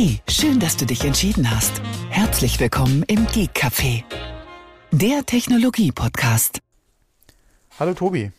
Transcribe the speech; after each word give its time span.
Hey, 0.00 0.20
schön, 0.28 0.60
dass 0.60 0.76
du 0.76 0.86
dich 0.86 1.04
entschieden 1.04 1.50
hast. 1.50 1.82
Herzlich 2.08 2.60
willkommen 2.60 3.02
im 3.08 3.26
Geek 3.26 3.50
Café, 3.50 4.04
der 4.92 5.26
Technologie-Podcast. 5.26 6.60
Hallo 7.80 7.94
Tobi. 7.94 8.30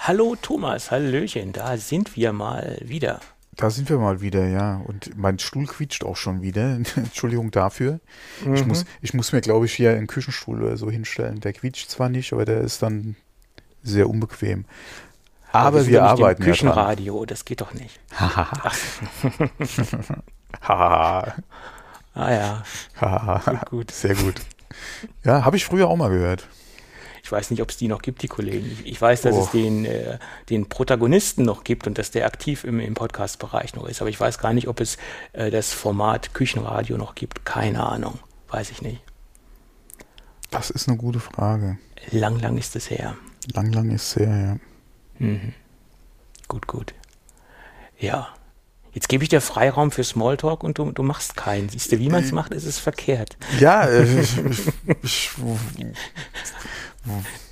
Hallo 0.00 0.34
Thomas, 0.40 0.90
Hallöchen, 0.90 1.52
da 1.52 1.76
sind 1.76 2.16
wir 2.16 2.32
mal 2.32 2.78
wieder. 2.80 3.20
Da 3.54 3.68
sind 3.68 3.90
wir 3.90 3.98
mal 3.98 4.22
wieder, 4.22 4.46
ja. 4.46 4.80
Und 4.86 5.14
mein 5.14 5.38
Stuhl 5.38 5.66
quietscht 5.66 6.04
auch 6.04 6.16
schon 6.16 6.40
wieder. 6.40 6.76
Entschuldigung 6.96 7.50
dafür. 7.50 8.00
Mhm. 8.46 8.54
Ich, 8.54 8.64
muss, 8.64 8.86
ich 9.02 9.12
muss 9.12 9.32
mir, 9.32 9.42
glaube 9.42 9.66
ich, 9.66 9.74
hier 9.74 9.90
einen 9.90 10.06
Küchenstuhl 10.06 10.62
oder 10.62 10.78
so 10.78 10.90
hinstellen. 10.90 11.40
Der 11.40 11.52
quietscht 11.52 11.90
zwar 11.90 12.08
nicht, 12.08 12.32
aber 12.32 12.46
der 12.46 12.62
ist 12.62 12.82
dann 12.82 13.14
sehr 13.82 14.08
unbequem. 14.08 14.64
Aber, 15.52 15.66
aber 15.66 15.84
wir, 15.84 15.92
wir 15.92 16.04
arbeiten 16.04 16.44
ja 16.44 16.48
Küchenradio, 16.48 17.26
das 17.26 17.44
geht 17.44 17.60
doch 17.60 17.74
nicht. 17.74 18.00
Haha. 20.62 21.34
ah 22.14 22.32
ja. 22.32 22.62
gut, 23.44 23.70
gut. 23.70 23.90
Sehr 23.90 24.14
gut. 24.14 24.40
Ja, 25.24 25.44
habe 25.44 25.56
ich 25.56 25.64
früher 25.64 25.88
auch 25.88 25.96
mal 25.96 26.10
gehört. 26.10 26.46
Ich 27.22 27.32
weiß 27.32 27.50
nicht, 27.50 27.60
ob 27.60 27.68
es 27.68 27.76
die 27.76 27.88
noch 27.88 28.00
gibt, 28.00 28.22
die 28.22 28.28
Kollegen. 28.28 28.78
Ich 28.84 28.98
weiß, 29.00 29.20
dass 29.20 29.36
oh. 29.36 29.42
es 29.42 29.50
den, 29.50 29.84
äh, 29.84 30.18
den 30.48 30.70
Protagonisten 30.70 31.44
noch 31.44 31.62
gibt 31.62 31.86
und 31.86 31.98
dass 31.98 32.10
der 32.10 32.24
aktiv 32.24 32.64
im, 32.64 32.80
im 32.80 32.94
Podcast-Bereich 32.94 33.74
noch 33.74 33.86
ist. 33.86 34.00
Aber 34.00 34.08
ich 34.08 34.18
weiß 34.18 34.38
gar 34.38 34.54
nicht, 34.54 34.66
ob 34.66 34.80
es 34.80 34.96
äh, 35.34 35.50
das 35.50 35.74
Format 35.74 36.32
Küchenradio 36.32 36.96
noch 36.96 37.14
gibt. 37.14 37.44
Keine 37.44 37.84
Ahnung. 37.84 38.18
Weiß 38.48 38.70
ich 38.70 38.80
nicht. 38.80 39.02
Das 40.50 40.70
ist 40.70 40.88
eine 40.88 40.96
gute 40.96 41.20
Frage. 41.20 41.76
Lang, 42.10 42.40
lang 42.40 42.56
ist 42.56 42.74
es 42.76 42.88
her. 42.88 43.14
Lang, 43.52 43.72
lang 43.72 43.90
ist 43.90 44.16
es 44.16 44.16
her, 44.16 44.58
ja. 45.18 45.26
Mhm. 45.26 45.52
Gut, 46.48 46.66
gut. 46.66 46.94
Ja. 47.98 48.28
Jetzt 48.98 49.08
gebe 49.08 49.22
ich 49.22 49.28
dir 49.28 49.40
Freiraum 49.40 49.92
für 49.92 50.02
Smalltalk 50.02 50.64
und 50.64 50.76
du, 50.76 50.90
du 50.90 51.04
machst 51.04 51.36
keinen. 51.36 51.68
Siehst 51.68 51.92
du, 51.92 52.00
wie 52.00 52.08
man 52.08 52.24
es 52.24 52.32
äh, 52.32 52.34
macht, 52.34 52.52
ist 52.52 52.64
es 52.64 52.80
verkehrt. 52.80 53.36
Ja, 53.60 53.84
äh, 53.84 54.02
ich, 54.02 54.36
ich, 55.04 55.30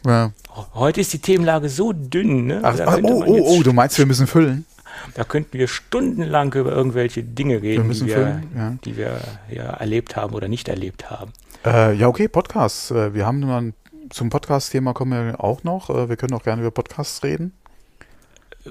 ja. 0.05 0.33
Heute 0.75 1.01
ist 1.01 1.13
die 1.13 1.21
Themenlage 1.21 1.69
so 1.69 1.93
dünn. 1.93 2.47
Ne? 2.47 2.59
Ach, 2.65 2.77
ach, 2.85 2.99
oh, 3.01 3.23
oh, 3.25 3.59
oh, 3.59 3.63
du 3.63 3.73
meinst, 3.73 3.97
wir 3.97 4.07
müssen 4.07 4.27
füllen? 4.27 4.67
Da 5.15 5.23
könnten 5.23 5.57
wir 5.57 5.69
stundenlang 5.69 6.53
über 6.53 6.73
irgendwelche 6.73 7.23
Dinge 7.23 7.63
reden, 7.63 7.89
wir 7.89 7.95
die, 7.95 8.07
wir, 8.07 8.15
füllen, 8.17 8.51
ja. 8.57 8.77
die 8.85 8.97
wir 8.97 9.21
ja, 9.49 9.67
erlebt 9.67 10.17
haben 10.17 10.35
oder 10.35 10.49
nicht 10.49 10.67
erlebt 10.67 11.13
haben. 11.13 11.33
Äh, 11.65 11.95
ja, 11.95 12.09
okay, 12.09 12.27
Podcasts. 12.27 12.91
Äh, 12.91 13.15
wir 13.15 13.25
haben 13.25 13.43
dann 13.43 13.73
zum 14.11 14.31
Podcast-Thema 14.31 14.95
kommen 14.95 15.13
wir 15.13 15.45
auch 15.45 15.63
noch. 15.63 15.91
Wir 15.91 16.17
können 16.17 16.35
auch 16.35 16.43
gerne 16.43 16.63
über 16.63 16.73
Podcasts 16.73 17.23
reden. 17.23 17.53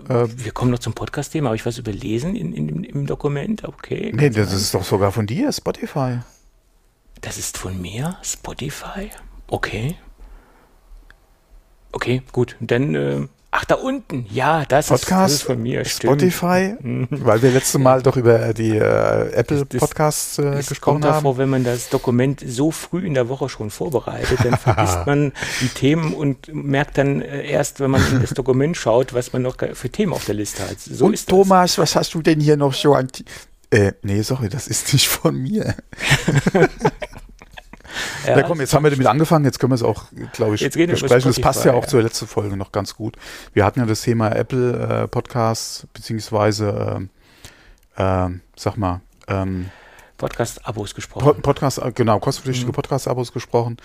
Äh, 0.10 0.28
wir 0.30 0.52
kommen 0.52 0.72
noch 0.72 0.80
zum 0.80 0.94
Podcast-Thema. 0.94 1.48
Habe 1.48 1.56
ich 1.56 1.66
was 1.66 1.78
überlesen 1.78 2.36
in, 2.36 2.54
in, 2.54 2.84
im 2.84 3.06
Dokument? 3.06 3.64
Okay. 3.64 4.12
Nee, 4.14 4.30
das 4.30 4.54
ist 4.54 4.74
doch 4.74 4.84
sogar 4.84 5.12
von 5.12 5.28
dir, 5.28 5.52
Spotify. 5.52 6.20
Das 7.22 7.38
ist 7.38 7.58
von 7.58 7.82
mir, 7.82 8.18
Spotify? 8.22 9.10
Okay. 9.48 9.98
Okay, 11.92 12.22
gut. 12.32 12.58
Dann, 12.60 12.96
äh, 12.96 13.28
ach, 13.56 13.66
da 13.66 13.76
unten. 13.76 14.26
Ja, 14.30 14.66
das, 14.66 14.88
Podcast, 14.88 15.34
ist, 15.34 15.42
das 15.42 15.48
von 15.48 15.62
mir. 15.62 15.86
Spotify, 15.86 16.76
mhm. 16.80 17.08
weil 17.10 17.42
wir 17.42 17.52
letzte 17.52 17.80
Mal 17.80 18.02
doch 18.02 18.18
über 18.18 18.54
die 18.54 18.78
äh, 18.78 19.32
Apple 19.32 19.66
das, 19.66 19.80
Podcasts 19.80 20.38
äh, 20.38 20.52
das 20.52 20.68
gesprochen 20.68 21.02
kommt 21.02 21.06
haben. 21.06 21.14
davor, 21.24 21.38
wenn 21.38 21.50
man 21.50 21.64
das 21.64 21.90
Dokument 21.90 22.44
so 22.46 22.72
früh 22.72 23.06
in 23.06 23.14
der 23.14 23.30
Woche 23.30 23.50
schon 23.50 23.70
vorbereitet, 23.70 24.40
dann 24.44 24.58
vergisst 24.58 25.00
man 25.06 25.32
die 25.62 25.70
Themen 25.70 26.14
und 26.14 26.54
merkt 26.54 26.98
dann 26.98 27.22
äh, 27.22 27.48
erst, 27.48 27.80
wenn 27.80 27.92
man 27.92 28.06
in 28.12 28.22
das 28.22 28.32
Dokument 28.32 28.76
schaut, 28.76 29.14
was 29.14 29.34
man 29.34 29.42
noch 29.42 29.58
für 29.74 29.90
Themen 29.90 30.14
auf 30.14 30.26
der 30.26 30.36
Liste 30.36 30.64
hat. 30.64 30.80
So 30.80 31.06
und 31.06 31.28
Thomas, 31.28 31.78
was 31.78 31.96
hast 31.96 32.14
du 32.14 32.22
denn 32.22 32.40
hier 32.40 32.58
noch 32.58 32.74
so 32.74 32.94
an... 32.94 33.08
Äh, 33.72 33.94
nee, 34.04 34.22
sorry, 34.22 34.50
das 34.50 34.68
ist 34.68 34.94
nicht 34.94 35.08
von 35.08 35.36
mir. 35.36 35.76
Ja, 38.26 38.38
ja 38.38 38.44
komm, 38.44 38.60
jetzt 38.60 38.74
haben 38.74 38.84
wir 38.84 38.92
damit 38.92 39.08
angefangen, 39.08 39.46
jetzt 39.46 39.60
können 39.60 39.72
wir 39.72 39.76
es 39.76 39.84
auch, 39.84 40.06
glaube 40.34 40.56
ich, 40.56 40.62
jetzt 40.62 40.76
besprechen. 40.78 41.30
Das 41.30 41.40
passt 41.40 41.66
ja 41.66 41.74
auch 41.74 41.84
ja. 41.84 41.88
zur 41.88 42.02
letzten 42.02 42.28
Folge 42.28 42.58
noch 42.58 42.72
ganz 42.72 42.96
gut. 42.96 43.18
Wir 43.54 43.66
hatten 43.66 43.80
ja 43.80 43.86
das 43.86 44.02
Thema 44.02 44.30
Apple 44.36 45.04
äh, 45.04 45.08
Podcasts, 45.08 45.88
beziehungsweise, 45.94 47.08
äh, 47.98 48.26
äh, 48.26 48.30
sag 48.56 48.78
mal, 48.78 49.02
ähm, 49.28 49.70
Podcast-Abos 50.18 50.96
gesprochen. 50.96 51.42
Podcast, 51.42 51.80
äh, 51.80 51.92
genau, 51.94 52.20
kostenpflichtige 52.20 52.70
mhm. 52.70 52.76
Podcast-Abos 52.76 53.34
gesprochen. 53.34 53.78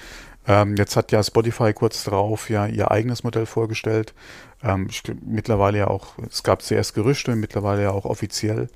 Ähm, 0.46 0.76
jetzt 0.76 0.96
hat 0.96 1.12
ja 1.12 1.22
Spotify 1.22 1.72
kurz 1.72 2.04
darauf 2.04 2.50
ja 2.50 2.66
ihr 2.66 2.90
eigenes 2.90 3.24
Modell 3.24 3.46
vorgestellt. 3.46 4.14
Ähm, 4.62 4.86
ich, 4.88 5.02
mittlerweile 5.24 5.78
ja 5.78 5.86
auch, 5.88 6.18
es 6.28 6.42
gab 6.42 6.62
zuerst 6.62 6.94
Gerüchte, 6.94 7.34
mittlerweile 7.36 7.82
ja 7.82 7.90
auch 7.90 8.04
offiziell. 8.04 8.68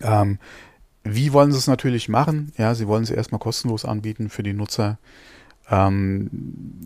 Ähm, 0.00 0.38
wie 1.14 1.32
wollen 1.32 1.52
sie 1.52 1.58
es 1.58 1.66
natürlich 1.66 2.08
machen? 2.08 2.52
Ja, 2.56 2.74
sie 2.74 2.88
wollen 2.88 3.04
sie 3.04 3.14
erstmal 3.14 3.38
kostenlos 3.38 3.84
anbieten 3.84 4.30
für 4.30 4.42
die 4.42 4.52
Nutzer. 4.52 4.98
Ähm, 5.70 6.30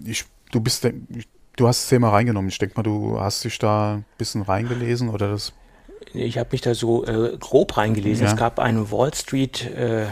ich, 0.04 0.24
du 0.50 0.60
bist, 0.60 0.84
du 0.84 1.68
hast 1.68 1.82
das 1.82 1.88
Thema 1.88 2.10
reingenommen. 2.10 2.48
Ich 2.48 2.58
denke 2.58 2.74
mal, 2.76 2.82
du 2.82 3.20
hast 3.20 3.44
dich 3.44 3.58
da 3.58 3.94
ein 3.94 4.04
bisschen 4.18 4.42
reingelesen 4.42 5.08
oder 5.08 5.30
das? 5.30 5.52
Ich 6.14 6.38
habe 6.38 6.48
mich 6.52 6.60
da 6.60 6.74
so 6.74 7.04
äh, 7.06 7.36
grob 7.38 7.76
reingelesen. 7.76 8.26
Ja. 8.26 8.32
Es 8.32 8.38
gab 8.38 8.58
einen 8.58 8.90
Wall 8.90 9.14
Street 9.14 9.70
äh, 9.70 10.06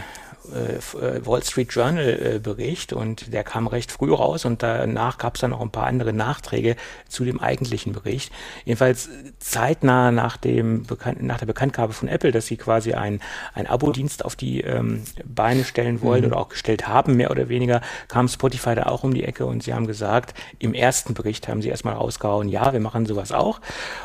äh, 0.53 0.75
äh, 0.97 1.25
Wall 1.25 1.43
Street 1.43 1.71
Journal 1.71 2.35
äh, 2.35 2.39
Bericht 2.39 2.93
und 2.93 3.31
der 3.31 3.43
kam 3.43 3.67
recht 3.67 3.91
früh 3.91 4.11
raus 4.11 4.43
und 4.45 4.63
danach 4.63 5.17
gab 5.17 5.35
es 5.35 5.41
dann 5.41 5.51
noch 5.51 5.61
ein 5.61 5.69
paar 5.69 5.85
andere 5.85 6.13
Nachträge 6.13 6.75
zu 7.07 7.25
dem 7.25 7.39
eigentlichen 7.39 7.93
Bericht. 7.93 8.31
Jedenfalls 8.65 9.09
zeitnah 9.39 10.11
nach 10.11 10.37
dem 10.37 10.85
nach 11.19 11.37
der 11.37 11.45
Bekanntgabe 11.45 11.93
von 11.93 12.07
Apple, 12.07 12.31
dass 12.31 12.47
sie 12.47 12.57
quasi 12.57 12.93
ein 12.93 13.21
ein 13.53 13.67
Abo-Dienst 13.67 14.25
auf 14.25 14.35
die 14.35 14.61
ähm, 14.61 15.03
Beine 15.25 15.63
stellen 15.63 16.01
wollen 16.01 16.21
mhm. 16.21 16.27
oder 16.27 16.37
auch 16.37 16.49
gestellt 16.49 16.87
haben, 16.87 17.15
mehr 17.15 17.31
oder 17.31 17.47
weniger, 17.49 17.81
kam 18.07 18.27
Spotify 18.27 18.75
da 18.75 18.83
auch 18.87 19.03
um 19.03 19.13
die 19.13 19.23
Ecke 19.23 19.45
und 19.45 19.61
sie 19.63 19.73
haben 19.73 19.87
gesagt, 19.87 20.33
im 20.57 20.73
ersten 20.73 21.13
Bericht 21.13 21.47
haben 21.47 21.61
sie 21.61 21.69
erstmal 21.69 21.93
rausgehauen, 21.93 22.49
ja, 22.49 22.73
wir 22.73 22.79
machen 22.79 23.05
sowas 23.05 23.31
auch 23.31 23.61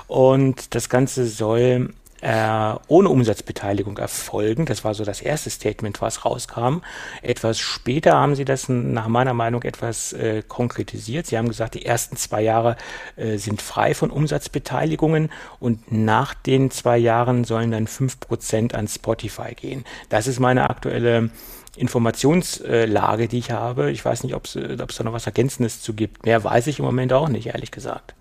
und 0.07 0.75
das 0.75 0.89
Ganze 0.89 1.27
soll 1.27 1.91
äh, 2.21 2.75
ohne 2.88 3.09
Umsatzbeteiligung 3.09 3.99
erfolgen. 3.99 4.66
Das 4.66 4.84
war 4.84 4.94
so 4.94 5.04
das 5.04 5.21
erste 5.21 5.50
Statement, 5.50 6.00
was 6.00 6.25
rauskam. 6.25 6.78
Etwas 7.22 7.59
später 7.59 8.15
haben 8.15 8.34
sie 8.34 8.44
das 8.44 8.69
nach 8.69 9.09
meiner 9.09 9.34
Meinung 9.34 9.62
etwas 9.62 10.12
äh, 10.12 10.43
konkretisiert. 10.47 11.26
Sie 11.26 11.37
haben 11.37 11.49
gesagt, 11.49 11.75
die 11.75 11.84
ersten 11.84 12.16
zwei 12.16 12.43
Jahre 12.43 12.76
äh, 13.16 13.37
sind 13.37 13.62
frei 13.62 13.94
von 13.94 14.10
Umsatzbeteiligungen 14.10 15.31
und 15.60 15.93
nach 15.93 16.34
den 16.34 16.71
zwei 16.71 16.99
Jahren 16.99 17.44
sollen 17.44 17.71
dann 17.71 17.87
fünf 17.87 18.21
Prozent 18.21 18.75
an 18.75 18.88
Spotify 18.88 19.55
gehen. 19.55 19.84
Das 20.09 20.26
ist 20.26 20.41
meine 20.41 20.71
aktuelle 20.71 21.31
Informationslage, 21.76 23.28
die 23.28 23.38
ich 23.38 23.50
habe. 23.50 23.91
Ich 23.91 24.05
weiß 24.05 24.25
nicht, 24.25 24.34
ob 24.34 24.47
es 24.47 24.55
da 24.97 25.05
noch 25.05 25.12
was 25.12 25.26
Ergänzendes 25.26 25.82
zu 25.82 25.93
gibt. 25.94 26.25
Mehr 26.25 26.43
weiß 26.43 26.66
ich 26.69 26.78
im 26.78 26.84
Moment 26.84 27.12
auch 27.12 27.28
nicht, 27.28 27.47
ehrlich 27.49 27.71
gesagt. 27.71 28.15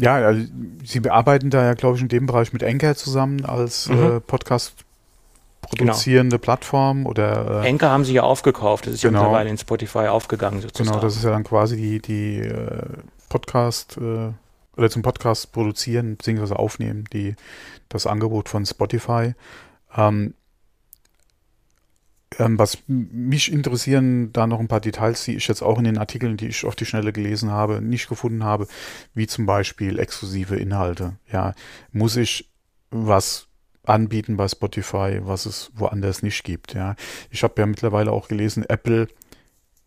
Ja, 0.00 0.16
also 0.16 0.44
Sie 0.84 1.00
bearbeiten 1.00 1.50
da 1.50 1.64
ja, 1.64 1.74
glaube 1.74 1.96
ich, 1.96 2.02
in 2.02 2.08
dem 2.08 2.26
Bereich 2.26 2.52
mit 2.52 2.62
Anchor 2.62 2.94
zusammen 2.94 3.44
als 3.44 3.88
mhm. 3.88 4.02
äh, 4.02 4.20
Podcast 4.20 4.74
produzierende 5.60 6.36
genau. 6.36 6.44
Plattform 6.44 7.06
oder 7.06 7.64
äh, 7.64 7.68
Anchor 7.68 7.90
haben 7.90 8.04
sie 8.04 8.14
ja 8.14 8.22
aufgekauft, 8.22 8.86
das 8.86 8.94
ist 8.94 9.02
genau. 9.02 9.18
ja 9.18 9.24
mittlerweile 9.24 9.50
in 9.50 9.58
Spotify 9.58 10.06
aufgegangen 10.06 10.60
sozusagen. 10.60 10.88
Genau, 10.88 11.02
das 11.02 11.16
ist 11.16 11.24
ja 11.24 11.30
dann 11.30 11.44
quasi 11.44 11.76
die, 11.76 12.00
die 12.00 12.38
äh, 12.40 12.82
Podcast 13.28 13.98
äh, 13.98 14.32
oder 14.76 14.90
zum 14.90 15.02
Podcast 15.02 15.52
produzieren 15.52 16.16
bzw. 16.16 16.54
aufnehmen, 16.54 17.04
die 17.12 17.34
das 17.88 18.06
Angebot 18.06 18.48
von 18.48 18.64
Spotify. 18.64 19.34
Ähm, 19.96 20.34
ähm, 22.38 22.58
was 22.58 22.78
mich 22.86 23.50
interessieren, 23.52 24.32
da 24.32 24.46
noch 24.46 24.60
ein 24.60 24.68
paar 24.68 24.80
Details, 24.80 25.24
die 25.24 25.36
ich 25.36 25.48
jetzt 25.48 25.62
auch 25.62 25.78
in 25.78 25.84
den 25.84 25.98
Artikeln, 25.98 26.36
die 26.36 26.48
ich 26.48 26.64
auf 26.64 26.76
die 26.76 26.84
Schnelle 26.84 27.12
gelesen 27.12 27.50
habe, 27.50 27.80
nicht 27.80 28.08
gefunden 28.08 28.44
habe, 28.44 28.66
wie 29.14 29.26
zum 29.26 29.46
Beispiel 29.46 29.98
exklusive 29.98 30.56
Inhalte. 30.56 31.16
Ja, 31.32 31.54
muss 31.92 32.16
ich 32.16 32.50
was 32.90 33.48
anbieten 33.84 34.36
bei 34.36 34.46
Spotify, 34.46 35.20
was 35.22 35.46
es 35.46 35.70
woanders 35.74 36.22
nicht 36.22 36.44
gibt. 36.44 36.74
Ja, 36.74 36.94
ich 37.30 37.42
habe 37.42 37.54
ja 37.58 37.66
mittlerweile 37.66 38.12
auch 38.12 38.28
gelesen, 38.28 38.64
Apple 38.68 39.08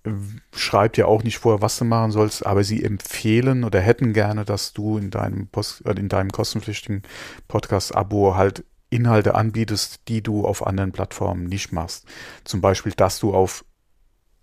äh, 0.04 0.12
schreibt 0.56 0.98
ja 0.98 1.06
auch 1.06 1.24
nicht 1.24 1.38
vor, 1.38 1.62
was 1.62 1.78
du 1.78 1.86
machen 1.86 2.12
sollst, 2.12 2.46
aber 2.46 2.64
sie 2.64 2.84
empfehlen 2.84 3.64
oder 3.64 3.80
hätten 3.80 4.14
gerne, 4.14 4.46
dass 4.46 4.74
du 4.74 4.98
in 4.98 5.12
deinem, 5.12 5.48
Post, 5.48 5.86
äh, 5.86 5.92
in 5.92 6.10
deinem 6.10 6.32
kostenpflichtigen 6.32 7.04
Podcast-Abo 7.48 8.36
halt 8.36 8.64
Inhalte 8.92 9.34
anbietest, 9.34 10.02
die 10.08 10.22
du 10.22 10.46
auf 10.46 10.68
anderen 10.68 10.92
Plattformen 10.92 11.46
nicht 11.46 11.72
machst. 11.72 12.06
Zum 12.44 12.62
Beispiel, 12.62 12.92
dass 12.92 13.20
du 13.20 13.34
auf 13.34 13.66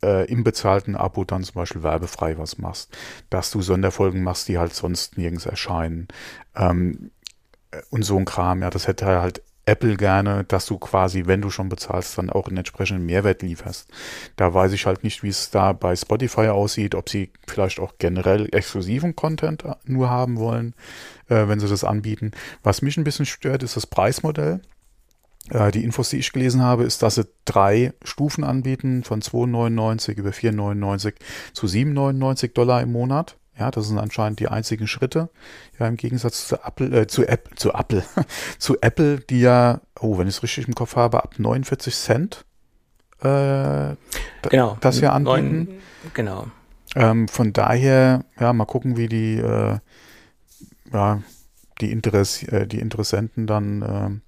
äh, 0.03 0.31
im 0.31 0.43
bezahlten 0.43 0.97
Abo 0.97 1.25
dann 1.25 1.45
zum 1.45 1.55
Beispiel 1.55 1.83
werbefrei 1.83 2.39
was 2.39 2.59
machst, 2.59 2.97
dass 3.31 3.51
du 3.51 3.63
Sonderfolgen 3.63 4.23
machst, 4.23 4.49
die 4.49 4.59
halt 4.59 4.75
sonst 4.75 5.19
nirgends 5.19 5.47
erscheinen 5.47 6.09
ähm, 6.57 7.11
und 7.91 8.03
so 8.03 8.17
ein 8.17 8.25
Kram. 8.25 8.63
Ja, 8.63 8.71
das 8.71 8.87
hätte 8.87 9.07
halt 9.07 9.43
Apple 9.69 9.97
gerne, 9.97 10.45
dass 10.45 10.67
du 10.67 10.79
quasi, 10.79 11.27
wenn 11.27 11.43
du 11.43 11.51
schon 11.51 11.69
bezahlst, 11.69 12.17
dann 12.17 12.31
auch 12.31 12.49
einen 12.49 12.57
entsprechenden 12.57 13.05
Mehrwert 13.05 13.43
lieferst. 13.43 13.89
Da 14.37 14.55
weiß 14.55 14.73
ich 14.73 14.87
halt 14.87 15.05
nicht, 15.05 15.23
wie 15.23 15.29
es 15.29 15.51
da 15.51 15.75
bei 15.75 15.95
Spotify 15.95 16.49
aussieht, 16.49 16.95
ob 16.95 17.09
sie 17.11 17.31
vielleicht 17.47 17.79
auch 17.79 17.95
generell 17.99 18.49
exklusiven 18.53 19.15
Content 19.15 19.65
nur 19.85 20.09
haben 20.09 20.39
wollen, 20.39 20.75
äh, 21.29 21.49
wenn 21.49 21.61
sie 21.61 21.69
das 21.69 21.85
anbieten. 21.85 22.33
Was 22.63 22.81
mich 22.81 22.97
ein 22.97 23.05
bisschen 23.05 23.27
stört, 23.27 23.63
ist 23.63 23.77
das 23.77 23.87
Preismodell. 23.87 24.63
Äh, 25.51 25.71
die 25.71 25.85
Infos, 25.85 26.11
die 26.11 26.19
ich 26.19 26.33
gelesen 26.33 26.63
habe, 26.63 26.85
ist, 26.85 27.03
dass 27.03 27.17
sie 27.17 27.27
drei 27.45 27.93
Stufen 28.03 28.45
anbieten, 28.45 29.05
von 29.05 29.21
2,99 29.21 30.13
über 30.13 30.31
4,99 30.31 31.15
zu 31.53 31.67
7,99 31.67 32.55
Dollar 32.55 32.81
im 32.81 32.93
Monat. 32.93 33.37
Ja, 33.59 33.71
das 33.71 33.89
sind 33.89 33.99
anscheinend 33.99 34.41
die 34.41 34.49
einzigen 34.49 34.87
Schritte. 34.87 35.31
Ja, 35.79 35.89
im 35.89 35.97
Gegensatz 35.97 36.47
zu 36.47 36.57
Apple, 36.63 37.01
äh, 37.01 37.07
zu 37.07 37.27
Apple, 37.27 37.57
zu 37.57 37.73
Apple, 37.73 38.05
zu 38.59 38.81
Apple, 38.81 39.19
die 39.19 39.41
ja, 39.41 39.81
oh, 40.01 40.19
wenn 40.19 40.29
ich 40.29 40.37
es 40.37 40.43
richtig 40.43 40.69
im 40.69 40.75
Kopf 40.75 40.97
habe, 40.97 41.23
ab 41.23 41.35
49 41.39 41.95
Cent 41.95 42.45
äh, 43.23 43.97
genau. 44.43 44.79
das 44.81 45.01
wir 45.01 45.13
anbieten. 45.13 45.65
Neun, 45.65 45.81
genau. 46.15 46.47
Ähm, 46.95 47.29
von 47.29 47.53
daher, 47.53 48.25
ja, 48.39 48.53
mal 48.53 48.65
gucken, 48.65 48.97
wie 48.97 49.09
die, 49.09 49.39
äh, 49.39 49.79
ja, 50.93 51.23
die, 51.81 51.91
Interess 51.91 52.43
äh, 52.45 52.67
die 52.67 52.79
Interessenten 52.79 53.47
dann 53.47 54.23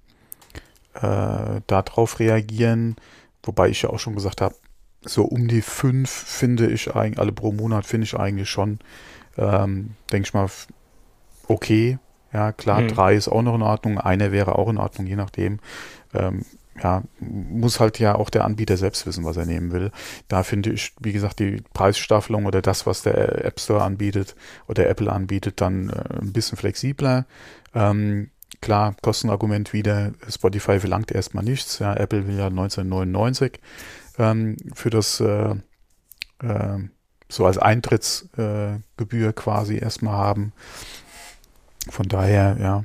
äh, 0.95 1.55
äh, 1.55 1.61
darauf 1.67 2.19
reagieren. 2.19 2.97
Wobei 3.43 3.69
ich 3.69 3.81
ja 3.81 3.89
auch 3.89 3.99
schon 3.99 4.15
gesagt 4.15 4.41
habe, 4.41 4.55
so 5.03 5.23
um 5.23 5.47
die 5.47 5.61
fünf 5.61 6.09
finde 6.11 6.67
ich 6.67 6.93
eigentlich, 6.93 7.19
alle 7.19 7.31
pro 7.31 7.51
Monat 7.51 7.85
finde 7.85 8.05
ich 8.05 8.19
eigentlich 8.19 8.49
schon 8.49 8.79
ähm, 9.37 9.95
denke 10.11 10.27
ich 10.27 10.33
mal, 10.33 10.47
okay. 11.47 11.99
Ja, 12.33 12.53
klar, 12.53 12.81
mhm. 12.81 12.87
drei 12.87 13.15
ist 13.15 13.27
auch 13.27 13.41
noch 13.41 13.55
in 13.55 13.61
Ordnung, 13.61 13.97
eine 13.97 14.31
wäre 14.31 14.57
auch 14.57 14.69
in 14.69 14.77
Ordnung, 14.77 15.05
je 15.05 15.17
nachdem. 15.17 15.59
Ähm, 16.13 16.45
ja, 16.81 17.03
muss 17.19 17.79
halt 17.79 17.99
ja 17.99 18.15
auch 18.15 18.29
der 18.29 18.45
Anbieter 18.45 18.77
selbst 18.77 19.05
wissen, 19.05 19.25
was 19.25 19.37
er 19.37 19.45
nehmen 19.45 19.71
will. 19.71 19.91
Da 20.27 20.43
finde 20.43 20.71
ich, 20.71 20.93
wie 20.99 21.11
gesagt, 21.11 21.39
die 21.39 21.61
Preisstaffelung 21.73 22.45
oder 22.45 22.61
das, 22.61 22.85
was 22.85 23.03
der 23.03 23.45
App 23.45 23.59
Store 23.59 23.83
anbietet 23.83 24.35
oder 24.67 24.89
Apple 24.89 25.11
anbietet, 25.11 25.61
dann 25.61 25.89
äh, 25.89 26.21
ein 26.21 26.33
bisschen 26.33 26.57
flexibler. 26.57 27.25
Ähm, 27.75 28.31
klar, 28.61 28.95
Kostenargument 29.01 29.73
wieder, 29.73 30.13
Spotify 30.29 30.79
verlangt 30.79 31.11
erstmal 31.11 31.43
nichts. 31.43 31.79
Ja, 31.79 31.93
Apple 31.93 32.27
will 32.27 32.37
ja 32.37 32.47
1999 32.47 33.59
ähm, 34.17 34.57
für 34.73 34.89
das 34.89 35.19
äh, 35.19 35.55
äh, 36.41 36.79
so 37.31 37.45
als 37.45 37.57
Eintrittsgebühr 37.57 39.29
äh, 39.29 39.33
quasi 39.33 39.77
erstmal 39.77 40.15
haben. 40.15 40.53
Von 41.89 42.07
daher, 42.07 42.57
ja. 42.59 42.83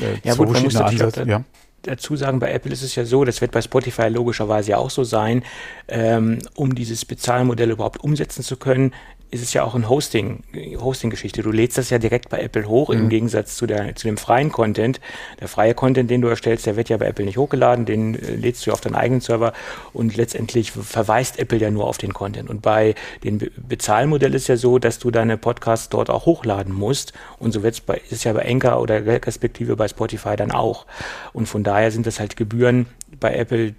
Äh, 0.00 0.18
ja, 0.22 0.34
gut, 0.34 0.50
man 0.50 0.62
muss 0.62 0.76
Ansätze, 0.76 1.24
ja 1.26 1.44
dazu 1.86 2.16
sagen, 2.16 2.38
bei 2.38 2.50
Apple 2.50 2.72
ist 2.72 2.82
es 2.82 2.94
ja 2.94 3.04
so, 3.04 3.24
das 3.24 3.40
wird 3.40 3.52
bei 3.52 3.62
Spotify 3.62 4.08
logischerweise 4.08 4.72
ja 4.72 4.78
auch 4.78 4.90
so 4.90 5.04
sein, 5.04 5.44
ähm, 5.88 6.38
um 6.54 6.74
dieses 6.74 7.04
Bezahlmodell 7.04 7.70
überhaupt 7.70 8.02
umsetzen 8.02 8.42
zu 8.42 8.56
können, 8.56 8.92
ist 9.34 9.42
es 9.42 9.52
ja 9.52 9.64
auch 9.64 9.74
ein 9.74 9.88
Hosting, 9.88 10.44
Hosting-Geschichte. 10.78 11.42
Du 11.42 11.50
lädst 11.50 11.76
das 11.76 11.90
ja 11.90 11.98
direkt 11.98 12.28
bei 12.28 12.38
Apple 12.40 12.68
hoch, 12.68 12.90
mhm. 12.90 13.00
im 13.00 13.08
Gegensatz 13.08 13.56
zu, 13.56 13.66
der, 13.66 13.96
zu 13.96 14.06
dem 14.06 14.16
freien 14.16 14.52
Content. 14.52 15.00
Der 15.40 15.48
freie 15.48 15.74
Content, 15.74 16.08
den 16.08 16.20
du 16.20 16.28
erstellst, 16.28 16.66
der 16.66 16.76
wird 16.76 16.88
ja 16.88 16.98
bei 16.98 17.06
Apple 17.06 17.24
nicht 17.24 17.36
hochgeladen, 17.36 17.84
den 17.84 18.14
äh, 18.14 18.36
lädst 18.36 18.64
du 18.64 18.70
auf 18.70 18.80
deinen 18.80 18.94
eigenen 18.94 19.20
Server 19.20 19.52
und 19.92 20.16
letztendlich 20.16 20.70
verweist 20.70 21.40
Apple 21.40 21.58
ja 21.58 21.72
nur 21.72 21.88
auf 21.88 21.98
den 21.98 22.14
Content. 22.14 22.48
Und 22.48 22.62
bei 22.62 22.94
dem 23.24 23.38
Be 23.38 23.50
Bezahlmodell 23.56 24.34
ist 24.34 24.46
ja 24.46 24.56
so, 24.56 24.78
dass 24.78 25.00
du 25.00 25.10
deine 25.10 25.36
Podcasts 25.36 25.88
dort 25.88 26.10
auch 26.10 26.26
hochladen 26.26 26.72
musst. 26.72 27.12
Und 27.40 27.50
so 27.50 27.64
wird's 27.64 27.80
bei, 27.80 27.96
ist 27.96 28.12
es 28.12 28.24
ja 28.24 28.32
bei 28.32 28.48
Anchor 28.48 28.80
oder 28.80 29.04
respektive 29.04 29.74
bei 29.74 29.88
Spotify 29.88 30.36
dann 30.36 30.52
auch. 30.52 30.86
Und 31.32 31.46
von 31.46 31.64
daher 31.64 31.90
sind 31.90 32.06
das 32.06 32.20
halt 32.20 32.36
Gebühren 32.36 32.86
bei 33.18 33.34
Apple 33.34 33.74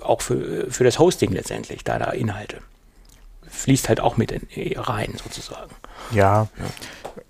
auch 0.00 0.22
für, 0.22 0.70
für 0.70 0.84
das 0.84 0.98
Hosting 0.98 1.32
letztendlich, 1.32 1.84
da 1.84 1.98
da 1.98 2.10
Inhalte 2.10 2.58
fließt 3.48 3.88
halt 3.88 4.00
auch 4.00 4.16
mit 4.16 4.32
in, 4.32 4.48
äh, 4.50 4.78
rein, 4.78 5.14
sozusagen. 5.22 5.70
Ja, 6.12 6.48
ja. 6.58 6.64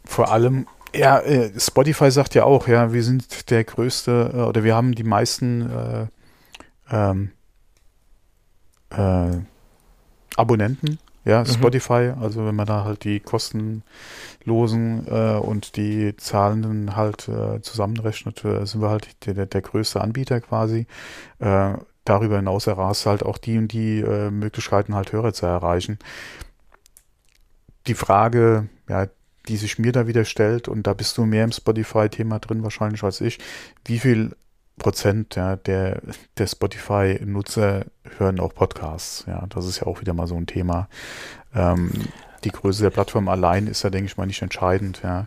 vor 0.05 0.31
allem, 0.31 0.67
ja, 0.95 1.19
äh, 1.21 1.51
Spotify 1.59 2.11
sagt 2.11 2.35
ja 2.35 2.45
auch, 2.45 2.69
ja, 2.69 2.93
wir 2.93 3.03
sind 3.03 3.51
der 3.51 3.65
größte 3.65 4.33
äh, 4.35 4.41
oder 4.41 4.65
wir 4.65 4.75
haben 4.75 4.95
die 4.95 5.05
meisten 5.05 5.71
äh, 5.71 6.07
ähm, 6.91 7.33
äh, 8.91 9.39
Abonnenten, 10.37 10.99
ja, 11.25 11.41
mhm. 11.41 11.47
Spotify, 11.47 12.13
also 12.21 12.47
wenn 12.47 12.55
man 12.55 12.67
da 12.67 12.85
halt 12.85 13.05
die 13.05 13.21
kostenlosen 13.21 13.83
äh, 15.09 15.39
und 15.39 15.77
die 15.77 16.17
zahlenden 16.17 16.95
halt 16.95 17.29
äh, 17.29 17.61
zusammenrechnet, 17.63 18.45
äh, 18.45 18.65
sind 18.65 18.81
wir 18.81 18.91
halt 18.91 19.27
der, 19.27 19.35
der, 19.35 19.47
der 19.47 19.61
größte 19.61 20.01
Anbieter 20.01 20.41
quasi. 20.41 20.87
Äh, 21.41 21.75
darüber 22.09 22.37
hinaus 22.37 22.67
errast 22.67 23.07
halt 23.07 23.23
auch 23.23 23.39
die 23.39 23.59
und 23.59 23.69
die 23.69 24.01
äh, 24.01 24.31
Möglichkeiten, 24.31 24.95
halt 24.95 25.13
Hörer 25.13 25.33
zu 25.33 25.47
erreichen. 25.47 25.99
Die 27.87 27.95
Frage, 27.95 28.69
ja, 28.89 29.07
die 29.49 29.57
sich 29.57 29.79
mir 29.79 29.93
da 29.93 30.07
wieder 30.07 30.25
stellt, 30.25 30.69
und 30.69 30.87
da 30.87 30.95
bist 30.95 31.17
du 31.19 31.25
mehr 31.25 31.45
im 31.45 31.53
Spotify-Thema 31.53 32.41
drin 32.41 32.63
wahrscheinlich 32.63 33.03
als 33.05 33.21
ich, 33.21 33.39
wie 33.85 33.99
viel 33.99 34.35
Prozent 34.79 35.37
ja, 35.37 35.57
der, 35.57 36.03
der 36.37 36.47
Spotify-Nutzer 36.47 37.87
hören 38.19 38.41
auch 38.41 38.55
Podcasts? 38.55 39.25
Ja, 39.27 39.47
das 39.49 39.67
ist 39.67 39.81
ja 39.81 39.87
auch 39.87 40.01
wieder 40.01 40.15
mal 40.15 40.27
so 40.27 40.37
ein 40.37 40.47
Thema. 40.47 40.89
Ähm, 41.55 41.91
die 42.45 42.51
Größe 42.51 42.83
der 42.83 42.91
Plattform 42.91 43.29
allein 43.29 43.67
ist 43.67 43.85
da, 43.85 43.91
denke 43.91 44.07
ich 44.07 44.17
mal, 44.17 44.27
nicht 44.27 44.43
entscheidend, 44.43 45.01
ja. 45.03 45.27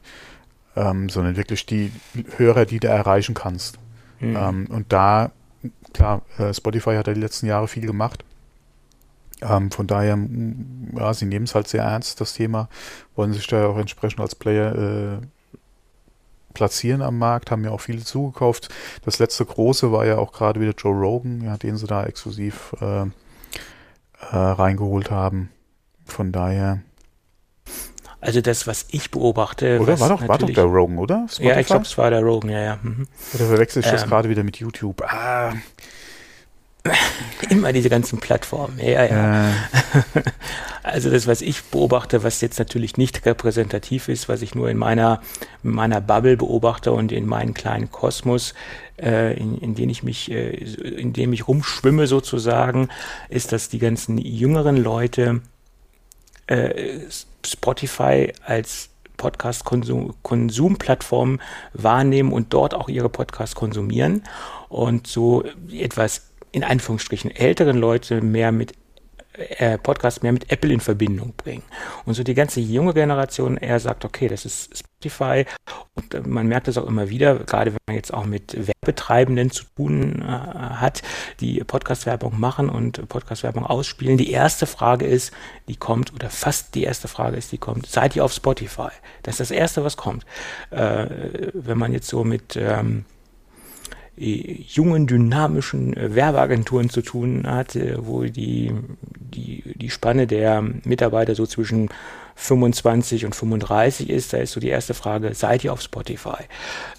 Ähm, 0.75 1.09
sondern 1.09 1.35
wirklich 1.35 1.65
die 1.65 1.91
Hörer, 2.37 2.65
die 2.65 2.79
du 2.79 2.87
erreichen 2.87 3.33
kannst. 3.33 3.79
Mhm. 4.19 4.35
Ähm, 4.35 4.67
und 4.69 4.93
da 4.93 5.31
klar, 5.93 6.21
äh, 6.37 6.53
Spotify 6.53 6.95
hat 6.95 7.07
ja 7.07 7.13
die 7.13 7.21
letzten 7.21 7.47
Jahre 7.47 7.67
viel 7.67 7.85
gemacht. 7.85 8.23
Ähm, 9.41 9.71
von 9.71 9.87
daher, 9.87 10.17
ja, 10.95 11.13
sie 11.13 11.25
nehmen 11.25 11.45
es 11.45 11.55
halt 11.55 11.67
sehr 11.67 11.83
ernst, 11.83 12.19
das 12.19 12.33
Thema, 12.33 12.67
wollen 13.15 13.33
sich 13.33 13.47
da 13.47 13.67
auch 13.67 13.77
entsprechend 13.77 14.19
als 14.19 14.35
Player 14.35 14.75
äh, 14.75 15.25
platzieren 16.53 17.01
am 17.01 17.17
Markt, 17.17 17.51
haben 17.51 17.63
ja 17.63 17.71
auch 17.71 17.81
viele 17.81 18.03
zugekauft. 18.03 18.69
Das 19.05 19.19
letzte 19.19 19.45
große 19.45 19.91
war 19.91 20.05
ja 20.05 20.17
auch 20.17 20.33
gerade 20.33 20.59
wieder 20.59 20.73
Joe 20.77 20.93
Rogan, 20.93 21.41
ja, 21.41 21.57
den 21.57 21.77
sie 21.77 21.87
da 21.87 22.03
exklusiv 22.03 22.75
äh, 22.81 23.03
äh, 23.03 23.11
reingeholt 24.31 25.11
haben. 25.11 25.49
Von 26.05 26.31
daher. 26.31 26.81
Also 28.21 28.41
das, 28.41 28.67
was 28.67 28.85
ich 28.91 29.11
beobachte. 29.11 29.79
Oder 29.79 29.99
war 29.99 30.09
doch, 30.09 30.27
war 30.27 30.37
doch 30.37 30.49
der 30.49 30.65
Rogan, 30.65 30.97
oder? 30.97 31.25
Spotify? 31.29 31.47
Ja, 31.47 31.59
ich 31.59 31.67
glaube, 31.67 31.85
es 31.85 31.97
war 31.97 32.09
der 32.09 32.21
Rogan, 32.21 32.51
ja, 32.51 32.59
ja. 32.59 32.79
Mhm. 32.81 33.07
Oder 33.33 33.45
verwechsel 33.45 33.79
ich 33.81 33.87
ähm, 33.87 33.93
das 33.93 34.05
gerade 34.05 34.29
wieder 34.29 34.43
mit 34.43 34.57
YouTube? 34.57 35.01
Ah. 35.03 35.53
Immer 37.49 37.73
diese 37.73 37.89
ganzen 37.89 38.19
Plattformen, 38.19 38.79
ja, 38.79 39.05
ja. 39.05 39.49
Äh. 39.49 39.53
Also 40.81 41.11
das, 41.11 41.27
was 41.27 41.41
ich 41.41 41.63
beobachte, 41.65 42.23
was 42.23 42.41
jetzt 42.41 42.57
natürlich 42.57 42.97
nicht 42.97 43.25
repräsentativ 43.25 44.07
ist, 44.07 44.29
was 44.29 44.41
ich 44.41 44.55
nur 44.55 44.69
in 44.69 44.77
meiner, 44.77 45.21
in 45.63 45.71
meiner 45.71 46.01
Bubble 46.01 46.37
beobachte 46.37 46.93
und 46.93 47.11
in 47.11 47.27
meinen 47.27 47.53
kleinen 47.53 47.91
Kosmos, 47.91 48.53
äh, 48.97 49.37
in, 49.37 49.57
in 49.57 49.75
dem 49.75 49.89
ich 49.89 50.03
mich, 50.03 50.31
äh, 50.31 50.49
in 50.49 51.13
dem 51.13 51.33
ich 51.33 51.47
rumschwimme 51.47 52.07
sozusagen, 52.07 52.87
ist, 53.27 53.51
dass 53.51 53.69
die 53.69 53.77
ganzen 53.77 54.17
jüngeren 54.17 54.77
Leute 54.77 55.41
äh, 56.49 56.99
Spotify 57.45 58.33
als 58.45 58.89
Podcast-Konsumplattform 59.17 61.39
wahrnehmen 61.73 62.31
und 62.31 62.53
dort 62.53 62.73
auch 62.73 62.87
ihre 62.89 63.09
Podcasts 63.09 63.55
konsumieren 63.55 64.23
und 64.69 65.07
so 65.07 65.43
etwas 65.71 66.31
in 66.51 66.63
Anführungsstrichen 66.63 67.29
älteren 67.29 67.77
Leute 67.77 68.21
mehr 68.21 68.51
mit 68.51 68.73
äh, 69.39 69.77
Podcasts 69.77 70.21
mehr 70.21 70.31
mit 70.31 70.51
Apple 70.51 70.73
in 70.73 70.79
Verbindung 70.79 71.33
bringen. 71.35 71.63
Und 72.05 72.13
so 72.13 72.23
die 72.23 72.33
ganze 72.33 72.59
junge 72.59 72.93
Generation 72.93 73.57
eher 73.57 73.79
sagt, 73.79 74.05
okay, 74.05 74.27
das 74.27 74.45
ist 74.45 74.77
Spotify. 74.77 75.45
Und 75.95 76.13
äh, 76.13 76.21
man 76.21 76.47
merkt 76.47 76.67
das 76.67 76.77
auch 76.77 76.87
immer 76.87 77.09
wieder, 77.09 77.35
gerade 77.39 77.71
wenn 77.71 77.79
man 77.87 77.95
jetzt 77.95 78.13
auch 78.13 78.25
mit 78.25 78.55
Werbetreibenden 78.55 79.51
zu 79.51 79.63
tun 79.75 80.21
äh, 80.21 80.25
hat, 80.25 81.01
die 81.39 81.63
Podcast-Werbung 81.63 82.39
machen 82.39 82.69
und 82.69 83.07
Podcast-Werbung 83.07 83.65
ausspielen. 83.65 84.17
Die 84.17 84.31
erste 84.31 84.65
Frage 84.65 85.05
ist, 85.05 85.33
die 85.67 85.75
kommt, 85.75 86.13
oder 86.13 86.29
fast 86.29 86.75
die 86.75 86.83
erste 86.83 87.07
Frage 87.07 87.37
ist, 87.37 87.51
die 87.51 87.57
kommt, 87.57 87.87
seid 87.87 88.15
ihr 88.15 88.25
auf 88.25 88.33
Spotify? 88.33 88.89
Das 89.23 89.35
ist 89.35 89.39
das 89.39 89.51
Erste, 89.51 89.83
was 89.83 89.97
kommt. 89.97 90.25
Äh, 90.71 91.07
wenn 91.53 91.77
man 91.77 91.93
jetzt 91.93 92.07
so 92.07 92.23
mit 92.23 92.55
ähm, 92.55 93.05
jungen, 94.19 95.07
dynamischen 95.07 95.95
äh, 95.95 96.15
Werbeagenturen 96.15 96.89
zu 96.89 97.01
tun 97.01 97.43
hat, 97.47 97.77
wo 97.97 98.23
die, 98.23 98.73
die, 99.01 99.63
die 99.75 99.89
Spanne 99.89 100.27
der 100.27 100.61
Mitarbeiter 100.61 101.35
so 101.35 101.45
zwischen 101.45 101.89
25 102.39 103.25
und 103.25 103.35
35 103.35 104.09
ist, 104.09 104.31
da 104.31 104.37
ist 104.37 104.53
so 104.53 104.59
die 104.59 104.69
erste 104.69 104.93
Frage, 104.93 105.33
seid 105.35 105.63
ihr 105.63 105.73
auf 105.73 105.81
Spotify? 105.81 106.43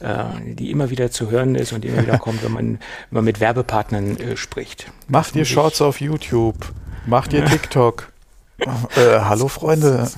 Äh, 0.01 0.55
die 0.55 0.71
immer 0.71 0.91
wieder 0.91 1.11
zu 1.11 1.31
hören 1.31 1.55
ist 1.55 1.73
und 1.73 1.85
immer 1.85 2.03
wieder 2.03 2.19
kommt, 2.19 2.45
wenn 2.45 2.53
man, 2.53 2.67
wenn 2.67 2.79
man 3.11 3.25
mit 3.25 3.41
Werbepartnern 3.41 4.17
äh, 4.19 4.37
spricht. 4.37 4.93
Macht 5.09 5.35
ihr 5.35 5.47
Shorts 5.47 5.81
auf 5.81 6.01
YouTube? 6.01 6.73
Macht 7.07 7.33
ihr 7.33 7.45
TikTok? 7.45 8.13
äh, 8.59 9.21
hallo 9.21 9.49
Freunde. 9.49 10.11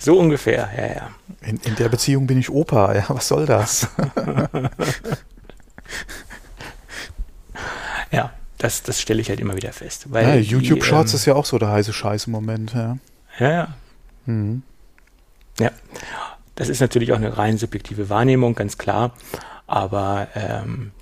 So 0.00 0.18
ungefähr, 0.18 0.68
ja, 0.76 0.86
ja. 0.86 1.10
In, 1.42 1.60
in 1.64 1.76
der 1.76 1.88
Beziehung 1.88 2.26
bin 2.26 2.38
ich 2.38 2.50
Opa, 2.50 2.94
ja, 2.94 3.04
was 3.08 3.28
soll 3.28 3.46
das? 3.46 3.88
ja, 8.10 8.32
das, 8.58 8.82
das 8.82 9.00
stelle 9.00 9.20
ich 9.20 9.28
halt 9.28 9.40
immer 9.40 9.56
wieder 9.56 9.72
fest. 9.72 10.06
Ja, 10.12 10.34
YouTube 10.34 10.84
Shorts 10.84 11.12
ähm, 11.12 11.16
ist 11.16 11.26
ja 11.26 11.34
auch 11.34 11.46
so 11.46 11.58
der 11.58 11.68
heiße 11.68 11.92
Scheiß 11.92 12.26
im 12.26 12.32
Moment, 12.32 12.74
ja. 12.74 12.98
Ja, 13.38 13.50
ja. 13.50 13.74
Mhm. 14.26 14.62
Ja, 15.58 15.70
das 16.54 16.68
ist 16.68 16.80
natürlich 16.80 17.12
auch 17.12 17.16
eine 17.16 17.36
rein 17.36 17.58
subjektive 17.58 18.08
Wahrnehmung, 18.08 18.54
ganz 18.54 18.78
klar. 18.78 19.12
Aber 19.66 20.28
ähm, 20.34 20.92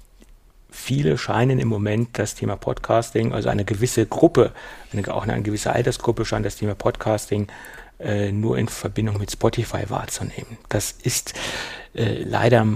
viele 0.70 1.18
scheinen 1.18 1.58
im 1.58 1.68
Moment 1.68 2.18
das 2.18 2.34
Thema 2.34 2.56
Podcasting, 2.56 3.32
also 3.32 3.48
eine 3.48 3.64
gewisse 3.64 4.06
Gruppe, 4.06 4.52
eine, 4.92 5.06
auch 5.12 5.26
eine 5.26 5.42
gewisse 5.42 5.72
Altersgruppe 5.72 6.24
scheint 6.24 6.46
das 6.46 6.56
Thema 6.56 6.74
Podcasting 6.74 7.48
äh, 7.98 8.32
nur 8.32 8.58
in 8.58 8.68
Verbindung 8.68 9.18
mit 9.18 9.30
Spotify 9.30 9.88
wahrzunehmen. 9.88 10.58
Das 10.68 10.92
ist 10.92 11.34
äh, 11.94 12.22
leider 12.22 12.66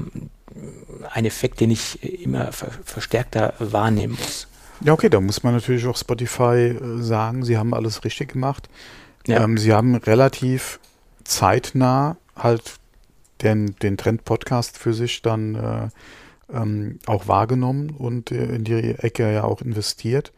ein 1.12 1.24
Effekt, 1.24 1.60
den 1.60 1.70
ich 1.70 2.02
immer 2.22 2.52
ver 2.52 2.70
verstärkter 2.84 3.54
wahrnehmen 3.58 4.16
muss. 4.18 4.48
Ja, 4.80 4.92
okay, 4.92 5.08
da 5.08 5.20
muss 5.20 5.42
man 5.42 5.54
natürlich 5.54 5.86
auch 5.86 5.96
Spotify 5.96 6.76
äh, 6.76 7.02
sagen, 7.02 7.44
sie 7.44 7.56
haben 7.56 7.72
alles 7.74 8.04
richtig 8.04 8.32
gemacht. 8.32 8.68
Ja. 9.26 9.42
Ähm, 9.42 9.56
sie 9.58 9.72
haben 9.72 9.94
relativ 9.94 10.80
zeitnah 11.24 12.16
halt 12.36 12.74
den, 13.42 13.74
den 13.76 13.96
Trend-Podcast 13.96 14.78
für 14.78 14.94
sich 14.94 15.22
dann 15.22 15.54
äh, 15.54 15.88
ähm, 16.52 16.98
auch 17.06 17.26
wahrgenommen 17.26 17.90
und 17.90 18.30
äh, 18.30 18.54
in 18.54 18.64
die 18.64 18.74
Ecke 18.74 19.32
ja 19.32 19.44
auch 19.44 19.62
investiert. 19.62 20.32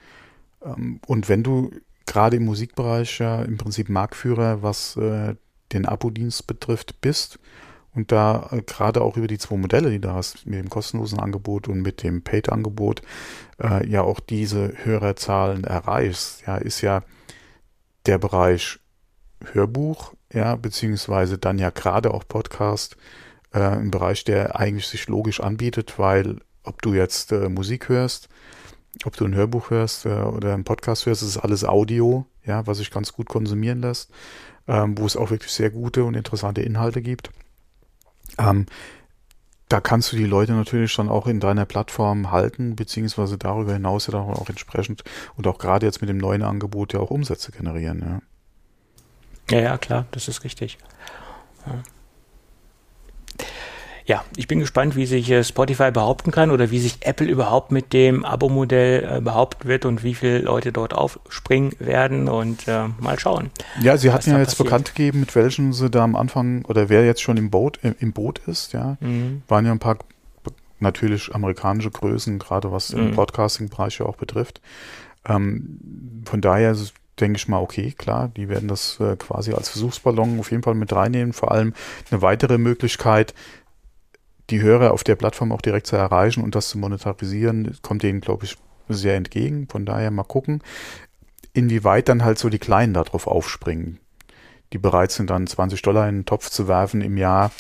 Ähm, 0.65 1.01
und 1.07 1.29
wenn 1.29 1.43
du 1.43 1.73
gerade 2.07 2.37
im 2.37 2.45
Musikbereich 2.45 3.19
ja 3.19 3.43
im 3.43 3.59
Prinzip 3.59 3.89
Marktführer, 3.89 4.63
was 4.63 4.97
äh, 4.97 5.35
den 5.73 5.87
Abo-Dienst 5.87 6.47
betrifft, 6.47 7.01
bist 7.01 7.39
und 7.99 8.13
da 8.13 8.49
äh, 8.53 8.63
gerade 8.63 9.03
auch 9.03 9.17
über 9.17 9.27
die 9.27 9.39
zwei 9.39 9.57
Modelle, 9.57 9.91
die 9.91 9.99
du 9.99 10.13
hast, 10.13 10.47
mit 10.47 10.61
dem 10.61 10.71
kostenlosen 10.71 11.19
Angebot 11.19 11.67
und 11.67 11.83
mit 11.83 12.05
dem 12.05 12.23
Paid-Angebot, 12.23 13.03
äh, 13.61 13.85
ja 13.89 14.03
auch 14.03 14.21
diese 14.21 14.73
Hörerzahlen 14.85 15.65
erreichst, 15.65 16.47
ja, 16.47 16.59
ist 16.59 16.81
ja 16.81 17.03
der 18.07 18.19
Bereich 18.19 18.79
Hörbuch, 19.53 20.15
ja, 20.33 20.55
beziehungsweise 20.55 21.39
dann 21.39 21.59
ja 21.59 21.71
gerade 21.71 22.15
auch 22.15 22.23
Podcast, 22.29 22.97
äh, 23.53 23.59
ein 23.59 23.91
Bereich, 23.91 24.23
der 24.23 24.55
eigentlich 24.55 24.87
sich 24.87 25.09
logisch 25.09 25.41
anbietet, 25.41 25.99
weil 25.99 26.37
ob 26.63 26.81
du 26.83 26.95
jetzt 26.95 27.33
äh, 27.33 27.49
Musik 27.49 27.89
hörst, 27.89 28.29
ob 29.07 29.17
du 29.17 29.25
ein 29.25 29.35
Hörbuch 29.35 29.71
hörst 29.71 30.07
äh, 30.07 30.11
oder 30.11 30.55
einen 30.55 30.63
Podcast 30.63 31.05
hörst, 31.07 31.25
ist 31.25 31.39
alles 31.39 31.65
Audio, 31.65 32.27
ja, 32.45 32.65
was 32.69 32.79
sich 32.79 32.93
ganz 32.93 33.13
gut 33.13 33.29
konsumieren 33.29 33.81
lässt, 33.81 34.13
ähm, 34.69 34.97
wo 34.97 35.05
es 35.05 35.17
auch 35.17 35.31
wirklich 35.31 35.53
sehr 35.53 35.71
gute 35.71 36.05
und 36.05 36.15
interessante 36.15 36.63
Inhalte 36.63 37.03
gibt. 37.03 37.33
Ähm, 38.39 38.67
da 39.69 39.81
kannst 39.81 40.13
du 40.13 40.17
die 40.17 40.25
Leute 40.25 40.53
natürlich 40.53 40.93
schon 40.93 41.11
auch 41.11 41.27
in 41.27 41.41
deiner 41.41 41.67
Plattform 41.67 42.31
halten, 42.31 42.75
beziehungsweise 42.75 43.37
darüber 43.37 43.75
hinaus 43.75 44.07
ja 44.07 44.13
dann 44.13 44.23
auch 44.23 44.49
entsprechend 44.49 45.05
und 45.37 45.47
auch 45.47 45.59
gerade 45.59 45.85
jetzt 45.85 46.01
mit 46.01 46.09
dem 46.09 46.17
neuen 46.17 46.43
Angebot 46.43 46.95
ja 46.95 47.01
auch 47.01 47.11
Umsätze 47.11 47.53
generieren. 47.53 48.23
Ja, 49.51 49.59
ja, 49.59 49.65
ja 49.65 49.79
klar, 49.79 50.07
das 50.13 50.29
ist 50.29 50.45
richtig. 50.45 50.79
Ja 51.67 51.83
ja, 54.09 54.25
ich 54.37 54.49
bin 54.49 54.59
gespannt, 54.59 54.97
wie 54.97 55.05
sich 55.05 55.31
äh, 55.31 55.45
Spotify 55.45 55.91
behaupten 55.91 56.31
kann 56.31 56.51
oder 56.51 56.71
wie 56.71 56.79
sich 56.79 56.97
Apple 57.03 57.27
überhaupt 57.27 57.73
mit 57.73 57.93
dem 57.93 58.25
Abo-Modell 58.25 59.19
äh, 59.19 59.21
behaupten 59.21 59.69
wird 59.69 59.85
und 59.85 60.03
wie 60.03 60.15
viele 60.15 60.39
Leute 60.39 60.73
dort 60.73 60.95
aufspringen 60.95 61.73
werden 61.79 62.27
und 62.27 62.67
äh, 62.69 62.89
mal 63.01 63.21
schauen. 63.21 63.51
Ja, 63.83 63.99
sie 63.99 64.11
hatten 64.11 64.31
ja 64.31 64.39
jetzt 64.39 64.53
passiert. 64.53 64.65
bekannt 64.65 64.95
gegeben, 64.95 65.21
mit 65.21 65.37
welchen 65.37 65.75
sie 65.75 65.91
da 65.91 66.05
am 66.05 66.17
Anfang 66.17 66.65
oder 66.65 66.89
wer 66.89 67.05
jetzt 67.05 67.21
schon 67.21 67.37
im 67.37 67.51
Boot, 67.51 67.81
im, 67.83 67.95
im 67.99 68.15
Boot 68.15 68.39
ist, 68.47 68.73
ja. 68.73 68.97
Mhm. 69.01 69.43
Waren 69.47 69.67
ja 69.67 69.73
ein 69.73 69.79
paar 69.79 69.99
natürlich 70.81 71.35
amerikanische 71.35 71.91
Größen, 71.91 72.39
gerade 72.39 72.73
was 72.73 72.95
mhm. 72.95 72.97
den 72.97 73.15
Broadcasting-Bereich 73.15 73.99
ja 73.99 74.07
auch 74.07 74.17
betrifft. 74.17 74.63
Ähm, 75.27 76.23
von 76.25 76.41
daher 76.41 76.75
denke 77.21 77.37
ich 77.37 77.49
mal, 77.49 77.61
okay, 77.61 77.93
klar, 77.97 78.31
die 78.37 78.49
werden 78.49 78.69
das 78.69 78.99
äh, 79.01 79.17
quasi 79.17 79.53
als 79.53 79.69
Versuchsballon 79.69 80.39
auf 80.39 80.51
jeden 80.51 80.63
Fall 80.63 80.75
mit 80.75 80.93
reinnehmen. 80.93 81.33
Vor 81.33 81.53
allem 81.53 81.75
eine 82.11 82.23
weitere 82.23 82.59
Möglichkeit, 82.59 83.35
die 84.51 84.63
Hörer 84.63 84.93
auf 84.93 85.05
der 85.05 85.17
Plattform 85.17 85.53
auch 85.53 85.61
direkt 85.61 85.87
zu 85.87 85.97
erreichen 85.97 86.43
und 86.43 86.55
das 86.55 86.71
zu 86.71 86.79
monetarisieren, 86.79 87.77
kommt 87.83 88.03
denen, 88.03 88.21
glaube 88.21 88.45
ich, 88.45 88.57
sehr 88.89 89.17
entgegen. 89.17 89.69
Von 89.69 89.85
daher 89.85 90.11
mal 90.11 90.25
gucken, 90.25 90.63
inwieweit 91.53 92.09
dann 92.09 92.25
halt 92.25 92.39
so 92.39 92.49
die 92.49 92.59
Kleinen 92.59 92.95
darauf 92.95 93.27
aufspringen, 93.27 94.01
die 94.73 94.79
bereit 94.79 95.13
sind, 95.13 95.31
dann 95.31 95.47
20 95.47 95.83
Dollar 95.83 96.09
in 96.09 96.21
den 96.21 96.25
Topf 96.25 96.51
zu 96.51 96.69
werfen 96.69 97.03
im 97.03 97.17
Jahr. 97.17 97.51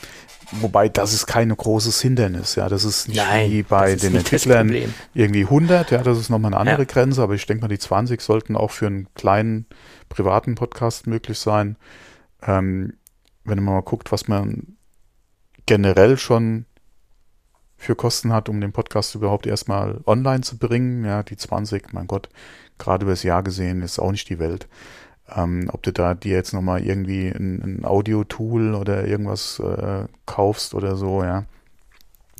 Wobei 0.50 0.88
das 0.88 1.12
ist 1.12 1.26
kein 1.26 1.54
großes 1.54 2.00
Hindernis, 2.00 2.54
ja. 2.54 2.70
Das 2.70 2.84
ist 2.84 3.08
nicht 3.08 3.18
Nein, 3.18 3.50
wie 3.50 3.62
bei 3.62 3.96
den 3.96 4.14
Entwicklern 4.14 4.74
irgendwie 5.12 5.42
100, 5.42 5.90
ja. 5.90 6.02
Das 6.02 6.16
ist 6.16 6.30
nochmal 6.30 6.54
eine 6.54 6.60
andere 6.60 6.82
ja. 6.82 6.84
Grenze, 6.84 7.22
aber 7.22 7.34
ich 7.34 7.44
denke 7.44 7.62
mal, 7.62 7.68
die 7.68 7.78
20 7.78 8.22
sollten 8.22 8.56
auch 8.56 8.70
für 8.70 8.86
einen 8.86 9.12
kleinen 9.12 9.66
privaten 10.08 10.54
Podcast 10.54 11.06
möglich 11.06 11.38
sein. 11.38 11.76
Ähm, 12.42 12.94
wenn 13.44 13.62
man 13.62 13.74
mal 13.74 13.82
guckt, 13.82 14.10
was 14.10 14.26
man 14.26 14.78
generell 15.66 16.16
schon 16.16 16.64
für 17.78 17.94
Kosten 17.94 18.32
hat, 18.32 18.48
um 18.48 18.60
den 18.60 18.72
Podcast 18.72 19.14
überhaupt 19.14 19.46
erstmal 19.46 20.00
online 20.04 20.42
zu 20.42 20.58
bringen. 20.58 21.04
Ja, 21.04 21.22
die 21.22 21.36
20, 21.36 21.92
mein 21.92 22.08
Gott, 22.08 22.28
gerade 22.76 23.04
über 23.04 23.12
das 23.12 23.22
Jahr 23.22 23.42
gesehen, 23.42 23.82
ist 23.82 24.00
auch 24.00 24.10
nicht 24.10 24.28
die 24.28 24.40
Welt. 24.40 24.68
Ähm, 25.34 25.70
ob 25.72 25.82
du 25.84 25.92
da 25.92 26.14
dir 26.14 26.34
jetzt 26.34 26.52
nochmal 26.52 26.84
irgendwie 26.84 27.28
ein, 27.28 27.62
ein 27.62 27.84
Audio-Tool 27.84 28.74
oder 28.74 29.06
irgendwas 29.06 29.60
äh, 29.60 30.06
kaufst 30.26 30.74
oder 30.74 30.96
so, 30.96 31.22
ja. 31.22 31.44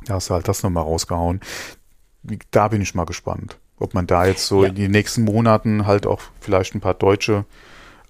Da 0.07 0.14
hast 0.14 0.30
du 0.30 0.35
halt 0.35 0.49
das 0.49 0.62
nochmal 0.62 0.85
rausgehauen. 0.85 1.40
Da 2.50 2.68
bin 2.68 2.83
ich 2.83 2.95
mal 2.95 3.04
gespannt. 3.04 3.59
Ob 3.78 3.95
man 3.95 4.07
da 4.07 4.26
jetzt 4.26 4.47
so 4.47 4.64
ja. 4.64 4.71
in 4.71 4.75
den 4.75 4.90
nächsten 4.90 5.23
Monaten 5.23 5.87
halt 5.87 6.07
auch 6.07 6.21
vielleicht 6.40 6.75
ein 6.75 6.80
paar 6.80 6.95
deutsche 6.95 7.45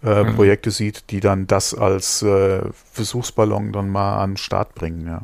äh, 0.03 0.25
mhm. 0.25 0.37
Projekte 0.37 0.71
sieht, 0.71 1.11
die 1.11 1.21
dann 1.21 1.47
das 1.47 1.75
als 1.75 2.23
äh, 2.23 2.63
Versuchsballon 2.93 3.73
dann 3.73 3.91
mal 3.91 4.23
an 4.23 4.33
den 4.33 4.37
Start 4.39 4.75
bringen, 4.75 5.07
ja. 5.07 5.23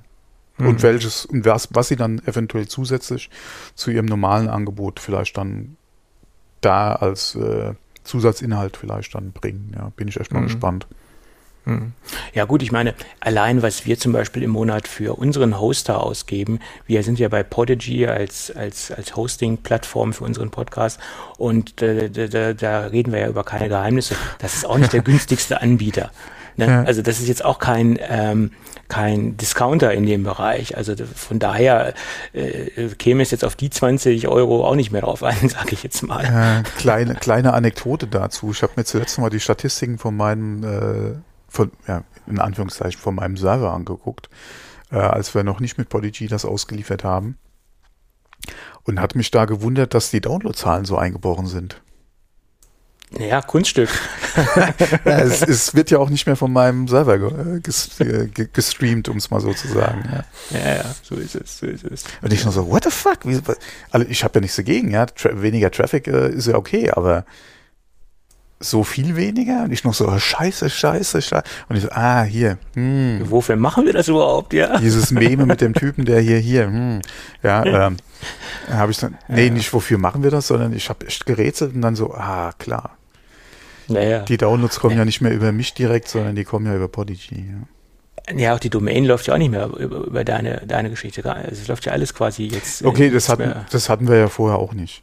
Mhm. 0.57 0.69
Und 0.69 0.83
welches, 0.83 1.27
und 1.27 1.45
was, 1.45 1.69
was 1.73 1.89
sie 1.89 1.97
dann 1.97 2.21
eventuell 2.27 2.69
zusätzlich 2.69 3.31
zu 3.75 3.91
ihrem 3.91 4.07
normalen 4.07 4.49
Angebot 4.49 5.01
vielleicht 5.01 5.37
dann 5.37 5.77
da 6.61 6.95
als 6.95 7.35
äh, 7.35 7.75
Zusatzinhalt 8.05 8.77
vielleicht 8.77 9.15
dann 9.15 9.33
bringen. 9.33 9.73
Ja, 9.77 9.91
bin 9.97 10.09
ich 10.09 10.19
echt 10.21 10.33
mal 10.33 10.41
mhm. 10.41 10.47
gespannt. 10.47 10.87
Mhm. 11.65 11.93
Ja 12.35 12.45
gut, 12.45 12.63
ich 12.63 12.73
meine, 12.73 12.95
allein 13.21 13.63
was 13.63 13.87
wir 13.87 13.99
zum 13.99 14.13
Beispiel 14.13 14.43
im 14.43 14.51
Monat 14.51 14.87
für 14.87 15.19
unseren 15.19 15.59
Hoster 15.59 16.03
ausgeben, 16.03 16.61
wir 16.87 17.03
sind 17.03 17.19
ja 17.19 17.29
bei 17.29 17.43
Podigy 17.43 18.07
als, 18.07 18.51
als, 18.51 18.91
als 18.91 19.17
Hosting-Plattform 19.17 20.13
für 20.13 20.25
unseren 20.25 20.51
Podcast 20.51 21.01
und 21.39 21.81
äh, 21.81 22.11
da, 22.11 22.53
da 22.53 22.81
reden 22.87 23.13
wir 23.13 23.21
ja 23.21 23.29
über 23.29 23.45
keine 23.45 23.69
Geheimnisse. 23.69 24.15
Das 24.39 24.55
ist 24.55 24.67
auch 24.67 24.79
nicht 24.79 24.93
der 24.93 25.03
günstigste 25.03 25.63
Anbieter. 25.63 26.11
Ne? 26.57 26.67
Ja. 26.67 26.83
Also 26.85 27.03
das 27.03 27.21
ist 27.21 27.29
jetzt 27.29 27.45
auch 27.45 27.59
kein, 27.59 27.99
ähm, 28.09 28.53
kein 28.89 29.37
Discounter 29.37 29.93
in 29.93 30.07
dem 30.07 30.23
Bereich. 30.25 30.77
Also 30.77 30.95
von 30.97 31.39
daher 31.39 31.95
äh, 32.33 32.89
käme 32.99 33.23
es 33.23 33.31
jetzt 33.31 33.45
auf 33.45 33.57
die 33.57 33.71
20 33.71 34.29
Euro 34.29 34.67
auch 34.67 34.75
nicht 34.75 34.93
mehr 34.93 35.03
drauf 35.03 35.23
an, 35.23 35.37
sage 35.49 35.71
ich 35.73 35.83
jetzt 35.83 36.03
mal. 36.03 36.25
Äh, 36.25 36.63
kleine, 36.79 37.15
kleine 37.15 37.53
Anekdote 37.55 38.07
dazu. 38.07 38.51
Ich 38.53 38.63
habe 38.63 38.73
mir 38.77 38.85
zuletzt 38.85 39.19
mal 39.19 39.31
die 39.31 39.41
Statistiken 39.41 39.99
von 39.99 40.17
meinem, 40.17 40.65
äh, 40.65 41.19
von, 41.49 41.71
ja, 41.87 42.03
in 42.27 42.39
Anführungszeichen, 42.39 43.01
von 43.01 43.17
meinem 43.17 43.37
Server 43.37 43.73
angeguckt, 43.73 44.29
äh, 44.91 44.97
als 44.97 45.35
wir 45.35 45.45
noch 45.45 45.61
nicht 45.61 45.79
mit 45.79 45.89
Polyg 45.89 46.29
das 46.29 46.45
ausgeliefert 46.45 47.05
haben. 47.05 47.39
Und 48.83 49.01
hat 49.01 49.15
mich 49.15 49.31
da 49.31 49.47
gewundert, 49.47 49.95
dass 49.95 50.11
die 50.11 50.21
Downloadzahlen 50.21 50.85
so 50.85 50.99
eingebrochen 50.99 51.47
sind. 51.47 51.81
Ja, 53.19 53.43
Kunststück. 53.43 53.91
ja, 55.05 55.21
es, 55.21 55.43
es, 55.43 55.75
wird 55.75 55.91
ja 55.91 55.99
auch 55.99 56.11
nicht 56.11 56.27
mehr 56.27 56.37
von 56.37 56.53
meinem 56.53 56.89
Server 56.89 57.15
äh, 57.55 57.61
gestreamt, 57.61 59.09
um 59.09 59.19
es 59.19 59.31
mal 59.31 59.41
so 59.41 59.53
zu 59.53 59.69
sagen. 59.69 60.03
Ja. 60.11 60.59
ja, 60.59 60.75
ja, 60.77 60.95
so 61.03 61.15
ist 61.15 61.37
es, 61.37 61.59
so 61.59 61.67
ist 61.67 61.85
es. 61.85 62.05
Und 62.23 62.33
ich 62.33 62.45
nur 62.45 62.53
so, 62.53 62.69
what 62.69 62.85
the 62.85 62.91
fuck? 62.91 63.19
Wie, 63.25 63.41
also 63.91 64.07
ich 64.09 64.25
habe 64.25 64.35
ja 64.35 64.41
nichts 64.41 64.57
dagegen, 64.57 64.91
ja. 64.91 65.07
Tra 65.07 65.31
weniger 65.41 65.71
Traffic 65.71 66.09
äh, 66.09 66.31
ist 66.31 66.49
ja 66.49 66.57
okay, 66.57 66.91
aber 66.91 67.25
so 68.71 68.85
viel 68.85 69.17
weniger? 69.17 69.65
Und 69.65 69.73
ich 69.73 69.85
noch 69.85 69.95
so, 69.95 70.19
scheiße, 70.19 70.71
scheiße, 70.71 71.23
scheiße. 71.23 71.45
Und 71.69 71.77
ich 71.77 71.83
so, 71.83 71.91
ah, 71.91 72.23
hier. 72.23 72.59
Hm. 72.75 73.21
Wofür 73.25 73.57
machen 73.57 73.87
wir 73.87 73.93
das 73.93 74.09
überhaupt, 74.09 74.53
ja? 74.53 74.79
Dieses 74.79 75.11
Meme 75.11 75.47
mit 75.47 75.61
dem 75.61 75.75
Typen, 75.75 76.05
der 76.05 76.21
hier, 76.21 76.39
hier, 76.39 76.67
hm. 76.67 77.01
Ja, 77.43 77.65
ähm, 77.87 77.97
habe 78.71 78.93
ich 78.93 78.99
dann, 78.99 79.17
nee, 79.29 79.47
ja. 79.47 79.53
nicht 79.53 79.73
wofür 79.73 79.99
machen 79.99 80.23
wir 80.23 80.31
das, 80.31 80.49
sondern 80.49 80.73
ich 80.73 80.89
habe 80.89 81.07
echt 81.07 81.27
gerätselt 81.27 81.75
und 81.75 81.83
dann 81.83 81.97
so, 81.97 82.15
ah, 82.15 82.53
klar. 82.59 82.97
Naja. 83.89 84.21
Die 84.21 84.37
Downloads 84.37 84.81
kommen 84.81 84.95
ja. 84.95 85.01
ja 85.01 85.05
nicht 85.05 85.21
mehr 85.21 85.33
über 85.33 85.53
mich 85.53 85.75
direkt, 85.75 86.09
sondern 86.09 86.35
die 86.35 86.45
kommen 86.45 86.67
ja 86.67 86.75
über 86.75 86.89
Podigy. 86.89 87.45
Ja. 88.29 88.37
ja, 88.37 88.55
auch 88.55 88.59
die 88.59 88.71
Domain 88.71 89.05
läuft 89.05 89.27
ja 89.27 89.35
auch 89.35 89.39
nicht 89.39 89.51
mehr 89.51 89.67
über, 89.67 90.07
über 90.07 90.25
deine, 90.25 90.63
deine 90.67 90.91
Geschichte. 90.91 91.25
Also 91.25 91.63
es 91.63 91.69
läuft 91.69 91.85
ja 91.87 91.93
alles 91.93 92.15
quasi 92.15 92.45
jetzt. 92.47 92.83
Äh, 92.83 92.87
okay, 92.87 93.11
das 93.11 93.29
hatten, 93.29 93.53
das 93.71 93.89
hatten 93.89 94.09
wir 94.09 94.17
ja 94.17 94.29
vorher 94.29 94.59
auch 94.59 94.73
nicht. 94.73 95.03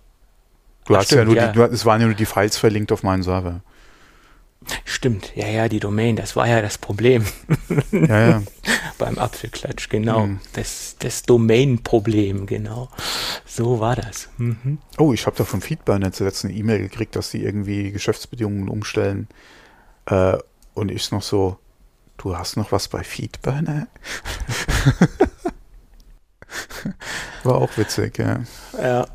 Du 0.92 0.98
hast 0.98 1.06
stimmt, 1.06 1.20
ja 1.20 1.26
nur 1.26 1.36
ja. 1.36 1.52
die, 1.68 1.74
es 1.74 1.86
waren 1.86 2.02
ja 2.02 2.08
nur 2.08 2.16
die 2.16 2.26
Files 2.26 2.58
verlinkt 2.58 2.92
auf 2.92 3.02
meinen 3.02 3.24
Server. 3.24 3.62
Stimmt, 4.84 5.32
ja, 5.36 5.48
ja, 5.48 5.70
die 5.70 5.80
Domain, 5.80 6.18
das 6.18 6.36
war 6.36 6.48
ja 6.48 6.62
das 6.62 6.78
Problem. 6.78 7.26
Ja, 7.92 8.30
ja. 8.30 8.44
Beim 8.98 9.18
Apfelklatsch, 9.18 9.88
genau. 9.90 10.28
Mhm. 10.28 10.40
Das, 10.54 10.98
das 11.00 11.24
Domain-Problem, 11.24 12.46
genau. 12.46 12.90
So 13.46 13.80
war 13.80 13.96
das. 13.96 14.28
Mhm. 14.38 14.80
Oh, 15.00 15.14
ich 15.14 15.26
habe 15.26 15.38
da 15.38 15.46
von 15.46 15.62
Feedburner 15.62 16.12
zuletzt 16.12 16.44
eine 16.46 16.54
E-Mail 16.54 16.80
gekriegt, 16.80 17.16
dass 17.16 17.32
die 17.32 17.42
irgendwie 17.42 17.92
Geschäftsbedingungen 17.92 18.70
umstellen. 18.70 19.28
Äh, 20.06 20.38
und 20.74 20.92
ich 20.92 21.10
noch 21.12 21.24
so, 21.24 21.58
du 22.18 22.38
hast 22.38 22.58
noch 22.58 22.72
was 22.72 22.90
bei 22.90 23.04
Feedburner? 23.04 23.88
War 27.44 27.56
auch 27.56 27.76
witzig, 27.78 28.20
ja. 28.20 28.42
Ja. 28.80 29.08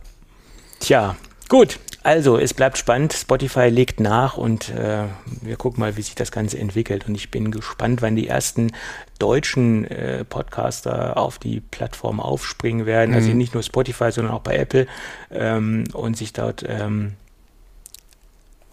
Tja, 0.80 1.14
gut. 1.48 1.78
Also, 2.02 2.38
es 2.38 2.54
bleibt 2.54 2.78
spannend. 2.78 3.12
Spotify 3.12 3.68
legt 3.68 3.98
nach 3.98 4.36
und 4.36 4.68
äh, 4.68 5.06
wir 5.42 5.56
gucken 5.56 5.80
mal, 5.80 5.96
wie 5.96 6.02
sich 6.02 6.14
das 6.14 6.30
Ganze 6.30 6.56
entwickelt. 6.56 7.08
Und 7.08 7.16
ich 7.16 7.32
bin 7.32 7.50
gespannt, 7.50 8.00
wann 8.00 8.14
die 8.14 8.28
ersten 8.28 8.70
deutschen 9.18 9.84
äh, 9.86 10.24
Podcaster 10.24 11.16
auf 11.16 11.38
die 11.38 11.60
Plattform 11.60 12.20
aufspringen 12.20 12.86
werden. 12.86 13.12
Also 13.12 13.26
mhm. 13.26 13.30
Also 13.30 13.36
nicht 13.38 13.54
nur 13.54 13.62
Spotify, 13.64 14.12
sondern 14.12 14.34
auch 14.34 14.42
bei 14.42 14.56
Apple 14.56 14.86
ähm, 15.32 15.84
und 15.92 16.16
sich 16.16 16.32
dort 16.32 16.64
ähm, 16.68 17.14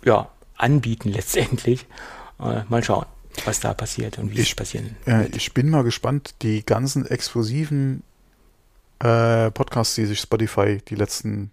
ja, 0.06 0.30
anbieten 0.56 1.10
letztendlich. 1.10 1.88
Äh, 2.40 2.64
mal 2.70 2.84
schauen, 2.84 3.06
was 3.46 3.60
da 3.60 3.74
passiert 3.74 4.20
und 4.20 4.32
wie 4.32 4.42
ich, 4.42 4.50
es 4.50 4.56
passieren 4.56 4.96
wird. 5.06 5.36
ich 5.36 5.54
bin 5.54 5.70
mal 5.70 5.84
gespannt, 5.84 6.36
die 6.42 6.64
ganzen 6.64 7.06
exklusiven 7.08 8.04
äh, 9.00 9.50
Podcasts, 9.52 9.96
die 9.96 10.06
sich 10.06 10.20
Spotify 10.20 10.80
die 10.88 10.96
letzten 10.96 11.52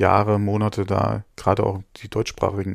Jahre, 0.00 0.38
Monate 0.38 0.84
da 0.84 1.24
gerade 1.36 1.64
auch 1.64 1.82
die 1.96 2.08
deutschsprachigen 2.08 2.74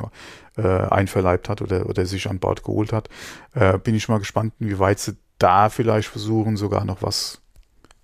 äh, 0.58 0.62
einverleibt 0.62 1.50
hat 1.50 1.62
oder, 1.62 1.88
oder 1.88 2.06
sich 2.06 2.30
an 2.30 2.40
Bord 2.40 2.64
geholt 2.64 2.94
hat, 2.94 3.10
äh, 3.54 3.78
bin 3.78 3.96
ich 3.96 4.08
mal 4.08 4.20
gespannt, 4.20 4.54
wie 4.60 4.80
weit 4.80 5.00
sie 5.00 5.18
da 5.38 5.70
vielleicht 5.70 6.08
versuchen, 6.08 6.56
sogar 6.56 6.86
noch 6.86 7.02
was 7.02 7.42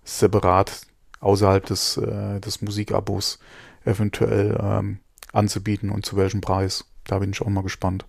separat 0.03 0.81
außerhalb 1.19 1.65
des, 1.65 1.97
äh, 1.97 2.39
des 2.39 2.61
Musikabos 2.61 3.39
eventuell 3.85 4.57
ähm, 4.61 4.99
anzubieten 5.31 5.89
und 5.89 6.05
zu 6.05 6.17
welchem 6.17 6.41
Preis. 6.41 6.85
Da 7.05 7.19
bin 7.19 7.31
ich 7.31 7.41
auch 7.41 7.47
mal 7.47 7.63
gespannt. 7.63 8.05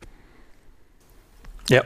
Ja. 1.68 1.84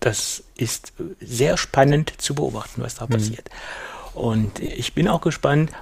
Das 0.00 0.44
ist 0.56 0.92
sehr 1.20 1.56
spannend 1.56 2.12
zu 2.18 2.34
beobachten, 2.34 2.82
was 2.82 2.96
da 2.96 3.06
mhm. 3.06 3.10
passiert. 3.10 3.50
Und 4.12 4.60
ich 4.60 4.94
bin 4.94 5.08
auch 5.08 5.22
gespannt, 5.22 5.72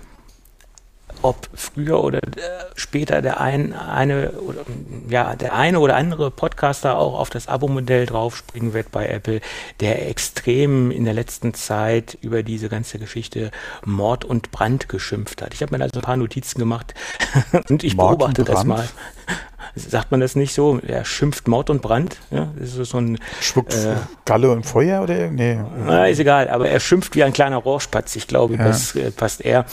ob 1.23 1.49
früher 1.55 2.03
oder 2.03 2.19
äh, 2.19 2.41
später 2.75 3.23
der 3.23 3.41
ein, 3.41 3.73
eine 3.73 4.33
oder 4.33 4.61
ja 5.09 5.37
der 5.37 5.55
eine 5.55 5.81
oder 5.81 5.97
andere 5.97 6.31
Podcaster 6.31 6.99
auch 6.99 7.19
auf 7.19 7.31
das 7.31 7.49
Abo-Modell 7.49 8.07
draufspringen 8.07 8.73
wird 8.73 8.91
bei 8.93 9.09
Apple, 9.09 9.41
der 9.81 10.09
extrem 10.09 10.91
in 10.91 11.05
der 11.05 11.15
letzten 11.15 11.55
Zeit 11.55 12.19
über 12.21 12.43
diese 12.43 12.69
ganze 12.69 12.99
Geschichte 12.99 13.51
Mord 13.85 14.25
und 14.25 14.51
Brand 14.51 14.89
geschimpft 14.89 15.43
hat. 15.43 15.55
Ich 15.55 15.63
habe 15.63 15.77
mir 15.77 15.83
also 15.83 16.01
ein 16.01 16.03
paar 16.03 16.17
Notizen 16.17 16.59
gemacht 16.59 16.95
und 17.69 17.85
ich 17.85 17.97
Mord 17.97 18.19
beobachte 18.19 18.45
das 18.45 18.65
mal 18.65 18.89
sagt 19.75 20.11
man 20.11 20.21
das 20.21 20.37
nicht 20.37 20.55
so? 20.55 20.79
Er 20.87 21.05
schimpft 21.05 21.49
Mord 21.49 21.71
und 21.71 21.83
Brand. 21.83 22.19
Ja, 22.31 22.49
das 22.59 22.77
ist 22.77 22.91
so 22.91 22.99
ein 22.99 23.19
Spuckt 23.41 23.75
äh, 23.75 23.97
Galle 24.25 24.51
und 24.51 24.67
Feuer 24.67 25.03
oder 25.03 25.29
nee? 25.29 25.59
Na, 25.85 26.07
ist 26.07 26.19
egal, 26.19 26.49
aber 26.49 26.69
er 26.69 26.81
schimpft 26.81 27.15
wie 27.15 27.25
ein 27.25 27.33
kleiner 27.33 27.57
Rohrspatz. 27.57 28.17
Ich 28.17 28.29
glaube, 28.29 28.57
ja. 28.57 28.65
das 28.65 28.95
äh, 28.95 29.11
passt 29.11 29.41
eher. 29.41 29.65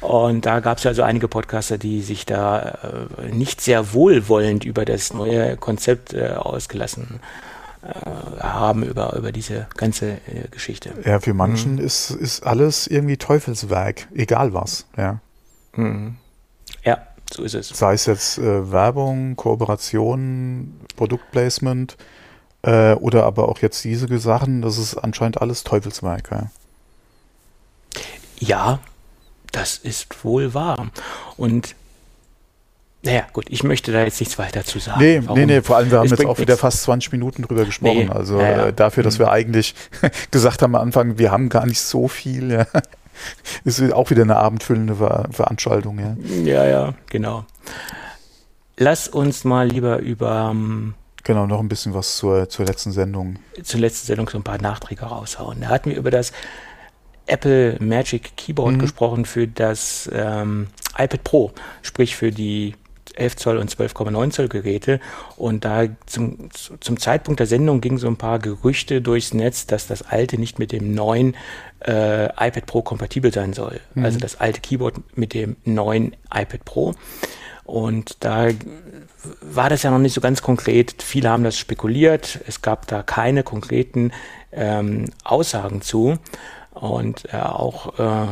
Und 0.00 0.46
da 0.46 0.60
gab 0.60 0.78
es 0.78 0.86
also 0.86 1.02
einige 1.02 1.28
Podcaster, 1.28 1.78
die 1.78 2.02
sich 2.02 2.26
da 2.26 3.08
äh, 3.22 3.34
nicht 3.34 3.60
sehr 3.60 3.92
wohlwollend 3.92 4.64
über 4.64 4.84
das 4.84 5.12
neue 5.14 5.56
Konzept 5.56 6.12
äh, 6.12 6.30
ausgelassen 6.30 7.20
äh, 7.82 8.42
haben 8.42 8.82
über, 8.82 9.14
über 9.16 9.32
diese 9.32 9.68
ganze 9.76 10.12
äh, 10.12 10.48
Geschichte. 10.50 10.90
Ja, 11.04 11.20
für 11.20 11.34
manchen 11.34 11.74
mhm. 11.74 11.84
ist, 11.84 12.10
ist 12.10 12.44
alles 12.44 12.86
irgendwie 12.86 13.16
Teufelswerk, 13.16 14.08
egal 14.14 14.52
was, 14.52 14.86
ja. 14.96 15.20
Mhm. 15.76 16.16
Ja, 16.84 16.98
so 17.32 17.42
ist 17.42 17.54
es. 17.54 17.68
Sei 17.68 17.94
es 17.94 18.06
jetzt 18.06 18.38
äh, 18.38 18.70
Werbung, 18.70 19.36
Kooperation, 19.36 20.80
Produktplacement 20.96 21.96
äh, 22.62 22.94
oder 22.94 23.24
aber 23.24 23.48
auch 23.48 23.58
jetzt 23.58 23.84
diese 23.84 24.18
Sachen, 24.18 24.62
das 24.62 24.78
ist 24.78 24.96
anscheinend 24.96 25.40
alles 25.40 25.64
Teufelswerk. 25.64 26.30
Ja. 26.30 26.50
ja, 28.38 28.78
das 29.52 29.78
ist 29.78 30.24
wohl 30.24 30.54
wahr. 30.54 30.90
Und 31.36 31.74
naja, 33.02 33.22
gut, 33.32 33.46
ich 33.48 33.62
möchte 33.62 33.92
da 33.92 34.02
jetzt 34.02 34.18
nichts 34.18 34.36
weiter 34.36 34.64
zu 34.64 34.80
sagen. 34.80 35.00
Nee, 35.00 35.20
Warum? 35.22 35.38
nee, 35.38 35.46
nee, 35.46 35.62
vor 35.62 35.76
allem, 35.76 35.90
wir 35.90 35.98
haben 35.98 36.08
jetzt 36.08 36.26
auch 36.26 36.38
wieder 36.38 36.56
fast 36.56 36.82
20 36.82 37.12
Minuten 37.12 37.42
drüber 37.42 37.64
gesprochen. 37.64 38.06
Nee, 38.06 38.08
also 38.08 38.40
ja, 38.40 38.50
ja. 38.50 38.66
Äh, 38.66 38.72
dafür, 38.72 39.04
dass 39.04 39.18
mhm. 39.18 39.24
wir 39.24 39.30
eigentlich 39.30 39.74
gesagt 40.32 40.62
haben 40.62 40.74
am 40.74 40.82
Anfang, 40.82 41.16
wir 41.16 41.30
haben 41.30 41.48
gar 41.48 41.66
nicht 41.66 41.80
so 41.80 42.08
viel. 42.08 42.50
Ja. 42.50 42.66
Ist 43.64 43.80
auch 43.92 44.10
wieder 44.10 44.22
eine 44.22 44.36
abendfüllende 44.36 44.96
Ver 44.96 45.28
Veranstaltung, 45.30 45.98
ja. 45.98 46.16
Ja, 46.44 46.66
ja, 46.66 46.94
genau. 47.10 47.44
Lass 48.76 49.08
uns 49.08 49.44
mal 49.44 49.68
lieber 49.68 49.98
über. 49.98 50.50
Ähm, 50.52 50.94
genau, 51.24 51.46
noch 51.46 51.60
ein 51.60 51.68
bisschen 51.68 51.94
was 51.94 52.16
zur, 52.16 52.48
zur 52.48 52.66
letzten 52.66 52.92
Sendung. 52.92 53.38
Zur 53.62 53.80
letzten 53.80 54.06
Sendung 54.06 54.28
so 54.28 54.38
ein 54.38 54.44
paar 54.44 54.60
Nachträge 54.60 55.06
raushauen. 55.06 55.62
Da 55.62 55.68
hatten 55.68 55.90
wir 55.90 55.96
über 55.96 56.10
das 56.10 56.32
Apple 57.26 57.76
Magic 57.80 58.36
Keyboard 58.36 58.74
mhm. 58.74 58.78
gesprochen 58.78 59.24
für 59.24 59.48
das 59.48 60.08
ähm, 60.12 60.68
iPad 60.96 61.24
Pro, 61.24 61.52
sprich 61.82 62.16
für 62.16 62.30
die 62.30 62.74
11 63.14 63.36
Zoll 63.36 63.56
und 63.56 63.74
12,9 63.74 64.30
Zoll 64.30 64.48
Geräte. 64.48 65.00
Und 65.36 65.64
da 65.64 65.84
zum, 66.06 66.50
zum 66.80 66.98
Zeitpunkt 66.98 67.40
der 67.40 67.46
Sendung 67.46 67.80
gingen 67.80 67.98
so 67.98 68.06
ein 68.06 68.16
paar 68.16 68.38
Gerüchte 68.38 69.00
durchs 69.00 69.34
Netz, 69.34 69.66
dass 69.66 69.86
das 69.86 70.02
alte 70.02 70.38
nicht 70.38 70.58
mit 70.58 70.72
dem 70.72 70.94
neuen 70.94 71.34
äh, 71.80 72.26
iPad 72.26 72.66
Pro 72.66 72.82
kompatibel 72.82 73.32
sein 73.32 73.52
soll. 73.52 73.80
Mhm. 73.94 74.04
Also 74.04 74.18
das 74.18 74.40
alte 74.40 74.60
Keyboard 74.60 75.16
mit 75.16 75.34
dem 75.34 75.56
neuen 75.64 76.16
iPad 76.32 76.64
Pro. 76.64 76.94
Und 77.64 78.18
da 78.20 78.48
war 79.40 79.68
das 79.68 79.82
ja 79.82 79.90
noch 79.90 79.98
nicht 79.98 80.14
so 80.14 80.20
ganz 80.20 80.40
konkret. 80.40 81.02
Viele 81.02 81.28
haben 81.28 81.42
das 81.42 81.58
spekuliert. 81.58 82.38
Es 82.46 82.62
gab 82.62 82.86
da 82.86 83.02
keine 83.02 83.42
konkreten 83.42 84.12
ähm, 84.52 85.06
Aussagen 85.24 85.82
zu. 85.82 86.18
Und 86.72 87.24
äh, 87.32 87.38
auch 87.38 87.98
äh, 87.98 88.28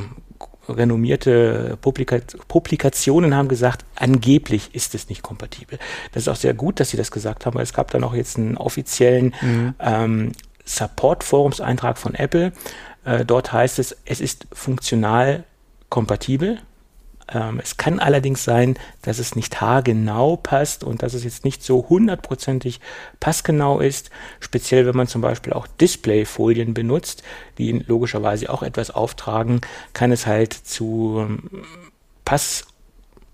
renommierte 0.68 1.76
Publika 1.80 2.18
Publikationen 2.48 3.35
haben 3.35 3.48
gesagt, 3.48 3.85
angeblich 3.96 4.74
ist 4.74 4.94
es 4.94 5.09
nicht 5.09 5.22
kompatibel. 5.22 5.78
Das 6.12 6.22
ist 6.24 6.28
auch 6.28 6.37
sehr 6.37 6.54
gut, 6.54 6.80
dass 6.80 6.90
sie 6.90 6.96
das 6.96 7.11
gesagt 7.11 7.46
haben, 7.46 7.54
weil 7.54 7.62
es 7.62 7.72
gab 7.74 7.90
dann 7.90 8.04
auch 8.04 8.14
jetzt 8.14 8.38
einen 8.38 8.57
offiziellen 8.57 9.35
mhm. 9.40 9.74
ähm, 9.80 10.33
Support-Forumseintrag 10.64 11.98
von 11.98 12.14
Apple. 12.14 12.52
Äh, 13.05 13.25
dort 13.25 13.53
heißt 13.53 13.79
es, 13.79 13.97
es 14.05 14.21
ist 14.21 14.47
funktional 14.53 15.45
kompatibel. 15.88 16.59
Ähm, 17.33 17.61
es 17.62 17.77
kann 17.77 18.01
allerdings 18.01 18.45
sein, 18.45 18.79
dass 19.03 19.19
es 19.19 19.35
nicht 19.35 19.61
haargenau 19.61 20.37
passt 20.37 20.85
und 20.85 21.03
dass 21.03 21.14
es 21.14 21.25
jetzt 21.25 21.45
nicht 21.45 21.62
so 21.62 21.87
hundertprozentig 21.88 22.81
passgenau 23.21 23.81
ist. 23.81 24.11
Speziell, 24.40 24.87
wenn 24.87 24.97
man 24.97 25.09
zum 25.09 25.23
Beispiel 25.23 25.53
auch 25.53 25.67
Displayfolien 25.67 26.75
benutzt, 26.75 27.23
die 27.59 27.73
logischerweise 27.73 28.51
auch 28.51 28.62
etwas 28.62 28.90
auftragen, 28.90 29.61
kann 29.93 30.12
es 30.12 30.27
halt 30.27 30.53
zu 30.53 31.19
ähm, 31.21 31.64
Pass 32.25 32.67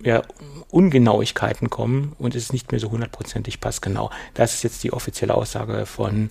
ja, 0.03 0.23
Ungenauigkeiten 0.71 1.69
kommen 1.69 2.15
und 2.19 2.35
es 2.35 2.45
ist 2.45 2.53
nicht 2.53 2.73
mehr 2.73 2.81
so 2.81 2.91
hundertprozentig 2.91 3.61
passgenau. 3.61 4.11
Das 4.35 4.55
ist 4.55 4.63
jetzt 4.63 4.83
die 4.83 4.93
offizielle 4.93 5.35
Aussage 5.35 5.85
von, 5.87 6.31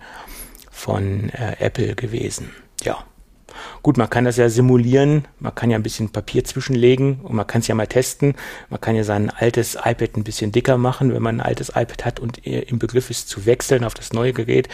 von 0.71 1.30
äh, 1.30 1.56
Apple 1.60 1.95
gewesen. 1.95 2.52
Ja. 2.84 3.04
Gut, 3.81 3.97
man 3.97 4.09
kann 4.09 4.25
das 4.25 4.38
ja 4.38 4.49
simulieren, 4.49 5.27
man 5.39 5.53
kann 5.55 5.69
ja 5.69 5.77
ein 5.77 5.83
bisschen 5.83 6.09
Papier 6.09 6.43
zwischenlegen 6.43 7.19
und 7.21 7.35
man 7.35 7.47
kann 7.47 7.62
es 7.62 7.67
ja 7.67 7.75
mal 7.75 7.88
testen. 7.88 8.35
Man 8.69 8.81
kann 8.81 8.95
ja 8.95 9.03
sein 9.03 9.29
altes 9.29 9.75
iPad 9.75 10.17
ein 10.17 10.23
bisschen 10.23 10.51
dicker 10.51 10.77
machen, 10.77 11.13
wenn 11.13 11.21
man 11.21 11.39
ein 11.39 11.45
altes 11.45 11.69
iPad 11.69 12.05
hat 12.05 12.19
und 12.19 12.45
im 12.45 12.79
Begriff 12.79 13.09
ist 13.09 13.29
zu 13.29 13.45
wechseln 13.45 13.83
auf 13.83 13.93
das 13.93 14.13
neue 14.13 14.33
Gerät, 14.33 14.67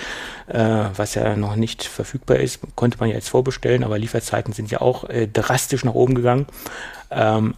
äh, 0.48 0.86
was 0.96 1.16
ja 1.16 1.36
noch 1.36 1.56
nicht 1.56 1.84
verfügbar 1.84 2.38
ist, 2.38 2.60
konnte 2.76 2.98
man 3.00 3.10
ja 3.10 3.16
jetzt 3.16 3.30
vorbestellen, 3.30 3.84
aber 3.84 3.98
Lieferzeiten 3.98 4.54
sind 4.54 4.72
ja 4.72 4.82
auch 4.82 5.10
äh, 5.10 5.28
drastisch 5.28 5.84
nach 5.84 5.94
oben 5.94 6.16
gegangen. 6.16 6.48
Ähm, 7.12 7.56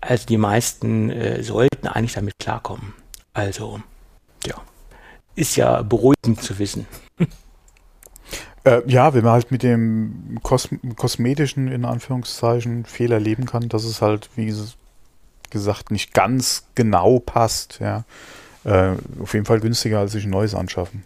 also 0.00 0.26
die 0.26 0.36
meisten 0.36 1.10
äh, 1.10 1.42
sollten 1.42 1.88
eigentlich 1.88 2.14
damit 2.14 2.38
klarkommen. 2.38 2.94
Also, 3.32 3.80
ja, 4.46 4.54
ist 5.34 5.56
ja 5.56 5.82
beruhigend 5.82 6.42
zu 6.42 6.58
wissen. 6.58 6.86
Äh, 8.66 8.82
ja, 8.86 9.14
wenn 9.14 9.22
man 9.22 9.34
halt 9.34 9.52
mit 9.52 9.62
dem 9.62 10.38
Kos 10.42 10.68
kosmetischen, 10.96 11.68
in 11.68 11.84
Anführungszeichen, 11.84 12.84
Fehler 12.84 13.20
leben 13.20 13.46
kann, 13.46 13.68
dass 13.68 13.84
es 13.84 14.02
halt, 14.02 14.28
wie 14.34 14.52
gesagt, 15.50 15.92
nicht 15.92 16.12
ganz 16.12 16.64
genau 16.74 17.20
passt, 17.20 17.78
ja. 17.78 18.04
Äh, 18.64 18.94
auf 19.22 19.34
jeden 19.34 19.46
Fall 19.46 19.60
günstiger, 19.60 20.00
als 20.00 20.12
sich 20.12 20.24
ein 20.24 20.30
neues 20.30 20.56
anschaffen. 20.56 21.04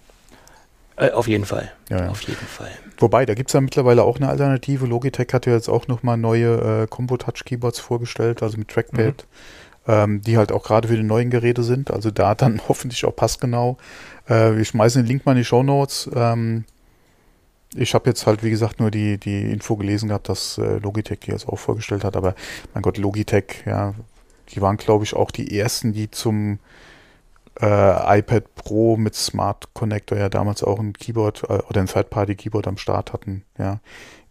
Äh, 0.96 1.11
auf 1.11 1.29
jeden 1.29 1.44
Fall. 1.44 1.70
Ja, 1.90 2.05
ja. 2.05 2.09
Auf 2.09 2.23
jeden 2.23 2.46
Fall. 2.46 2.70
Wobei, 2.96 3.27
da 3.27 3.35
gibt 3.35 3.51
es 3.51 3.53
ja 3.55 3.61
mittlerweile 3.61 4.05
auch 4.05 4.16
eine 4.16 4.31
Alternative. 4.31 4.87
Logitech 4.87 5.29
hat 5.35 5.44
ja 5.44 5.53
jetzt 5.53 5.68
auch 5.68 5.87
nochmal 5.87 6.16
neue 6.16 6.85
äh, 6.85 6.87
Combo-Touch-Keyboards 6.87 7.79
vorgestellt, 7.79 8.42
also 8.42 8.57
mit 8.57 8.68
Trackpad, 8.68 9.27
mhm. 9.87 9.92
ähm, 9.92 10.23
die 10.23 10.38
halt 10.38 10.51
auch 10.51 10.62
gerade 10.62 10.88
für 10.88 10.96
die 10.96 11.03
neuen 11.03 11.29
Geräte 11.29 11.62
sind. 11.62 11.90
Also 11.90 12.11
da 12.11 12.35
dann 12.35 12.62
hoffentlich 12.68 13.05
auch 13.05 13.14
passgenau. 13.14 13.77
Äh, 14.27 14.57
wir 14.57 14.64
schmeißen 14.64 15.03
den 15.03 15.09
Link 15.09 15.27
mal 15.27 15.33
in 15.33 15.38
die 15.38 15.44
Show 15.44 15.62
Notes. 15.62 16.09
Ich 17.74 17.94
habe 17.94 18.11
jetzt 18.11 18.26
halt, 18.26 18.42
wie 18.42 18.50
gesagt, 18.50 18.80
nur 18.80 18.90
die, 18.90 19.18
die 19.18 19.52
Info 19.52 19.76
gelesen 19.76 20.09
gehabt, 20.09 20.28
dass 20.28 20.59
äh, 20.59 20.78
Logitech 20.78 21.20
die 21.20 21.30
jetzt 21.30 21.48
auch 21.48 21.59
vorgestellt 21.59 22.04
hat. 22.04 22.16
Aber 22.16 22.35
mein 22.74 22.83
Gott, 22.83 22.98
Logitech, 22.98 23.62
ja, 23.64 23.94
die 24.50 24.61
waren, 24.61 24.76
glaube 24.76 25.04
ich, 25.04 25.14
auch 25.14 25.30
die 25.30 25.59
ersten, 25.59 25.92
die 25.92 26.11
zum 26.11 26.59
äh, 27.61 28.18
iPad 28.18 28.54
Pro 28.54 28.96
mit 28.96 29.14
Smart 29.14 29.72
Connector 29.74 30.18
ja 30.18 30.28
damals 30.28 30.62
auch 30.62 30.78
ein 30.78 30.92
Keyboard 30.92 31.44
äh, 31.44 31.62
oder 31.68 31.80
ein 31.80 31.87
Third-Party-Keyboard 31.87 32.66
am 32.66 32.76
Start 32.76 33.12
hatten. 33.12 33.44
Ja, 33.59 33.80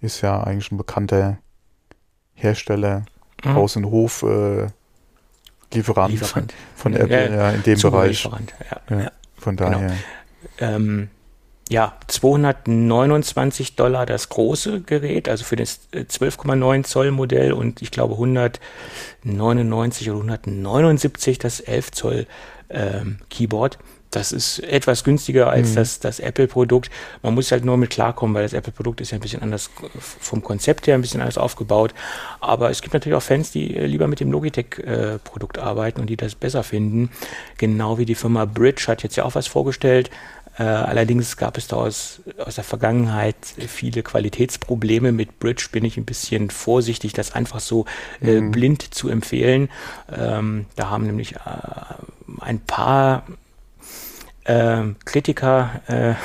ist 0.01 0.21
ja 0.21 0.41
eigentlich 0.43 0.71
ein 0.71 0.77
bekannter 0.77 1.37
Hersteller, 2.33 3.05
mhm. 3.43 3.53
Haus- 3.53 3.75
und 3.75 3.85
Hof 3.85 4.23
äh, 4.23 4.67
Lieferant, 5.73 6.11
Lieferant, 6.11 6.53
von 6.75 6.95
Apple 6.95 7.35
ja, 7.35 7.51
in 7.51 7.63
dem 7.63 7.79
Bereich. 7.79 8.23
Ja, 8.23 8.97
ja, 8.97 9.11
von 9.37 9.55
genau. 9.55 9.69
daher. 9.69 9.93
Genau. 10.57 10.75
Ähm, 10.75 11.09
ja, 11.69 11.93
229 12.07 13.75
Dollar 13.75 14.07
das 14.07 14.29
große 14.29 14.81
Gerät, 14.81 15.29
also 15.29 15.45
für 15.45 15.55
das 15.55 15.79
12,9 15.93 16.79
äh, 16.79 16.83
Zoll 16.83 17.11
Modell 17.11 17.53
und 17.53 17.83
ich 17.83 17.91
glaube 17.91 18.15
199 18.15 20.09
oder 20.09 20.17
179 20.17 21.37
das 21.37 21.59
11 21.59 21.91
Zoll 21.91 22.25
ähm, 22.71 23.19
Keyboard. 23.29 23.77
Das 24.11 24.31
ist 24.31 24.59
etwas 24.59 25.03
günstiger 25.03 25.51
als 25.51 25.71
mhm. 25.71 25.75
das, 25.75 25.99
das 25.99 26.19
Apple-Produkt. 26.19 26.89
Man 27.21 27.35
muss 27.35 27.51
halt 27.51 27.63
nur 27.63 27.77
mit 27.77 27.91
klarkommen, 27.91 28.33
weil 28.35 28.41
das 28.41 28.53
Apple-Produkt 28.53 29.01
ist 29.01 29.11
ja 29.11 29.19
ein 29.19 29.21
bisschen 29.21 29.43
anders 29.43 29.69
vom 29.99 30.41
Konzept 30.41 30.87
her, 30.87 30.95
ein 30.95 31.01
bisschen 31.01 31.21
anders 31.21 31.37
aufgebaut. 31.37 31.93
Aber 32.39 32.71
es 32.71 32.81
gibt 32.81 32.95
natürlich 32.95 33.15
auch 33.15 33.21
Fans, 33.21 33.51
die 33.51 33.77
äh, 33.77 33.85
lieber 33.85 34.07
mit 34.07 34.19
dem 34.19 34.31
Logitech-Produkt 34.31 35.57
äh, 35.57 35.61
arbeiten 35.61 36.01
und 36.01 36.07
die 36.07 36.17
das 36.17 36.33
besser 36.33 36.63
finden. 36.63 37.11
Genau 37.59 37.99
wie 37.99 38.05
die 38.05 38.15
Firma 38.15 38.45
Bridge 38.45 38.85
hat 38.87 39.03
jetzt 39.03 39.15
ja 39.15 39.25
auch 39.25 39.35
was 39.35 39.45
vorgestellt. 39.45 40.09
Äh, 40.59 40.63
allerdings 40.63 41.37
gab 41.37 41.57
es 41.57 41.67
da 41.67 41.77
aus, 41.77 42.21
aus 42.37 42.55
der 42.55 42.65
Vergangenheit 42.65 43.37
viele 43.67 44.03
Qualitätsprobleme. 44.03 45.13
Mit 45.13 45.39
Bridge 45.39 45.69
bin 45.71 45.85
ich 45.85 45.95
ein 45.97 46.03
bisschen 46.03 46.49
vorsichtig, 46.49 47.13
das 47.13 47.33
einfach 47.33 47.61
so 47.61 47.85
äh, 48.21 48.41
mhm. 48.41 48.51
blind 48.51 48.93
zu 48.93 49.07
empfehlen. 49.07 49.69
Ähm, 50.11 50.65
da 50.75 50.89
haben 50.89 51.05
nämlich 51.05 51.35
äh, 51.35 51.39
ein 52.41 52.59
paar 52.59 53.23
äh, 54.43 54.83
Kritiker 55.05 55.81
äh, 55.87 56.15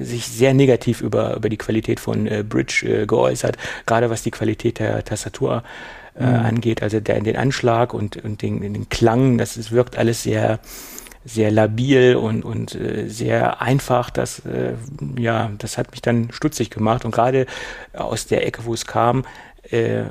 sich 0.00 0.28
sehr 0.28 0.54
negativ 0.54 1.00
über, 1.00 1.34
über 1.34 1.48
die 1.48 1.56
Qualität 1.56 1.98
von 1.98 2.28
äh, 2.28 2.44
Bridge 2.48 2.86
äh, 2.86 3.06
geäußert, 3.06 3.58
gerade 3.86 4.08
was 4.08 4.22
die 4.22 4.30
Qualität 4.30 4.78
der 4.78 5.04
Tastatur 5.04 5.64
äh, 6.16 6.24
mhm. 6.24 6.46
angeht, 6.46 6.80
also 6.80 7.00
der, 7.00 7.20
den 7.20 7.36
Anschlag 7.36 7.92
und, 7.92 8.18
und 8.18 8.40
den, 8.42 8.60
den 8.60 8.88
Klang, 8.88 9.36
das, 9.36 9.54
das 9.54 9.72
wirkt 9.72 9.98
alles 9.98 10.22
sehr 10.22 10.60
sehr 11.24 11.50
labil 11.50 12.16
und, 12.16 12.44
und 12.44 12.74
äh, 12.74 13.08
sehr 13.08 13.62
einfach. 13.62 14.10
Das, 14.10 14.40
äh, 14.40 14.74
ja, 15.18 15.50
das 15.58 15.78
hat 15.78 15.90
mich 15.90 16.02
dann 16.02 16.30
stutzig 16.32 16.70
gemacht. 16.70 17.04
Und 17.04 17.12
gerade 17.12 17.46
aus 17.92 18.26
der 18.26 18.46
Ecke, 18.46 18.64
wo 18.64 18.74
es 18.74 18.86
kam, 18.86 19.24
äh, 19.70 20.04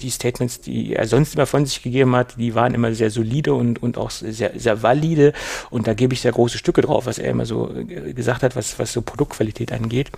die 0.00 0.10
Statements, 0.10 0.60
die 0.60 0.94
er 0.94 1.06
sonst 1.06 1.34
immer 1.34 1.46
von 1.46 1.64
sich 1.64 1.82
gegeben 1.82 2.14
hat, 2.14 2.34
die 2.36 2.54
waren 2.54 2.74
immer 2.74 2.92
sehr 2.94 3.10
solide 3.10 3.54
und, 3.54 3.82
und 3.82 3.96
auch 3.96 4.10
sehr, 4.10 4.52
sehr 4.56 4.82
valide. 4.82 5.32
Und 5.70 5.86
da 5.86 5.94
gebe 5.94 6.14
ich 6.14 6.20
sehr 6.20 6.32
große 6.32 6.58
Stücke 6.58 6.82
drauf, 6.82 7.06
was 7.06 7.18
er 7.18 7.30
immer 7.30 7.46
so 7.46 7.72
gesagt 8.14 8.42
hat, 8.42 8.56
was, 8.56 8.78
was 8.78 8.92
so 8.92 9.02
Produktqualität 9.02 9.72
angeht. 9.72 10.10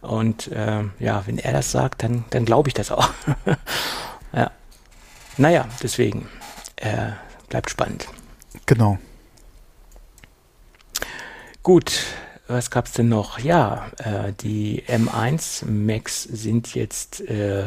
Und 0.00 0.48
äh, 0.52 0.82
ja, 0.98 1.22
wenn 1.26 1.38
er 1.38 1.52
das 1.52 1.70
sagt, 1.72 2.02
dann, 2.02 2.24
dann 2.30 2.44
glaube 2.44 2.68
ich 2.68 2.74
das 2.74 2.90
auch. 2.90 3.08
ja. 4.32 4.50
Naja, 5.36 5.66
deswegen 5.82 6.28
äh, 6.76 7.12
bleibt 7.48 7.70
spannend. 7.70 8.06
Genau. 8.66 8.98
Gut, 11.66 12.04
was 12.46 12.70
gab's 12.70 12.92
denn 12.92 13.08
noch? 13.08 13.40
Ja, 13.40 13.88
äh, 13.98 14.32
die 14.40 14.84
M1 14.86 15.66
Max 15.68 16.22
sind 16.22 16.76
jetzt. 16.76 17.22
Äh, 17.22 17.64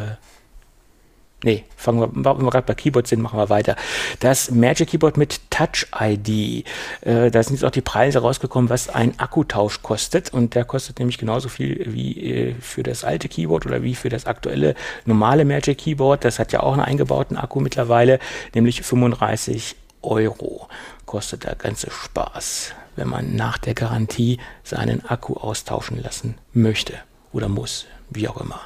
nee, 1.44 1.66
fangen 1.76 2.00
wir, 2.00 2.10
wenn 2.16 2.46
wir 2.46 2.50
gerade 2.50 2.66
bei 2.66 2.76
Keyboard 2.76 3.08
sind, 3.08 3.22
machen 3.22 3.38
wir 3.38 3.50
weiter. 3.50 3.76
Das 4.22 4.52
Magic 4.52 4.92
Keyboard 4.92 5.18
mit 5.18 5.42
Touch 5.50 5.86
ID. 6.00 6.66
Äh, 7.02 7.30
da 7.30 7.44
sind 7.44 7.56
jetzt 7.56 7.66
auch 7.66 7.72
die 7.72 7.82
Preise 7.82 8.20
rausgekommen, 8.20 8.70
was 8.70 8.88
ein 8.88 9.20
Akkutausch 9.20 9.82
kostet. 9.82 10.34
Und 10.34 10.56
der 10.56 10.64
kostet 10.64 11.00
nämlich 11.00 11.18
genauso 11.18 11.50
viel 11.50 11.86
wie 11.90 12.24
äh, 12.24 12.56
für 12.62 12.84
das 12.84 13.04
alte 13.04 13.28
Keyboard 13.28 13.66
oder 13.66 13.84
wie 13.84 13.96
für 13.96 14.08
das 14.08 14.28
aktuelle 14.28 14.76
normale 15.04 15.44
Magic 15.44 15.78
Keyboard. 15.78 16.24
Das 16.24 16.40
hat 16.40 16.54
ja 16.54 16.62
auch 16.62 16.72
einen 16.72 16.84
eingebauten 16.84 17.36
Akku 17.36 17.60
mittlerweile, 17.60 18.20
nämlich 18.54 18.82
35 18.82 19.76
Euro 20.04 20.70
kostet 21.06 21.44
der 21.44 21.56
ganze 21.56 21.92
Spaß 21.92 22.72
wenn 23.00 23.08
man 23.08 23.36
nach 23.36 23.58
der 23.58 23.74
Garantie 23.74 24.40
seinen 24.64 25.06
Akku 25.06 25.36
austauschen 25.36 26.02
lassen 26.02 26.36
möchte 26.54 26.96
oder 27.32 27.48
muss, 27.48 27.86
wie 28.10 28.28
auch 28.28 28.40
immer. 28.42 28.60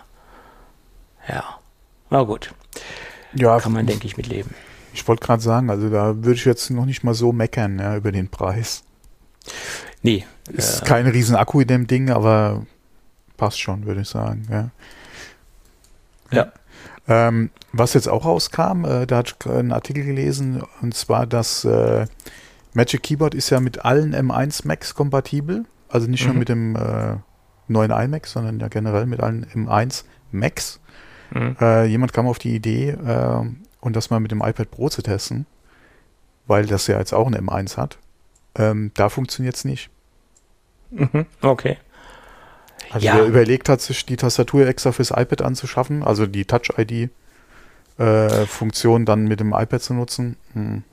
Ja, 1.30 1.60
na 2.10 2.24
gut. 2.24 2.54
Ja, 3.36 3.60
kann 3.60 3.74
man, 3.74 3.86
denke 3.86 4.08
ich, 4.08 4.18
mit 4.18 4.28
leben. 4.28 4.54
Ich 4.94 5.08
wollte 5.08 5.26
gerade 5.26 5.42
sagen, 5.42 5.70
also 5.70 5.90
da 5.90 6.16
würde 6.16 6.34
ich 6.34 6.46
jetzt 6.46 6.70
noch 6.72 6.86
nicht 6.86 7.04
mal 7.04 7.14
so 7.14 7.32
meckern 7.32 7.80
ja, 7.80 7.96
über 7.96 8.12
den 8.12 8.30
Preis. 8.30 8.84
Nee. 10.02 10.26
Ist 10.52 10.82
äh, 10.82 10.86
kein 10.86 11.08
riesen 11.08 11.36
Akku 11.36 11.62
in 11.62 11.68
dem 11.68 11.88
Ding, 11.88 12.10
aber 12.10 12.66
passt 13.38 13.60
schon, 13.60 13.86
würde 13.86 14.02
ich 14.02 14.10
sagen. 14.10 14.48
Ja. 14.50 14.70
ja. 16.32 16.52
Ähm, 17.08 17.52
was 17.72 17.94
jetzt 17.94 18.08
auch 18.08 18.26
rauskam, 18.26 18.86
äh, 18.86 19.06
da 19.06 19.18
hatte 19.18 19.36
ich 19.40 19.52
einen 19.52 19.72
Artikel 19.74 20.04
gelesen, 20.04 20.64
und 20.82 20.96
zwar, 20.96 21.28
dass 21.28 21.66
äh, 21.66 22.08
Magic 22.74 23.04
Keyboard 23.04 23.36
ist 23.36 23.50
ja 23.50 23.60
mit 23.60 23.86
allen 23.86 24.16
M1 24.16 24.68
Macs 24.68 24.96
kompatibel. 24.96 25.66
Also 25.90 26.08
nicht 26.08 26.24
mhm. 26.24 26.32
nur 26.32 26.40
mit 26.40 26.50
dem 26.50 26.76
äh, 26.76 27.18
neuen 27.68 27.92
iMac, 27.92 28.28
sondern 28.28 28.60
ja 28.60 28.68
generell 28.68 29.06
mit 29.06 29.20
allen 29.20 29.46
M1 29.46 30.04
Macs. 30.32 30.80
Mhm. 31.32 31.56
Äh, 31.60 31.86
jemand 31.86 32.14
kam 32.14 32.28
auf 32.28 32.40
die 32.40 32.56
Idee, 32.56 32.90
äh, 32.90 33.46
und 33.84 33.96
das 33.96 34.10
mal 34.10 34.20
mit 34.20 34.32
dem 34.32 34.42
iPad 34.42 34.72
Pro 34.72 34.90
zu 34.90 35.02
testen, 35.02 35.46
weil 36.48 36.66
das 36.66 36.88
ja 36.88 36.98
jetzt 36.98 37.14
auch 37.14 37.28
ein 37.28 37.36
M1 37.36 37.78
hat. 37.78 38.00
Ähm, 38.56 38.92
da 38.94 39.10
funktioniert 39.10 39.56
es 39.56 39.66
nicht. 39.66 39.90
Mhm. 40.92 41.26
Okay. 41.42 41.78
Also 42.92 43.06
ja. 43.06 43.16
wer 43.16 43.26
überlegt 43.26 43.68
hat, 43.70 43.82
sich 43.82 44.06
die 44.06 44.16
Tastatur 44.16 44.66
extra 44.68 44.94
fürs 44.94 45.12
iPad 45.12 45.42
anzuschaffen, 45.42 46.04
also 46.04 46.28
die 46.28 46.46
Touch-ID-Funktion 46.46 49.02
äh, 49.02 49.06
dann 49.06 49.26
mit 49.26 49.42
dem 49.42 49.54
iPad 49.54 49.82
zu 49.82 49.94
nutzen, 49.94 50.38
hm. 50.54 50.84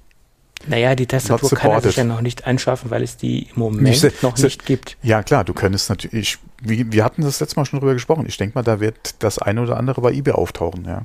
Naja, 0.66 0.94
die 0.94 1.06
Tastatur 1.06 1.50
kann 1.50 1.70
er 1.70 1.80
sich 1.80 1.96
ja 1.96 2.04
noch 2.04 2.20
nicht 2.20 2.46
anschaffen, 2.46 2.90
weil 2.90 3.02
es 3.02 3.16
die 3.16 3.48
im 3.54 3.58
Moment 3.60 3.82
nicht, 3.82 4.22
noch 4.22 4.36
nicht 4.36 4.66
gibt. 4.66 4.98
Ja, 5.02 5.22
klar, 5.22 5.44
du 5.44 5.54
könntest 5.54 5.88
natürlich, 5.88 6.38
wie, 6.62 6.92
wir 6.92 7.04
hatten 7.04 7.22
das 7.22 7.40
letzte 7.40 7.58
Mal 7.58 7.64
schon 7.64 7.80
drüber 7.80 7.94
gesprochen. 7.94 8.26
Ich 8.28 8.36
denke 8.36 8.56
mal, 8.56 8.62
da 8.62 8.80
wird 8.80 9.14
das 9.20 9.38
eine 9.38 9.62
oder 9.62 9.78
andere 9.78 10.02
bei 10.02 10.12
eBay 10.12 10.34
auftauchen, 10.34 10.84
ja. 10.84 11.04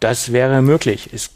Das 0.00 0.32
wäre 0.32 0.62
möglich. 0.62 1.10
Es 1.12 1.30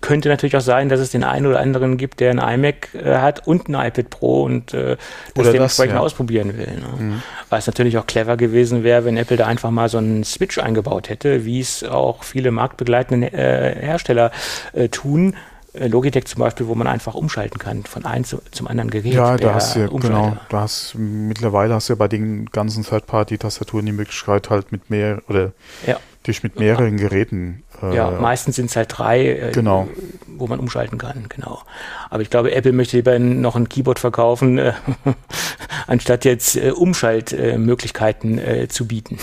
könnte 0.00 0.30
natürlich 0.30 0.56
auch 0.56 0.62
sein, 0.62 0.88
dass 0.88 1.00
es 1.00 1.10
den 1.10 1.24
einen 1.24 1.46
oder 1.46 1.60
anderen 1.60 1.98
gibt, 1.98 2.20
der 2.20 2.30
ein 2.30 2.38
iMac 2.38 2.94
äh, 2.94 3.16
hat 3.16 3.46
und 3.46 3.68
ein 3.68 3.74
iPad 3.74 4.08
Pro 4.08 4.44
und 4.44 4.72
äh, 4.72 4.96
das 5.34 5.50
dementsprechend 5.50 5.96
ja. 5.96 6.00
ausprobieren 6.00 6.56
will. 6.56 6.66
Ne? 6.66 6.88
Mhm. 6.98 7.22
Was 7.50 7.66
natürlich 7.66 7.98
auch 7.98 8.06
clever 8.06 8.36
gewesen 8.36 8.82
wäre, 8.82 9.04
wenn 9.04 9.18
Apple 9.18 9.36
da 9.36 9.46
einfach 9.46 9.70
mal 9.70 9.88
so 9.88 9.98
einen 9.98 10.24
Switch 10.24 10.58
eingebaut 10.58 11.10
hätte, 11.10 11.44
wie 11.44 11.60
es 11.60 11.84
auch 11.84 12.22
viele 12.24 12.50
marktbegleitende 12.50 13.32
äh, 13.32 13.84
Hersteller 13.84 14.30
äh, 14.72 14.88
tun 14.88 15.36
Logitech 15.72 16.26
zum 16.26 16.40
Beispiel, 16.40 16.66
wo 16.66 16.74
man 16.74 16.86
einfach 16.86 17.14
umschalten 17.14 17.58
kann 17.58 17.84
von 17.84 18.04
einem 18.04 18.24
zu, 18.24 18.42
zum 18.50 18.66
anderen 18.66 18.90
Gerät. 18.90 19.14
Ja, 19.14 19.36
da 19.36 19.54
hast 19.54 19.76
du 19.76 19.80
ja, 19.80 19.86
genau, 19.86 20.36
da 20.48 20.62
hast 20.62 20.94
mittlerweile 20.96 21.74
hast 21.74 21.88
du 21.88 21.92
ja 21.92 21.96
bei 21.96 22.08
den 22.08 22.46
ganzen 22.46 22.84
Third-Party-Tastaturen 22.84 23.86
die 23.86 23.92
Möglichkeit 23.92 24.50
halt 24.50 24.72
mit 24.72 24.90
mehr 24.90 25.22
oder 25.28 25.52
ja. 25.86 25.98
dich 26.26 26.42
mit 26.42 26.58
mehreren 26.58 26.96
Geräten. 26.96 27.62
Äh, 27.82 27.94
ja, 27.94 28.10
meistens 28.10 28.56
sind 28.56 28.66
es 28.66 28.76
halt 28.76 28.88
drei, 28.98 29.26
äh, 29.26 29.52
genau. 29.52 29.88
wo 30.26 30.48
man 30.48 30.58
umschalten 30.58 30.98
kann, 30.98 31.26
genau. 31.28 31.62
Aber 32.10 32.22
ich 32.22 32.30
glaube, 32.30 32.52
Apple 32.52 32.72
möchte 32.72 32.96
lieber 32.96 33.18
noch 33.20 33.54
ein 33.54 33.68
Keyboard 33.68 34.00
verkaufen, 34.00 34.58
äh, 34.58 34.72
anstatt 35.86 36.24
jetzt 36.24 36.56
äh, 36.56 36.72
Umschaltmöglichkeiten 36.72 38.38
äh, 38.38 38.68
zu 38.68 38.88
bieten. 38.88 39.18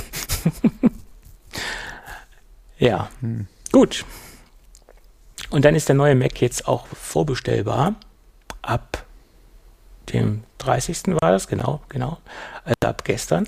ja, 2.79 3.10
hm. 3.19 3.47
gut. 3.73 4.05
Und 5.49 5.65
dann 5.65 5.75
ist 5.75 5.88
der 5.88 5.95
neue 5.95 6.15
Mac 6.15 6.41
jetzt 6.41 6.67
auch 6.67 6.88
vorbestellbar. 6.88 7.95
Ab 8.62 9.05
dem 10.13 10.43
30. 10.60 11.19
war 11.21 11.31
das, 11.31 11.47
genau, 11.47 11.81
genau. 11.89 12.17
Also 12.63 12.75
ab 12.86 13.03
gestern. 13.03 13.47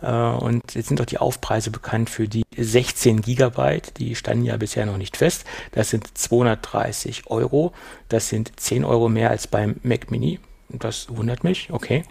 Äh, 0.00 0.10
und 0.10 0.74
jetzt 0.74 0.88
sind 0.88 1.00
doch 1.00 1.06
die 1.06 1.18
Aufpreise 1.18 1.70
bekannt 1.70 2.10
für 2.10 2.28
die 2.28 2.44
16 2.56 3.22
Gigabyte. 3.22 3.98
Die 3.98 4.14
standen 4.14 4.44
ja 4.44 4.56
bisher 4.56 4.86
noch 4.86 4.98
nicht 4.98 5.16
fest. 5.16 5.44
Das 5.72 5.90
sind 5.90 6.16
230 6.16 7.28
Euro. 7.28 7.72
Das 8.08 8.28
sind 8.28 8.58
10 8.58 8.84
Euro 8.84 9.08
mehr 9.08 9.30
als 9.30 9.46
beim 9.46 9.76
Mac 9.82 10.10
Mini. 10.10 10.38
Das 10.68 11.06
wundert 11.10 11.44
mich, 11.44 11.70
okay. 11.70 12.02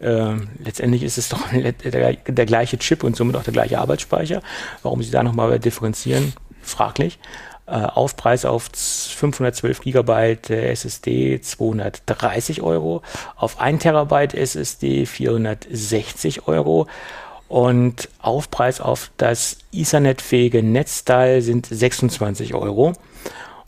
Ähm, 0.00 0.50
letztendlich 0.62 1.02
ist 1.02 1.16
es 1.16 1.28
doch 1.30 1.48
der, 1.52 1.72
der, 2.14 2.46
gleiche 2.46 2.78
Chip 2.78 3.04
und 3.04 3.16
somit 3.16 3.36
auch 3.36 3.42
der 3.42 3.54
gleiche 3.54 3.78
Arbeitsspeicher. 3.78 4.42
Warum 4.82 5.02
sie 5.02 5.10
da 5.10 5.22
nochmal 5.22 5.58
differenzieren, 5.58 6.34
fraglich. 6.60 7.18
Äh, 7.72 7.86
Aufpreis 7.86 8.44
auf 8.44 8.68
512 8.74 9.80
Gigabyte 9.80 10.50
SSD 10.50 11.40
230 11.40 12.60
Euro, 12.60 13.00
auf 13.34 13.60
1 13.60 13.82
Terabyte 13.82 14.34
SSD 14.34 15.06
460 15.06 16.48
Euro. 16.48 16.86
Und 17.48 18.10
Aufpreis 18.20 18.82
auf 18.82 19.10
das 19.16 19.56
Ethernet-fähige 19.72 20.62
Netzteil 20.62 21.40
sind 21.40 21.64
26 21.64 22.52
Euro. 22.52 22.92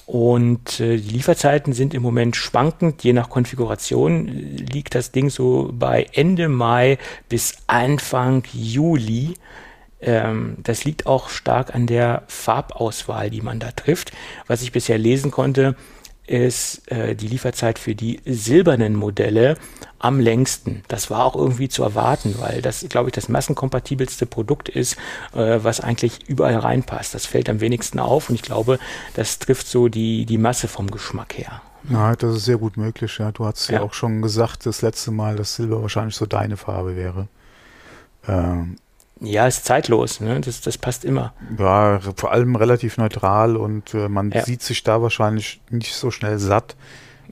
Und 0.05 0.81
äh, 0.81 0.99
die 0.99 1.09
Lieferzeiten 1.09 1.73
sind 1.73 1.95
im 1.95 2.03
Moment 2.03 2.37
schwankend, 2.37 3.05
je 3.05 3.15
nach 3.15 3.31
Konfiguration 3.31 4.27
liegt 4.27 4.95
das 4.95 5.13
Ding 5.13 5.31
so 5.31 5.71
bei 5.73 6.09
Ende 6.13 6.51
Mai 6.51 6.99
bis 7.31 7.55
Anfang 7.69 8.43
Juli 8.53 9.37
Ähm, 10.05 10.57
das 10.63 10.85
liegt 10.85 11.07
auch 11.07 11.31
stark 11.31 11.75
an 11.75 11.87
der 11.87 12.23
Farbauswahl, 12.29 13.31
die 13.31 13.41
man 13.41 13.59
da 13.59 13.71
trifft. 13.73 14.13
Was 14.47 14.63
ich 14.63 14.73
bisher 14.73 14.99
lesen 14.99 15.31
konnte, 15.31 15.77
ist 16.27 16.91
äh, 16.91 17.15
die 17.15 17.29
Lieferzeit 17.29 17.79
für 17.79 17.95
die 17.95 18.21
silbernen 18.25 18.95
Modelle 18.95 19.57
am 19.99 20.21
längsten. 20.21 20.83
Das 20.89 21.11
war 21.11 21.25
auch 21.25 21.37
irgendwie 21.37 21.69
zu 21.69 21.83
erwarten, 21.83 22.37
weil 22.39 22.63
das, 22.63 22.87
glaube 22.89 23.09
ich, 23.09 23.15
das 23.15 23.29
massenkompatibelste 23.29 24.27
Produkt 24.27 24.69
ist, 24.69 24.97
äh, 25.35 25.59
was 25.63 25.81
eigentlich 25.81 26.29
überall 26.29 26.57
reinpasst. 26.57 27.15
Das 27.15 27.27
fällt 27.27 27.49
am 27.49 27.61
wenigsten 27.61 27.99
auf 27.99 28.29
und 28.29 28.37
ich 28.37 28.43
glaube, 28.43 28.79
das 29.15 29.39
trifft 29.39 29.67
so 29.67 29.89
die, 29.89 30.25
die 30.27 30.39
Masse 30.39 30.69
vom 30.69 30.91
Geschmack 30.91 31.37
her. 31.37 31.63
Ja, 31.91 32.17
das 32.17 32.37
ist 32.37 32.45
sehr 32.47 32.57
gut 32.57 32.79
möglich. 32.79 33.19
Ja. 33.19 33.31
Du 33.33 33.45
hast 33.45 33.69
ja. 33.69 33.77
ja 33.77 33.83
auch 33.83 33.93
schon 33.93 34.23
gesagt, 34.23 34.65
das 34.65 34.81
letzte 34.81 35.11
Mal, 35.11 35.37
dass 35.37 35.57
Silber 35.57 35.83
wahrscheinlich 35.83 36.17
so 36.17 36.25
deine 36.25 36.57
Farbe 36.57 36.97
wäre. 36.97 37.29
Ähm, 38.27 38.77
ja, 39.21 39.47
ist 39.47 39.65
zeitlos, 39.65 40.21
ne? 40.21 40.41
das, 40.41 40.61
das 40.61 40.77
passt 40.77 41.05
immer. 41.05 41.33
Ja, 41.59 42.01
vor 42.17 42.33
allem 42.33 42.57
relativ 42.57 42.97
neutral 42.99 43.57
und 43.57 43.95
äh, 43.95 44.09
man 44.09 44.31
ja. 44.31 44.45
sieht 44.45 44.63
sich 44.63 44.83
da 44.83 45.01
wahrscheinlich 45.03 45.61
nicht 45.71 45.95
so 45.95 46.11
schnell 46.11 46.39
satt 46.39 46.77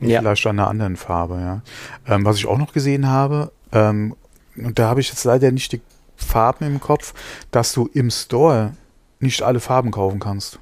ja. 0.00 0.20
vielleicht 0.20 0.46
an 0.46 0.58
einer 0.58 0.68
anderen 0.68 0.96
Farbe. 0.96 1.34
Ja. 1.34 1.62
Ähm, 2.06 2.24
was 2.24 2.36
ich 2.36 2.46
auch 2.46 2.58
noch 2.58 2.72
gesehen 2.72 3.08
habe, 3.08 3.52
ähm, 3.72 4.14
und 4.56 4.78
da 4.78 4.88
habe 4.88 5.00
ich 5.00 5.08
jetzt 5.08 5.24
leider 5.24 5.50
nicht 5.50 5.72
die 5.72 5.80
Farben 6.16 6.66
im 6.66 6.80
Kopf, 6.80 7.14
dass 7.50 7.72
du 7.72 7.88
im 7.92 8.10
Store 8.10 8.72
nicht 9.20 9.42
alle 9.42 9.60
Farben 9.60 9.90
kaufen 9.90 10.20
kannst. 10.20 10.58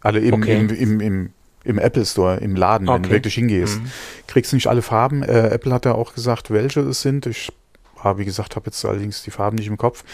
Alle 0.00 0.20
im, 0.20 0.34
okay. 0.34 0.60
im, 0.60 0.68
im, 0.70 1.00
im, 1.00 1.30
im, 1.64 1.78
Apple 1.78 2.04
Store, 2.04 2.36
im 2.38 2.56
Laden, 2.56 2.88
okay. 2.88 2.96
wenn 2.96 3.02
du 3.04 3.10
wirklich 3.10 3.34
hingehst. 3.34 3.80
Mhm. 3.80 3.90
Kriegst 4.26 4.52
du 4.52 4.56
nicht 4.56 4.66
alle 4.66 4.82
Farben. 4.82 5.22
Äh, 5.22 5.48
Apple 5.48 5.72
hat 5.72 5.86
ja 5.86 5.94
auch 5.94 6.14
gesagt, 6.14 6.50
welche 6.50 6.80
es 6.80 7.02
sind. 7.02 7.26
Ich 7.26 7.52
habe, 8.04 8.20
wie 8.20 8.24
gesagt, 8.24 8.56
habe 8.56 8.66
jetzt 8.66 8.84
allerdings 8.84 9.22
die 9.22 9.30
Farben 9.30 9.56
nicht 9.56 9.68
im 9.68 9.76
Kopf. 9.76 10.04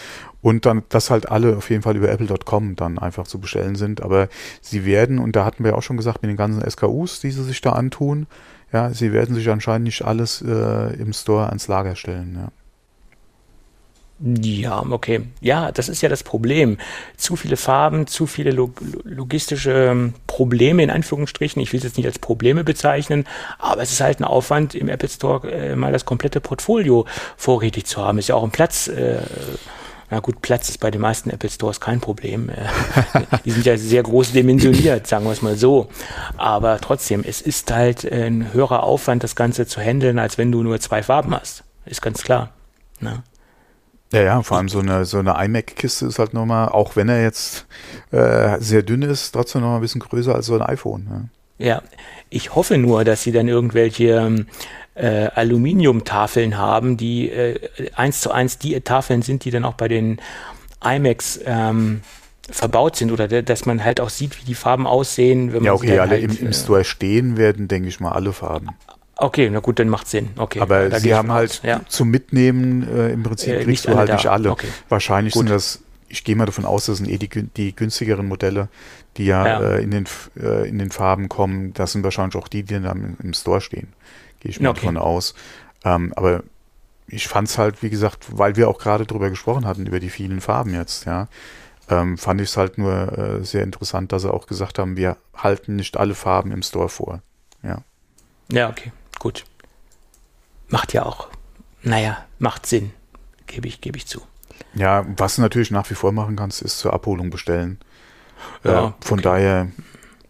Und 0.41 0.65
dann, 0.65 0.83
dass 0.89 1.09
halt 1.09 1.29
alle 1.29 1.57
auf 1.57 1.69
jeden 1.69 1.81
Fall 1.81 1.97
über 1.97 2.09
apple.com 2.09 2.75
dann 2.75 2.97
einfach 2.97 3.27
zu 3.27 3.39
bestellen 3.39 3.75
sind. 3.75 4.01
Aber 4.01 4.29
sie 4.61 4.85
werden, 4.85 5.19
und 5.19 5.35
da 5.35 5.45
hatten 5.45 5.63
wir 5.63 5.77
auch 5.77 5.83
schon 5.83 5.97
gesagt, 5.97 6.21
mit 6.21 6.29
den 6.29 6.37
ganzen 6.37 6.67
SKUs, 6.69 7.19
die 7.19 7.31
sie 7.31 7.43
sich 7.43 7.61
da 7.61 7.73
antun, 7.73 8.27
ja, 8.71 8.91
sie 8.91 9.11
werden 9.13 9.35
sich 9.35 9.49
anscheinend 9.49 9.85
nicht 9.85 10.03
alles 10.03 10.41
äh, 10.41 10.93
im 10.93 11.13
Store 11.13 11.47
ans 11.47 11.67
Lager 11.67 11.95
stellen. 11.95 12.35
Ja. 12.35 12.51
Ja, 14.21 14.83
okay. 14.89 15.21
Ja, 15.39 15.71
das 15.71 15.87
ist 15.87 16.01
ja 16.01 16.09
das 16.09 16.23
Problem. 16.23 16.77
Zu 17.15 17.37
viele 17.37 17.55
Farben, 17.55 18.05
zu 18.05 18.27
viele 18.27 18.51
log 18.51 18.81
logistische 19.05 19.71
ähm, 19.71 20.13
Probleme 20.27 20.83
in 20.83 20.89
Anführungsstrichen. 20.89 21.61
Ich 21.61 21.71
will 21.71 21.77
es 21.77 21.85
jetzt 21.85 21.95
nicht 21.95 22.05
als 22.05 22.19
Probleme 22.19 22.65
bezeichnen, 22.65 23.25
aber 23.59 23.81
es 23.81 23.93
ist 23.93 24.01
halt 24.01 24.19
ein 24.19 24.25
Aufwand, 24.25 24.75
im 24.75 24.89
Apple 24.89 25.07
Store 25.07 25.49
äh, 25.49 25.75
mal 25.75 25.93
das 25.93 26.03
komplette 26.03 26.41
Portfolio 26.41 27.05
vorrätig 27.37 27.85
zu 27.85 28.01
haben. 28.01 28.17
Ist 28.17 28.27
ja 28.27 28.35
auch 28.35 28.43
ein 28.43 28.51
Platz. 28.51 28.89
Äh, 28.89 29.19
na 30.11 30.19
gut, 30.19 30.41
Platz 30.41 30.67
ist 30.69 30.79
bei 30.79 30.91
den 30.91 31.01
meisten 31.01 31.29
Apple 31.29 31.49
Stores 31.49 31.79
kein 31.79 32.01
Problem. 32.01 32.49
Äh, 32.49 32.55
die 33.45 33.51
sind 33.51 33.65
ja 33.65 33.77
sehr 33.77 34.03
groß 34.03 34.33
dimensioniert, 34.33 35.07
sagen 35.07 35.23
wir 35.23 35.31
es 35.31 35.41
mal 35.41 35.55
so. 35.55 35.87
Aber 36.35 36.81
trotzdem, 36.81 37.23
es 37.25 37.41
ist 37.41 37.71
halt 37.71 38.11
ein 38.11 38.51
höherer 38.51 38.83
Aufwand, 38.83 39.23
das 39.23 39.35
Ganze 39.37 39.65
zu 39.65 39.79
handeln, 39.79 40.19
als 40.19 40.37
wenn 40.37 40.51
du 40.51 40.61
nur 40.61 40.77
zwei 40.81 41.03
Farben 41.03 41.33
hast. 41.33 41.63
Ist 41.85 42.01
ganz 42.01 42.23
klar. 42.23 42.49
Ne? 42.99 43.23
Ja, 44.11 44.21
ja, 44.21 44.41
vor 44.41 44.57
allem 44.57 44.69
so 44.69 44.79
eine, 44.79 45.05
so 45.05 45.19
eine 45.19 45.35
iMac-Kiste 45.43 46.07
ist 46.07 46.17
halt 46.17 46.33
nochmal, 46.33 46.69
auch 46.69 46.95
wenn 46.95 47.09
er 47.09 47.21
jetzt 47.21 47.67
äh, 48.11 48.57
sehr 48.59 48.81
dünn 48.81 49.03
ist, 49.03 49.31
trotzdem 49.31 49.61
nochmal 49.61 49.77
ein 49.77 49.81
bisschen 49.81 50.01
größer 50.01 50.33
als 50.33 50.47
so 50.47 50.55
ein 50.55 50.63
iPhone. 50.63 51.29
Ja. 51.59 51.65
ja, 51.67 51.81
ich 52.29 52.55
hoffe 52.55 52.77
nur, 52.79 53.03
dass 53.03 53.21
sie 53.21 53.31
dann 53.31 53.47
irgendwelche 53.47 54.15
ähm, 54.15 54.47
äh, 54.95 55.27
Aluminiumtafeln 55.27 56.57
haben, 56.57 56.97
die 56.97 57.29
äh, 57.29 57.59
eins 57.95 58.21
zu 58.21 58.31
eins 58.31 58.57
die 58.57 58.79
Tafeln 58.81 59.21
sind, 59.21 59.45
die 59.45 59.51
dann 59.51 59.63
auch 59.63 59.75
bei 59.75 59.87
den 59.87 60.19
iMacs 60.83 61.39
ähm, 61.45 62.01
verbaut 62.49 62.95
sind 62.95 63.11
oder 63.11 63.27
dass 63.27 63.65
man 63.67 63.83
halt 63.83 63.99
auch 63.99 64.09
sieht, 64.09 64.41
wie 64.41 64.45
die 64.45 64.55
Farben 64.55 64.87
aussehen. 64.87 65.53
Wenn 65.53 65.63
ja, 65.63 65.73
okay, 65.73 65.99
alle 65.99 66.11
halt, 66.11 66.23
im, 66.23 66.37
im 66.37 66.47
äh, 66.47 66.53
Store 66.53 66.83
stehen 66.83 67.37
werden, 67.37 67.67
denke 67.67 67.87
ich 67.87 67.99
mal, 67.99 68.11
alle 68.11 68.33
Farben. 68.33 68.69
Okay, 69.21 69.49
na 69.49 69.59
gut, 69.59 69.79
dann 69.79 69.89
macht 69.89 70.07
Sinn. 70.07 70.29
Okay, 70.37 70.61
aber 70.61 70.97
sie 70.99 71.13
haben 71.13 71.31
halt 71.31 71.61
ja. 71.63 71.81
zum 71.89 72.09
Mitnehmen 72.09 72.87
äh, 72.87 73.11
im 73.11 73.23
Prinzip 73.23 73.53
äh, 73.53 73.63
kriegst 73.63 73.85
du 73.87 73.95
halt 73.95 74.09
da. 74.09 74.13
nicht 74.13 74.27
alle. 74.27 74.49
Okay. 74.49 74.67
Wahrscheinlich 74.87 75.33
gut. 75.33 75.41
sind 75.41 75.49
das, 75.49 75.81
ich 76.07 76.23
gehe 76.23 76.37
mal 76.37 76.45
davon 76.45 76.63
aus, 76.63 76.85
das 76.85 76.99
sind 76.99 77.09
eh 77.09 77.17
die, 77.17 77.27
die 77.27 77.75
günstigeren 77.75 78.27
Modelle, 78.27 78.69
die 79.17 79.25
ja, 79.25 79.45
ja. 79.45 79.61
Äh, 79.61 79.83
in, 79.83 79.91
den, 79.91 80.05
äh, 80.39 80.69
in 80.69 80.79
den 80.79 80.89
Farben 80.91 81.27
kommen. 81.27 81.73
Das 81.73 81.91
sind 81.91 82.03
wahrscheinlich 82.03 82.37
auch 82.37 82.47
die, 82.47 82.63
die 82.63 82.79
dann 82.79 82.85
im, 82.85 83.17
im 83.21 83.33
Store 83.33 83.59
stehen. 83.59 83.89
Gehe 84.39 84.51
ich 84.51 84.61
mal 84.61 84.69
okay. 84.69 84.81
davon 84.81 84.97
aus. 84.97 85.35
Ähm, 85.83 86.13
aber 86.15 86.43
ich 87.07 87.27
fand 87.27 87.49
es 87.49 87.57
halt, 87.57 87.83
wie 87.83 87.89
gesagt, 87.89 88.25
weil 88.31 88.55
wir 88.55 88.69
auch 88.69 88.79
gerade 88.79 89.05
drüber 89.05 89.29
gesprochen 89.29 89.65
hatten, 89.65 89.85
über 89.85 89.99
die 89.99 90.09
vielen 90.09 90.39
Farben 90.39 90.73
jetzt, 90.73 91.05
ja, 91.05 91.27
ähm, 91.89 92.17
fand 92.17 92.39
ich 92.39 92.49
es 92.49 92.55
halt 92.57 92.77
nur 92.77 93.17
äh, 93.17 93.43
sehr 93.43 93.63
interessant, 93.63 94.13
dass 94.13 94.21
sie 94.21 94.33
auch 94.33 94.47
gesagt 94.47 94.79
haben, 94.79 94.95
wir 94.95 95.17
halten 95.35 95.75
nicht 95.75 95.97
alle 95.97 96.15
Farben 96.15 96.53
im 96.53 96.61
Store 96.61 96.87
vor. 96.87 97.21
Ja. 97.63 97.79
Ja, 98.51 98.69
okay 98.69 98.93
gut. 99.19 99.45
Macht 100.69 100.93
ja 100.93 101.05
auch, 101.05 101.27
naja, 101.81 102.25
macht 102.37 102.65
Sinn, 102.65 102.91
gebe 103.47 103.67
ich, 103.67 103.81
gebe 103.81 103.97
ich 103.97 104.07
zu. 104.07 104.21
Ja, 104.75 105.05
was 105.17 105.35
du 105.35 105.41
natürlich 105.41 105.71
nach 105.71 105.89
wie 105.89 105.95
vor 105.95 106.11
machen 106.11 106.35
kannst, 106.35 106.61
ist 106.61 106.79
zur 106.79 106.93
Abholung 106.93 107.29
bestellen. 107.29 107.79
Ja, 108.63 108.87
äh, 108.87 108.91
von 109.01 109.19
okay. 109.19 109.21
daher 109.21 109.67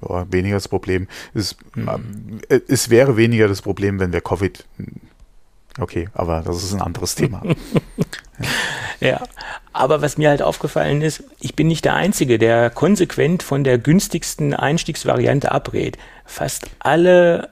ja, 0.08 0.32
weniger 0.32 0.56
das 0.56 0.68
Problem. 0.68 1.08
Es, 1.34 1.56
mhm. 1.76 2.40
äh, 2.48 2.62
es 2.68 2.90
wäre 2.90 3.18
weniger 3.18 3.48
das 3.48 3.62
Problem, 3.62 4.00
wenn 4.00 4.14
wir 4.14 4.22
Covid. 4.22 4.66
Okay, 5.80 6.10
aber 6.14 6.42
das 6.42 6.64
ist 6.64 6.74
ein 6.74 6.82
anderes 6.82 7.16
Thema. 7.16 7.42
ja, 9.00 9.22
aber 9.72 10.02
was 10.02 10.18
mir 10.18 10.30
halt 10.30 10.42
aufgefallen 10.42 11.02
ist, 11.02 11.24
ich 11.40 11.56
bin 11.56 11.68
nicht 11.68 11.86
der 11.86 11.96
Einzige, 11.96 12.38
der 12.38 12.70
konsequent 12.70 13.44
von 13.44 13.64
der 13.64 13.78
günstigsten 13.78 14.54
Einstiegsvariante 14.54 15.52
abrät. 15.52 15.98
Fast 16.26 16.70
alle 16.80 17.50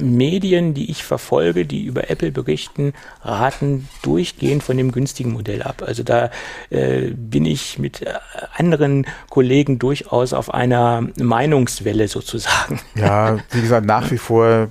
Medien, 0.00 0.74
die 0.74 0.90
ich 0.90 1.04
verfolge, 1.04 1.66
die 1.66 1.84
über 1.84 2.10
Apple 2.10 2.32
berichten, 2.32 2.92
raten 3.22 3.88
durchgehend 4.02 4.62
von 4.62 4.76
dem 4.76 4.92
günstigen 4.92 5.32
Modell 5.32 5.62
ab. 5.62 5.82
Also 5.84 6.02
da 6.02 6.30
äh, 6.70 7.10
bin 7.10 7.44
ich 7.44 7.78
mit 7.78 8.02
äh, 8.02 8.14
anderen 8.54 9.06
Kollegen 9.30 9.78
durchaus 9.78 10.32
auf 10.32 10.52
einer 10.52 11.06
Meinungswelle 11.18 12.08
sozusagen. 12.08 12.80
Ja, 12.94 13.38
wie 13.50 13.60
gesagt, 13.60 13.86
nach 13.86 14.10
wie 14.10 14.18
vor 14.18 14.68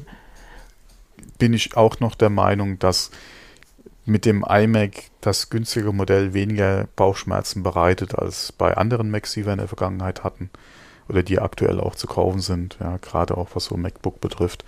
bin 1.38 1.54
ich 1.54 1.78
auch 1.78 2.00
noch 2.00 2.16
der 2.16 2.30
Meinung, 2.30 2.80
dass 2.80 3.12
mit 4.06 4.26
dem 4.26 4.46
iMac 4.48 5.04
das 5.22 5.50
günstige 5.50 5.92
Modell 5.92 6.34
weniger 6.34 6.88
Bauchschmerzen 6.96 7.62
bereitet 7.62 8.16
als 8.16 8.52
bei 8.52 8.76
anderen 8.76 9.12
Macs, 9.12 9.34
die 9.34 9.46
wir 9.46 9.52
in 9.52 9.60
der 9.60 9.68
Vergangenheit 9.68 10.24
hatten 10.24 10.50
oder 11.10 11.24
die 11.24 11.40
aktuell 11.40 11.80
auch 11.80 11.96
zu 11.96 12.08
kaufen 12.08 12.40
sind, 12.40 12.78
ja, 12.80 12.98
gerade 12.98 13.38
auch 13.38 13.50
was 13.54 13.66
so 13.66 13.78
MacBook 13.78 14.22
betrifft. 14.22 14.64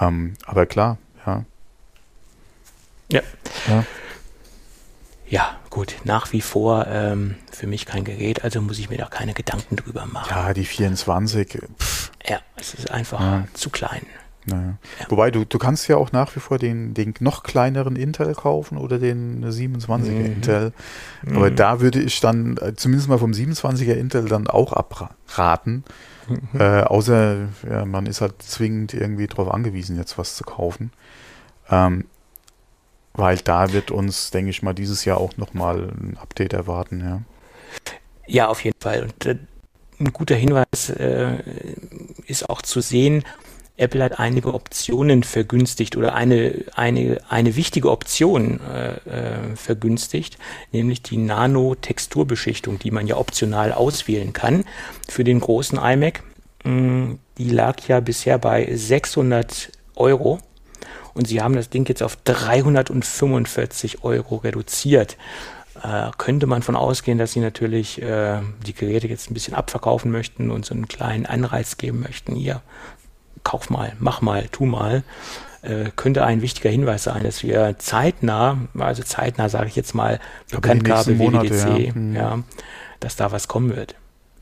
Ähm, 0.00 0.34
aber 0.46 0.66
klar, 0.66 0.98
ja. 1.26 1.44
Ja. 3.10 3.22
ja. 3.68 3.84
Ja, 5.30 5.56
gut, 5.68 5.96
nach 6.04 6.32
wie 6.32 6.40
vor 6.40 6.86
ähm, 6.86 7.34
für 7.52 7.66
mich 7.66 7.84
kein 7.84 8.04
Gerät, 8.04 8.44
also 8.44 8.62
muss 8.62 8.78
ich 8.78 8.88
mir 8.88 8.96
da 8.96 9.06
keine 9.06 9.34
Gedanken 9.34 9.76
drüber 9.76 10.06
machen. 10.06 10.30
Ja, 10.30 10.54
die 10.54 10.64
24. 10.64 11.58
Pff. 11.78 12.10
Ja, 12.26 12.38
es 12.56 12.74
ist 12.74 12.90
einfach 12.90 13.20
ja. 13.20 13.44
zu 13.52 13.68
klein. 13.68 14.06
Naja. 14.46 14.78
Ja. 15.00 15.06
Wobei, 15.10 15.30
du, 15.30 15.44
du 15.44 15.58
kannst 15.58 15.88
ja 15.88 15.96
auch 15.96 16.12
nach 16.12 16.34
wie 16.34 16.40
vor 16.40 16.58
den, 16.58 16.94
den 16.94 17.14
noch 17.20 17.42
kleineren 17.42 17.96
Intel 17.96 18.34
kaufen 18.34 18.78
oder 18.78 18.98
den 18.98 19.44
27er 19.44 19.98
mhm. 19.98 20.24
Intel. 20.24 20.72
Aber 21.26 21.50
mhm. 21.50 21.56
da 21.56 21.80
würde 21.80 22.00
ich 22.00 22.20
dann 22.20 22.56
äh, 22.56 22.74
zumindest 22.74 23.08
mal 23.08 23.18
vom 23.18 23.32
27er 23.32 23.94
Intel 23.94 24.26
dann 24.26 24.46
auch 24.46 24.72
abraten, 24.72 25.84
äh, 26.58 26.82
außer 26.82 27.48
ja, 27.68 27.84
man 27.84 28.06
ist 28.06 28.20
halt 28.20 28.42
zwingend 28.42 28.94
irgendwie 28.94 29.26
darauf 29.26 29.52
angewiesen, 29.52 29.96
jetzt 29.96 30.18
was 30.18 30.36
zu 30.36 30.44
kaufen. 30.44 30.92
Ähm, 31.70 32.04
weil 33.14 33.38
da 33.38 33.72
wird 33.72 33.90
uns, 33.90 34.30
denke 34.30 34.50
ich 34.50 34.62
mal, 34.62 34.74
dieses 34.74 35.04
Jahr 35.04 35.18
auch 35.18 35.36
nochmal 35.36 35.90
ein 35.90 36.16
Update 36.20 36.52
erwarten, 36.52 37.00
ja. 37.00 37.22
Ja, 38.26 38.48
auf 38.48 38.62
jeden 38.62 38.80
Fall. 38.80 39.02
Und 39.02 39.26
äh, 39.26 39.38
ein 39.98 40.12
guter 40.12 40.36
Hinweis 40.36 40.90
äh, 40.90 41.42
ist 42.26 42.48
auch 42.48 42.62
zu 42.62 42.80
sehen, 42.80 43.24
Apple 43.78 44.02
hat 44.02 44.18
einige 44.18 44.52
Optionen 44.52 45.22
vergünstigt 45.22 45.96
oder 45.96 46.14
eine, 46.14 46.64
eine, 46.74 47.18
eine 47.28 47.56
wichtige 47.56 47.90
Option 47.90 48.60
äh, 48.60 48.94
äh, 49.08 49.56
vergünstigt, 49.56 50.36
nämlich 50.72 51.02
die 51.02 51.16
Nano-Texturbeschichtung, 51.16 52.78
die 52.78 52.90
man 52.90 53.06
ja 53.06 53.16
optional 53.16 53.72
auswählen 53.72 54.32
kann 54.32 54.64
für 55.08 55.24
den 55.24 55.40
großen 55.40 55.78
iMac. 55.78 56.22
Mm, 56.64 57.14
die 57.38 57.50
lag 57.50 57.80
ja 57.86 58.00
bisher 58.00 58.38
bei 58.38 58.68
600 58.74 59.70
Euro 59.94 60.40
und 61.14 61.28
sie 61.28 61.40
haben 61.40 61.54
das 61.54 61.70
Ding 61.70 61.88
jetzt 61.88 62.02
auf 62.02 62.16
345 62.16 64.02
Euro 64.02 64.36
reduziert. 64.36 65.16
Äh, 65.82 66.10
könnte 66.18 66.46
man 66.48 66.62
von 66.62 66.74
ausgehen, 66.74 67.18
dass 67.18 67.32
sie 67.32 67.40
natürlich 67.40 68.02
äh, 68.02 68.40
die 68.66 68.72
Geräte 68.72 69.06
jetzt 69.06 69.30
ein 69.30 69.34
bisschen 69.34 69.54
abverkaufen 69.54 70.10
möchten 70.10 70.50
und 70.50 70.64
so 70.64 70.74
einen 70.74 70.88
kleinen 70.88 71.26
Anreiz 71.26 71.76
geben 71.76 72.00
möchten. 72.00 72.34
Hier, 72.34 72.62
kauf 73.48 73.70
mal, 73.70 73.92
mach 73.98 74.20
mal, 74.20 74.46
tu 74.52 74.66
mal. 74.66 75.02
äh, 75.62 75.90
könnte 75.96 76.24
ein 76.24 76.40
wichtiger 76.42 76.70
Hinweis 76.70 77.02
sein, 77.04 77.22
dass 77.24 77.42
wir 77.42 77.76
zeitnah, 77.78 78.58
also 78.78 79.02
zeitnah 79.02 79.48
sage 79.48 79.66
ich 79.68 79.76
jetzt 79.76 79.94
mal, 79.94 80.20
Bekanntgabe 80.50 81.18
WWDC, 81.18 81.66
ja. 81.88 81.94
Hm. 81.94 82.14
ja, 82.14 82.38
dass 83.00 83.16
da 83.16 83.32
was 83.32 83.48
kommen 83.48 83.74
wird, 83.74 83.94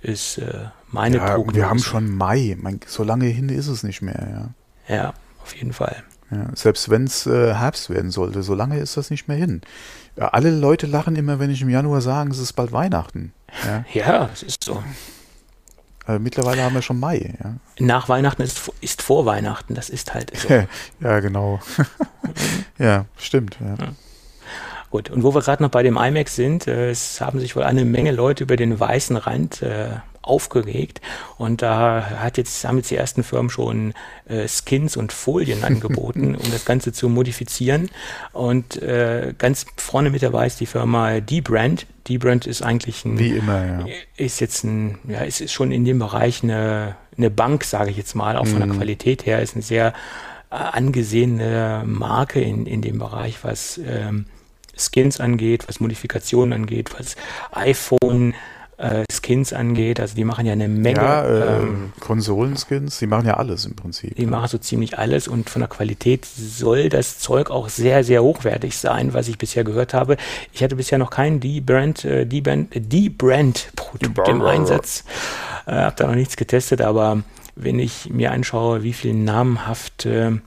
ist 0.03 0.39
äh, 0.39 0.67
meine 0.91 1.17
Ja, 1.19 1.35
Prognose. 1.37 1.57
wir 1.57 1.71
haben 1.71 1.79
schon 1.79 2.11
Mai. 2.11 2.57
Mein, 2.61 2.81
so 2.87 3.03
lange 3.05 3.27
hin 3.27 3.49
ist 3.49 3.69
es 3.69 3.83
nicht 3.83 4.03
mehr. 4.03 4.51
Ja, 4.89 5.15
auf 5.43 5.55
jeden 5.57 5.73
Fall. 5.73 6.03
Ja. 6.31 6.37
Ja, 6.39 6.47
selbst 6.57 6.91
wenn 6.91 7.05
es 7.05 7.27
äh, 7.27 7.55
Herbst 7.55 7.89
werden 7.89 8.11
sollte, 8.11 8.43
so 8.43 8.55
lange 8.55 8.79
ist 8.81 8.97
das 8.97 9.11
nicht 9.11 9.29
mehr 9.29 9.37
hin. 9.37 9.61
Ja, 10.17 10.29
alle 10.31 10.51
Leute 10.51 10.87
lachen 10.89 11.15
immer, 11.15 11.39
wenn 11.39 11.51
ich 11.51 11.63
im 11.63 11.71
Januar 11.71 12.01
sage, 12.01 12.31
es 12.33 12.39
ist 12.39 12.55
bald 12.55 12.73
Weihnachten. 12.73 13.33
Ja. 13.65 13.85
Ja, 13.95 14.29
es 14.35 14.43
ist 14.43 14.65
so. 14.65 14.83
Äh, 16.07 16.19
mittlerweile 16.19 16.63
haben 16.63 16.75
wir 16.75 16.83
schon 16.83 17.01
Mai. 17.01 17.35
Ja, 17.43 17.55
Nach 17.79 18.09
Weihnachten 18.09 18.43
ist, 18.43 18.71
ist 18.81 19.03
vor 19.03 19.27
Weihnachten, 19.27 19.75
das 19.75 19.91
ist 19.91 20.15
halt 20.15 20.37
so. 20.37 20.49
ja 21.01 21.21
genau. 21.21 21.61
ja, 22.79 23.07
stimmt. 23.17 23.57
Ja. 23.61 23.77
Gut, 24.91 25.11
und 25.11 25.25
wo 25.25 25.35
wir 25.35 25.43
gerade 25.43 25.63
noch 25.63 25.71
bei 25.71 25.83
dem 25.83 25.97
iMac 25.97 26.29
sind, 26.29 26.67
äh, 26.67 26.91
es 26.91 27.21
haben 27.21 27.41
sich 27.41 27.57
wohl 27.57 27.65
eine 27.65 27.85
Menge 27.85 28.13
Leute 28.13 28.45
über 28.45 28.57
den 28.57 28.79
weißen 28.79 29.17
Rand 29.17 29.63
äh, 29.63 29.89
aufgeregt 30.27 31.01
und 31.39 31.63
da 31.63 32.19
hat 32.19 32.37
jetzt, 32.37 32.65
haben 32.65 32.79
jetzt 32.79 32.91
die 32.91 32.97
ersten 32.97 33.23
Firmen 33.23 33.51
schon 33.51 33.95
äh, 34.29 34.47
Skins 34.49 34.97
und 34.97 35.13
Folien 35.13 35.65
angeboten, 35.65 36.35
um 36.35 36.51
das 36.51 36.65
Ganze 36.65 36.93
zu 36.93 37.09
modifizieren 37.09 37.91
und 38.33 38.81
äh, 38.83 39.35
ganz 39.39 39.67
vorne 39.77 40.11
mit 40.11 40.23
dabei 40.23 40.47
ist 40.47 40.61
die 40.61 40.67
Firma 40.67 41.21
D-Brand. 41.21 41.87
D-Brand 42.09 42.47
ist 42.47 42.63
eigentlich 42.63 43.05
ein, 43.05 43.19
Wie 43.19 43.31
immer, 43.31 43.65
ja. 43.65 43.87
ist 44.17 44.41
jetzt 44.41 44.65
ein, 44.65 44.99
ja, 45.09 45.25
es 45.25 45.41
ist 45.41 45.53
schon 45.53 45.73
in 45.73 45.85
dem 45.85 45.99
Bereich 45.99 46.43
eine, 46.43 46.97
eine 47.17 47.31
Bank, 47.31 47.65
sage 47.65 47.91
ich 47.91 47.97
jetzt 47.97 48.15
mal, 48.15 48.37
auch 48.37 48.47
von 48.47 48.61
der 48.61 48.69
Qualität 48.69 49.27
her, 49.27 49.41
ist 49.43 49.55
eine 49.55 49.63
sehr 49.63 49.93
äh, 50.51 50.55
angesehene 50.55 51.83
Marke 51.87 52.41
in, 52.41 52.67
in 52.67 52.83
dem 52.83 52.99
Bereich, 52.99 53.39
was 53.43 53.81
ähm, 53.85 54.27
Skins 54.77 55.21
angeht, 55.21 55.69
was 55.69 55.81
Modifikationen 55.81 56.53
angeht, 56.53 56.91
was 56.99 57.17
iPhone 57.53 58.35
äh, 58.79 59.05
Skins 59.11 59.53
angeht. 59.53 60.01
Also 60.01 60.15
die 60.15 60.25
machen 60.25 60.47
ja 60.47 60.53
eine 60.53 60.69
Menge. 60.69 61.01
Ja, 61.01 61.25
äh, 61.25 61.63
ähm, 61.63 61.93
Konsolenskins, 62.01 62.99
die 62.99 63.07
machen 63.07 63.27
ja 63.27 63.35
alles 63.35 63.65
im 63.65 63.75
Prinzip. 63.75 64.15
die 64.15 64.27
machen 64.27 64.49
so 64.49 64.59
ziemlich 64.59 64.99
alles 64.99 65.29
und 65.29 65.51
von 65.51 65.61
der 65.61 65.69
Qualität 65.69 66.25
soll 66.25 66.89
das 66.89 67.19
Zeug 67.19 67.51
auch 67.51 67.69
sehr, 67.69 68.05
sehr 68.05 68.23
hochwertig 68.23 68.77
sein, 68.77 69.15
was 69.15 69.29
ich 69.29 69.39
bisher 69.39 69.65
gehört 69.65 69.95
habe. 69.95 70.17
Ich 70.53 70.63
hatte 70.63 70.77
bisher 70.77 70.99
noch 70.99 71.11
kein 71.11 71.41
D-Brand, 71.41 72.05
äh, 72.05 72.27
D-Brand, 72.27 72.73
D-Brand-Produkt 72.75 74.29
im 74.29 74.43
Einsatz. 74.43 75.05
Äh, 75.67 75.73
habe 75.73 75.97
da 75.97 76.07
noch 76.07 76.15
nichts 76.15 76.37
getestet, 76.37 76.81
aber 76.81 77.23
wenn 77.57 77.79
ich 77.79 78.11
mir 78.11 78.33
anschaue, 78.33 78.83
wie 78.83 78.93
viele 78.93 79.15
namhafte 79.15 80.41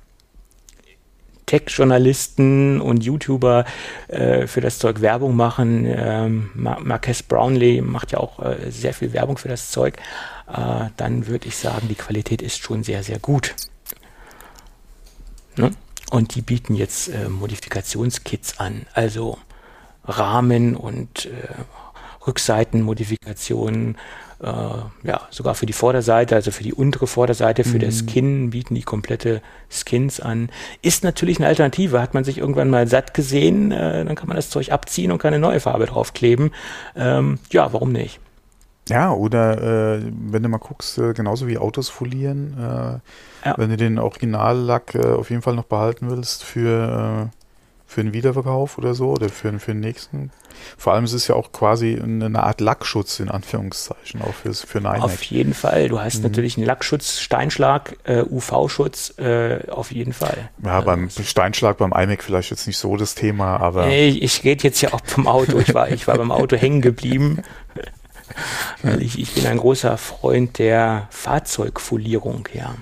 Tech-Journalisten 1.49 2.79
und 2.79 3.03
YouTuber 3.03 3.65
äh, 4.07 4.45
für 4.45 4.61
das 4.61 4.77
Zeug 4.77 5.01
Werbung 5.01 5.35
machen. 5.35 5.85
Ähm, 5.87 6.51
Ma- 6.53 6.79
Marques 6.79 7.23
Brownlee 7.23 7.81
macht 7.81 8.11
ja 8.11 8.19
auch 8.19 8.37
äh, 8.39 8.69
sehr 8.69 8.93
viel 8.93 9.13
Werbung 9.13 9.39
für 9.39 9.47
das 9.49 9.71
Zeug. 9.71 9.97
Äh, 10.47 10.89
dann 10.95 11.25
würde 11.25 11.47
ich 11.47 11.57
sagen, 11.57 11.87
die 11.87 11.95
Qualität 11.95 12.43
ist 12.43 12.59
schon 12.59 12.83
sehr, 12.83 13.01
sehr 13.01 13.17
gut. 13.17 13.55
Ne? 15.57 15.71
Und 16.11 16.35
die 16.35 16.43
bieten 16.43 16.75
jetzt 16.75 17.07
äh, 17.07 17.27
Modifikationskits 17.29 18.59
an, 18.59 18.85
also 18.93 19.39
Rahmen 20.05 20.75
und 20.75 21.25
äh, 21.25 21.29
Rückseitenmodifikationen, 22.27 23.97
äh, 24.41 24.47
ja, 25.07 25.21
sogar 25.29 25.55
für 25.55 25.65
die 25.65 25.73
Vorderseite, 25.73 26.35
also 26.35 26.51
für 26.51 26.63
die 26.63 26.73
untere 26.73 27.07
Vorderseite, 27.07 27.63
für 27.63 27.79
das 27.79 28.05
Kinn 28.05 28.51
bieten 28.51 28.75
die 28.75 28.83
komplette 28.83 29.41
Skins 29.69 30.19
an. 30.19 30.49
Ist 30.81 31.03
natürlich 31.03 31.39
eine 31.39 31.47
Alternative. 31.47 32.01
Hat 32.01 32.13
man 32.13 32.23
sich 32.23 32.37
irgendwann 32.37 32.69
mal 32.69 32.87
satt 32.87 33.13
gesehen, 33.13 33.71
äh, 33.71 34.05
dann 34.05 34.15
kann 34.15 34.27
man 34.27 34.35
das 34.37 34.49
Zeug 34.49 34.71
abziehen 34.71 35.11
und 35.11 35.17
kann 35.19 35.33
eine 35.33 35.41
neue 35.41 35.59
Farbe 35.59 35.85
draufkleben. 35.85 36.51
Ähm, 36.95 37.39
ja, 37.51 37.73
warum 37.73 37.91
nicht? 37.91 38.19
Ja, 38.87 39.11
oder 39.11 39.97
äh, 39.97 40.01
wenn 40.31 40.41
du 40.41 40.49
mal 40.49 40.57
guckst, 40.57 40.97
äh, 40.97 41.13
genauso 41.13 41.47
wie 41.47 41.57
Autos 41.59 41.89
folieren, 41.89 42.55
äh, 42.57 43.47
Ja. 43.47 43.55
wenn 43.57 43.69
du 43.69 43.77
den 43.77 43.99
Originallack 43.99 44.95
äh, 44.95 45.05
auf 45.13 45.29
jeden 45.29 45.41
Fall 45.43 45.55
noch 45.55 45.65
behalten 45.65 46.09
willst 46.09 46.43
für, 46.43 47.29
äh, 47.29 47.38
für 47.89 48.01
einen 48.01 48.13
Wiederverkauf 48.13 48.77
oder 48.77 48.93
so 48.93 49.09
oder 49.09 49.29
für, 49.29 49.57
für 49.57 49.71
den 49.71 49.79
nächsten. 49.79 50.29
Vor 50.77 50.93
allem 50.93 51.05
es 51.05 51.13
ist 51.13 51.27
ja 51.27 51.33
auch 51.33 51.51
quasi 51.51 51.99
eine, 51.99 52.43
Art 52.43 52.61
Lackschutz 52.61 53.19
in 53.19 53.29
Anführungszeichen 53.29 54.21
auch 54.21 54.33
fürs, 54.35 54.61
für 54.61 54.77
einen. 54.77 55.01
Auf 55.01 55.23
jeden 55.23 55.55
Fall. 55.55 55.89
Du 55.89 55.99
hast 55.99 56.21
natürlich 56.21 56.55
einen 56.57 56.67
Lackschutz, 56.67 57.17
Steinschlag, 57.17 57.97
äh, 58.03 58.21
UV-Schutz, 58.21 59.17
äh, 59.17 59.71
auf 59.71 59.91
jeden 59.91 60.13
Fall. 60.13 60.51
Ja, 60.63 60.81
beim 60.81 61.09
Steinschlag 61.09 61.79
beim 61.79 61.91
iMac 61.91 62.21
vielleicht 62.21 62.51
jetzt 62.51 62.67
nicht 62.67 62.77
so 62.77 62.95
das 62.95 63.15
Thema, 63.15 63.57
aber 63.57 63.87
Ich, 63.87 64.21
ich 64.21 64.43
rede 64.43 64.65
jetzt 64.65 64.81
ja 64.81 64.93
auch 64.93 65.01
vom 65.03 65.27
Auto. 65.27 65.57
Ich 65.57 65.73
war, 65.73 65.89
ich 65.89 66.07
war 66.07 66.15
beim 66.15 66.31
Auto 66.31 66.57
hängen 66.57 66.81
geblieben. 66.81 67.41
Weil 68.83 69.01
ich, 69.01 69.17
ich 69.17 69.33
bin 69.33 69.47
ein 69.47 69.57
großer 69.57 69.97
Freund 69.97 70.59
der 70.59 71.07
Fahrzeugfolierung, 71.09 72.47
ja. 72.53 72.75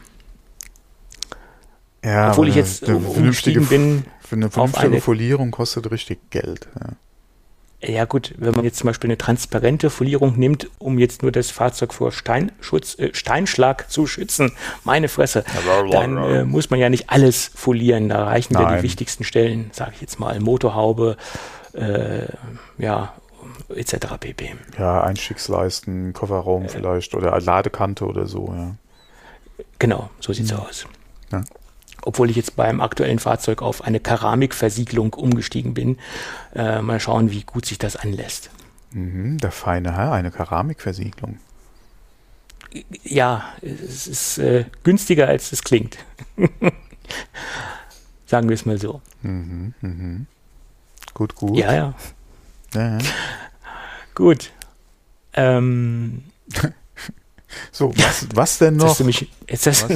ja, 2.03 2.31
Obwohl 2.31 2.49
ich 2.49 2.55
jetzt 2.55 2.83
vernünftige, 2.83 3.19
umgestiegen 3.19 3.65
bin 3.67 4.05
für 4.27 4.35
eine 4.35 4.49
vernünftige 4.49 4.87
eine- 4.87 5.01
Folierung 5.01 5.51
kostet 5.51 5.89
richtig 5.91 6.29
Geld. 6.29 6.67
Ja. 6.79 6.89
Ja 7.79 8.05
gut, 8.05 8.33
wenn 8.37 8.55
man 8.55 8.65
jetzt 8.65 8.79
zum 8.79 8.87
Beispiel 8.87 9.07
eine 9.07 9.19
transparente 9.19 9.91
Folierung 9.91 10.35
nimmt, 10.39 10.67
um 10.79 10.97
jetzt 10.97 11.21
nur 11.21 11.31
das 11.31 11.51
Fahrzeug 11.51 11.93
vor 11.93 12.11
Steinschutz, 12.11 12.97
äh, 12.97 13.13
Steinschlag 13.13 13.91
zu 13.91 14.07
schützen, 14.07 14.51
meine 14.83 15.09
Fresse, 15.09 15.43
dann 15.91 16.17
äh, 16.17 16.43
muss 16.43 16.71
man 16.71 16.79
ja 16.79 16.89
nicht 16.89 17.11
alles 17.11 17.51
folieren. 17.53 18.09
Da 18.09 18.23
reichen 18.25 18.55
ja 18.55 18.77
die 18.77 18.81
wichtigsten 18.83 19.23
Stellen, 19.23 19.69
sage 19.73 19.91
ich 19.93 20.01
jetzt 20.01 20.19
mal, 20.19 20.39
Motorhaube, 20.39 21.17
äh, 21.73 22.25
ja, 22.79 23.13
etc. 23.69 24.07
pp. 24.19 24.55
Ja, 24.79 25.03
Einstiegsleisten, 25.03 26.13
Kofferraum 26.13 26.69
vielleicht 26.69 27.13
oder 27.13 27.39
Ladekante 27.39 28.05
oder 28.05 28.25
so, 28.25 28.51
ja. 28.55 28.75
Genau, 29.77 30.09
so 30.19 30.33
sieht's 30.33 30.51
aus. 30.51 30.87
Ja. 31.31 31.43
Obwohl 32.03 32.29
ich 32.29 32.35
jetzt 32.35 32.55
beim 32.55 32.79
aktuellen 32.79 33.19
Fahrzeug 33.19 33.61
auf 33.61 33.83
eine 33.83 33.99
Keramikversiegelung 33.99 35.13
umgestiegen 35.13 35.73
bin. 35.73 35.97
Äh, 36.55 36.81
mal 36.81 36.99
schauen, 36.99 37.31
wie 37.31 37.43
gut 37.43 37.65
sich 37.65 37.77
das 37.77 37.95
anlässt. 37.95 38.49
Mhm, 38.91 39.37
der 39.39 39.51
feine 39.51 39.95
Herr, 39.95 40.13
eine 40.13 40.31
Keramikversiegelung. 40.31 41.39
Ja, 43.03 43.45
es 43.61 44.07
ist 44.07 44.37
äh, 44.37 44.65
günstiger, 44.83 45.27
als 45.27 45.51
es 45.51 45.63
klingt. 45.63 45.97
Sagen 48.25 48.49
wir 48.49 48.55
es 48.55 48.65
mal 48.65 48.77
so. 48.77 49.01
Mhm, 49.21 49.73
mhm. 49.81 50.27
Gut, 51.13 51.35
gut. 51.35 51.57
Ja, 51.57 51.73
ja. 51.73 51.93
Ja, 52.73 52.97
ja. 52.97 53.05
Gut. 54.13 54.51
Ähm, 55.33 56.23
So, 57.71 57.93
was, 57.97 58.27
was 58.33 58.57
denn 58.57 58.75
jetzt 58.75 58.83
noch? 58.83 58.89
hast 58.89 58.99
du 58.99 59.03
mich, 59.05 59.31
jetzt 59.47 59.67
hast? 59.67 59.89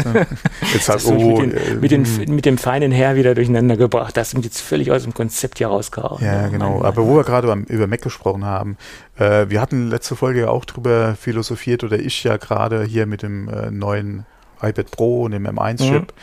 Jetzt 0.73 0.89
hast 0.89 1.07
du 1.07 1.13
mich 1.13 1.23
oh, 1.23 1.39
mit, 1.41 1.53
äh, 1.53 1.65
den, 1.65 1.79
mit, 1.79 1.91
den, 1.91 2.35
mit 2.35 2.45
dem 2.45 2.57
feinen 2.57 2.91
Herr 2.91 3.15
wieder 3.15 3.35
durcheinander 3.35 3.77
gebracht. 3.77 4.15
Das 4.17 4.31
sind 4.31 4.45
jetzt 4.45 4.61
völlig 4.61 4.91
aus 4.91 5.03
dem 5.03 5.13
Konzept 5.13 5.57
hier 5.57 5.67
rausgehauen. 5.67 6.23
Ja, 6.23 6.47
Oh, 6.47 6.51
genau. 6.51 6.77
Mann, 6.77 6.85
Aber 6.85 7.05
wo 7.05 7.15
wir 7.17 7.23
gerade 7.23 7.51
über 7.67 7.87
Mac 7.87 8.01
gesprochen 8.01 8.45
haben, 8.45 8.77
äh, 9.17 9.47
wir 9.49 9.61
hatten 9.61 9.89
letzte 9.89 10.15
Folge 10.15 10.41
ja 10.41 10.49
auch 10.49 10.65
drüber 10.65 11.15
philosophiert 11.15 11.83
oder 11.83 11.99
ich 11.99 12.23
ja 12.23 12.37
gerade 12.37 12.83
hier 12.83 13.05
mit 13.05 13.21
dem 13.23 13.49
äh, 13.49 13.71
neuen 13.71 14.25
iPad 14.61 14.91
Pro 14.91 15.23
und 15.23 15.31
dem 15.31 15.47
M1-Chip 15.47 16.13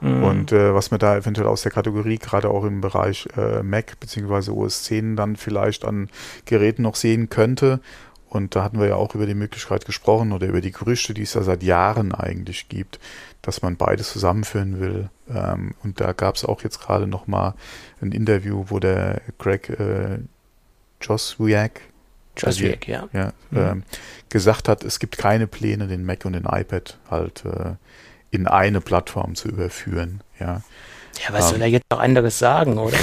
Mhm. 0.00 0.22
und 0.22 0.52
äh, 0.52 0.74
was 0.74 0.90
man 0.90 1.00
da 1.00 1.16
eventuell 1.16 1.48
aus 1.48 1.62
der 1.62 1.72
Kategorie 1.72 2.18
gerade 2.18 2.50
auch 2.50 2.64
im 2.64 2.80
Bereich 2.80 3.28
äh, 3.36 3.62
Mac 3.62 3.98
bzw. 3.98 4.50
OS 4.52 4.84
10 4.84 5.16
dann 5.16 5.36
vielleicht 5.36 5.84
an 5.84 6.08
Geräten 6.44 6.82
noch 6.82 6.94
sehen 6.94 7.28
könnte. 7.28 7.80
Und 8.28 8.54
da 8.54 8.62
hatten 8.62 8.78
wir 8.78 8.88
ja 8.88 8.94
auch 8.96 9.14
über 9.14 9.26
die 9.26 9.34
Möglichkeit 9.34 9.86
gesprochen 9.86 10.32
oder 10.32 10.46
über 10.46 10.60
die 10.60 10.72
Gerüchte, 10.72 11.14
die 11.14 11.22
es 11.22 11.34
ja 11.34 11.42
seit 11.42 11.62
Jahren 11.62 12.14
eigentlich 12.14 12.68
gibt, 12.68 12.98
dass 13.42 13.62
man 13.62 13.76
beides 13.76 14.10
zusammenführen 14.12 14.80
will. 14.80 15.08
Ähm, 15.30 15.74
und 15.82 16.00
da 16.00 16.12
gab 16.12 16.36
es 16.36 16.44
auch 16.44 16.62
jetzt 16.62 16.80
gerade 16.80 17.06
noch 17.06 17.26
mal 17.26 17.54
ein 18.02 18.12
Interview, 18.12 18.64
wo 18.68 18.78
der 18.78 19.22
Greg 19.38 19.70
äh, 19.70 20.18
Joswiak 21.00 21.80
Joswiak, 22.36 22.86
ja. 22.86 23.08
ja, 23.12 23.32
Mhm. 23.50 23.58
ähm, 23.58 23.82
gesagt 24.28 24.68
hat, 24.68 24.84
es 24.84 24.98
gibt 25.00 25.18
keine 25.18 25.46
Pläne, 25.46 25.88
den 25.88 26.04
Mac 26.04 26.24
und 26.24 26.34
den 26.34 26.44
iPad 26.44 26.98
halt 27.10 27.44
äh, 27.44 27.74
in 28.30 28.46
eine 28.46 28.80
Plattform 28.80 29.34
zu 29.34 29.48
überführen. 29.48 30.22
Ja, 30.38 30.62
Ja, 31.24 31.32
was 31.32 31.46
Ähm. 31.46 31.50
soll 31.50 31.62
er 31.62 31.68
jetzt 31.68 31.86
noch 31.90 31.98
anderes 31.98 32.38
sagen, 32.38 32.78
oder? 32.78 32.96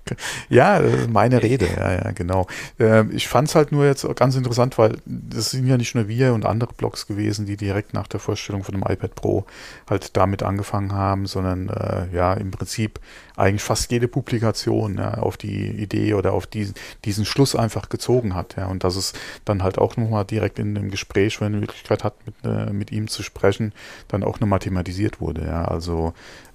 ja 0.48 0.80
meine 1.08 1.42
Rede, 1.42 1.66
ja, 1.66 1.92
ja, 1.92 2.10
genau. 2.12 2.46
Ähm, 2.78 3.10
ich 3.12 3.28
fand 3.28 3.48
es 3.48 3.54
halt 3.54 3.72
nur 3.72 3.84
jetzt 3.84 4.06
ganz 4.16 4.36
interessant, 4.36 4.78
weil 4.78 4.98
das 5.06 5.50
sind 5.50 5.66
ja 5.66 5.76
nicht 5.76 5.94
nur 5.94 6.08
wir 6.08 6.34
und 6.34 6.44
andere 6.44 6.72
Blogs 6.74 7.06
gewesen, 7.06 7.46
die 7.46 7.56
direkt 7.56 7.94
nach 7.94 8.06
der 8.06 8.20
Vorstellung 8.20 8.64
von 8.64 8.74
dem 8.74 8.82
iPad 8.82 9.14
Pro 9.14 9.46
halt 9.88 10.16
damit 10.16 10.42
angefangen 10.42 10.92
haben, 10.92 11.26
sondern 11.26 11.68
äh, 11.68 12.14
ja, 12.14 12.34
im 12.34 12.50
Prinzip 12.50 13.00
eigentlich 13.36 13.62
fast 13.62 13.90
jede 13.90 14.08
Publikation 14.08 14.98
ja, 14.98 15.14
auf 15.14 15.36
die 15.36 15.68
Idee 15.68 16.14
oder 16.14 16.32
auf 16.32 16.46
diesen, 16.46 16.74
diesen 17.04 17.24
Schluss 17.24 17.56
einfach 17.56 17.88
gezogen 17.88 18.34
hat. 18.34 18.56
Ja, 18.56 18.66
und 18.66 18.84
dass 18.84 18.96
es 18.96 19.12
dann 19.44 19.62
halt 19.62 19.78
auch 19.78 19.96
nochmal 19.96 20.24
direkt 20.24 20.58
in 20.58 20.74
dem 20.74 20.90
Gespräch, 20.90 21.40
wenn 21.40 21.52
man 21.52 21.60
die 21.60 21.66
Möglichkeit 21.66 22.04
hat, 22.04 22.14
mit, 22.26 22.34
äh, 22.44 22.72
mit 22.72 22.92
ihm 22.92 23.08
zu 23.08 23.22
sprechen, 23.22 23.72
dann 24.08 24.22
auch 24.22 24.40
nochmal 24.40 24.58
thematisiert 24.58 25.20
wurde. 25.20 25.46
Ja, 25.46 25.64
also 25.64 26.12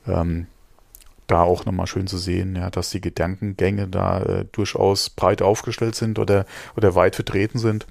ähm, 0.08 0.48
da 1.28 1.42
auch 1.42 1.66
nochmal 1.66 1.88
schön 1.88 2.08
zu 2.08 2.18
sehen, 2.18 2.56
ja, 2.56 2.70
dass 2.70 2.90
die 2.90 3.02
Gedankengänge 3.02 3.88
da 3.88 4.22
äh, 4.22 4.46
durchaus 4.52 5.10
breit 5.10 5.42
aufgestellt 5.42 5.96
sind 5.96 6.20
oder, 6.20 6.46
oder 6.76 6.96
weit 6.96 7.16
vertreten 7.16 7.60
sind. 7.60 7.86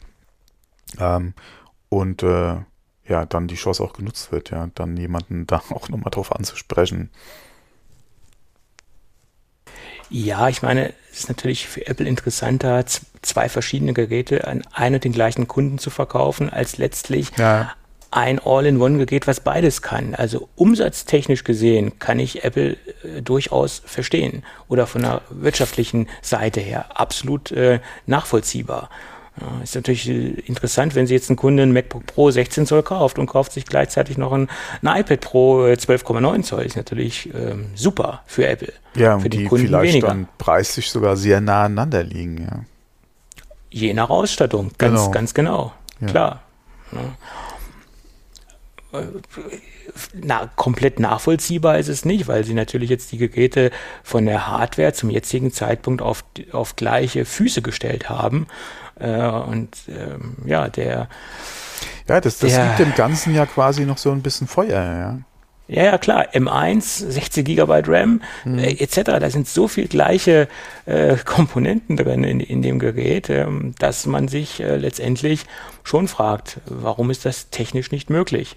Ähm, 0.99 1.35
und 1.89 2.23
äh, 2.23 2.57
ja, 3.09 3.25
dann 3.27 3.47
die 3.47 3.55
Chance 3.55 3.83
auch 3.83 3.93
genutzt 3.93 4.33
wird, 4.33 4.51
ja, 4.51 4.69
dann 4.75 4.97
jemanden 4.97 5.47
da 5.47 5.63
auch 5.71 5.89
nochmal 5.89 6.11
drauf 6.11 6.35
anzusprechen. 6.35 7.11
Ja, 10.09 10.49
ich 10.49 10.63
meine, 10.63 10.93
es 11.11 11.21
ist 11.21 11.29
natürlich 11.29 11.67
für 11.67 11.87
Apple 11.87 12.07
interessanter, 12.07 12.85
zwei 12.87 13.49
verschiedene 13.49 13.93
Geräte 13.93 14.47
an 14.47 14.63
einen 14.73 14.97
und 14.97 15.05
den 15.05 15.13
gleichen 15.13 15.49
Kunden 15.49 15.79
zu 15.79 15.91
verkaufen, 15.91 16.49
als 16.49 16.79
letztlich 16.79 17.37
ja. 17.37 17.73
Ein 18.11 18.39
All-in-One-Gerät, 18.39 19.27
was 19.27 19.41
beides 19.41 19.83
kann. 19.83 20.15
Also 20.15 20.49
umsatztechnisch 20.57 21.45
gesehen 21.45 21.99
kann 21.99 22.19
ich 22.19 22.45
Apple 22.45 22.77
äh, 23.03 23.23
durchaus 23.23 23.83
verstehen 23.85 24.43
oder 24.69 24.87
von 24.87 25.03
der 25.03 25.23
wirtschaftlichen 25.31 26.09
Seite 26.23 26.61
her 26.61 26.99
absolut 26.99 27.53
äh, 27.53 27.81
nachvollziehbar. 28.07 28.91
Ja, 29.41 29.63
ist 29.63 29.75
natürlich 29.75 30.09
äh, 30.09 30.29
interessant, 30.47 30.95
wenn 30.95 31.07
Sie 31.07 31.15
jetzt 31.15 31.29
einen 31.29 31.37
Kunden 31.37 31.61
ein 31.61 31.73
MacBook 31.73 32.07
Pro 32.07 32.31
16 32.31 32.67
Zoll 32.67 32.83
kauft 32.83 33.19
und 33.19 33.27
kauft 33.27 33.53
sich 33.53 33.67
gleichzeitig 33.67 34.17
noch 34.17 34.33
ein, 34.33 34.49
ein 34.83 35.01
iPad 35.01 35.21
Pro 35.21 35.65
12,9 35.65 36.39
äh, 36.39 36.43
Zoll. 36.43 36.63
Ist 36.63 36.77
natürlich 36.77 37.33
ähm, 37.35 37.67
super 37.75 38.23
für 38.27 38.47
Apple. 38.47 38.73
Ja, 38.95 39.19
für 39.19 39.29
die, 39.29 39.39
die 39.39 39.45
Kunden 39.45 39.67
vielleicht 39.67 39.93
weniger. 39.93 40.09
dann 40.09 40.29
preislich 40.39 40.91
sogar 40.91 41.17
sehr 41.17 41.41
nah 41.43 41.65
aneinander 41.65 42.03
liegen. 42.03 42.39
Ja. 42.43 42.65
Je 43.71 43.93
nach 43.93 44.09
Ausstattung, 44.09 44.73
ganz 44.79 45.01
genau. 45.01 45.11
ganz 45.11 45.35
genau. 45.35 45.73
Ja. 46.01 46.07
Klar. 46.07 46.43
Ja. 46.93 47.01
Na, 50.15 50.51
komplett 50.57 51.01
nachvollziehbar 51.01 51.79
ist 51.79 51.89
es 51.89 52.05
nicht, 52.05 52.29
weil 52.29 52.45
sie 52.45 52.55
natürlich 52.55 52.91
jetzt 52.91 53.13
die 53.13 53.19
Geräte 53.19 53.71
von 54.03 54.27
der 54.27 54.49
Hardware 54.49 54.93
zum 54.93 55.11
jetzigen 55.11 55.53
Zeitpunkt 55.53 56.03
auf, 56.03 56.25
auf 56.53 56.77
gleiche 56.77 57.25
Füße 57.25 57.63
gestellt 57.63 58.09
haben. 58.09 58.47
Äh, 58.99 59.21
und 59.21 59.77
ähm, 59.89 60.37
ja, 60.45 60.69
der. 60.69 61.09
Ja, 62.09 62.21
das, 62.21 62.39
das 62.39 62.53
der, 62.53 62.67
gibt 62.67 62.79
dem 62.79 62.95
Ganzen 62.95 63.35
ja 63.35 63.47
quasi 63.47 63.85
noch 63.85 63.99
so 63.99 64.11
ein 64.11 64.23
bisschen 64.23 64.47
Feuer, 64.47 64.71
ja. 64.71 65.19
Ja, 65.69 65.83
ja, 65.83 65.99
klar. 65.99 66.27
M1, 66.33 67.11
60 67.11 67.45
GB 67.45 67.83
RAM, 67.87 68.23
mhm. 68.45 68.59
äh, 68.59 68.71
etc. 68.71 69.03
Da 69.05 69.31
sind 69.31 69.49
so 69.49 69.67
viel 69.67 69.89
gleiche 69.89 70.49
äh, 70.87 71.17
Komponenten 71.17 71.97
drin 71.97 72.23
in, 72.23 72.41
in 72.41 72.63
dem 72.63 72.79
Gerät, 72.79 73.29
ähm, 73.31 73.75
dass 73.79 74.07
man 74.07 74.29
sich 74.29 74.61
äh, 74.61 74.77
letztendlich 74.77 75.45
schon 75.83 76.07
fragt, 76.07 76.61
warum 76.67 77.11
ist 77.11 77.25
das 77.25 77.51
technisch 77.51 77.91
nicht 77.91 78.11
möglich? 78.11 78.57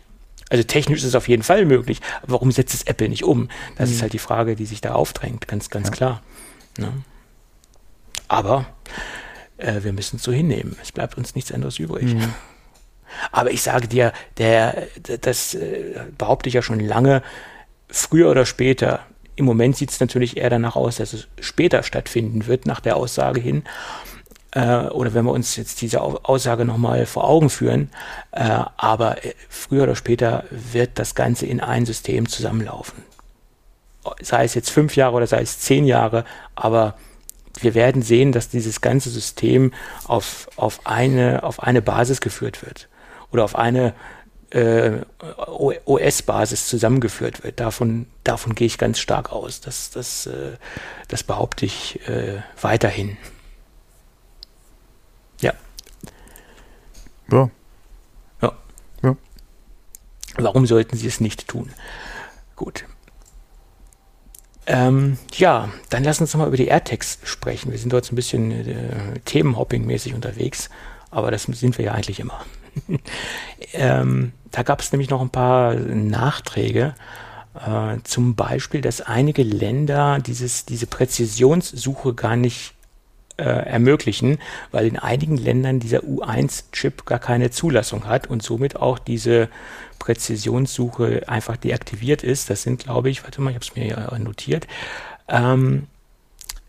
Also 0.50 0.64
technisch 0.64 1.00
ist 1.00 1.06
es 1.06 1.16
auf 1.16 1.28
jeden 1.28 1.43
Fall 1.43 1.66
möglich, 1.66 2.02
aber 2.22 2.34
warum 2.34 2.52
setzt 2.52 2.74
es 2.74 2.84
Apple 2.84 3.10
nicht 3.10 3.24
um? 3.24 3.50
Das 3.78 3.89
mhm. 3.89 3.95
ist 3.95 4.02
halt 4.02 4.14
die 4.14 4.20
Frage, 4.20 4.56
die 4.56 4.66
sich 4.66 4.82
da 4.82 4.93
aufdrängt, 4.93 5.47
ganz, 5.47 5.70
ganz 5.70 5.88
ja. 5.88 5.93
klar. 5.93 6.24
Ne? 6.78 6.91
Aber 8.28 8.66
äh, 9.58 9.84
wir 9.84 9.93
müssen 9.93 10.18
es 10.18 10.24
so 10.24 10.32
hinnehmen. 10.32 10.76
Es 10.82 10.91
bleibt 10.91 11.18
uns 11.18 11.36
nichts 11.36 11.52
anderes 11.52 11.80
übrig. 11.80 12.14
Mhm. 12.14 12.34
Aber 13.32 13.52
ich 13.52 13.62
sage 13.62 13.88
dir, 13.88 14.14
der, 14.38 14.88
das 15.22 15.54
äh, 15.56 16.06
behaupte 16.18 16.50
ich 16.50 16.56
ja 16.56 16.62
schon 16.62 16.80
lange, 16.80 17.24
früher 17.89 18.30
oder 18.30 18.45
später, 18.45 19.06
im 19.36 19.45
Moment 19.45 19.78
sieht 19.78 19.91
es 19.91 20.00
natürlich 20.00 20.38
eher 20.38 20.50
danach 20.50 20.76
aus, 20.76 20.97
dass 20.97 21.14
es 21.14 21.28
später 21.39 21.84
stattfinden 21.84 22.47
wird, 22.47 22.66
nach 22.66 22.80
der 22.80 22.97
Aussage 22.97 23.39
hin. 23.39 23.64
Äh, 24.52 24.88
oder 24.88 25.14
wenn 25.14 25.26
wir 25.26 25.32
uns 25.32 25.56
jetzt 25.56 25.82
diese 25.82 26.02
Aussage 26.02 26.66
nochmal 26.66 27.06
vor 27.06 27.26
Augen 27.26 27.50
führen. 27.50 27.89
Äh, 28.32 28.64
aber 28.78 29.24
äh, 29.24 29.34
früher 29.50 29.84
oder 29.84 29.95
später 29.95 30.43
wird 30.50 30.91
das 30.95 31.16
Ganze 31.16 31.45
in 31.45 31.60
ein 31.60 31.86
System 31.86 32.28
zusammenlaufen. 32.28 33.04
Sei 34.22 34.45
es 34.45 34.56
jetzt 34.56 34.70
fünf 34.70 34.95
Jahre 34.95 35.16
oder 35.18 35.28
sei 35.28 35.41
es 35.41 35.60
zehn 35.60 35.86
Jahre, 35.86 36.26
aber 36.56 36.95
wir 37.60 37.76
werden 37.76 38.02
sehen, 38.02 38.32
dass 38.32 38.50
dieses 38.50 38.82
ganze 38.82 39.10
System 39.10 39.74
auf, 40.06 40.50
auf, 40.56 40.86
eine, 40.86 41.43
auf 41.43 41.62
eine 41.62 41.82
Basis 41.82 42.22
geführt 42.22 42.66
wird 42.66 42.88
oder 43.32 43.43
auf 43.43 43.56
eine 43.56 43.93
äh, 44.52 45.02
OS-Basis 45.86 46.68
zusammengeführt 46.68 47.43
wird. 47.43 47.60
Davon, 47.60 48.08
davon 48.24 48.56
gehe 48.56 48.68
ich 48.68 48.78
ganz 48.78 49.00
stark 49.00 49.32
aus. 49.32 49.62
Das, 49.62 49.91
das, 49.91 50.26
äh, 50.26 50.58
das 51.08 51.24
behaupte 51.24 51.66
ich 51.66 52.00
äh, 52.08 52.41
weiterhin. 52.62 53.18
Ja. 55.41 55.54
Ja. 57.32 57.49
Ja. 58.41 58.53
ja. 59.03 59.15
Warum 60.38 60.65
sollten 60.65 60.97
Sie 60.97 61.07
es 61.07 61.19
nicht 61.19 61.47
tun? 61.47 61.69
Gut. 62.55 62.86
Ähm, 64.65 65.17
ja, 65.34 65.69
dann 65.89 66.03
lass 66.03 66.21
uns 66.21 66.34
nochmal 66.34 66.49
über 66.49 66.57
die 66.57 66.67
AirTags 66.67 67.19
sprechen. 67.23 67.71
Wir 67.71 67.80
sind 67.80 67.91
dort 67.91 68.05
so 68.05 68.13
ein 68.13 68.15
bisschen 68.15 68.51
äh, 68.51 69.19
Themenhopping-mäßig 69.25 70.13
unterwegs, 70.13 70.69
aber 71.09 71.32
das 71.32 71.43
sind 71.43 71.77
wir 71.80 71.86
ja 71.86 71.93
eigentlich 71.93 72.19
immer. 72.19 72.45
ähm, 73.73 74.32
da 74.51 74.61
gab 74.61 74.82
es 74.82 74.91
nämlich 74.91 75.09
noch 75.09 75.21
ein 75.21 75.32
paar 75.32 75.73
Nachträge. 75.73 76.93
Äh, 77.55 77.97
zum 78.03 78.36
Beispiel, 78.36 78.82
dass 78.82 79.01
einige 79.01 79.41
Länder 79.41 80.19
dieses, 80.19 80.65
diese 80.65 80.86
Präzisionssuche 80.86 82.13
gar 82.13 82.36
nicht 82.36 82.75
äh, 83.40 83.66
ermöglichen, 83.68 84.38
weil 84.72 84.86
in 84.86 84.98
einigen 84.98 85.38
Ländern 85.38 85.80
dieser 85.80 86.00
U1-Chip 86.00 87.06
gar 87.06 87.20
keine 87.20 87.52
Zulassung 87.52 88.06
hat 88.06 88.28
und 88.28 88.44
somit 88.44 88.76
auch 88.76 89.00
diese 89.00 89.50
Präzisionssuche 89.98 91.28
einfach 91.28 91.58
deaktiviert 91.58 92.24
ist. 92.24 92.50
Das 92.50 92.64
sind, 92.64 92.84
glaube 92.84 93.10
ich, 93.10 93.24
warte 93.24 93.42
mal, 93.42 93.52
ich 93.52 93.56
habe 93.56 93.66
es 93.66 93.76
mir 93.76 93.88
ja 93.88 94.20
notiert, 94.20 94.68
ähm, 95.28 95.88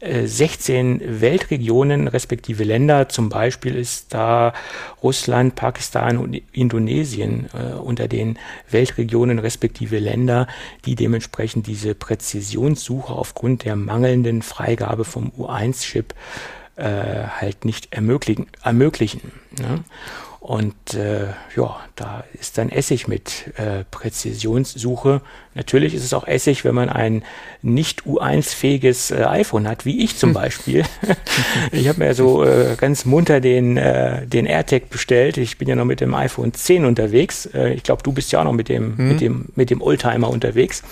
16 0.02 1.00
äh, 1.00 1.20
Weltregionen 1.20 2.08
respektive 2.08 2.64
Länder, 2.64 3.10
zum 3.10 3.28
Beispiel 3.28 3.76
ist 3.76 4.14
da 4.14 4.54
Russland, 5.02 5.56
Pakistan 5.56 6.16
und 6.16 6.40
Indonesien 6.52 7.50
äh, 7.52 7.74
unter 7.74 8.08
den 8.08 8.38
Weltregionen 8.70 9.38
respektive 9.38 9.98
Länder, 9.98 10.46
die 10.86 10.94
dementsprechend 10.94 11.66
diese 11.66 11.94
Präzisionssuche 11.94 13.12
aufgrund 13.12 13.64
der 13.64 13.76
mangelnden 13.76 14.40
Freigabe 14.40 15.04
vom 15.04 15.32
U1-Chip 15.38 16.14
äh, 16.80 17.28
halt 17.40 17.64
nicht 17.64 17.92
ermöglichen. 17.92 18.46
ermöglichen 18.62 19.20
ne? 19.58 19.84
Und 20.40 20.94
äh, 20.94 21.26
ja, 21.54 21.78
da 21.96 22.24
ist 22.32 22.56
dann 22.56 22.70
Essig 22.70 23.06
mit 23.06 23.52
äh, 23.58 23.84
Präzisionssuche. 23.90 25.20
Natürlich 25.54 25.94
ist 25.94 26.02
es 26.02 26.14
auch 26.14 26.26
Essig, 26.26 26.64
wenn 26.64 26.74
man 26.74 26.88
ein 26.88 27.22
nicht 27.60 28.04
U1-fähiges 28.04 29.10
äh, 29.10 29.24
iPhone 29.24 29.68
hat, 29.68 29.84
wie 29.84 30.02
ich 30.02 30.16
zum 30.16 30.32
Beispiel. 30.34 30.84
ich 31.72 31.86
habe 31.88 31.98
mir 31.98 32.14
so 32.14 32.42
äh, 32.42 32.74
ganz 32.78 33.04
munter 33.04 33.42
den, 33.42 33.76
äh, 33.76 34.26
den 34.26 34.46
AirTag 34.46 34.88
bestellt. 34.88 35.36
Ich 35.36 35.58
bin 35.58 35.68
ja 35.68 35.76
noch 35.76 35.84
mit 35.84 36.00
dem 36.00 36.14
iPhone 36.14 36.54
10 36.54 36.86
unterwegs. 36.86 37.44
Äh, 37.44 37.74
ich 37.74 37.82
glaube, 37.82 38.02
du 38.02 38.12
bist 38.12 38.32
ja 38.32 38.40
auch 38.40 38.44
noch 38.44 38.54
mit 38.54 38.70
dem, 38.70 38.96
mhm. 38.96 39.08
mit 39.08 39.20
dem, 39.20 39.48
mit 39.56 39.68
dem 39.68 39.82
Oldtimer 39.82 40.30
unterwegs. 40.30 40.82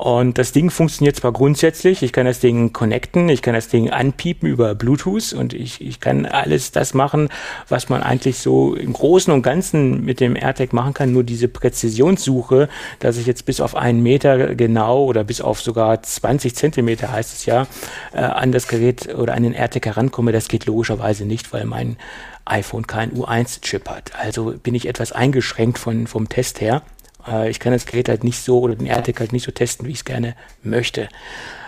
Und 0.00 0.38
das 0.38 0.52
Ding 0.52 0.70
funktioniert 0.70 1.16
zwar 1.16 1.30
grundsätzlich, 1.30 2.02
ich 2.02 2.14
kann 2.14 2.24
das 2.24 2.40
Ding 2.40 2.72
connecten, 2.72 3.28
ich 3.28 3.42
kann 3.42 3.52
das 3.52 3.68
Ding 3.68 3.90
anpiepen 3.90 4.48
über 4.48 4.74
Bluetooth 4.74 5.34
und 5.34 5.52
ich, 5.52 5.86
ich 5.86 6.00
kann 6.00 6.24
alles 6.24 6.72
das 6.72 6.94
machen, 6.94 7.28
was 7.68 7.90
man 7.90 8.02
eigentlich 8.02 8.38
so 8.38 8.74
im 8.74 8.94
Großen 8.94 9.30
und 9.30 9.42
Ganzen 9.42 10.02
mit 10.02 10.20
dem 10.20 10.36
AirTag 10.36 10.72
machen 10.72 10.94
kann. 10.94 11.12
Nur 11.12 11.22
diese 11.22 11.48
Präzisionssuche, 11.48 12.70
dass 12.98 13.18
ich 13.18 13.26
jetzt 13.26 13.44
bis 13.44 13.60
auf 13.60 13.76
einen 13.76 14.02
Meter 14.02 14.54
genau 14.54 15.04
oder 15.04 15.22
bis 15.22 15.42
auf 15.42 15.60
sogar 15.60 16.02
20 16.02 16.56
Zentimeter 16.56 17.12
heißt 17.12 17.34
es 17.34 17.44
ja, 17.44 17.66
äh, 18.14 18.20
an 18.20 18.52
das 18.52 18.68
Gerät 18.68 19.14
oder 19.14 19.34
an 19.34 19.42
den 19.42 19.52
AirTag 19.52 19.84
herankomme, 19.84 20.32
das 20.32 20.48
geht 20.48 20.64
logischerweise 20.64 21.26
nicht, 21.26 21.52
weil 21.52 21.66
mein 21.66 21.98
iPhone 22.46 22.86
keinen 22.86 23.12
U1-Chip 23.12 23.86
hat. 23.90 24.12
Also 24.18 24.54
bin 24.62 24.74
ich 24.74 24.88
etwas 24.88 25.12
eingeschränkt 25.12 25.78
von, 25.78 26.06
vom 26.06 26.30
Test 26.30 26.62
her. 26.62 26.80
Äh, 27.26 27.50
ich 27.50 27.60
kann 27.60 27.72
das 27.72 27.86
Gerät 27.86 28.08
halt 28.08 28.24
nicht 28.24 28.40
so 28.40 28.60
oder 28.60 28.76
den 28.76 28.86
AirTag 28.86 29.20
halt 29.20 29.32
nicht 29.32 29.44
so 29.44 29.52
testen, 29.52 29.86
wie 29.86 29.92
ich 29.92 29.98
es 29.98 30.04
gerne 30.04 30.34
möchte. 30.62 31.08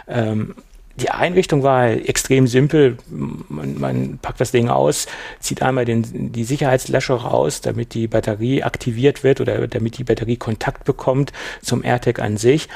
Ähm, 0.08 0.54
die 0.96 1.10
Einrichtung 1.10 1.62
war 1.62 1.88
extrem 1.88 2.46
simpel. 2.46 2.96
Man, 3.08 3.78
man, 3.78 4.18
packt 4.20 4.40
das 4.40 4.52
Ding 4.52 4.68
aus, 4.68 5.06
zieht 5.40 5.62
einmal 5.62 5.84
den, 5.84 6.32
die 6.32 6.44
Sicherheitslöscher 6.44 7.16
raus, 7.16 7.60
damit 7.60 7.94
die 7.94 8.06
Batterie 8.06 8.62
aktiviert 8.62 9.24
wird 9.24 9.40
oder 9.40 9.66
damit 9.68 9.98
die 9.98 10.04
Batterie 10.04 10.36
Kontakt 10.36 10.84
bekommt 10.84 11.32
zum 11.62 11.84
AirTag 11.84 12.18
an 12.18 12.36
sich 12.36 12.68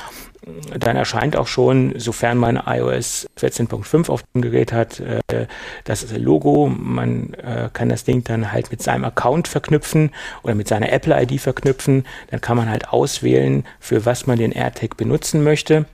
dann 0.79 0.97
erscheint 0.97 1.37
auch 1.37 1.49
schon, 1.49 1.99
sofern 1.99 2.39
man 2.39 2.57
iOS 2.64 3.27
14.5 3.39 4.09
auf 4.09 4.23
dem 4.35 4.43
Gerät 4.43 4.73
hat, 4.73 5.01
äh, 5.01 5.47
das 5.85 6.07
Logo. 6.17 6.69
Man 6.69 7.35
äh, 7.35 7.69
kann 7.73 7.89
das 7.89 8.05
Ding 8.05 8.23
dann 8.23 8.53
halt 8.53 8.71
mit 8.71 8.81
seinem 8.81 9.05
Account 9.05 9.49
verknüpfen 9.49 10.11
oder 10.43 10.55
mit 10.55 10.69
seiner 10.69 10.93
Apple-ID 10.93 11.41
verknüpfen. 11.41 12.07
Dann 12.31 12.41
kann 12.41 12.57
man 12.57 12.71
halt 12.71 12.91
auswählen, 12.91 13.64
für 13.81 14.07
was 14.07 14.27
man 14.29 14.39
den 14.39 14.53
AirTag 14.53 14.97
benutzen 14.97 15.43
möchte. 15.43 15.87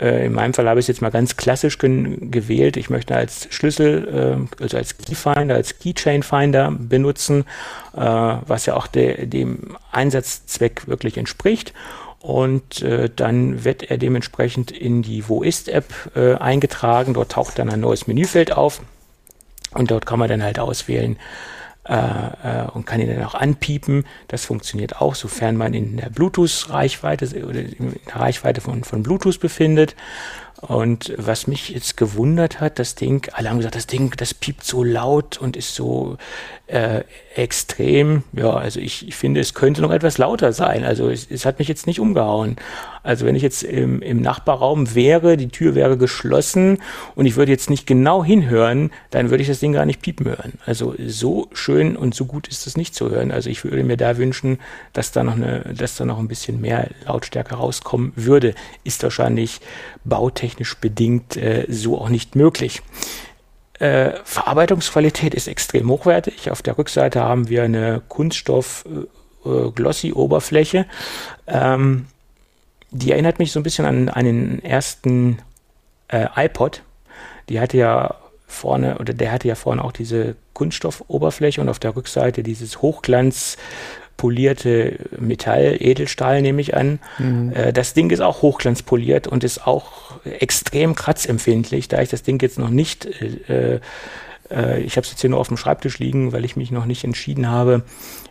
Äh, 0.00 0.26
in 0.26 0.32
meinem 0.32 0.54
Fall 0.54 0.68
habe 0.68 0.80
ich 0.80 0.84
es 0.84 0.88
jetzt 0.88 1.02
mal 1.02 1.10
ganz 1.10 1.36
klassisch 1.36 1.78
gewählt. 1.78 2.76
Ich 2.76 2.90
möchte 2.90 3.14
als 3.14 3.48
Schlüssel, 3.50 4.46
äh, 4.58 4.62
also 4.62 4.76
als 4.76 4.98
Keyfinder, 4.98 5.54
als 5.54 5.78
Keychain 5.78 6.22
Finder 6.22 6.72
benutzen, 6.72 7.44
äh, 7.94 8.00
was 8.00 8.66
ja 8.66 8.74
auch 8.74 8.86
de 8.86 9.26
dem 9.26 9.76
Einsatzzweck 9.92 10.88
wirklich 10.88 11.16
entspricht. 11.16 11.72
und 12.20 12.82
dann 13.16 13.64
wird 13.64 13.82
er 13.82 13.98
dementsprechend 13.98 14.70
in 14.70 15.02
die 15.02 15.28
Wo 15.28 15.42
ist 15.42 15.68
App 15.68 15.92
eingetragen. 16.40 17.12
Dort 17.12 17.32
taucht 17.32 17.58
dann 17.58 17.68
ein 17.68 17.80
neues 17.80 18.06
Menüfeld 18.06 18.50
auf 18.50 18.80
und 19.72 19.90
dort 19.90 20.06
kann 20.06 20.18
man 20.18 20.30
dann 20.30 20.42
halt 20.42 20.58
auswählen 20.58 21.18
äh, 21.86 21.96
äh, 21.96 22.70
und 22.72 22.86
kann 22.86 23.00
ihn 23.00 23.08
dann 23.08 23.24
auch 23.24 23.34
anpiepen. 23.34 24.04
Das 24.28 24.44
funktioniert 24.46 25.00
auch, 25.00 25.14
sofern 25.14 25.56
man 25.56 25.74
in 25.74 25.98
der 25.98 26.08
Bluetooth-Reichweite 26.08 27.44
oder 27.44 27.60
in 27.60 27.96
der 28.06 28.16
Reichweite 28.16 28.60
von, 28.60 28.84
von 28.84 29.02
Bluetooth 29.02 29.38
befindet. 29.38 29.94
Und 30.66 31.12
was 31.18 31.46
mich 31.46 31.68
jetzt 31.68 31.96
gewundert 31.96 32.60
hat, 32.60 32.78
das 32.78 32.94
Ding, 32.94 33.28
alle 33.32 33.50
haben 33.50 33.58
gesagt, 33.58 33.74
das 33.74 33.86
Ding, 33.86 34.14
das 34.16 34.32
piept 34.32 34.64
so 34.64 34.82
laut 34.82 35.36
und 35.36 35.56
ist 35.56 35.74
so 35.74 36.16
äh, 36.66 37.02
extrem. 37.34 38.22
Ja, 38.32 38.54
also 38.54 38.80
ich, 38.80 39.06
ich, 39.06 39.14
finde, 39.14 39.40
es 39.40 39.52
könnte 39.52 39.82
noch 39.82 39.90
etwas 39.90 40.16
lauter 40.16 40.52
sein. 40.54 40.84
Also 40.84 41.10
es, 41.10 41.30
es, 41.30 41.44
hat 41.44 41.58
mich 41.58 41.68
jetzt 41.68 41.86
nicht 41.86 42.00
umgehauen. 42.00 42.56
Also 43.02 43.26
wenn 43.26 43.34
ich 43.34 43.42
jetzt 43.42 43.62
im, 43.62 44.00
im 44.00 44.22
Nachbarraum 44.22 44.94
wäre, 44.94 45.36
die 45.36 45.48
Tür 45.48 45.74
wäre 45.74 45.98
geschlossen 45.98 46.78
und 47.14 47.26
ich 47.26 47.36
würde 47.36 47.52
jetzt 47.52 47.68
nicht 47.68 47.86
genau 47.86 48.24
hinhören, 48.24 48.90
dann 49.10 49.28
würde 49.28 49.42
ich 49.42 49.48
das 49.48 49.60
Ding 49.60 49.74
gar 49.74 49.84
nicht 49.84 50.00
piepen 50.00 50.26
hören. 50.26 50.54
Also 50.64 50.94
so 51.06 51.48
schön 51.52 51.96
und 51.96 52.14
so 52.14 52.24
gut 52.24 52.48
ist 52.48 52.66
es 52.66 52.78
nicht 52.78 52.94
zu 52.94 53.10
hören. 53.10 53.30
Also 53.30 53.50
ich 53.50 53.62
würde 53.62 53.84
mir 53.84 53.98
da 53.98 54.16
wünschen, 54.16 54.58
dass 54.94 55.12
da 55.12 55.22
noch 55.22 55.36
eine, 55.36 55.60
dass 55.76 55.96
da 55.96 56.06
noch 56.06 56.18
ein 56.18 56.28
bisschen 56.28 56.62
mehr 56.62 56.88
Lautstärke 57.04 57.56
rauskommen 57.56 58.12
würde. 58.16 58.54
Ist 58.84 59.02
wahrscheinlich 59.02 59.60
bautechnisch 60.04 60.53
bedingt 60.80 61.36
äh, 61.36 61.66
so 61.68 61.98
auch 61.98 62.08
nicht 62.08 62.36
möglich. 62.36 62.80
Äh, 63.78 64.12
Verarbeitungsqualität 64.24 65.34
ist 65.34 65.48
extrem 65.48 65.90
hochwertig. 65.90 66.50
Auf 66.50 66.62
der 66.62 66.78
Rückseite 66.78 67.20
haben 67.20 67.48
wir 67.48 67.64
eine 67.64 68.00
Kunststoff-Glossy-Oberfläche. 68.08 70.86
Äh, 71.46 71.74
ähm, 71.74 72.06
die 72.90 73.12
erinnert 73.12 73.38
mich 73.40 73.52
so 73.52 73.60
ein 73.60 73.64
bisschen 73.64 73.86
an 73.86 74.08
einen 74.08 74.62
ersten 74.62 75.38
äh, 76.08 76.26
iPod. 76.36 76.82
Die 77.48 77.60
hatte 77.60 77.76
ja 77.76 78.14
vorne, 78.46 78.98
oder 78.98 79.12
der 79.12 79.32
hatte 79.32 79.48
ja 79.48 79.56
vorne 79.56 79.82
auch 79.82 79.92
diese 79.92 80.36
Kunststoffoberfläche 80.52 81.60
und 81.60 81.68
auf 81.68 81.80
der 81.80 81.96
Rückseite 81.96 82.44
dieses 82.44 82.80
Hochglanz 82.80 83.56
polierte 84.16 84.98
Metall, 85.18 85.76
Edelstahl 85.80 86.42
nehme 86.42 86.60
ich 86.60 86.76
an. 86.76 86.98
Mhm. 87.18 87.52
Äh, 87.54 87.72
das 87.72 87.94
Ding 87.94 88.10
ist 88.10 88.20
auch 88.20 88.42
hochglanzpoliert 88.42 89.26
und 89.26 89.44
ist 89.44 89.66
auch 89.66 90.20
extrem 90.24 90.94
kratzempfindlich, 90.94 91.88
da 91.88 92.00
ich 92.00 92.08
das 92.08 92.22
Ding 92.22 92.40
jetzt 92.40 92.58
noch 92.58 92.70
nicht, 92.70 93.06
äh, 93.48 93.80
äh, 94.50 94.80
ich 94.80 94.96
habe 94.96 95.04
es 95.04 95.10
jetzt 95.10 95.20
hier 95.20 95.30
nur 95.30 95.40
auf 95.40 95.48
dem 95.48 95.56
Schreibtisch 95.56 95.98
liegen, 95.98 96.32
weil 96.32 96.44
ich 96.44 96.56
mich 96.56 96.70
noch 96.70 96.86
nicht 96.86 97.04
entschieden 97.04 97.48
habe, 97.48 97.82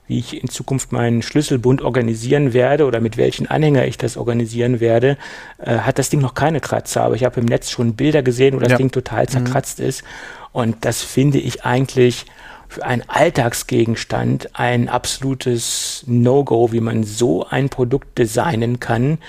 wie 0.08 0.20
ich 0.20 0.42
in 0.42 0.50
Zukunft 0.50 0.92
meinen 0.92 1.22
Schlüsselbund 1.22 1.82
organisieren 1.82 2.54
werde 2.54 2.86
oder 2.86 3.00
mit 3.00 3.18
welchen 3.18 3.48
Anhänger 3.48 3.86
ich 3.86 3.98
das 3.98 4.18
organisieren 4.18 4.80
werde, 4.80 5.18
äh, 5.60 5.78
hat 5.80 6.00
das 6.00 6.10
Ding 6.10 6.20
noch 6.20 6.34
keine 6.34 6.60
Kratzer. 6.60 7.04
Aber 7.04 7.16
ich 7.16 7.24
habe 7.24 7.40
im 7.40 7.46
Netz 7.46 7.70
schon 7.70 7.96
Bilder 7.96 8.22
gesehen, 8.22 8.56
wo 8.56 8.60
das 8.60 8.72
ja. 8.72 8.78
Ding 8.78 8.92
total 8.92 9.24
mhm. 9.24 9.30
zerkratzt 9.30 9.80
mhm. 9.80 9.86
ist. 9.86 10.04
Und 10.52 10.86
das 10.86 11.02
finde 11.02 11.40
ich 11.40 11.66
eigentlich 11.66 12.26
für 12.74 12.84
einen 12.84 13.04
Alltagsgegenstand 13.08 14.50
ein 14.54 14.90
absolutes 14.90 16.04
No-Go, 16.08 16.72
wie 16.72 16.80
man 16.80 17.04
so 17.04 17.46
ein 17.46 17.70
Produkt 17.70 18.18
designen 18.18 18.80
kann, 18.80 19.20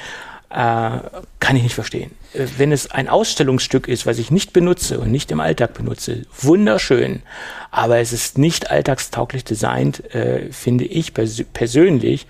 äh, 0.49 0.99
kann 1.40 1.57
ich 1.57 1.62
nicht 1.62 1.74
verstehen. 1.74 2.12
Wenn 2.32 2.72
es 2.72 2.90
ein 2.90 3.09
Ausstellungsstück 3.09 3.86
ist, 3.86 4.07
was 4.07 4.18
ich 4.18 4.30
nicht 4.30 4.55
benutze 4.55 4.99
und 4.99 5.11
nicht 5.11 5.30
im 5.30 5.40
Alltag 5.40 5.74
benutze, 5.74 6.22
wunderschön, 6.40 7.22
aber 7.70 7.99
es 7.99 8.12
ist 8.12 8.38
nicht 8.38 8.70
alltagstauglich 8.70 9.45
designt, 9.45 10.14
äh, 10.14 10.51
finde 10.51 10.84
ich 10.84 11.12
pers 11.12 11.42
persönlich 11.53 12.26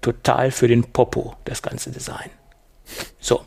total 0.00 0.52
für 0.52 0.68
den 0.68 0.84
Popo, 0.84 1.34
das 1.44 1.60
ganze 1.60 1.90
Design. 1.90 2.30
So. 3.18 3.40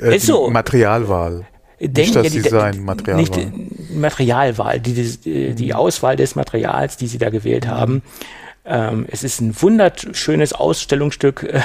Äh, 0.00 0.16
ist 0.16 0.26
so. 0.26 0.50
Materialwahl 0.50 1.46
das 1.80 2.14
ja, 2.14 2.22
Design, 2.22 2.84
Materialwahl. 2.84 3.20
Nicht 3.20 3.36
die 3.36 3.98
Materialwahl, 3.98 4.80
die, 4.80 4.92
die, 4.94 5.54
die 5.54 5.66
mhm. 5.66 5.72
Auswahl 5.72 6.16
des 6.16 6.34
Materials, 6.34 6.96
die 6.96 7.06
sie 7.06 7.18
da 7.18 7.30
gewählt 7.30 7.66
mhm. 7.66 7.70
haben. 7.70 8.02
Ähm, 8.62 9.06
es 9.10 9.24
ist 9.24 9.40
ein 9.40 9.60
wunderschönes 9.60 10.52
Ausstellungsstück, 10.52 11.42
äh, 11.42 11.60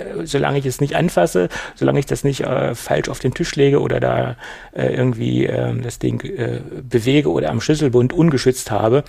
solange 0.24 0.58
ich 0.58 0.64
es 0.64 0.80
nicht 0.80 0.96
anfasse, 0.96 1.50
solange 1.74 1.98
ich 1.98 2.06
das 2.06 2.24
nicht 2.24 2.40
äh, 2.40 2.74
falsch 2.74 3.10
auf 3.10 3.18
den 3.18 3.34
Tisch 3.34 3.54
lege 3.54 3.80
oder 3.80 4.00
da 4.00 4.36
äh, 4.72 4.94
irgendwie 4.94 5.44
ähm, 5.44 5.82
das 5.82 5.98
Ding 5.98 6.24
äh, 6.24 6.60
bewege 6.82 7.30
oder 7.30 7.50
am 7.50 7.60
Schlüsselbund 7.60 8.14
ungeschützt 8.14 8.70
habe. 8.70 9.04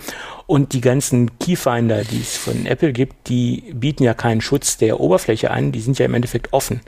Und 0.46 0.74
die 0.74 0.82
ganzen 0.82 1.38
Keyfinder, 1.38 2.04
die 2.04 2.20
es 2.20 2.36
von 2.36 2.66
Apple 2.66 2.92
gibt, 2.92 3.28
die 3.28 3.72
bieten 3.74 4.02
ja 4.02 4.12
keinen 4.12 4.42
Schutz 4.42 4.76
der 4.76 5.00
Oberfläche 5.00 5.50
an, 5.50 5.72
die 5.72 5.80
sind 5.80 5.98
ja 5.98 6.04
im 6.04 6.14
Endeffekt 6.14 6.52
offen. 6.52 6.82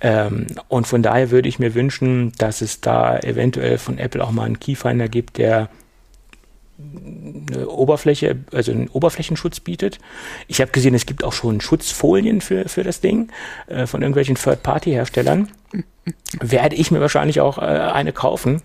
Ähm, 0.00 0.46
und 0.68 0.86
von 0.86 1.02
daher 1.02 1.30
würde 1.30 1.48
ich 1.48 1.58
mir 1.58 1.74
wünschen, 1.74 2.32
dass 2.38 2.60
es 2.60 2.80
da 2.80 3.18
eventuell 3.18 3.78
von 3.78 3.98
Apple 3.98 4.24
auch 4.24 4.30
mal 4.30 4.44
einen 4.44 4.60
Keyfinder 4.60 5.08
gibt, 5.08 5.38
der 5.38 5.68
eine 6.80 7.68
Oberfläche, 7.68 8.36
also 8.52 8.72
einen 8.72 8.88
Oberflächenschutz 8.88 9.60
bietet. 9.60 9.98
Ich 10.48 10.60
habe 10.60 10.70
gesehen, 10.70 10.94
es 10.94 11.06
gibt 11.06 11.24
auch 11.24 11.32
schon 11.32 11.60
Schutzfolien 11.60 12.40
für, 12.40 12.68
für 12.68 12.82
das 12.82 13.00
Ding 13.00 13.30
äh, 13.66 13.86
von 13.86 14.02
irgendwelchen 14.02 14.36
Third-Party-Herstellern. 14.36 15.48
Werde 16.40 16.76
ich 16.76 16.90
mir 16.90 17.00
wahrscheinlich 17.00 17.40
auch 17.40 17.58
äh, 17.58 17.60
eine 17.60 18.12
kaufen, 18.12 18.62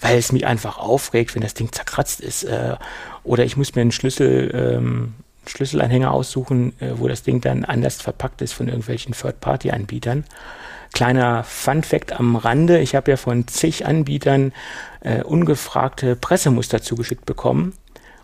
weil 0.00 0.18
es 0.18 0.32
mich 0.32 0.46
einfach 0.46 0.78
aufregt, 0.78 1.34
wenn 1.34 1.42
das 1.42 1.54
Ding 1.54 1.72
zerkratzt 1.72 2.20
ist. 2.20 2.44
Äh, 2.44 2.76
oder 3.22 3.44
ich 3.44 3.56
muss 3.56 3.74
mir 3.74 3.80
einen 3.80 3.92
Schlüssel, 3.92 4.50
ähm, 4.54 5.14
Schlüsselanhänger 5.46 6.10
aussuchen, 6.10 6.78
äh, 6.80 6.92
wo 6.96 7.08
das 7.08 7.22
Ding 7.22 7.40
dann 7.40 7.64
anders 7.64 8.00
verpackt 8.00 8.42
ist 8.42 8.52
von 8.52 8.68
irgendwelchen 8.68 9.14
Third-Party-Anbietern. 9.14 10.24
Kleiner 10.94 11.44
Fun-Fact 11.44 12.18
am 12.18 12.36
Rande: 12.36 12.80
Ich 12.80 12.94
habe 12.94 13.10
ja 13.10 13.16
von 13.16 13.46
zig 13.48 13.84
Anbietern 13.84 14.52
äh, 15.00 15.22
ungefragte 15.22 16.16
Pressemuster 16.16 16.80
zugeschickt 16.80 17.26
bekommen. 17.26 17.74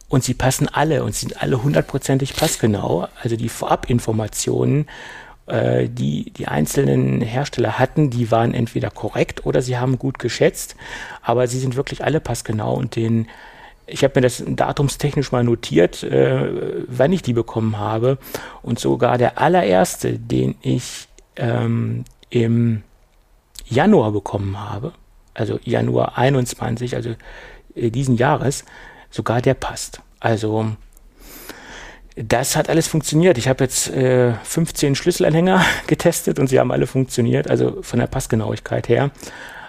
Und 0.09 0.25
sie 0.25 0.35
passen 0.35 0.69
alle 0.69 1.05
und 1.05 1.15
sind 1.15 1.43
alle 1.43 1.63
hundertprozentig 1.63 2.35
passgenau. 2.35 3.07
Also 3.23 3.37
die 3.37 3.49
Vorabinformationen, 3.49 4.87
äh, 5.47 5.89
die 5.89 6.33
die 6.33 6.49
einzelnen 6.49 7.21
Hersteller 7.21 7.79
hatten, 7.79 8.11
die 8.11 8.31
waren 8.31 8.55
entweder 8.55 8.91
korrekt 8.91 9.47
oder 9.47 9.63
sie 9.63 9.77
haben 9.77 9.99
gut 9.99 10.19
geschätzt. 10.19 10.77
Aber 11.23 11.47
sie 11.49 11.59
sind 11.59 11.77
wirklich 11.77 12.05
alle 12.05 12.21
passgenau 12.21 12.75
und 12.75 12.97
den 12.97 13.29
ich 13.87 14.05
habe 14.05 14.15
mir 14.17 14.23
das 14.23 14.45
datumstechnisch 14.47 15.33
mal 15.33 15.43
notiert, 15.43 16.05
äh, 16.05 16.85
wann 16.87 17.13
ich 17.13 17.23
die 17.23 17.33
bekommen 17.33 17.79
habe. 17.79 18.19
Und 18.63 18.79
sogar 18.79 19.19
der 19.19 19.39
allererste, 19.39 20.19
den 20.19 20.55
ich 20.63 21.09
ähm, 21.35 22.05
im 22.31 22.83
Januar 23.67 24.13
bekommen 24.13 24.59
habe, 24.59 24.93
also 25.35 25.59
Januar 25.63 26.17
21, 26.19 26.97
also 26.97 27.15
äh, 27.75 27.91
diesen 27.91 28.17
Jahres, 28.17 28.65
sogar 29.11 29.43
der 29.43 29.55
passt. 29.55 30.01
Also 30.21 30.73
das 32.17 32.57
hat 32.57 32.69
alles 32.69 32.89
funktioniert. 32.89 33.39
Ich 33.39 33.49
habe 33.49 33.65
jetzt 33.65 33.89
äh, 33.91 34.35
15 34.43 34.95
Schlüsselanhänger 34.95 35.65
getestet 35.87 36.39
und 36.39 36.49
sie 36.49 36.59
haben 36.59 36.73
alle 36.73 36.87
funktioniert, 36.87 37.49
also 37.49 37.83
von 37.83 37.99
der 37.99 38.07
Passgenauigkeit 38.07 38.89
her. 38.89 39.11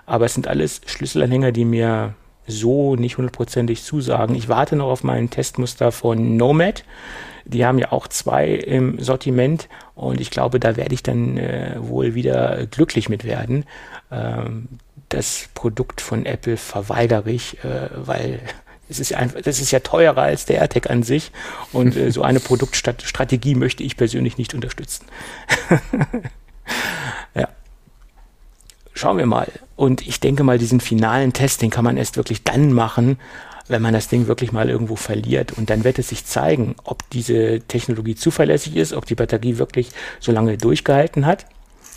Aber 0.05 0.25
es 0.25 0.33
sind 0.33 0.47
alles 0.47 0.81
Schlüsselanhänger, 0.85 1.51
die 1.51 1.65
mir 1.65 2.15
so 2.47 2.95
nicht 2.95 3.17
hundertprozentig 3.17 3.83
zusagen. 3.83 4.35
Ich 4.35 4.49
warte 4.49 4.75
noch 4.75 4.89
auf 4.89 5.03
meinen 5.03 5.29
Testmuster 5.29 5.91
von 5.91 6.35
Nomad. 6.37 6.83
Die 7.45 7.65
haben 7.65 7.79
ja 7.79 7.91
auch 7.91 8.07
zwei 8.07 8.49
im 8.49 8.99
Sortiment 8.99 9.69
und 10.01 10.19
ich 10.19 10.31
glaube, 10.31 10.59
da 10.59 10.77
werde 10.77 10.95
ich 10.95 11.03
dann 11.03 11.37
äh, 11.37 11.75
wohl 11.77 12.15
wieder 12.15 12.65
glücklich 12.65 13.07
mit 13.07 13.23
werden. 13.23 13.65
Ähm, 14.11 14.67
das 15.09 15.47
Produkt 15.53 16.01
von 16.01 16.25
Apple 16.25 16.57
verweigere 16.57 17.29
ich, 17.29 17.63
äh, 17.63 17.89
weil 17.95 18.39
es 18.89 18.99
ist 18.99 19.11
ja 19.11 19.19
einfach, 19.19 19.41
das 19.41 19.59
ist 19.59 19.69
ja 19.69 19.79
teurer 19.79 20.23
als 20.23 20.45
der 20.45 20.57
AirTag 20.57 20.89
an 20.89 21.03
sich 21.03 21.31
und 21.71 21.95
äh, 21.95 22.09
so 22.09 22.23
eine 22.23 22.39
Produktstrategie 22.41 23.53
möchte 23.53 23.83
ich 23.83 23.95
persönlich 23.95 24.39
nicht 24.39 24.55
unterstützen. 24.55 25.05
ja. 27.35 27.47
Schauen 28.93 29.19
wir 29.19 29.27
mal. 29.27 29.51
Und 29.75 30.07
ich 30.07 30.19
denke 30.19 30.43
mal, 30.43 30.57
diesen 30.57 30.79
finalen 30.79 31.31
Test, 31.31 31.61
den 31.61 31.69
kann 31.69 31.83
man 31.83 31.97
erst 31.97 32.17
wirklich 32.17 32.43
dann 32.43 32.73
machen, 32.73 33.19
wenn 33.71 33.81
man 33.81 33.93
das 33.93 34.07
Ding 34.07 34.27
wirklich 34.27 34.51
mal 34.51 34.69
irgendwo 34.69 34.95
verliert. 34.95 35.53
Und 35.53 35.69
dann 35.69 35.83
wird 35.83 35.99
es 35.99 36.09
sich 36.09 36.25
zeigen, 36.25 36.75
ob 36.83 37.09
diese 37.09 37.61
Technologie 37.61 38.15
zuverlässig 38.15 38.75
ist, 38.75 38.93
ob 38.93 39.05
die 39.05 39.15
Batterie 39.15 39.57
wirklich 39.57 39.89
so 40.19 40.31
lange 40.31 40.57
durchgehalten 40.57 41.25
hat. 41.25 41.45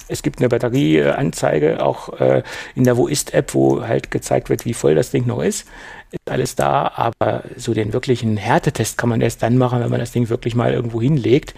Es 0.07 0.23
gibt 0.23 0.39
eine 0.39 0.49
Batterieanzeige 0.49 1.83
auch 1.83 2.21
äh, 2.21 2.43
in 2.75 2.85
der 2.85 2.97
Wo 2.97 3.07
ist 3.07 3.33
App, 3.33 3.55
wo 3.55 3.83
halt 3.83 4.11
gezeigt 4.11 4.51
wird, 4.51 4.67
wie 4.67 4.75
voll 4.75 4.95
das 4.95 5.11
Ding 5.11 5.27
noch 5.27 5.43
ist. 5.43 5.67
Ist 6.11 6.31
alles 6.31 6.55
da, 6.55 6.93
aber 6.95 7.45
so 7.57 7.73
den 7.75 7.93
wirklichen 7.93 8.37
Härtetest 8.37 8.99
kann 8.99 9.09
man 9.09 9.21
erst 9.21 9.43
dann 9.43 9.57
machen, 9.57 9.81
wenn 9.81 9.91
man 9.91 10.01
das 10.01 10.13
Ding 10.13 10.29
wirklich 10.29 10.55
mal 10.55 10.73
irgendwo 10.73 11.01
hinlegt 11.01 11.55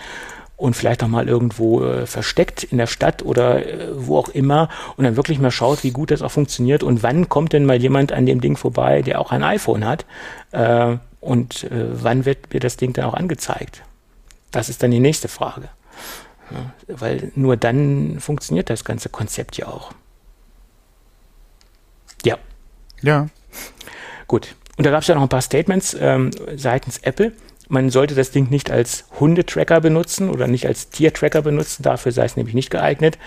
und 0.57 0.75
vielleicht 0.75 1.03
auch 1.03 1.09
mal 1.09 1.29
irgendwo 1.29 1.85
äh, 1.85 2.07
versteckt 2.07 2.65
in 2.65 2.79
der 2.79 2.87
Stadt 2.87 3.23
oder 3.23 3.67
äh, 3.67 3.89
wo 3.93 4.19
auch 4.19 4.29
immer 4.29 4.69
und 4.97 5.05
dann 5.05 5.17
wirklich 5.17 5.39
mal 5.39 5.51
schaut, 5.51 5.85
wie 5.85 5.91
gut 5.91 6.11
das 6.11 6.23
auch 6.23 6.31
funktioniert 6.31 6.83
und 6.83 7.03
wann 7.03 7.29
kommt 7.29 7.53
denn 7.53 7.67
mal 7.67 7.81
jemand 7.81 8.13
an 8.13 8.27
dem 8.27 8.41
Ding 8.41 8.57
vorbei, 8.57 9.03
der 9.03 9.21
auch 9.21 9.33
ein 9.33 9.43
iPhone 9.43 9.85
hat 9.85 10.07
äh, 10.53 10.97
und 11.21 11.65
äh, 11.65 11.87
wann 12.03 12.25
wird 12.25 12.53
mir 12.53 12.61
das 12.61 12.77
Ding 12.77 12.93
dann 12.93 13.05
auch 13.05 13.15
angezeigt? 13.15 13.83
Das 14.51 14.69
ist 14.69 14.83
dann 14.83 14.91
die 14.91 15.01
nächste 15.01 15.29
Frage. 15.29 15.69
Ja, 16.51 16.97
weil 16.97 17.33
nur 17.35 17.57
dann 17.57 18.19
funktioniert 18.21 18.71
das 18.71 18.85
ganze 18.85 19.09
Konzept 19.09 19.57
ja 19.57 19.67
auch. 19.67 19.93
Ja. 22.25 22.39
Ja. 23.03 23.29
Gut. 24.29 24.55
Und 24.77 24.87
da 24.87 24.91
gab 24.91 25.03
es 25.03 25.09
ja 25.09 25.15
noch 25.15 25.23
ein 25.23 25.29
paar 25.29 25.43
Statements 25.43 25.97
ähm, 25.99 26.31
seitens 26.55 26.99
Apple. 26.99 27.33
Man 27.69 27.91
sollte 27.91 28.15
das 28.15 28.31
Ding 28.31 28.51
nicht 28.51 28.71
als 28.71 29.05
Hundetracker 29.19 29.81
benutzen 29.81 30.31
oder 30.31 30.47
nicht 30.47 30.67
als 30.67 30.91
Tiertracker 30.91 31.43
benutzen. 31.43 31.83
Dafür 31.83 32.13
sei 32.13 32.25
es 32.25 32.37
nämlich 32.37 32.55
nicht 32.55 32.71
geeignet, 32.71 33.19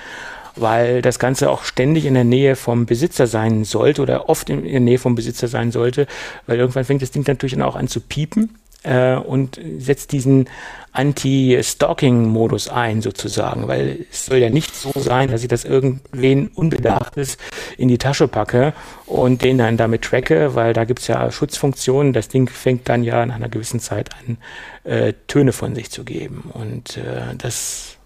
weil 0.55 1.01
das 1.01 1.19
Ganze 1.19 1.49
auch 1.49 1.63
ständig 1.63 2.05
in 2.05 2.13
der 2.13 2.23
Nähe 2.23 2.55
vom 2.55 2.85
Besitzer 2.85 3.27
sein 3.27 3.65
sollte 3.65 4.01
oder 4.01 4.29
oft 4.29 4.49
in 4.49 4.63
der 4.63 4.79
Nähe 4.79 4.99
vom 4.99 5.15
Besitzer 5.15 5.47
sein 5.47 5.71
sollte, 5.71 6.07
weil 6.47 6.59
irgendwann 6.59 6.85
fängt 6.85 7.01
das 7.01 7.11
Ding 7.11 7.23
natürlich 7.27 7.53
dann 7.53 7.63
auch 7.63 7.75
an 7.75 7.87
zu 7.87 7.99
piepen 7.99 8.55
äh, 8.84 9.15
und 9.15 9.59
setzt 9.77 10.11
diesen 10.11 10.49
Anti-Stalking-Modus 10.91 12.69
ein, 12.69 13.01
sozusagen, 13.01 13.67
weil 13.67 14.05
es 14.11 14.25
soll 14.25 14.38
ja 14.38 14.49
nicht 14.49 14.75
so 14.75 14.91
sein, 14.95 15.30
dass 15.30 15.43
ich 15.43 15.47
das 15.47 15.63
irgendwen 15.63 16.47
Unbedachtes 16.47 17.38
in 17.77 17.88
die 17.88 17.97
Tasche 17.97 18.27
packe 18.27 18.73
und 19.05 19.43
den 19.43 19.57
dann 19.57 19.77
damit 19.77 20.03
tracke, 20.03 20.55
weil 20.55 20.73
da 20.73 20.86
gibt 20.86 20.99
es 20.99 21.07
ja 21.07 21.32
Schutzfunktionen. 21.32 22.13
Das 22.13 22.27
Ding 22.27 22.49
fängt 22.49 22.89
dann 22.89 23.03
ja 23.03 23.25
nach 23.25 23.36
einer 23.36 23.49
gewissen 23.49 23.80
Zeit 23.80 24.09
an, 24.15 24.38
äh, 24.84 25.13
Töne 25.27 25.51
von 25.51 25.75
sich 25.75 25.91
zu 25.91 26.03
geben. 26.03 26.49
Und 26.53 26.97
äh, 26.97 27.36
das 27.38 27.97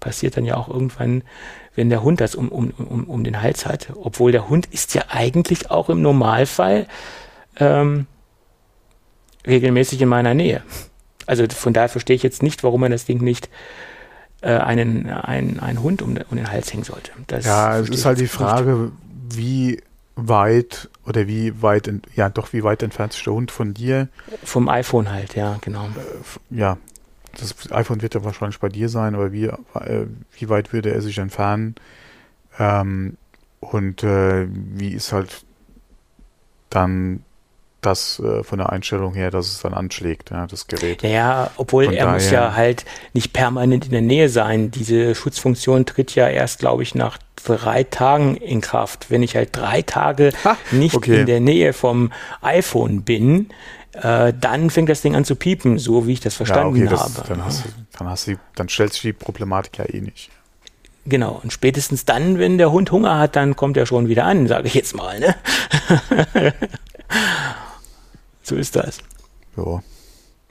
passiert 0.00 0.36
dann 0.36 0.44
ja 0.44 0.56
auch 0.56 0.68
irgendwann, 0.68 1.22
wenn 1.74 1.88
der 1.88 2.02
Hund 2.02 2.20
das 2.20 2.34
um, 2.34 2.48
um, 2.48 2.70
um, 2.70 3.04
um 3.04 3.24
den 3.24 3.40
Hals 3.40 3.66
hat. 3.66 3.92
Obwohl 3.94 4.30
der 4.30 4.48
Hund 4.48 4.66
ist 4.66 4.94
ja 4.94 5.04
eigentlich 5.08 5.70
auch 5.70 5.88
im 5.88 6.02
Normalfall 6.02 6.86
ähm, 7.58 8.06
regelmäßig 9.46 10.00
in 10.02 10.08
meiner 10.08 10.34
Nähe. 10.34 10.62
Also 11.26 11.44
von 11.48 11.72
daher 11.72 11.88
verstehe 11.88 12.16
ich 12.16 12.22
jetzt 12.22 12.42
nicht, 12.42 12.62
warum 12.62 12.80
man 12.80 12.92
das 12.92 13.04
Ding 13.04 13.20
nicht 13.20 13.48
äh, 14.42 14.50
einen, 14.50 15.10
einen, 15.10 15.60
einen 15.60 15.82
Hund 15.82 16.02
um, 16.02 16.16
um 16.30 16.36
den 16.36 16.50
Hals 16.50 16.72
hängen 16.72 16.84
sollte. 16.84 17.10
Das 17.26 17.44
ja, 17.44 17.78
es 17.78 17.88
ist 17.88 18.04
halt 18.04 18.20
die 18.20 18.28
Frage, 18.28 18.72
nicht. 18.72 19.36
wie 19.36 19.82
weit 20.14 20.88
oder 21.04 21.26
wie 21.26 21.62
weit, 21.62 21.92
ja 22.14 22.28
doch, 22.28 22.52
wie 22.52 22.62
weit 22.62 22.82
entfernt 22.82 23.14
ist 23.14 23.26
der 23.26 23.34
Hund 23.34 23.50
von 23.50 23.74
dir? 23.74 24.08
Vom 24.44 24.68
iPhone 24.68 25.10
halt, 25.10 25.34
ja, 25.34 25.58
genau. 25.60 25.84
Äh, 25.84 26.56
ja, 26.56 26.78
das 27.38 27.70
iPhone 27.70 28.02
wird 28.02 28.14
ja 28.14 28.24
wahrscheinlich 28.24 28.58
bei 28.58 28.68
dir 28.68 28.88
sein, 28.88 29.14
aber 29.14 29.32
wie, 29.32 29.46
äh, 29.46 30.06
wie 30.38 30.48
weit 30.48 30.72
würde 30.72 30.92
er 30.92 31.02
sich 31.02 31.18
entfernen? 31.18 31.74
Ähm, 32.58 33.16
und 33.60 34.02
äh, 34.02 34.46
wie 34.50 34.92
ist 34.92 35.12
halt 35.12 35.44
dann 36.70 37.22
das 37.86 38.20
äh, 38.20 38.42
von 38.42 38.58
der 38.58 38.70
Einstellung 38.70 39.14
her, 39.14 39.30
dass 39.30 39.46
es 39.46 39.60
dann 39.60 39.74
anschlägt, 39.74 40.30
ja, 40.30 40.46
das 40.46 40.66
Gerät. 40.66 41.02
Ja, 41.02 41.50
obwohl 41.56 41.86
von 41.86 41.94
er 41.94 42.12
muss 42.12 42.30
ja 42.30 42.54
halt 42.54 42.84
nicht 43.12 43.32
permanent 43.32 43.86
in 43.86 43.92
der 43.92 44.02
Nähe 44.02 44.28
sein. 44.28 44.70
Diese 44.70 45.14
Schutzfunktion 45.14 45.86
tritt 45.86 46.14
ja 46.14 46.28
erst, 46.28 46.58
glaube 46.58 46.82
ich, 46.82 46.94
nach 46.94 47.18
drei 47.36 47.84
Tagen 47.84 48.36
in 48.36 48.60
Kraft. 48.60 49.10
Wenn 49.10 49.22
ich 49.22 49.36
halt 49.36 49.50
drei 49.52 49.82
Tage 49.82 50.32
ha, 50.44 50.56
nicht 50.72 50.94
okay. 50.94 51.20
in 51.20 51.26
der 51.26 51.40
Nähe 51.40 51.72
vom 51.72 52.12
iPhone 52.42 53.02
bin, 53.02 53.50
äh, 53.92 54.32
dann 54.38 54.70
fängt 54.70 54.88
das 54.88 55.02
Ding 55.02 55.14
an 55.14 55.24
zu 55.24 55.36
piepen, 55.36 55.78
so 55.78 56.06
wie 56.06 56.12
ich 56.12 56.20
das 56.20 56.34
verstanden 56.34 56.76
ja, 56.76 56.84
okay, 56.84 56.90
das, 56.90 57.00
habe. 57.00 57.28
Dann, 57.28 57.44
hast 57.44 57.64
du, 57.64 57.68
dann, 57.98 58.08
hast 58.08 58.26
du, 58.26 58.34
dann 58.54 58.68
stellst 58.68 59.02
du 59.02 59.08
die 59.08 59.12
Problematik 59.12 59.78
ja 59.78 59.84
eh 59.86 60.00
nicht. 60.00 60.30
Genau, 61.06 61.40
und 61.42 61.52
spätestens 61.52 62.04
dann, 62.04 62.40
wenn 62.40 62.58
der 62.58 62.72
Hund 62.72 62.90
Hunger 62.90 63.18
hat, 63.18 63.36
dann 63.36 63.54
kommt 63.54 63.76
er 63.76 63.86
schon 63.86 64.08
wieder 64.08 64.24
an, 64.24 64.48
sage 64.48 64.66
ich 64.66 64.74
jetzt 64.74 64.94
mal. 64.94 65.20
Ne? 65.20 65.34
So 68.46 68.54
ist 68.54 68.76
das. 68.76 68.98
Ja. 69.56 69.82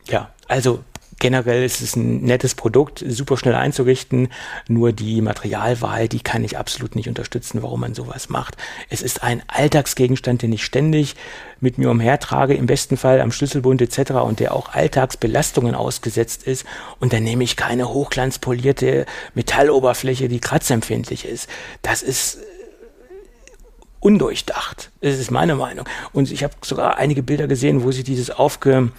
Ja, 0.08 0.34
also 0.50 0.84
generell 1.18 1.64
ist 1.64 1.82
es 1.82 1.96
ein 1.96 2.24
nettes 2.24 2.54
Produkt, 2.54 3.04
super 3.08 3.38
schnell 3.38 3.56
einzurichten. 3.56 4.28
Nur 4.68 4.92
die 4.92 5.22
Materialwahl, 5.22 6.10
die 6.10 6.20
kann 6.20 6.44
ich 6.44 6.58
absolut 6.58 6.98
nicht 6.98 7.08
unterstützen, 7.08 7.64
warum 7.64 7.80
man 7.80 7.96
sowas 7.96 8.28
macht. 8.28 8.58
Es 8.90 9.02
ist 9.02 9.24
ein 9.24 9.42
Alltagsgegenstand, 9.48 10.42
den 10.42 10.52
ich 10.52 10.66
ständig 10.66 11.16
mit 11.62 11.78
mir 11.78 11.90
umhertrage, 11.90 12.54
im 12.54 12.66
besten 12.66 12.98
Fall 12.98 13.22
am 13.22 13.32
Schlüsselbund 13.32 13.82
etc. 13.82 14.12
und 14.12 14.42
der 14.42 14.54
auch 14.54 14.74
Alltagsbelastungen 14.74 15.74
ausgesetzt 15.74 16.44
ist. 16.44 16.66
Und 17.00 17.14
dann 17.14 17.24
nehme 17.24 17.46
ich 17.46 17.56
keine 17.56 17.88
hochglanzpolierte 17.88 19.06
Metalloberfläche, 19.36 20.28
die 20.28 20.42
kratzempfindlich 20.42 21.26
ist. 21.26 21.50
Das 21.82 22.04
ist 22.04 22.40
undurchdacht. 24.06 24.92
Das 25.02 25.18
ist 25.18 25.32
meine 25.32 25.56
Meinung. 25.56 25.90
Und 26.14 26.32
ich 26.32 26.44
habe 26.44 26.54
sogar 26.64 26.98
einige 26.98 27.24
Bilder 27.24 27.48
gesehen, 27.48 27.84
wo 27.84 27.92
sie 27.92 28.04
dieses 28.04 28.30
aufge, 28.30 28.92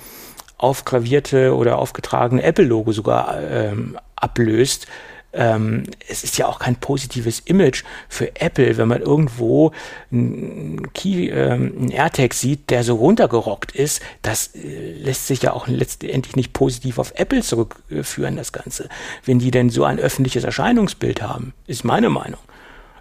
aufgravierte 0.58 1.54
oder 1.54 1.78
aufgetragene 1.78 2.42
Apple-Logo 2.42 2.90
sogar 2.90 3.40
ähm, 3.40 3.96
ablöst. 4.16 4.88
Ähm, 5.32 5.84
es 6.08 6.24
ist 6.24 6.38
ja 6.38 6.48
auch 6.48 6.58
kein 6.58 6.74
positives 6.74 7.38
Image 7.38 7.84
für 8.08 8.34
Apple, 8.34 8.78
wenn 8.78 8.88
man 8.88 9.00
irgendwo 9.00 9.70
einen, 10.10 10.92
Key, 10.92 11.28
ähm, 11.28 11.74
einen 11.78 11.90
AirTag 11.92 12.34
sieht, 12.34 12.70
der 12.70 12.82
so 12.82 12.96
runtergerockt 12.96 13.70
ist. 13.76 14.02
Das 14.22 14.56
äh, 14.56 14.92
lässt 14.92 15.28
sich 15.28 15.40
ja 15.42 15.52
auch 15.52 15.68
letztendlich 15.68 16.34
nicht 16.34 16.52
positiv 16.52 16.98
auf 16.98 17.12
Apple 17.14 17.42
zurückführen, 17.42 18.34
das 18.34 18.52
Ganze. 18.52 18.88
Wenn 19.24 19.38
die 19.38 19.52
denn 19.52 19.70
so 19.70 19.84
ein 19.84 20.00
öffentliches 20.00 20.42
Erscheinungsbild 20.42 21.22
haben, 21.22 21.52
ist 21.68 21.84
meine 21.84 22.08
Meinung. 22.08 22.40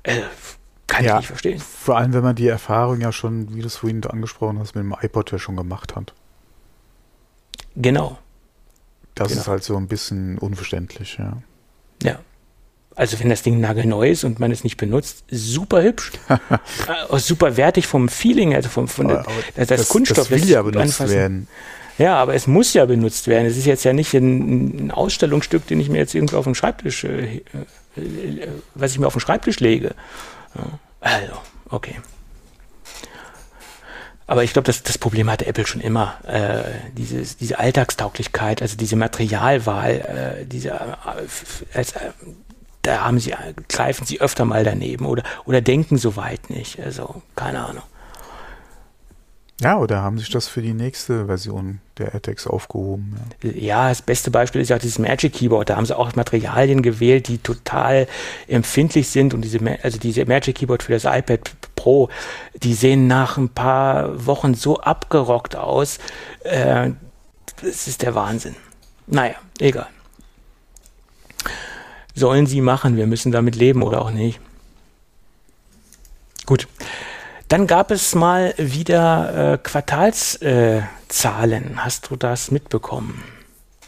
Äh, 0.04 0.22
kann 0.88 1.04
ja, 1.04 1.14
ich 1.14 1.18
nicht 1.18 1.28
verstehen. 1.28 1.60
Vor 1.60 1.98
allem, 1.98 2.14
wenn 2.14 2.24
man 2.24 2.36
die 2.36 2.48
Erfahrung 2.48 3.02
ja 3.02 3.12
schon, 3.12 3.56
wie 3.56 3.62
du 3.62 3.68
es 3.68 3.78
vorhin 3.78 4.04
angesprochen 4.06 4.60
hast, 4.60 4.76
mit 4.76 4.84
dem 4.84 4.96
iPod 5.02 5.32
ja 5.32 5.40
schon 5.40 5.56
gemacht 5.56 5.96
hat. 5.96 6.14
Genau. 7.76 8.18
Das 9.16 9.30
genau. 9.30 9.42
ist 9.42 9.48
halt 9.48 9.64
so 9.64 9.78
ein 9.78 9.88
bisschen 9.88 10.38
unverständlich, 10.38 11.18
ja. 11.18 11.38
Ja. 12.04 12.20
Also 12.96 13.20
wenn 13.20 13.30
das 13.30 13.42
Ding 13.44 13.60
nagelneu 13.60 14.10
ist 14.10 14.24
und 14.24 14.40
man 14.40 14.52
es 14.52 14.64
nicht 14.64 14.78
benutzt, 14.78 15.26
super 15.30 15.84
hübsch, 15.84 16.14
äh, 16.30 17.18
super 17.20 17.58
wertig 17.58 17.88
vom 17.88 18.08
Feeling, 18.08 18.56
also 18.56 18.70
vom, 18.70 18.88
von 18.88 19.12
aber, 19.12 19.26
der, 19.58 19.66
das, 19.66 19.80
das, 19.80 19.90
Kunststoff. 19.90 20.30
Das 20.30 20.32
will 20.32 20.50
ja 20.50 20.62
benutzt 20.62 21.02
anfassen. 21.02 21.10
werden. 21.14 21.48
Ja, 21.98 22.16
aber 22.16 22.36
es 22.36 22.48
muss 22.48 22.74
ja 22.74 22.86
benutzt 22.86 23.28
werden. 23.28 23.48
Es 23.48 23.58
ist 23.58 23.66
jetzt 23.66 23.84
ja 23.84 23.94
nicht 23.94 24.14
ein, 24.14 24.88
ein 24.88 24.92
Ausstellungsstück, 24.92 25.68
den 25.68 25.80
ich 25.80 25.90
mir 25.90 25.98
jetzt 25.98 26.14
irgendwo 26.14 26.38
auf 26.38 26.46
den 26.46 26.56
Schreibtisch, 26.56 27.04
äh, 27.04 27.38
äh, 27.38 28.48
was 28.76 28.92
ich 28.92 29.00
mir 29.00 29.08
auf 29.08 29.14
den 29.14 29.22
Schreibtisch 29.22 29.60
lege. 29.60 29.94
Also, 31.02 31.34
okay. 31.70 32.00
Aber 34.28 34.44
ich 34.44 34.54
glaube, 34.54 34.66
das, 34.66 34.82
das 34.82 34.98
Problem 34.98 35.30
hatte 35.30 35.46
Apple 35.46 35.68
schon 35.68 35.82
immer. 35.82 36.16
Äh, 36.26 36.64
dieses, 36.94 37.38
diese 37.38 37.60
Alltagstauglichkeit, 37.60 38.62
also 38.62 38.76
diese 38.76 38.96
Materialwahl, 38.96 40.40
äh, 40.42 40.46
diese, 40.46 40.70
äh, 40.70 40.78
als, 41.74 41.92
äh, 41.92 42.12
da 42.82 43.06
haben 43.06 43.20
sie, 43.20 43.34
greifen 43.70 44.06
sie 44.06 44.22
öfter 44.22 44.46
mal 44.46 44.64
daneben 44.64 45.06
oder, 45.06 45.24
oder 45.46 45.62
denken 45.62 45.98
so 45.98 46.16
weit 46.16 46.50
nicht. 46.50 46.80
Also, 46.80 47.22
keine 47.36 47.66
Ahnung. 47.66 47.84
Ja, 49.62 49.78
oder 49.78 50.02
haben 50.02 50.18
sich 50.18 50.30
das 50.30 50.50
für 50.50 50.62
die 50.62 50.74
nächste 50.74 51.28
Version 51.28 51.80
der 51.98 52.14
AirTags 52.14 52.46
aufgehoben? 52.46 53.16
Ja. 53.42 53.52
ja, 53.52 53.90
das 53.90 54.02
beste 54.02 54.30
Beispiel 54.30 54.60
ist 54.60 54.68
ja 54.68 54.78
dieses 54.78 55.00
Magic 55.00 55.32
Keyboard. 55.34 55.70
Da 55.70 55.78
haben 55.78 55.86
sie 55.86 55.98
auch 55.98 56.14
Materialien 56.16 56.82
gewählt, 56.82 57.30
die 57.30 57.38
total 57.38 58.08
empfindlich 58.48 59.08
sind. 59.08 59.34
Und 59.34 59.44
diese, 59.44 59.60
also 59.82 59.98
diese 59.98 60.26
Magic 60.26 60.58
Keyboard 60.58 60.84
für 60.84 60.92
das 60.92 61.06
iPad 61.06 61.52
Pro, 61.76 62.10
die 62.56 62.74
sehen 62.74 63.08
nach 63.08 63.38
ein 63.38 63.48
paar 63.48 64.26
Wochen 64.26 64.56
so 64.56 64.82
abgerockt 64.82 65.56
aus. 65.56 66.00
Äh, 66.44 66.92
das 67.62 67.88
ist 67.88 68.02
der 68.02 68.14
Wahnsinn. 68.14 68.58
Naja, 69.08 69.36
egal. 69.60 69.88
Sollen 72.14 72.46
sie 72.46 72.60
machen, 72.60 72.98
wir 72.98 73.08
müssen 73.08 73.32
damit 73.32 73.56
leben 73.56 73.84
oder 73.84 74.02
auch 74.02 74.12
nicht. 74.12 74.42
Gut. 76.46 76.68
Dann 77.48 77.68
gab 77.68 77.92
es 77.92 78.16
mal 78.16 78.54
wieder 78.58 79.54
äh, 79.54 79.58
Quartalszahlen. 79.58 80.84
Äh, 81.74 81.78
Hast 81.78 82.10
du 82.10 82.16
das 82.16 82.50
mitbekommen? 82.52 83.24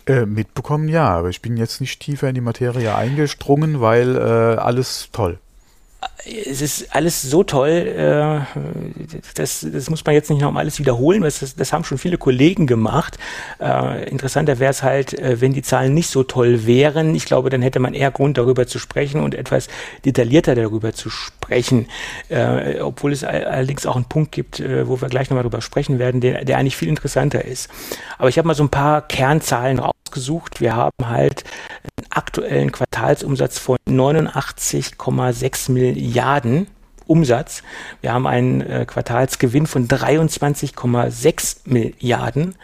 Äh, 0.05 0.25
mitbekommen, 0.25 0.87
ja, 0.89 1.09
aber 1.09 1.29
ich 1.29 1.41
bin 1.41 1.57
jetzt 1.57 1.81
nicht 1.81 1.99
tiefer 1.99 2.29
in 2.29 2.35
die 2.35 2.41
Materie 2.41 2.95
eingestrungen, 2.95 3.81
weil 3.81 4.15
äh, 4.15 4.59
alles 4.59 5.09
toll 5.11 5.39
es 6.25 6.61
ist 6.61 6.95
alles 6.95 7.21
so 7.21 7.43
toll, 7.43 7.69
äh, 7.69 8.59
das, 9.35 9.65
das 9.71 9.89
muss 9.89 10.05
man 10.05 10.15
jetzt 10.15 10.29
nicht 10.29 10.41
noch 10.41 10.51
mal 10.51 10.59
alles 10.61 10.79
wiederholen, 10.79 11.21
das, 11.21 11.55
das 11.55 11.73
haben 11.73 11.83
schon 11.83 11.97
viele 11.97 12.17
Kollegen 12.17 12.67
gemacht. 12.67 13.17
Äh, 13.59 14.09
interessanter 14.09 14.59
wäre 14.59 14.71
es 14.71 14.83
halt, 14.83 15.17
äh, 15.17 15.39
wenn 15.41 15.53
die 15.53 15.61
Zahlen 15.61 15.93
nicht 15.93 16.09
so 16.09 16.23
toll 16.23 16.65
wären. 16.65 17.15
Ich 17.15 17.25
glaube, 17.25 17.49
dann 17.49 17.61
hätte 17.61 17.79
man 17.79 17.93
eher 17.93 18.11
Grund, 18.11 18.37
darüber 18.37 18.67
zu 18.67 18.79
sprechen 18.79 19.21
und 19.21 19.35
etwas 19.35 19.67
detaillierter 20.05 20.55
darüber 20.55 20.93
zu 20.93 21.09
sprechen. 21.09 21.87
obwohl 22.81 23.13
es 23.13 23.23
allerdings 23.23 23.85
auch 23.85 23.95
einen 23.95 24.05
Punkt 24.05 24.31
gibt, 24.31 24.59
wo 24.59 24.99
wir 25.01 25.07
gleich 25.07 25.29
nochmal 25.29 25.43
drüber 25.43 25.61
sprechen 25.61 25.97
werden, 25.97 26.19
der, 26.19 26.43
der 26.43 26.57
eigentlich 26.57 26.75
viel 26.75 26.89
interessanter 26.89 27.45
ist. 27.45 27.69
Aber 28.17 28.29
ich 28.29 28.37
habe 28.37 28.47
mal 28.47 28.53
so 28.53 28.63
ein 28.63 28.69
paar 28.69 29.01
Kernzahlen 29.01 29.79
rausgesucht. 29.79 30.59
Wir 30.59 30.75
haben 30.75 30.91
halt 31.05 31.43
aktuellen 32.27 32.71
Quartalsumsatz 32.73 33.57
von 33.57 33.77
89,6 33.87 35.71
Milliarden 35.71 36.67
Umsatz. 37.07 37.63
Wir 38.01 38.13
haben 38.13 38.27
einen 38.27 38.59
äh, 38.61 38.85
Quartalsgewinn 38.85 39.65
von 39.65 39.87
23,6 39.87 41.57
Milliarden. 41.65 42.55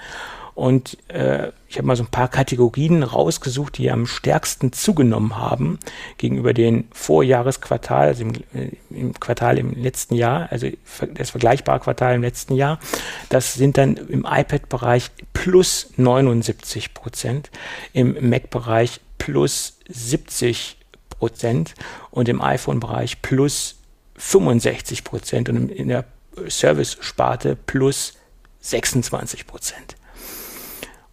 Und 0.54 0.98
äh, 1.08 1.52
ich 1.68 1.78
habe 1.78 1.88
mal 1.88 1.96
so 1.96 2.04
ein 2.04 2.12
paar 2.12 2.28
Kategorien 2.28 3.02
rausgesucht, 3.02 3.78
die 3.80 3.90
am 3.90 4.06
stärksten 4.06 4.72
zugenommen 4.72 5.36
haben 5.38 5.80
gegenüber 6.18 6.54
den 6.54 6.88
Vorjahresquartal, 6.92 8.10
also 8.10 8.24
im, 8.24 8.34
äh, 8.54 8.70
im 8.92 9.20
Quartal 9.20 9.58
im 9.58 9.72
letzten 9.72 10.14
Jahr, 10.14 10.52
also 10.52 10.68
das 11.16 11.32
vergleichbare 11.32 11.80
Quartal 11.80 12.16
im 12.16 12.22
letzten 12.22 12.54
Jahr. 12.54 12.80
Das 13.30 13.54
sind 13.54 13.78
dann 13.78 13.96
im 13.96 14.28
iPad-Bereich 14.30 15.10
plus 15.32 15.92
79 15.96 16.94
Prozent, 16.94 17.50
im 17.94 18.30
Mac-Bereich 18.30 19.00
plus 19.24 19.78
70 19.88 20.76
Prozent 21.10 21.76
und 22.12 22.28
im 22.28 22.42
iPhone-Bereich 22.42 23.22
plus 23.22 23.76
65 24.18 25.06
Prozent 25.06 25.48
und 25.48 25.70
in 25.70 25.88
der 25.88 26.04
Service-Sparte 26.50 27.56
plus 27.56 28.16
26 28.60 29.48
Prozent. 29.48 29.96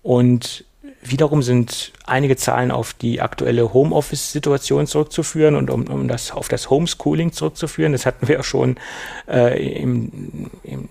Und 0.02 0.64
wiederum 1.02 1.42
sind 1.42 1.92
einige 2.06 2.36
Zahlen 2.36 2.70
auf 2.70 2.92
die 2.92 3.20
aktuelle 3.20 3.72
Homeoffice-Situation 3.72 4.86
zurückzuführen 4.86 5.54
und 5.54 5.70
um, 5.70 5.84
um, 5.88 6.08
das 6.08 6.30
auf 6.32 6.48
das 6.48 6.68
Homeschooling 6.70 7.32
zurückzuführen. 7.32 7.92
Das 7.92 8.06
hatten 8.06 8.28
wir 8.28 8.36
ja 8.36 8.42
schon 8.42 8.76
äh, 9.28 9.80
im, 9.80 10.50
im 10.62 10.88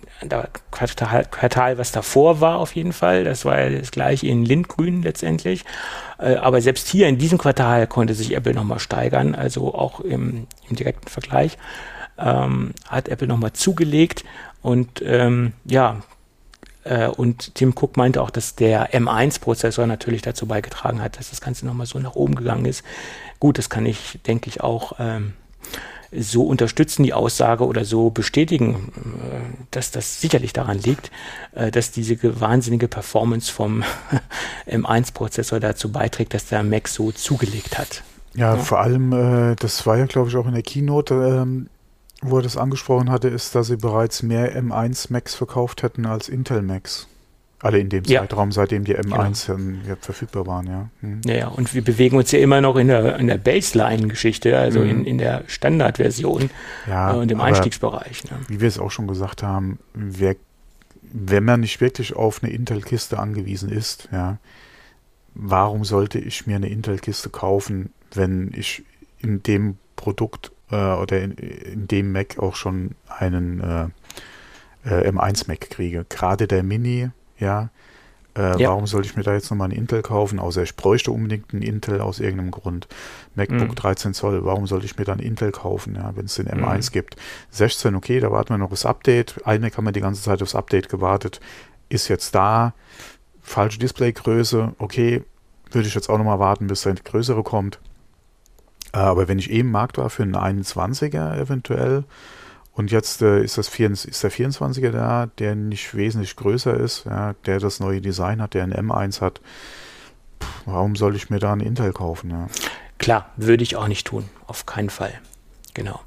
Quartal, 0.72 1.26
Quartal, 1.26 1.78
was 1.78 1.92
davor 1.92 2.42
war 2.42 2.58
auf 2.58 2.76
jeden 2.76 2.94
Fall. 2.94 3.24
Das 3.24 3.46
war 3.46 3.60
ja 3.60 3.78
das 3.78 3.92
gleiche 3.92 4.28
in 4.28 4.46
Lindgrün 4.46 5.04
letztendlich. 5.04 5.64
Äh, 6.18 6.36
aber 6.36 6.62
selbst 6.62 6.88
hier 6.88 7.08
in 7.08 7.18
diesem 7.18 7.38
Quartal 7.38 7.86
konnte 7.86 8.14
sich 8.14 8.36
Apple 8.36 8.54
nochmal 8.54 8.80
steigern, 8.80 9.36
also 9.36 9.74
auch 9.74 10.00
im, 10.00 10.48
im 10.70 10.76
direkten 10.76 11.08
Vergleich 11.08 11.58
ähm, 12.20 12.74
hat 12.88 13.08
Apple 13.08 13.28
nochmal 13.28 13.54
zugelegt 13.54 14.24
und 14.62 15.02
ähm, 15.06 15.54
ja, 15.66 16.02
und 17.18 17.56
Tim 17.56 17.74
Cook 17.76 17.98
meinte 17.98 18.22
auch, 18.22 18.30
dass 18.30 18.56
der 18.56 18.94
M1-Prozessor 18.94 19.86
natürlich 19.86 20.22
dazu 20.22 20.48
beigetragen 20.48 21.02
hat, 21.02 21.20
dass 21.20 21.30
das 21.30 21.42
Ganze 21.42 21.66
nochmal 21.66 21.86
so 21.86 22.00
nach 22.00 22.16
oben 22.16 22.36
gegangen 22.36 22.66
ist. 22.66 22.84
Gut, 23.40 23.58
das 23.58 23.70
kann 23.70 23.86
ich, 23.86 24.20
denke 24.26 24.50
ich, 24.50 24.62
auch 24.62 24.94
ähm, 24.98 25.34
so 26.12 26.44
unterstützen, 26.44 27.04
die 27.04 27.14
Aussage 27.14 27.66
oder 27.66 27.86
so 27.86 28.10
bestätigen, 28.10 28.92
äh, 29.22 29.66
dass 29.72 29.92
das 29.92 30.22
sicherlich 30.22 30.54
daran 30.54 30.80
liegt, 30.80 31.12
äh, 31.54 31.72
dass 31.72 31.92
diese 31.92 32.18
wahnsinnige 32.40 32.88
Performance 32.88 33.52
vom 33.52 33.84
M1-Prozessor 34.68 35.60
dazu 35.60 35.92
beiträgt, 35.92 36.34
dass 36.34 36.48
der 36.48 36.64
Mac 36.64 36.88
so 36.88 37.12
zugelegt 37.12 37.78
hat. 37.78 38.04
Ja, 38.36 38.56
ja. 38.56 38.62
vor 38.62 38.80
allem, 38.80 39.14
äh, 39.14 39.56
das 39.56 39.86
war 39.86 39.98
ja, 39.98 40.06
glaube 40.06 40.30
ich, 40.30 40.36
auch 40.36 40.48
in 40.48 40.54
der 40.54 40.64
Keynote, 40.64 41.14
ähm, 41.14 41.70
wo 42.22 42.38
er 42.38 42.44
das 42.44 42.58
angesprochen 42.58 43.10
hatte, 43.10 43.30
ist, 43.30 43.56
dass 43.56 43.68
sie 43.68 43.78
bereits 43.78 44.24
mehr 44.24 44.60
M1 44.62 45.12
Macs 45.12 45.36
verkauft 45.36 45.84
hätten 45.84 46.06
als 46.06 46.30
Intel 46.30 46.62
Macs. 46.62 47.08
Alle 47.62 47.80
in 47.80 47.90
dem 47.90 48.06
ja. 48.06 48.22
Zeitraum, 48.22 48.54
seitdem 48.54 48.86
die 48.86 48.98
M1 48.98 49.48
genau. 49.48 49.78
ja, 49.86 49.96
verfügbar 50.00 50.48
waren, 50.48 50.68
ja. 50.68 50.90
Hm. 51.02 51.22
Ja, 51.26 51.50
und 51.50 51.74
wir 51.74 51.84
bewegen 51.84 52.16
uns 52.16 52.32
ja 52.32 52.40
immer 52.40 52.62
noch 52.62 52.78
in 52.78 52.88
der, 52.88 53.18
in 53.18 53.28
der 53.28 53.38
Baseline-Geschichte, 53.38 54.58
also 54.58 54.80
mhm. 54.80 54.90
in, 54.90 55.06
in 55.06 55.18
der 55.18 55.44
Standardversion 55.48 56.50
ja, 56.88 57.14
äh, 57.14 57.18
und 57.18 57.32
im 57.32 57.42
Einstiegsbereich. 57.42 58.24
Ne? 58.32 58.40
Wie 58.48 58.62
wir 58.62 58.68
es 58.68 58.80
auch 58.80 58.92
schon 58.92 59.08
gesagt 59.08 59.44
haben, 59.44 59.80
wer, 59.94 60.38
wenn 61.02 61.44
man 61.44 61.60
nicht 61.60 61.82
wirklich 61.82 62.16
auf 62.16 62.42
eine 62.42 62.54
Intel-Kiste 62.54 63.20
angewiesen 63.20 63.70
ist, 63.70 64.08
ja, 64.14 64.38
warum 65.34 65.84
sollte 65.84 66.18
ich 66.18 66.48
mir 66.48 66.56
eine 66.56 66.70
Intel-Kiste 66.70 67.30
kaufen, 67.30 67.92
wenn 68.14 68.52
ich 68.56 68.84
in 69.20 69.44
dem 69.44 69.78
Produkt 69.98 70.52
äh, 70.72 70.76
oder 70.76 71.22
in, 71.22 71.32
in, 71.34 71.88
dem 71.88 72.12
Mac 72.12 72.40
auch 72.40 72.56
schon 72.56 72.96
einen 73.08 73.62
äh, 73.62 73.88
äh, 74.86 75.10
M1 75.10 75.48
Mac 75.48 75.70
kriege. 75.70 76.06
Gerade 76.10 76.48
der 76.48 76.64
Mini, 76.64 77.10
ja, 77.38 77.70
äh, 78.40 78.62
ja. 78.62 78.70
Warum 78.70 78.88
sollte 78.88 79.08
ich 79.08 79.18
mir 79.18 79.24
da 79.24 79.34
jetzt 79.34 79.50
nochmal 79.50 79.70
einen 79.70 79.78
Intel 79.78 80.02
kaufen? 80.02 80.40
Außer 80.40 80.64
ich 80.64 80.76
bräuchte 80.76 81.12
unbedingt 81.12 81.54
einen 81.54 81.62
Intel 81.62 82.00
aus 82.00 82.20
irgendeinem 82.20 82.52
Grund. 82.52 82.88
MacBook 83.36 83.70
mhm. 83.70 83.76
13 83.76 84.14
Zoll, 84.14 84.46
warum 84.46 84.68
sollte 84.68 84.86
ich 84.86 84.98
mir 84.98 85.04
dann 85.04 85.20
Intel 85.20 85.52
kaufen, 85.52 85.96
ja, 85.96 86.16
wenn 86.16 86.26
es 86.26 86.36
den 86.36 86.48
M1 86.48 86.90
mhm. 86.90 86.94
gibt? 86.94 87.16
16, 87.52 87.96
okay, 87.96 88.20
da 88.20 88.32
warten 88.32 88.52
wir 88.52 88.58
noch 88.58 88.70
das 88.70 88.86
Update. 88.86 89.42
iMac 89.46 89.76
haben 89.76 89.86
wir 89.86 89.92
die 89.92 90.02
ganze 90.02 90.22
Zeit 90.22 90.42
aufs 90.42 90.56
Update 90.56 90.90
gewartet. 90.90 91.42
Ist 91.90 92.08
jetzt 92.08 92.34
da. 92.34 92.74
Falsche 93.42 93.80
Displaygröße, 93.80 94.74
okay, 94.78 95.24
würde 95.72 95.88
ich 95.88 95.96
jetzt 95.96 96.10
auch 96.10 96.18
nochmal 96.18 96.40
warten, 96.40 96.68
bis 96.68 96.84
der 96.84 96.94
größere 96.96 97.44
kommt. 97.44 97.80
Aber 98.92 99.28
wenn 99.28 99.40
ich 99.40 99.50
eben 99.52 99.72
Markt 99.72 99.98
war 99.98 100.10
für 100.10 100.24
einen 100.24 100.36
21er 100.36 101.38
eventuell 101.38 102.04
und 102.74 102.92
jetzt 102.92 103.22
äh, 103.22 103.44
ist, 103.44 103.58
das 103.58 103.68
4, 103.68 103.92
ist 103.92 104.24
der 104.24 104.32
24er 104.32 104.92
da, 104.92 105.28
der 105.38 105.56
nicht 105.56 105.96
wesentlich 105.96 106.36
größer 106.36 106.76
ist, 106.76 107.06
ja, 107.06 107.34
der 107.46 107.60
das 107.60 107.80
neue 107.80 108.02
Design 108.02 108.42
hat, 108.42 108.54
der 108.54 108.64
ein 108.64 108.74
M1 108.74 109.22
hat, 109.22 109.42
pff, 110.42 110.62
warum 110.66 110.96
soll 110.96 111.16
ich 111.16 111.30
mir 111.30 111.40
da 111.40 111.52
einen 111.52 111.62
Intel 111.62 111.94
kaufen? 111.94 112.32
Ja? 112.32 112.48
Klar, 112.98 113.30
würde 113.38 113.64
ich 113.64 113.76
auch 113.76 113.88
nicht 113.88 114.08
tun, 114.08 114.30
auf 114.48 114.66
keinen 114.66 114.90
Fall. 114.90 115.14
Genau. 115.74 116.00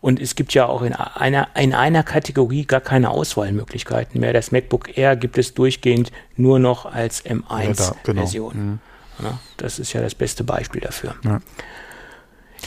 Und 0.00 0.20
es 0.20 0.34
gibt 0.34 0.52
ja 0.52 0.66
auch 0.66 0.82
in 0.82 0.92
einer, 0.92 1.48
in 1.56 1.72
einer 1.72 2.02
Kategorie 2.02 2.66
gar 2.66 2.82
keine 2.82 3.08
Auswahlmöglichkeiten 3.08 4.20
mehr. 4.20 4.34
Das 4.34 4.52
MacBook 4.52 4.98
Air 4.98 5.16
gibt 5.16 5.38
es 5.38 5.54
durchgehend 5.54 6.12
nur 6.36 6.58
noch 6.58 6.84
als 6.84 7.24
M1-Version. 7.24 8.54
Ja, 8.54 9.22
genau. 9.22 9.32
mhm. 9.32 9.38
das 9.56 9.78
ist 9.78 9.94
ja 9.94 10.02
das 10.02 10.14
beste 10.14 10.44
Beispiel 10.44 10.82
dafür. 10.82 11.14
Ja. 11.24 11.40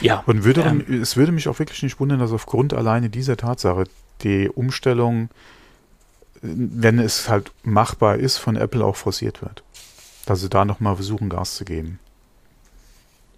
Ja. 0.00 0.22
Und 0.26 0.44
würde 0.44 0.62
ähm, 0.62 1.02
es 1.02 1.16
würde 1.16 1.32
mich 1.32 1.48
auch 1.48 1.58
wirklich 1.58 1.82
nicht 1.82 2.00
wundern, 2.00 2.18
dass 2.18 2.32
aufgrund 2.32 2.74
alleine 2.74 3.10
dieser 3.10 3.36
Tatsache 3.36 3.84
die 4.22 4.48
Umstellung, 4.48 5.28
wenn 6.42 6.98
es 6.98 7.28
halt 7.28 7.52
machbar 7.62 8.16
ist, 8.16 8.38
von 8.38 8.56
Apple 8.56 8.84
auch 8.84 8.96
forciert 8.96 9.42
wird. 9.42 9.62
Dass 10.26 10.40
sie 10.40 10.48
da 10.48 10.64
nochmal 10.64 10.96
versuchen, 10.96 11.28
Gas 11.28 11.56
zu 11.56 11.64
geben. 11.64 11.98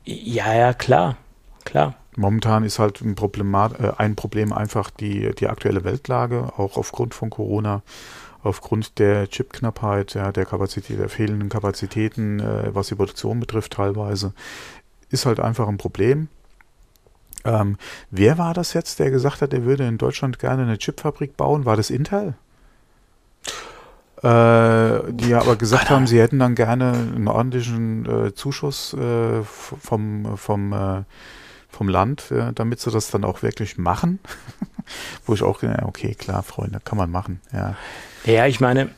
Ja, 0.05 0.55
ja, 0.55 0.73
klar. 0.73 1.17
Klar. 1.65 1.95
Momentan 2.17 2.65
ist 2.65 2.79
halt 2.79 3.01
ein, 3.01 3.15
Problemat, 3.15 3.79
äh, 3.81 3.93
ein 3.99 4.17
Problem 4.17 4.53
einfach 4.53 4.91
die, 4.91 5.35
die 5.35 5.49
aktuelle 5.49 5.85
Weltlage, 5.85 6.53
auch 6.57 6.77
aufgrund 6.77 7.15
von 7.15 7.31
Corona, 7.31 7.83
aufgrund 8.43 8.99
der 8.99 9.29
Chipknappheit, 9.29 10.15
ja, 10.15 10.33
der 10.33 10.47
Kapazität, 10.47 10.99
der 10.99 11.09
fehlenden 11.09 11.49
Kapazitäten, 11.49 12.41
äh, 12.41 12.75
was 12.75 12.89
die 12.89 12.95
Produktion 12.95 13.41
betrifft 13.41 13.75
teilweise, 13.75 14.33
ist 15.11 15.27
halt 15.27 15.41
einfach 15.41 15.69
ein 15.69 15.79
Problem. 15.79 16.29
Ähm, 17.45 17.77
wer 18.11 18.39
war 18.39 18.55
das 18.55 18.75
jetzt, 18.75 18.99
der 18.99 19.11
gesagt 19.11 19.43
hat, 19.43 19.53
er 19.53 19.65
würde 19.65 19.87
in 19.87 19.99
Deutschland 19.99 20.39
gerne 20.39 20.63
eine 20.63 20.79
Chipfabrik 20.79 21.37
bauen? 21.37 21.65
War 21.65 21.77
das 21.77 21.91
Intel? 21.91 22.35
Äh, 24.23 25.13
die 25.13 25.35
aber 25.35 25.57
gesagt 25.57 25.89
haben, 25.89 26.07
sie 26.07 26.21
hätten 26.21 26.39
dann 26.39 26.55
gerne 26.55 26.93
einen 26.93 27.29
ordentlichen 27.29 28.27
äh, 28.27 28.35
Zuschuss 28.35 28.93
äh, 28.93 29.43
vom, 29.43 30.37
vom, 30.37 30.73
äh, 30.75 31.05
vom 31.71 31.89
Land, 31.89 32.25
damit 32.55 32.81
sie 32.81 32.91
das 32.91 33.11
dann 33.11 33.25
auch 33.25 33.43
wirklich 33.43 33.79
machen. 33.79 34.19
Wo 35.25 35.33
ich 35.33 35.43
auch, 35.43 35.63
okay, 35.85 36.15
klar, 36.15 36.43
Freunde, 36.43 36.81
kann 36.85 36.99
man 36.99 37.11
machen. 37.11 37.41
Ja, 37.53 37.77
ja 38.27 38.47
ich 38.47 38.61
meine, 38.61 38.91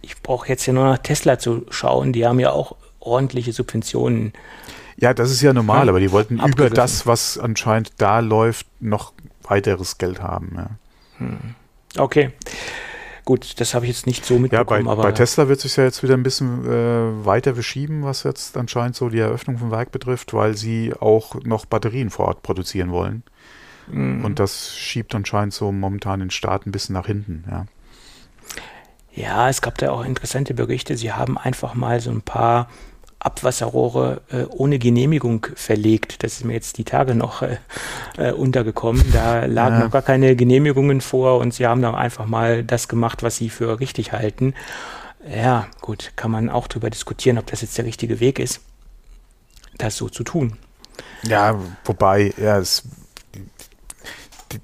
ich 0.00 0.22
brauche 0.22 0.48
jetzt 0.48 0.64
ja 0.64 0.72
nur 0.72 0.84
nach 0.84 0.98
Tesla 0.98 1.38
zu 1.38 1.66
schauen. 1.68 2.14
Die 2.14 2.26
haben 2.26 2.40
ja 2.40 2.52
auch 2.52 2.76
ordentliche 3.00 3.52
Subventionen 3.52 4.32
ja, 5.00 5.14
das 5.14 5.30
ist 5.30 5.40
ja 5.40 5.52
normal, 5.52 5.88
aber 5.88 6.00
die 6.00 6.12
wollten 6.12 6.38
über 6.38 6.70
das, 6.70 7.06
was 7.06 7.38
anscheinend 7.38 7.92
da 7.98 8.20
läuft, 8.20 8.66
noch 8.80 9.12
weiteres 9.42 9.98
Geld 9.98 10.22
haben. 10.22 10.52
Ja. 10.56 10.70
Hm. 11.18 11.38
Okay. 11.96 12.32
Gut, 13.24 13.60
das 13.60 13.74
habe 13.74 13.84
ich 13.86 13.92
jetzt 13.92 14.06
nicht 14.06 14.24
so 14.24 14.38
mitbekommen. 14.38 14.86
Ja, 14.86 14.94
bei, 14.94 15.02
bei 15.02 15.12
Tesla 15.12 15.48
wird 15.48 15.60
sich 15.60 15.76
ja 15.76 15.84
jetzt 15.84 16.02
wieder 16.02 16.14
ein 16.14 16.22
bisschen 16.22 16.66
äh, 16.66 17.24
weiter 17.24 17.54
verschieben, 17.54 18.02
was 18.02 18.24
jetzt 18.24 18.56
anscheinend 18.56 18.96
so 18.96 19.08
die 19.08 19.18
Eröffnung 19.18 19.58
vom 19.58 19.70
Werk 19.70 19.92
betrifft, 19.92 20.32
weil 20.34 20.56
sie 20.56 20.92
auch 20.98 21.36
noch 21.44 21.66
Batterien 21.66 22.10
vor 22.10 22.28
Ort 22.28 22.42
produzieren 22.42 22.90
wollen. 22.90 23.22
Mhm. 23.88 24.24
Und 24.24 24.38
das 24.38 24.76
schiebt 24.76 25.14
anscheinend 25.14 25.54
so 25.54 25.70
momentan 25.70 26.20
den 26.20 26.30
Start 26.30 26.66
ein 26.66 26.72
bisschen 26.72 26.94
nach 26.94 27.06
hinten, 27.06 27.44
ja. 27.50 27.66
Ja, 29.12 29.48
es 29.48 29.60
gab 29.60 29.76
da 29.78 29.90
auch 29.90 30.04
interessante 30.04 30.54
Berichte. 30.54 30.96
Sie 30.96 31.12
haben 31.12 31.36
einfach 31.36 31.74
mal 31.74 32.00
so 32.00 32.10
ein 32.10 32.22
paar 32.22 32.68
Abwasserrohre 33.20 34.22
äh, 34.30 34.44
ohne 34.48 34.78
Genehmigung 34.78 35.46
verlegt. 35.54 36.22
Das 36.22 36.32
ist 36.32 36.44
mir 36.44 36.54
jetzt 36.54 36.78
die 36.78 36.84
Tage 36.84 37.14
noch 37.14 37.42
äh, 37.42 37.58
äh, 38.16 38.32
untergekommen. 38.32 39.04
Da 39.12 39.44
lagen 39.44 39.76
ja. 39.76 39.84
noch 39.84 39.90
gar 39.90 40.02
keine 40.02 40.34
Genehmigungen 40.34 41.02
vor 41.02 41.38
und 41.38 41.52
sie 41.52 41.66
haben 41.66 41.82
dann 41.82 41.94
einfach 41.94 42.26
mal 42.26 42.64
das 42.64 42.88
gemacht, 42.88 43.22
was 43.22 43.36
sie 43.36 43.50
für 43.50 43.78
richtig 43.78 44.12
halten. 44.12 44.54
Ja, 45.28 45.66
gut, 45.82 46.12
kann 46.16 46.30
man 46.30 46.48
auch 46.48 46.66
darüber 46.66 46.88
diskutieren, 46.88 47.36
ob 47.36 47.46
das 47.46 47.60
jetzt 47.60 47.76
der 47.76 47.84
richtige 47.84 48.20
Weg 48.20 48.38
ist, 48.38 48.60
das 49.76 49.96
so 49.96 50.08
zu 50.08 50.24
tun. 50.24 50.56
Ja, 51.22 51.60
wobei, 51.84 52.32
ja, 52.38 52.58
es, 52.58 52.84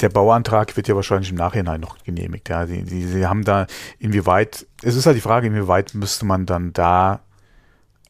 der 0.01 0.09
Bauantrag 0.09 0.75
wird 0.79 0.89
ja 0.89 0.97
wahrscheinlich 0.97 1.29
im 1.29 1.37
Nachhinein 1.37 1.81
noch 1.83 2.03
genehmigt. 2.05 2.49
Ja, 2.49 2.67
sie, 2.67 2.85
sie, 2.87 3.07
sie 3.07 3.27
haben 3.27 3.45
da, 3.45 3.67
inwieweit, 3.99 4.67
es 4.83 4.97
ist 4.97 5.05
halt 5.05 5.17
die 5.17 5.21
Frage, 5.21 5.47
inwieweit 5.47 5.93
müsste 5.93 6.25
man 6.25 6.47
dann 6.47 6.73
da 6.73 7.21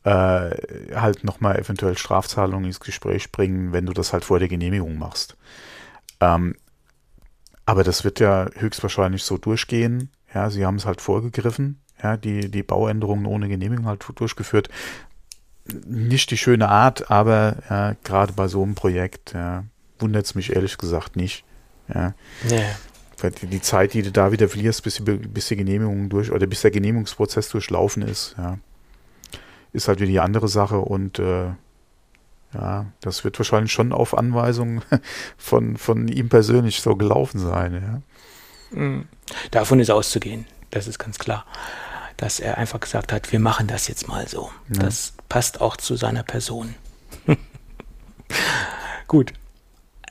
äh, 0.07 0.95
halt 0.95 1.25
nochmal 1.25 1.59
eventuell 1.59 1.99
Strafzahlungen 1.99 2.67
ins 2.67 2.79
Gespräch 2.79 3.33
bringen, 3.33 3.73
wenn 3.73 3.87
du 3.87 3.93
das 3.93 4.13
halt 4.13 4.25
vor 4.25 4.39
der 4.39 4.47
Genehmigung 4.47 4.99
machst. 4.99 5.37
Ähm, 6.21 6.55
aber 7.65 7.83
das 7.83 8.05
wird 8.05 8.21
ja 8.21 8.47
höchstwahrscheinlich 8.55 9.25
so 9.25 9.37
durchgehen. 9.37 10.11
Ja, 10.33 10.49
sie 10.49 10.65
haben 10.65 10.77
es 10.77 10.87
halt 10.87 11.01
vorgegriffen. 11.01 11.81
ja, 12.01 12.17
die, 12.17 12.49
die 12.53 12.63
Bauänderungen 12.63 13.27
ohne 13.27 13.49
Genehmigung 13.49 13.87
halt 13.87 14.07
durchgeführt. 14.15 14.69
Nicht 15.85 16.31
die 16.31 16.39
schöne 16.39 16.69
Art, 16.69 17.11
aber 17.11 17.57
ja, 17.69 17.97
gerade 18.05 18.33
bei 18.33 18.47
so 18.47 18.63
einem 18.63 18.77
Projekt 18.77 19.33
ja, 19.33 19.65
wundert 19.99 20.27
es 20.27 20.37
mich 20.37 20.55
ehrlich 20.55 20.79
gesagt 20.79 21.17
nicht. 21.17 21.45
Ja. 21.93 22.15
ja. 22.49 23.31
Die, 23.41 23.47
die, 23.49 23.63
Zeit, 23.63 23.95
die 23.95 24.03
du 24.03 24.13
da 24.13 24.31
wieder 24.31 24.49
verlierst, 24.49 24.85
bis 24.85 24.97
die, 24.97 25.03
bis 25.03 25.49
die 25.49 25.57
Genehmigung 25.57 26.11
durch 26.11 26.31
oder 26.31 26.47
bis 26.47 26.61
der 26.61 26.71
Genehmigungsprozess 26.71 27.49
durchlaufen 27.49 28.03
ist, 28.03 28.37
ja, 28.39 28.59
ist 29.73 29.89
halt 29.89 30.01
wieder 30.01 30.11
die 30.11 30.21
andere 30.21 30.49
Sache 30.49 30.79
und 30.79 31.19
äh, 31.19 31.51
ja, 32.55 32.87
das 33.01 33.25
wird 33.25 33.39
wahrscheinlich 33.39 33.73
schon 33.73 33.93
auf 33.93 34.17
Anweisung 34.17 34.83
von, 35.37 35.77
von 35.77 36.09
ihm 36.09 36.29
persönlich 36.29 36.81
so 36.81 36.97
gelaufen 36.97 37.39
sein. 37.39 38.03
Ja. 38.73 38.79
Mhm. 38.79 39.09
Davon 39.51 39.81
ist 39.81 39.91
auszugehen, 39.91 40.47
das 40.71 40.87
ist 40.87 40.99
ganz 40.99 41.19
klar, 41.19 41.45
dass 42.17 42.41
er 42.41 42.59
einfach 42.59 42.81
gesagt 42.81 43.13
hat, 43.13 43.33
wir 43.33 43.41
machen 43.41 43.67
das 43.67 43.89
jetzt 43.89 44.09
mal 44.09 44.27
so. 44.29 44.51
Ja. 44.73 44.81
Das 44.81 45.15
passt 45.29 45.61
auch 45.61 45.77
zu 45.77 45.97
seiner 45.97 46.23
Person. 46.23 46.75
Gut. 49.07 49.33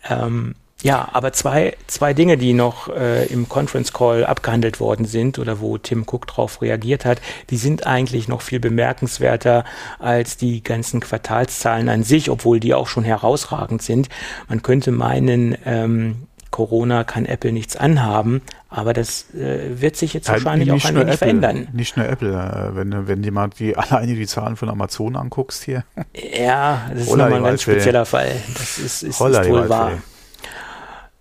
Ähm, 0.08 0.56
ja, 0.86 1.09
aber 1.13 1.33
zwei, 1.33 1.75
zwei 1.88 2.13
Dinge, 2.13 2.38
die 2.38 2.53
noch 2.53 2.89
äh, 2.89 3.25
im 3.25 3.49
Conference 3.49 3.91
Call 3.91 4.23
abgehandelt 4.23 4.79
worden 4.79 5.05
sind 5.05 5.39
oder 5.39 5.59
wo 5.59 5.79
Tim 5.79 6.03
Cook 6.03 6.27
darauf 6.27 6.61
reagiert 6.61 7.05
hat, 7.05 7.21
die 7.49 7.57
sind 7.57 7.88
eigentlich 7.88 8.27
noch 8.27 8.43
viel 8.43 8.59
bemerkenswerter 8.59 9.63
als 9.97 10.38
die 10.38 10.61
ganzen 10.61 10.99
Quartalszahlen 10.99 11.89
an 11.89 12.03
sich, 12.03 12.29
obwohl 12.29 12.59
die 12.59 12.75
auch 12.75 12.88
schon 12.88 13.03
herausragend 13.03 13.81
sind. 13.81 14.09
Man 14.47 14.61
könnte 14.61 14.91
meinen, 14.91 15.57
ähm, 15.65 16.27
Corona 16.51 17.03
kann 17.03 17.25
Apple 17.25 17.51
nichts 17.51 17.75
anhaben, 17.75 18.43
aber 18.69 18.93
das 18.93 19.33
äh, 19.33 19.81
wird 19.81 19.95
sich 19.95 20.13
jetzt 20.13 20.29
wahrscheinlich 20.29 20.69
auch 20.71 20.86
ein 20.86 20.93
wenig 20.93 21.01
Apple, 21.01 21.17
verändern. 21.17 21.67
Nicht 21.73 21.97
nur 21.97 22.07
Apple, 22.07 22.29
äh, 22.29 22.75
wenn, 22.75 23.07
wenn 23.07 23.23
du 23.23 23.31
mal 23.31 23.49
die, 23.49 23.75
alleine 23.75 24.13
die 24.13 24.27
Zahlen 24.27 24.55
von 24.55 24.69
Amazon 24.69 25.15
anguckst 25.15 25.63
hier. 25.63 25.83
Ja, 26.13 26.91
das 26.93 27.07
ist 27.07 27.09
nochmal 27.09 27.33
ein 27.33 27.43
ganz 27.43 27.63
spezieller 27.63 28.05
Fall. 28.05 28.33
Das 28.53 28.77
ist, 28.77 29.01
ist, 29.01 29.19
ist 29.19 29.19
wohl 29.19 29.67
wahr. 29.67 29.93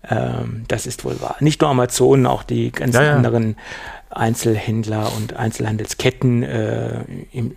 Ähm, 0.09 0.65
das 0.67 0.85
ist 0.85 1.05
wohl 1.05 1.19
wahr. 1.21 1.35
Nicht 1.39 1.61
nur 1.61 1.69
Amazon, 1.69 2.25
auch 2.25 2.43
die 2.43 2.71
ganzen 2.71 3.01
ja, 3.01 3.03
ja. 3.03 3.15
anderen 3.15 3.55
Einzelhändler 4.09 5.11
und 5.17 5.35
Einzelhandelsketten 5.35 6.43
äh, 6.43 7.01
im, 7.31 7.55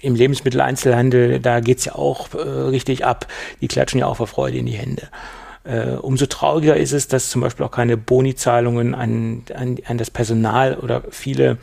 im 0.00 0.14
Lebensmitteleinzelhandel, 0.14 1.38
da 1.38 1.60
geht 1.60 1.78
es 1.78 1.84
ja 1.84 1.94
auch 1.94 2.34
äh, 2.34 2.38
richtig 2.38 3.04
ab. 3.04 3.26
Die 3.60 3.68
klatschen 3.68 4.00
ja 4.00 4.06
auch 4.06 4.16
vor 4.16 4.26
Freude 4.26 4.58
in 4.58 4.66
die 4.66 4.72
Hände. 4.72 5.08
Äh, 5.64 5.92
umso 5.92 6.26
trauriger 6.26 6.76
ist 6.76 6.92
es, 6.92 7.06
dass 7.06 7.30
zum 7.30 7.40
Beispiel 7.40 7.64
auch 7.64 7.70
keine 7.70 7.96
Boni-Zahlungen 7.96 8.94
an, 8.94 9.44
an, 9.54 9.78
an 9.86 9.98
das 9.98 10.10
Personal 10.10 10.76
oder 10.76 11.02
viele 11.10 11.58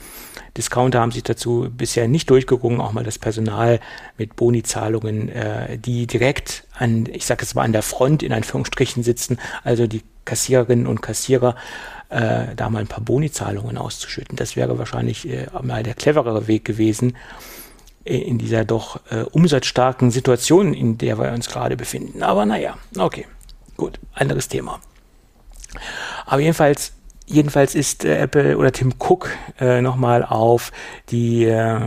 Discounter 0.55 1.01
haben 1.01 1.11
sich 1.11 1.23
dazu 1.23 1.67
bisher 1.69 2.07
nicht 2.07 2.29
durchgerungen, 2.29 2.79
auch 2.79 2.93
mal 2.93 3.03
das 3.03 3.19
Personal 3.19 3.79
mit 4.17 4.35
Boni-Zahlungen, 4.35 5.29
äh, 5.29 5.77
die 5.77 6.07
direkt 6.07 6.65
an, 6.77 7.07
ich 7.11 7.25
sage 7.25 7.43
es 7.43 7.55
mal, 7.55 7.63
an 7.63 7.73
der 7.73 7.83
Front 7.83 8.23
in 8.23 8.31
Anführungsstrichen 8.31 9.03
sitzen, 9.03 9.37
also 9.63 9.85
die 9.85 10.01
Kassiererinnen 10.23 10.87
und 10.87 11.01
Kassierer, 11.01 11.55
äh, 12.09 12.55
da 12.55 12.69
mal 12.69 12.79
ein 12.79 12.87
paar 12.87 13.03
Boni-Zahlungen 13.03 13.77
auszuschütten. 13.77 14.35
Das 14.35 14.55
wäre 14.55 14.77
wahrscheinlich 14.79 15.27
äh, 15.29 15.47
mal 15.61 15.83
der 15.83 15.93
cleverere 15.93 16.47
Weg 16.47 16.65
gewesen 16.65 17.17
in 18.05 18.37
dieser 18.37 18.65
doch 18.65 19.01
äh, 19.11 19.23
umsatzstarken 19.23 20.09
Situation, 20.09 20.73
in 20.73 20.97
der 20.97 21.19
wir 21.19 21.31
uns 21.31 21.49
gerade 21.49 21.75
befinden. 21.75 22.23
Aber 22.23 22.45
naja, 22.45 22.77
okay. 22.97 23.25
Gut, 23.79 23.97
anderes 24.13 24.49
Thema. 24.49 24.81
Aber 26.25 26.41
jedenfalls, 26.41 26.91
jedenfalls 27.25 27.75
ist 27.75 28.03
äh, 28.03 28.17
Apple 28.17 28.57
oder 28.57 28.73
Tim 28.73 28.95
Cook 28.99 29.29
äh, 29.57 29.81
nochmal 29.81 30.25
auf 30.25 30.73
die 31.11 31.45
äh, 31.45 31.79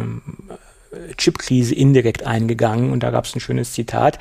Chipkrise 1.19 1.75
indirekt 1.75 2.23
eingegangen 2.23 2.93
und 2.93 3.03
da 3.03 3.11
gab 3.11 3.27
es 3.27 3.35
ein 3.35 3.41
schönes 3.41 3.75
Zitat. 3.75 4.19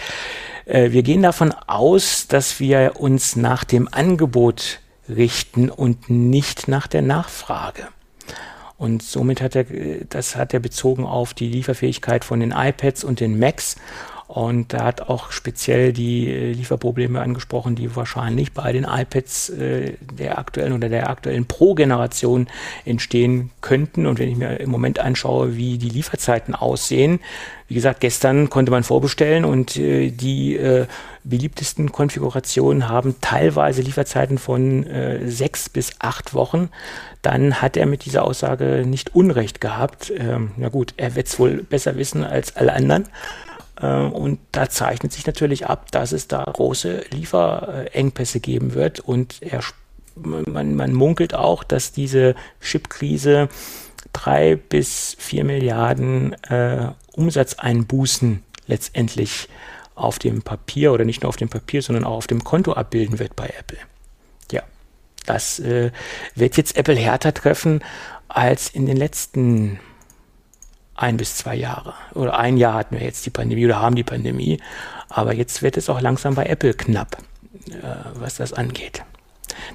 Äh, 0.65 0.91
wir 0.91 1.01
gehen 1.01 1.21
davon 1.21 1.53
aus, 1.67 2.27
dass 2.27 2.59
wir 2.59 2.99
uns 2.99 3.37
nach 3.37 3.63
dem 3.63 3.87
Angebot 3.89 4.81
richten 5.07 5.69
und 5.69 6.09
nicht 6.09 6.67
nach 6.67 6.87
der 6.87 7.03
Nachfrage. 7.03 7.87
Und 8.77 9.01
somit 9.01 9.39
hat 9.39 9.55
er, 9.55 9.63
das 10.09 10.35
hat 10.35 10.53
er 10.53 10.59
bezogen 10.59 11.05
auf 11.05 11.33
die 11.33 11.47
Lieferfähigkeit 11.47 12.25
von 12.25 12.41
den 12.41 12.51
iPads 12.51 13.05
und 13.05 13.21
den 13.21 13.39
Macs 13.39 13.77
und 14.31 14.71
er 14.71 14.85
hat 14.85 15.01
auch 15.09 15.33
speziell 15.33 15.91
die 15.91 16.31
äh, 16.31 16.53
Lieferprobleme 16.53 17.19
angesprochen, 17.19 17.75
die 17.75 17.93
wahrscheinlich 17.97 18.53
bei 18.53 18.71
den 18.71 18.85
iPads 18.85 19.49
äh, 19.49 19.97
der 20.17 20.37
aktuellen 20.37 20.71
oder 20.71 20.87
der 20.87 21.09
aktuellen 21.09 21.45
Pro-Generation 21.45 22.47
entstehen 22.85 23.49
könnten. 23.59 24.05
Und 24.05 24.19
wenn 24.19 24.29
ich 24.29 24.37
mir 24.37 24.57
im 24.61 24.69
Moment 24.69 24.99
anschaue, 24.99 25.57
wie 25.57 25.77
die 25.77 25.89
Lieferzeiten 25.89 26.55
aussehen, 26.55 27.19
wie 27.67 27.75
gesagt, 27.75 27.99
gestern 27.99 28.49
konnte 28.49 28.71
man 28.71 28.83
vorbestellen 28.83 29.43
und 29.43 29.75
äh, 29.75 30.11
die 30.11 30.57
beliebtesten 31.23 31.91
Konfigurationen 31.91 32.87
haben 32.87 33.15
teilweise 33.21 33.81
Lieferzeiten 33.81 34.37
von 34.39 34.87
sechs 35.25 35.69
bis 35.69 35.91
acht 35.99 36.33
Wochen. 36.33 36.69
Dann 37.21 37.61
hat 37.61 37.77
er 37.77 37.85
mit 37.85 38.05
dieser 38.05 38.23
Aussage 38.23 38.83
nicht 38.87 39.13
Unrecht 39.13 39.61
gehabt. 39.61 40.11
Ähm, 40.17 40.51
na 40.57 40.69
gut, 40.69 40.95
er 40.97 41.15
wird 41.15 41.27
es 41.27 41.37
wohl 41.37 41.63
besser 41.63 41.95
wissen 41.95 42.23
als 42.23 42.55
alle 42.55 42.73
anderen. 42.73 43.07
Ähm, 43.81 44.11
und 44.11 44.39
da 44.51 44.69
zeichnet 44.69 45.11
sich 45.11 45.25
natürlich 45.25 45.67
ab, 45.67 45.91
dass 45.91 46.11
es 46.11 46.27
da 46.27 46.43
große 46.43 47.05
Lieferengpässe 47.11 48.39
geben 48.39 48.73
wird. 48.73 48.99
Und 48.99 49.41
er, 49.41 49.61
man, 50.15 50.75
man 50.75 50.93
munkelt 50.93 51.33
auch, 51.33 51.63
dass 51.63 51.91
diese 51.91 52.35
Chipkrise 52.61 53.49
drei 54.13 54.55
bis 54.55 55.15
vier 55.19 55.43
Milliarden 55.43 56.33
äh, 56.43 56.91
Umsatzeinbußen 57.13 58.43
letztendlich 58.67 59.47
auf 59.95 60.19
dem 60.19 60.41
Papier 60.41 60.93
oder 60.93 61.05
nicht 61.05 61.21
nur 61.21 61.29
auf 61.29 61.37
dem 61.37 61.49
Papier, 61.49 61.81
sondern 61.81 62.03
auch 62.03 62.17
auf 62.17 62.27
dem 62.27 62.43
Konto 62.43 62.73
abbilden 62.73 63.19
wird 63.19 63.35
bei 63.35 63.53
Apple. 63.57 63.77
Ja, 64.51 64.63
das 65.25 65.59
äh, 65.59 65.91
wird 66.35 66.57
jetzt 66.57 66.77
Apple 66.77 66.95
härter 66.95 67.33
treffen 67.33 67.83
als 68.27 68.69
in 68.69 68.85
den 68.85 68.97
letzten 68.97 69.79
ein 70.95 71.17
bis 71.17 71.35
zwei 71.35 71.55
Jahre. 71.55 71.93
Oder 72.13 72.37
ein 72.37 72.57
Jahr 72.57 72.75
hatten 72.75 72.97
wir 72.97 73.03
jetzt 73.03 73.25
die 73.25 73.29
Pandemie 73.29 73.65
oder 73.65 73.81
haben 73.81 73.95
die 73.95 74.03
Pandemie. 74.03 74.59
Aber 75.09 75.33
jetzt 75.33 75.61
wird 75.61 75.77
es 75.77 75.89
auch 75.89 76.01
langsam 76.01 76.35
bei 76.35 76.45
Apple 76.45 76.73
knapp, 76.73 77.17
äh, 77.69 77.75
was 78.15 78.35
das 78.35 78.53
angeht. 78.53 79.03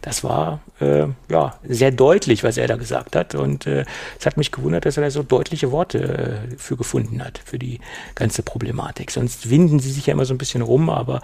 Das 0.02 0.24
war 0.24 0.60
äh, 0.80 1.06
ja 1.28 1.54
sehr 1.64 1.90
deutlich, 1.90 2.44
was 2.44 2.56
er 2.56 2.68
da 2.68 2.76
gesagt 2.76 3.16
hat. 3.16 3.34
Und 3.34 3.66
äh, 3.66 3.84
es 4.18 4.26
hat 4.26 4.36
mich 4.36 4.52
gewundert, 4.52 4.84
dass 4.84 4.96
er 4.96 5.02
da 5.02 5.10
so 5.10 5.22
deutliche 5.22 5.72
Worte 5.72 6.48
äh, 6.52 6.56
für 6.56 6.76
gefunden 6.76 7.22
hat, 7.22 7.40
für 7.44 7.58
die 7.58 7.80
ganze 8.14 8.42
Problematik. 8.42 9.10
Sonst 9.10 9.50
winden 9.50 9.80
sie 9.80 9.90
sich 9.90 10.06
ja 10.06 10.12
immer 10.12 10.24
so 10.24 10.34
ein 10.34 10.38
bisschen 10.38 10.62
rum, 10.62 10.90
aber 10.90 11.20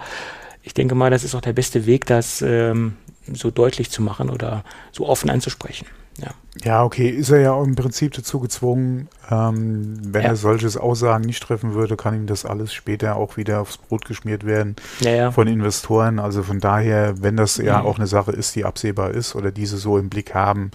ich 0.61 0.73
denke 0.73 0.95
mal, 0.95 1.11
das 1.11 1.23
ist 1.23 1.35
auch 1.35 1.41
der 1.41 1.53
beste 1.53 1.85
Weg, 1.85 2.05
das 2.05 2.41
ähm, 2.41 2.95
so 3.31 3.51
deutlich 3.51 3.89
zu 3.89 4.01
machen 4.01 4.29
oder 4.29 4.63
so 4.91 5.07
offen 5.07 5.29
anzusprechen. 5.29 5.87
Ja. 6.17 6.31
ja, 6.63 6.83
okay, 6.83 7.09
ist 7.09 7.31
er 7.31 7.39
ja 7.39 7.63
im 7.63 7.75
Prinzip 7.75 8.13
dazu 8.13 8.39
gezwungen, 8.39 9.09
ähm, 9.31 9.97
wenn 10.13 10.23
ja. 10.23 10.29
er 10.29 10.35
solches 10.35 10.77
Aussagen 10.77 11.23
nicht 11.23 11.41
treffen 11.41 11.73
würde, 11.73 11.97
kann 11.97 12.15
ihm 12.15 12.27
das 12.27 12.45
alles 12.45 12.73
später 12.73 13.15
auch 13.15 13.37
wieder 13.37 13.61
aufs 13.61 13.77
Brot 13.77 14.05
geschmiert 14.05 14.45
werden 14.45 14.75
ja, 14.99 15.11
ja. 15.11 15.31
von 15.31 15.47
Investoren. 15.47 16.19
Also 16.19 16.43
von 16.43 16.59
daher, 16.59 17.21
wenn 17.21 17.35
das 17.35 17.57
ja 17.57 17.79
mhm. 17.79 17.87
auch 17.87 17.97
eine 17.97 18.07
Sache 18.07 18.31
ist, 18.31 18.55
die 18.55 18.65
absehbar 18.65 19.11
ist 19.11 19.35
oder 19.35 19.51
diese 19.51 19.77
so 19.77 19.97
im 19.97 20.09
Blick 20.09 20.33
haben, 20.35 20.71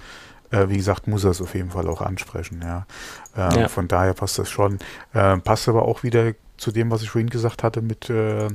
äh, 0.50 0.68
wie 0.68 0.76
gesagt, 0.76 1.06
muss 1.06 1.24
er 1.24 1.30
es 1.30 1.40
auf 1.40 1.54
jeden 1.54 1.70
Fall 1.70 1.88
auch 1.88 2.00
ansprechen. 2.00 2.64
Ja. 2.64 2.86
Äh, 3.36 3.68
von 3.68 3.86
daher 3.86 4.14
passt 4.14 4.38
das 4.38 4.50
schon. 4.50 4.78
Äh, 5.12 5.38
passt 5.38 5.68
aber 5.68 5.82
auch 5.82 6.02
wieder 6.02 6.32
zu 6.56 6.72
dem, 6.72 6.90
was 6.90 7.02
ich 7.02 7.10
vorhin 7.10 7.30
gesagt 7.30 7.62
hatte 7.62 7.82
mit 7.82 8.10
äh, 8.10 8.48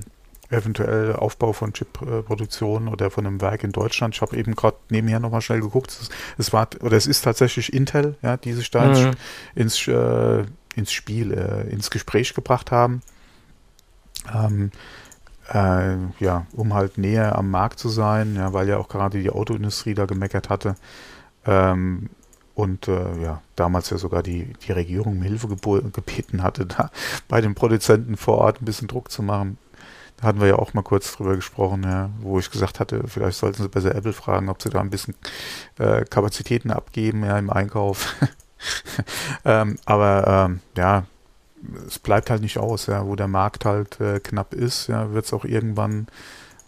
eventuell 0.53 1.13
Aufbau 1.13 1.53
von 1.53 1.73
Chip-Produktion 1.73 2.87
oder 2.87 3.09
von 3.09 3.25
einem 3.25 3.41
Werk 3.41 3.63
in 3.63 3.71
Deutschland. 3.71 4.15
Ich 4.15 4.21
habe 4.21 4.37
eben 4.37 4.55
gerade 4.55 4.77
nebenher 4.89 5.19
nochmal 5.19 5.41
schnell 5.41 5.61
geguckt. 5.61 5.91
Es, 5.91 6.09
es, 6.37 6.53
war 6.53 6.67
oder 6.81 6.97
es 6.97 7.07
ist 7.07 7.23
tatsächlich 7.23 7.73
Intel, 7.73 8.15
ja, 8.21 8.37
die 8.37 8.53
sich 8.53 8.71
da 8.71 8.85
mhm. 8.85 9.11
ins, 9.55 9.87
äh, 9.87 10.43
ins 10.75 10.91
Spiel, 10.91 11.33
äh, 11.33 11.69
ins 11.69 11.89
Gespräch 11.89 12.33
gebracht 12.33 12.71
haben. 12.71 13.01
Ähm, 14.33 14.71
äh, 15.49 15.95
ja, 16.19 16.45
um 16.53 16.73
halt 16.73 16.97
näher 16.97 17.37
am 17.37 17.51
Markt 17.51 17.79
zu 17.79 17.89
sein, 17.89 18.35
ja, 18.35 18.53
weil 18.53 18.69
ja 18.69 18.77
auch 18.77 18.87
gerade 18.87 19.21
die 19.21 19.29
Autoindustrie 19.29 19.93
da 19.93 20.05
gemeckert 20.05 20.49
hatte. 20.49 20.75
Ähm, 21.45 22.09
und 22.55 22.87
äh, 22.87 23.19
ja, 23.21 23.41
damals 23.55 23.89
ja 23.89 23.97
sogar 23.97 24.21
die, 24.21 24.53
die 24.67 24.71
Regierung 24.71 25.17
um 25.17 25.23
Hilfe 25.23 25.47
gebeten 25.47 26.43
hatte, 26.43 26.65
da 26.67 26.91
bei 27.27 27.41
den 27.41 27.55
Produzenten 27.55 28.15
vor 28.15 28.37
Ort 28.37 28.61
ein 28.61 28.65
bisschen 28.65 28.87
Druck 28.87 29.11
zu 29.11 29.23
machen 29.23 29.57
hatten 30.23 30.39
wir 30.39 30.47
ja 30.47 30.55
auch 30.55 30.73
mal 30.73 30.81
kurz 30.81 31.15
drüber 31.15 31.35
gesprochen, 31.35 31.83
ja, 31.83 32.09
wo 32.19 32.39
ich 32.39 32.49
gesagt 32.49 32.79
hatte, 32.79 33.03
vielleicht 33.07 33.37
sollten 33.37 33.61
sie 33.61 33.69
besser 33.69 33.95
Apple 33.95 34.13
fragen, 34.13 34.49
ob 34.49 34.61
sie 34.61 34.69
da 34.69 34.79
ein 34.79 34.89
bisschen 34.89 35.15
äh, 35.79 36.05
Kapazitäten 36.05 36.71
abgeben, 36.71 37.23
ja, 37.23 37.37
im 37.37 37.49
Einkauf. 37.49 38.15
ähm, 39.45 39.77
aber 39.85 40.47
ähm, 40.49 40.59
ja, 40.77 41.05
es 41.87 41.99
bleibt 41.99 42.29
halt 42.29 42.41
nicht 42.41 42.57
aus, 42.57 42.87
ja, 42.87 43.05
wo 43.05 43.15
der 43.15 43.27
Markt 43.27 43.65
halt 43.65 43.99
äh, 43.99 44.19
knapp 44.19 44.53
ist, 44.53 44.87
ja, 44.87 45.13
wird 45.13 45.25
es 45.25 45.33
auch 45.33 45.45
irgendwann 45.45 46.07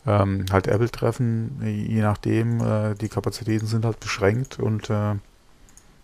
ähm, 0.06 0.46
halt 0.52 0.68
Apple 0.68 0.92
treffen, 0.92 1.60
je 1.64 2.02
nachdem, 2.02 2.62
äh, 2.62 2.96
die 2.96 3.10
Kapazitäten 3.10 3.66
sind 3.66 3.86
halt 3.86 4.00
beschränkt 4.00 4.60
und 4.60 4.90
äh, 4.90 5.16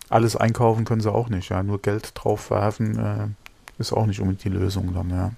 alles 0.08 0.36
einkaufen 0.36 0.84
können 0.84 1.00
sie 1.00 1.12
auch 1.12 1.28
nicht. 1.28 1.48
Ja, 1.48 1.62
nur 1.62 1.80
Geld 1.80 2.12
drauf 2.14 2.50
werfen 2.50 2.98
äh, 2.98 3.28
ist 3.78 3.92
auch 3.92 4.06
nicht 4.06 4.20
unbedingt 4.20 4.44
die 4.44 4.50
Lösung 4.50 4.92
dann. 4.94 5.10
Ja. 5.10 5.30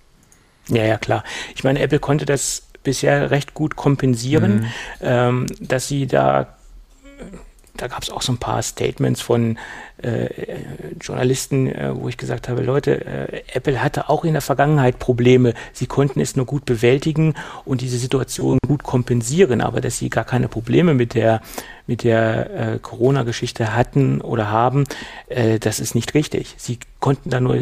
Ja, 0.68 0.84
ja, 0.84 0.98
klar. 0.98 1.24
Ich 1.54 1.64
meine, 1.64 1.80
Apple 1.80 1.98
konnte 1.98 2.24
das 2.24 2.62
bisher 2.82 3.30
recht 3.30 3.54
gut 3.54 3.76
kompensieren, 3.76 4.60
mhm. 4.60 4.66
ähm, 5.00 5.46
dass 5.60 5.88
sie 5.88 6.06
da 6.06 6.54
da 7.76 7.88
gab 7.88 8.02
es 8.02 8.10
auch 8.10 8.22
so 8.22 8.32
ein 8.32 8.38
paar 8.38 8.62
Statements 8.62 9.20
von 9.20 9.58
äh, 10.00 10.28
Journalisten, 11.00 11.66
äh, 11.66 11.90
wo 11.94 12.08
ich 12.08 12.16
gesagt 12.16 12.48
habe, 12.48 12.62
Leute, 12.62 13.04
äh, 13.04 13.42
Apple 13.52 13.82
hatte 13.82 14.08
auch 14.08 14.24
in 14.24 14.32
der 14.32 14.42
Vergangenheit 14.42 15.00
Probleme. 15.00 15.54
Sie 15.72 15.86
konnten 15.86 16.20
es 16.20 16.36
nur 16.36 16.46
gut 16.46 16.66
bewältigen 16.66 17.34
und 17.64 17.80
diese 17.80 17.98
Situation 17.98 18.58
gut 18.66 18.84
kompensieren, 18.84 19.60
aber 19.60 19.80
dass 19.80 19.98
sie 19.98 20.08
gar 20.08 20.24
keine 20.24 20.46
Probleme 20.46 20.94
mit 20.94 21.14
der 21.14 21.40
mit 21.86 22.02
der 22.02 22.74
äh, 22.74 22.78
Corona-Geschichte 22.78 23.74
hatten 23.74 24.20
oder 24.20 24.50
haben, 24.50 24.84
äh, 25.28 25.58
das 25.58 25.80
ist 25.80 25.94
nicht 25.94 26.14
richtig. 26.14 26.54
Sie 26.56 26.78
konnten 27.00 27.28
da 27.28 27.40
nur 27.40 27.58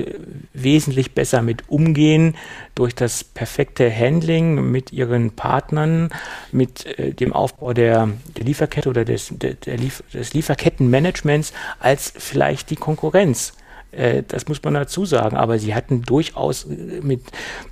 wesentlich 0.53 1.15
besser 1.15 1.43
mit 1.43 1.69
umgehen 1.69 2.37
durch 2.75 2.95
das 2.95 3.25
perfekte 3.25 3.93
Handling 3.93 4.71
mit 4.71 4.93
ihren 4.93 5.33
Partnern, 5.33 6.11
mit 6.53 6.87
äh, 6.99 7.13
dem 7.13 7.33
Aufbau 7.33 7.73
der, 7.73 8.11
der 8.37 8.45
Lieferkette 8.45 8.89
oder 8.89 9.05
des, 9.05 9.29
der, 9.31 9.55
der 9.55 9.77
Lief 9.77 10.05
des 10.13 10.35
Lieferkettenmanagements 10.35 11.53
als 11.81 12.13
vielleicht 12.17 12.71
die 12.71 12.77
Konkurrenz 12.77 13.55
äh, 13.91 14.23
das 14.27 14.49
muss 14.49 14.63
man 14.63 14.73
dazu 14.73 15.05
sagen. 15.05 15.37
Aber 15.37 15.59
sie 15.59 15.75
hatten 15.75 16.01
durchaus 16.03 16.65
äh, 16.65 17.01
mit, 17.03 17.21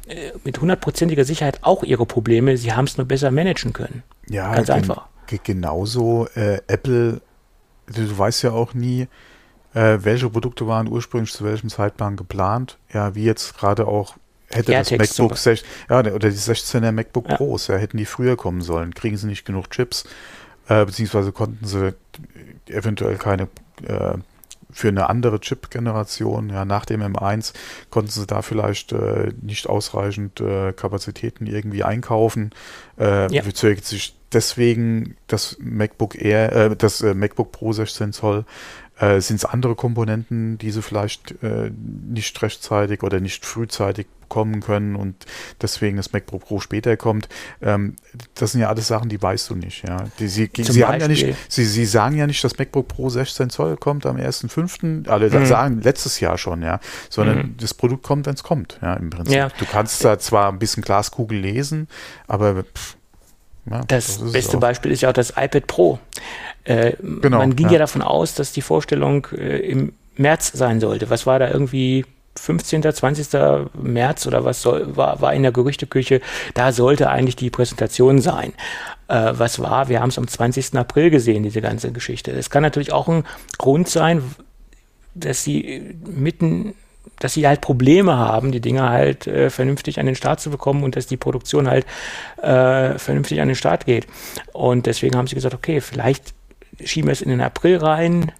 äh, 0.06 0.32
mit 0.44 0.60
hundertprozentiger 0.60 1.24
Sicherheit 1.24 1.60
auch 1.62 1.82
ihre 1.82 2.04
Probleme. 2.04 2.58
Sie 2.58 2.74
haben 2.74 2.84
es 2.84 2.98
nur 2.98 3.06
besser 3.06 3.30
managen 3.30 3.72
können. 3.72 4.02
Ja, 4.28 4.54
ganz 4.54 4.68
einfach 4.68 5.09
genauso 5.38 6.26
äh, 6.34 6.60
Apple, 6.66 7.20
du 7.86 8.18
weißt 8.18 8.42
ja 8.42 8.52
auch 8.52 8.74
nie, 8.74 9.08
äh, 9.74 9.98
welche 10.00 10.28
Produkte 10.28 10.66
waren 10.66 10.88
ursprünglich 10.88 11.32
zu 11.32 11.44
welchem 11.44 11.68
Zeitplan 11.68 12.16
geplant. 12.16 12.78
Ja, 12.92 13.14
wie 13.14 13.24
jetzt 13.24 13.56
gerade 13.56 13.86
auch 13.86 14.16
hätte 14.50 14.72
das 14.72 14.90
MacBook 14.90 15.36
6, 15.36 15.62
ja, 15.88 16.00
oder 16.00 16.18
die 16.18 16.36
16er 16.36 16.92
MacBook 16.92 17.28
ja. 17.28 17.36
Pros, 17.36 17.68
ja, 17.68 17.76
hätten 17.76 17.96
die 17.96 18.06
früher 18.06 18.36
kommen 18.36 18.62
sollen. 18.62 18.94
Kriegen 18.94 19.16
sie 19.16 19.26
nicht 19.26 19.44
genug 19.44 19.70
Chips, 19.70 20.04
äh, 20.68 20.84
beziehungsweise 20.84 21.32
konnten 21.32 21.66
sie 21.66 21.94
eventuell 22.68 23.16
keine 23.16 23.44
äh, 23.86 24.14
für 24.72 24.88
eine 24.88 25.08
andere 25.08 25.40
Chip-Generation, 25.40 26.50
ja, 26.50 26.64
nach 26.64 26.84
dem 26.84 27.02
M1 27.02 27.52
konnten 27.90 28.10
sie 28.10 28.26
da 28.26 28.42
vielleicht 28.42 28.92
äh, 28.92 29.32
nicht 29.40 29.68
ausreichend 29.68 30.40
äh, 30.40 30.72
Kapazitäten 30.72 31.46
irgendwie 31.46 31.84
einkaufen. 31.84 32.50
Äh, 32.98 33.32
ja. 33.32 33.42
Sich 33.42 34.14
deswegen 34.32 35.16
das 35.26 35.56
MacBook 35.60 36.20
Air, 36.20 36.52
äh, 36.52 36.76
das 36.76 37.00
äh, 37.00 37.14
MacBook 37.14 37.52
Pro 37.52 37.72
16 37.72 38.12
Zoll 38.12 38.44
äh, 39.00 39.20
sind 39.20 39.36
es 39.36 39.44
andere 39.44 39.74
Komponenten, 39.74 40.58
die 40.58 40.70
sie 40.70 40.82
vielleicht 40.82 41.42
äh, 41.42 41.70
nicht 42.08 42.40
rechtzeitig 42.42 43.02
oder 43.02 43.20
nicht 43.20 43.44
frühzeitig 43.46 44.06
bekommen 44.20 44.60
können 44.60 44.94
und 44.94 45.26
deswegen 45.60 45.96
das 45.96 46.12
MacBook 46.12 46.44
Pro 46.44 46.60
später 46.60 46.96
kommt. 46.96 47.28
Ähm, 47.60 47.96
das 48.34 48.52
sind 48.52 48.60
ja 48.60 48.68
alles 48.68 48.86
Sachen, 48.86 49.08
die 49.08 49.20
weißt 49.20 49.50
du 49.50 49.56
nicht. 49.56 49.86
Ja, 49.86 50.04
die, 50.20 50.28
sie, 50.28 50.48
sie, 50.56 50.84
haben 50.84 51.00
ja 51.00 51.08
nicht, 51.08 51.26
sie, 51.48 51.64
sie 51.64 51.84
sagen 51.84 52.16
ja 52.16 52.26
nicht, 52.26 52.42
das 52.44 52.56
MacBook 52.56 52.86
Pro 52.86 53.10
16 53.10 53.50
Zoll 53.50 53.76
kommt 53.76 54.06
am 54.06 54.16
1.5., 54.16 55.08
alle 55.08 55.30
mhm. 55.30 55.46
sagen 55.46 55.80
letztes 55.82 56.20
Jahr 56.20 56.38
schon, 56.38 56.62
ja, 56.62 56.78
sondern 57.08 57.38
mhm. 57.38 57.56
das 57.58 57.74
Produkt 57.74 58.04
kommt, 58.04 58.26
wenn 58.26 58.34
es 58.34 58.44
kommt, 58.44 58.78
ja, 58.80 58.94
im 58.94 59.10
Prinzip. 59.10 59.34
Ja. 59.34 59.48
Du 59.58 59.64
kannst 59.64 60.04
da 60.04 60.18
zwar 60.18 60.52
ein 60.52 60.60
bisschen 60.60 60.84
Glaskugel 60.84 61.38
lesen, 61.38 61.88
aber 62.28 62.62
pff, 62.62 62.96
ja, 63.68 63.82
das, 63.88 64.18
das 64.18 64.32
beste 64.32 64.56
Beispiel 64.58 64.92
ist 64.92 65.00
ja 65.02 65.10
auch 65.10 65.14
das 65.14 65.30
iPad 65.30 65.66
Pro. 65.66 65.98
Äh, 66.64 66.92
genau, 67.00 67.38
man 67.38 67.56
ging 67.56 67.66
ja. 67.66 67.74
ja. 67.74 67.78
davon 67.80 68.02
aus, 68.02 68.34
dass 68.34 68.52
die 68.52 68.62
Vorstellung 68.62 69.26
äh, 69.32 69.58
im 69.58 69.92
März 70.16 70.52
sein 70.52 70.80
sollte. 70.80 71.10
Was 71.10 71.26
war 71.26 71.38
da 71.38 71.50
irgendwie 71.50 72.04
15., 72.36 72.82
20. 72.82 73.28
März 73.74 74.26
oder 74.26 74.44
was 74.44 74.62
soll, 74.62 74.96
war, 74.96 75.20
war 75.20 75.34
in 75.34 75.42
der 75.42 75.52
Gerüchteküche? 75.52 76.20
Da 76.54 76.72
sollte 76.72 77.10
eigentlich 77.10 77.36
die 77.36 77.50
Präsentation 77.50 78.20
sein. 78.20 78.52
Äh, 79.08 79.32
was 79.34 79.60
war? 79.60 79.88
Wir 79.88 80.00
haben 80.00 80.10
es 80.10 80.18
am 80.18 80.28
20. 80.28 80.76
April 80.76 81.10
gesehen, 81.10 81.42
diese 81.42 81.60
ganze 81.60 81.92
Geschichte. 81.92 82.30
Es 82.30 82.50
kann 82.50 82.62
natürlich 82.62 82.92
auch 82.92 83.08
ein 83.08 83.24
Grund 83.58 83.88
sein, 83.88 84.22
dass 85.14 85.42
sie 85.42 85.96
mitten 86.06 86.74
dass 87.20 87.34
sie 87.34 87.46
halt 87.46 87.60
Probleme 87.60 88.16
haben, 88.16 88.50
die 88.50 88.60
Dinge 88.60 88.88
halt 88.88 89.28
äh, 89.28 89.50
vernünftig 89.50 90.00
an 90.00 90.06
den 90.06 90.16
Start 90.16 90.40
zu 90.40 90.50
bekommen 90.50 90.82
und 90.82 90.96
dass 90.96 91.06
die 91.06 91.16
Produktion 91.16 91.68
halt 91.68 91.86
äh, 92.42 92.98
vernünftig 92.98 93.40
an 93.40 93.48
den 93.48 93.54
Start 93.54 93.86
geht. 93.86 94.08
Und 94.52 94.86
deswegen 94.86 95.16
haben 95.16 95.28
sie 95.28 95.36
gesagt, 95.36 95.54
okay, 95.54 95.80
vielleicht 95.80 96.34
schieben 96.82 97.08
wir 97.08 97.12
es 97.12 97.22
in 97.22 97.28
den 97.28 97.40
April 97.40 97.76
rein, 97.76 98.32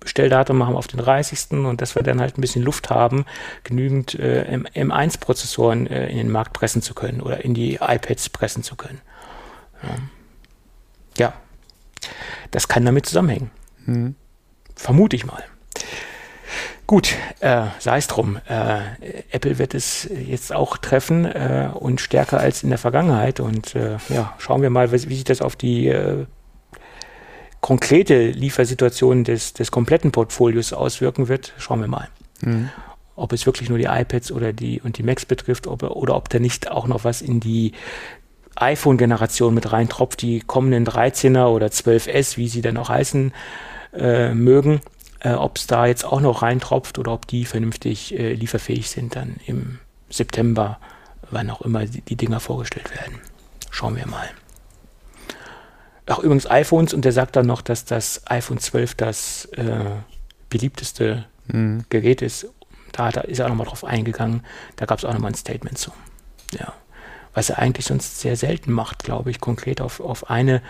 Bestelldatum 0.00 0.58
machen 0.58 0.74
wir 0.74 0.78
auf 0.78 0.86
den 0.86 1.00
30. 1.00 1.52
und 1.52 1.80
dass 1.80 1.94
wir 1.94 2.02
dann 2.02 2.20
halt 2.20 2.36
ein 2.36 2.40
bisschen 2.40 2.62
Luft 2.62 2.90
haben, 2.90 3.24
genügend 3.62 4.14
äh, 4.14 4.58
M1-Prozessoren 4.74 5.86
äh, 5.86 6.08
in 6.08 6.18
den 6.18 6.30
Markt 6.30 6.52
pressen 6.52 6.82
zu 6.82 6.94
können 6.94 7.20
oder 7.20 7.44
in 7.44 7.54
die 7.54 7.76
iPads 7.76 8.28
pressen 8.28 8.62
zu 8.62 8.76
können. 8.76 9.00
Ja, 9.82 11.26
ja. 11.26 11.32
das 12.50 12.68
kann 12.68 12.84
damit 12.84 13.06
zusammenhängen. 13.06 13.50
Mhm. 13.86 14.14
Vermute 14.76 15.16
ich 15.16 15.24
mal. 15.24 15.42
Gut, 16.86 17.14
äh, 17.40 17.66
sei 17.78 17.96
es 17.96 18.08
drum. 18.08 18.38
Äh, 18.46 18.80
Apple 19.30 19.58
wird 19.58 19.74
es 19.74 20.08
jetzt 20.26 20.52
auch 20.52 20.76
treffen 20.76 21.24
äh, 21.24 21.70
und 21.72 22.00
stärker 22.00 22.40
als 22.40 22.62
in 22.62 22.68
der 22.68 22.78
Vergangenheit. 22.78 23.40
Und 23.40 23.74
äh, 23.74 23.96
ja, 24.10 24.34
schauen 24.38 24.60
wir 24.60 24.68
mal, 24.68 24.92
wie, 24.92 25.08
wie 25.08 25.14
sich 25.14 25.24
das 25.24 25.40
auf 25.40 25.56
die 25.56 25.88
äh, 25.88 26.26
konkrete 27.62 28.28
Liefersituation 28.28 29.24
des, 29.24 29.54
des 29.54 29.70
kompletten 29.70 30.12
Portfolios 30.12 30.74
auswirken 30.74 31.28
wird. 31.28 31.54
Schauen 31.56 31.80
wir 31.80 31.88
mal. 31.88 32.08
Mhm. 32.42 32.68
Ob 33.16 33.32
es 33.32 33.46
wirklich 33.46 33.70
nur 33.70 33.78
die 33.78 33.84
iPads 33.84 34.30
oder 34.30 34.52
die 34.52 34.82
und 34.82 34.98
die 34.98 35.02
Macs 35.02 35.24
betrifft, 35.24 35.66
ob, 35.66 35.84
oder 35.84 36.16
ob 36.16 36.28
da 36.28 36.38
nicht 36.38 36.70
auch 36.70 36.86
noch 36.86 37.04
was 37.04 37.22
in 37.22 37.40
die 37.40 37.72
iPhone-Generation 38.56 39.54
mit 39.54 39.72
reintropft, 39.72 40.20
die 40.20 40.40
kommenden 40.40 40.86
13er 40.86 41.46
oder 41.46 41.68
12S, 41.68 42.36
wie 42.36 42.48
sie 42.48 42.60
dann 42.60 42.76
auch 42.76 42.90
heißen 42.90 43.32
äh, 43.94 44.34
mögen 44.34 44.80
äh, 45.24 45.32
ob 45.32 45.56
es 45.56 45.66
da 45.66 45.86
jetzt 45.86 46.04
auch 46.04 46.20
noch 46.20 46.42
reintropft 46.42 46.98
oder 46.98 47.12
ob 47.12 47.26
die 47.26 47.46
vernünftig 47.46 48.16
äh, 48.16 48.34
lieferfähig 48.34 48.90
sind 48.90 49.16
dann 49.16 49.36
im 49.46 49.78
September, 50.10 50.78
wann 51.30 51.50
auch 51.50 51.62
immer 51.62 51.86
die, 51.86 52.02
die 52.02 52.16
Dinger 52.16 52.40
vorgestellt 52.40 52.90
werden. 52.94 53.20
Schauen 53.70 53.96
wir 53.96 54.06
mal. 54.06 54.28
Ach, 56.06 56.18
übrigens 56.18 56.48
iPhones 56.48 56.92
und 56.92 57.06
der 57.06 57.12
sagt 57.12 57.34
dann 57.36 57.46
noch, 57.46 57.62
dass 57.62 57.86
das 57.86 58.22
iPhone 58.26 58.58
12 58.58 58.94
das 58.94 59.46
äh, 59.46 59.86
beliebteste 60.50 61.24
mhm. 61.46 61.86
Gerät 61.88 62.20
ist. 62.20 62.46
Da, 62.92 63.10
da 63.10 63.22
ist 63.22 63.38
er 63.38 63.46
auch 63.46 63.50
nochmal 63.50 63.66
drauf 63.66 63.84
eingegangen. 63.84 64.44
Da 64.76 64.84
gab 64.84 64.98
es 64.98 65.04
auch 65.06 65.12
nochmal 65.14 65.32
ein 65.32 65.36
Statement 65.36 65.78
zu. 65.78 65.90
Ja. 66.52 66.74
Was 67.32 67.50
er 67.50 67.58
eigentlich 67.58 67.86
sonst 67.86 68.20
sehr 68.20 68.36
selten 68.36 68.70
macht, 68.70 69.02
glaube 69.02 69.30
ich, 69.30 69.40
konkret 69.40 69.80
auf, 69.80 69.98
auf 70.00 70.30
eine 70.30 70.62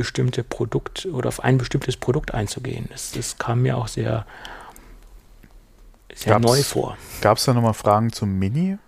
bestimmte 0.00 0.42
Produkt 0.42 1.06
oder 1.12 1.28
auf 1.28 1.44
ein 1.44 1.58
bestimmtes 1.58 1.98
Produkt 1.98 2.32
einzugehen. 2.32 2.86
Das, 2.90 3.12
das 3.12 3.36
kam 3.36 3.60
mir 3.60 3.76
auch 3.76 3.86
sehr, 3.86 4.24
sehr 6.14 6.38
neu 6.38 6.62
vor. 6.62 6.96
Gab 7.20 7.36
es 7.36 7.44
da 7.44 7.52
nochmal 7.52 7.74
Fragen 7.74 8.10
zum 8.10 8.38
Mini? 8.38 8.78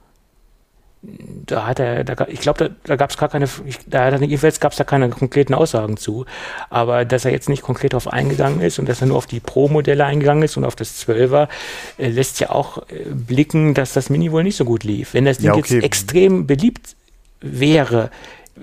Da 1.03 1.67
hat 1.67 1.81
er, 1.81 2.03
da, 2.05 2.27
ich 2.29 2.41
glaube, 2.41 2.65
da, 2.65 2.75
da 2.85 2.97
gab 2.97 3.11
es 3.11 3.19
gar 3.19 3.29
keine, 3.29 3.47
ich, 3.67 3.79
da 3.87 4.07
hat 4.07 4.15
er, 4.15 4.23
jedenfalls 4.23 4.59
gab 4.59 4.73
es 4.73 4.79
da 4.79 4.85
keine 4.85 5.11
konkreten 5.11 5.53
Aussagen 5.53 5.99
zu. 5.99 6.25
Aber 6.71 7.05
dass 7.05 7.27
er 7.27 7.33
jetzt 7.33 7.51
nicht 7.51 7.61
konkret 7.61 7.93
darauf 7.93 8.09
eingegangen 8.11 8.63
ist 8.63 8.79
und 8.79 8.89
dass 8.89 9.03
er 9.03 9.09
nur 9.09 9.19
auf 9.19 9.27
die 9.27 9.41
Pro-Modelle 9.41 10.07
eingegangen 10.07 10.45
ist 10.45 10.57
und 10.57 10.65
auf 10.65 10.77
das 10.77 11.07
12er, 11.07 11.49
äh, 11.99 12.09
lässt 12.09 12.41
ja 12.41 12.49
auch 12.49 12.79
äh, 12.89 13.05
blicken, 13.11 13.75
dass 13.75 13.93
das 13.93 14.09
Mini 14.09 14.33
wohl 14.33 14.45
nicht 14.45 14.57
so 14.57 14.65
gut 14.65 14.83
lief. 14.83 15.13
Wenn 15.13 15.27
das 15.27 15.37
Ding 15.37 15.49
ja, 15.49 15.55
okay. 15.55 15.75
jetzt 15.75 15.85
extrem 15.85 16.47
beliebt 16.47 16.97
wäre, 17.43 18.11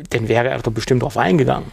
dann 0.10 0.28
wäre 0.28 0.48
er 0.48 0.60
doch 0.60 0.72
bestimmt 0.72 1.04
darauf 1.04 1.18
eingegangen. 1.18 1.72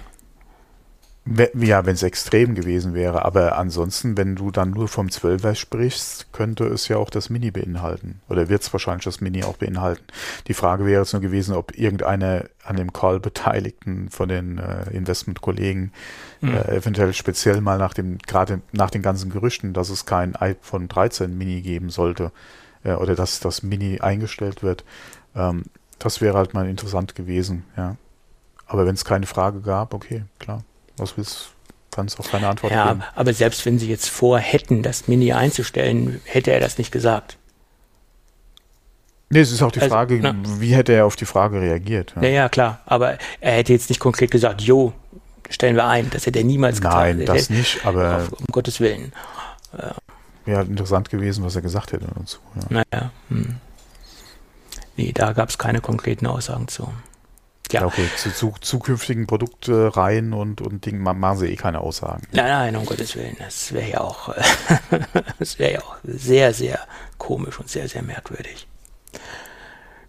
Ja, 1.55 1.85
wenn 1.85 1.95
es 1.95 2.05
extrem 2.05 2.55
gewesen 2.55 2.95
wäre, 2.95 3.25
aber 3.25 3.59
ansonsten, 3.59 4.17
wenn 4.17 4.37
du 4.37 4.53
dann 4.53 4.71
nur 4.71 4.87
vom 4.87 5.09
12er 5.09 5.57
sprichst, 5.57 6.33
könnte 6.33 6.67
es 6.67 6.87
ja 6.87 6.99
auch 6.99 7.11
das 7.11 7.31
Mini 7.31 7.51
beinhalten. 7.51 8.21
Oder 8.29 8.49
wird 8.49 8.63
es 8.63 8.73
wahrscheinlich 8.73 9.05
das 9.05 9.21
Mini 9.21 9.43
auch 9.43 9.57
beinhalten. 9.57 10.05
Die 10.47 10.55
Frage 10.55 10.87
wäre 10.87 11.03
jetzt 11.03 11.15
nur 11.15 11.23
gewesen, 11.23 11.57
ob 11.57 11.77
irgendeine 11.77 12.49
an 12.63 12.77
dem 12.77 12.93
Call 12.93 13.19
Beteiligten 13.19 14.09
von 14.09 14.29
den 14.29 14.59
äh, 14.59 14.89
Investmentkollegen 14.91 15.93
mhm. 16.41 16.55
äh, 16.55 16.77
eventuell 16.77 17.13
speziell 17.13 17.61
mal 17.61 17.79
nach 17.79 17.95
dem, 17.95 18.19
gerade 18.19 18.61
nach 18.71 18.91
den 18.91 19.03
ganzen 19.03 19.31
Gerüchten, 19.31 19.73
dass 19.73 19.91
es 19.91 20.07
kein 20.07 20.37
iPhone 20.37 20.87
13 20.87 21.37
Mini 21.37 21.61
geben 21.61 21.91
sollte, 21.91 22.31
äh, 22.85 22.93
oder 22.93 23.17
dass 23.17 23.41
das 23.41 23.65
Mini 23.65 24.01
eingestellt 24.01 24.63
wird, 24.63 24.85
ähm, 25.35 25.65
das 25.99 26.21
wäre 26.21 26.39
halt 26.39 26.55
mal 26.55 26.69
interessant 26.69 27.15
gewesen, 27.15 27.65
ja. 27.77 27.97
Aber 28.69 28.85
wenn 28.85 28.95
es 28.95 29.05
keine 29.05 29.27
Frage 29.27 29.61
gab, 29.61 29.95
okay, 29.95 30.25
klar. 30.39 30.63
Was 30.97 31.17
willst 31.17 31.51
kann 31.97 32.07
es 32.07 32.21
auch 32.21 32.31
keine 32.31 32.47
Antwort 32.47 32.73
ja, 32.73 32.89
geben. 32.89 33.03
aber 33.15 33.33
selbst 33.33 33.65
wenn 33.65 33.79
sie 33.79 33.89
jetzt 33.89 34.11
vorhätten, 34.11 34.83
das 34.83 35.09
Mini 35.09 35.33
einzustellen, 35.33 36.21
hätte 36.25 36.51
er 36.53 36.61
das 36.61 36.77
nicht 36.77 36.93
gesagt. 36.93 37.39
Nee, 39.31 39.41
es 39.41 39.51
ist 39.51 39.63
auch 39.63 39.73
die 39.73 39.81
also, 39.81 39.95
Frage, 39.95 40.21
na, 40.21 40.35
wie 40.61 40.75
hätte 40.75 40.93
er 40.93 41.07
auf 41.07 41.17
die 41.17 41.25
Frage 41.25 41.59
reagiert? 41.61 42.13
Ja. 42.17 42.23
ja, 42.23 42.29
ja, 42.29 42.49
klar. 42.51 42.81
Aber 42.85 43.17
er 43.41 43.53
hätte 43.53 43.73
jetzt 43.73 43.89
nicht 43.89 43.99
konkret 43.99 44.31
gesagt, 44.31 44.61
jo, 44.61 44.93
stellen 45.49 45.75
wir 45.75 45.87
ein. 45.87 46.11
Das 46.11 46.27
hätte 46.27 46.39
er 46.39 46.45
niemals 46.45 46.81
gesagt. 46.81 46.97
Nein, 46.97 47.25
das 47.25 47.51
nicht, 47.51 47.85
aber. 47.87 48.19
Auf, 48.19 48.33
um 48.33 48.47
Gottes 48.53 48.79
Willen. 48.79 49.13
ja. 49.77 49.95
Wäre 50.45 50.59
halt 50.59 50.69
interessant 50.69 51.11
gewesen, 51.11 51.43
was 51.45 51.57
er 51.57 51.63
gesagt 51.63 51.93
hätte 51.93 52.07
dazu. 52.15 52.39
Ja. 52.55 52.83
Naja. 52.93 53.11
Hm. 53.31 53.57
Nee, 54.97 55.13
da 55.13 55.33
gab 55.33 55.49
es 55.49 55.59
keine 55.59 55.81
konkreten 55.81 56.27
Aussagen 56.27 56.69
zu. 56.69 56.93
Ja, 57.73 57.81
ja 57.81 57.87
okay. 57.87 58.09
Zu, 58.17 58.33
zu, 58.33 58.55
zukünftigen 58.61 59.27
Produktreihen 59.27 60.33
und, 60.33 60.61
und 60.61 60.87
Dingen 60.87 61.03
machen 61.03 61.39
sie 61.39 61.49
eh 61.49 61.57
keine 61.57 61.81
Aussagen. 61.81 62.23
Nein, 62.33 62.49
nein, 62.49 62.77
um 62.77 62.87
Gottes 62.87 63.17
Willen. 63.17 63.37
Das 63.39 63.73
wäre 63.73 63.91
ja 63.91 64.01
auch, 64.01 64.35
das 65.39 65.59
wäre 65.59 65.73
ja 65.75 65.81
auch 65.81 65.97
sehr, 66.05 66.53
sehr 66.53 66.81
komisch 67.19 67.59
und 67.59 67.69
sehr, 67.69 67.89
sehr 67.89 68.03
merkwürdig. 68.03 68.67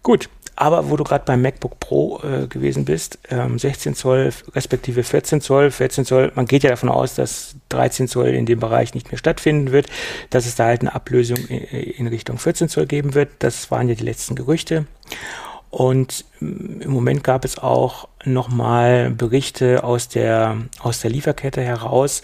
Gut, 0.02 0.28
aber 0.60 0.90
wo 0.90 0.96
du 0.96 1.04
gerade 1.04 1.24
beim 1.24 1.40
MacBook 1.40 1.78
Pro 1.78 2.20
äh, 2.24 2.48
gewesen 2.48 2.84
bist, 2.84 3.20
ähm, 3.30 3.60
16 3.60 3.94
Zoll 3.94 4.32
respektive 4.56 5.04
14 5.04 5.40
Zoll, 5.40 5.70
14 5.70 6.04
Zoll, 6.04 6.32
man 6.34 6.46
geht 6.46 6.64
ja 6.64 6.70
davon 6.70 6.88
aus, 6.88 7.14
dass 7.14 7.54
13 7.68 8.08
Zoll 8.08 8.30
in 8.30 8.44
dem 8.44 8.58
Bereich 8.58 8.92
nicht 8.92 9.12
mehr 9.12 9.18
stattfinden 9.18 9.70
wird, 9.70 9.86
dass 10.30 10.46
es 10.46 10.56
da 10.56 10.64
halt 10.64 10.80
eine 10.80 10.96
Ablösung 10.96 11.38
in, 11.46 11.60
in 11.60 12.06
Richtung 12.08 12.38
14 12.38 12.68
Zoll 12.68 12.86
geben 12.86 13.14
wird. 13.14 13.30
Das 13.38 13.70
waren 13.70 13.88
ja 13.88 13.94
die 13.94 14.02
letzten 14.02 14.34
Gerüchte. 14.34 14.86
Und 15.70 16.24
im 16.40 16.90
Moment 16.90 17.22
gab 17.22 17.44
es 17.44 17.58
auch 17.58 18.08
nochmal 18.24 19.10
Berichte 19.10 19.84
aus 19.84 20.08
der, 20.08 20.56
aus 20.80 21.00
der 21.00 21.10
Lieferkette 21.10 21.60
heraus, 21.60 22.22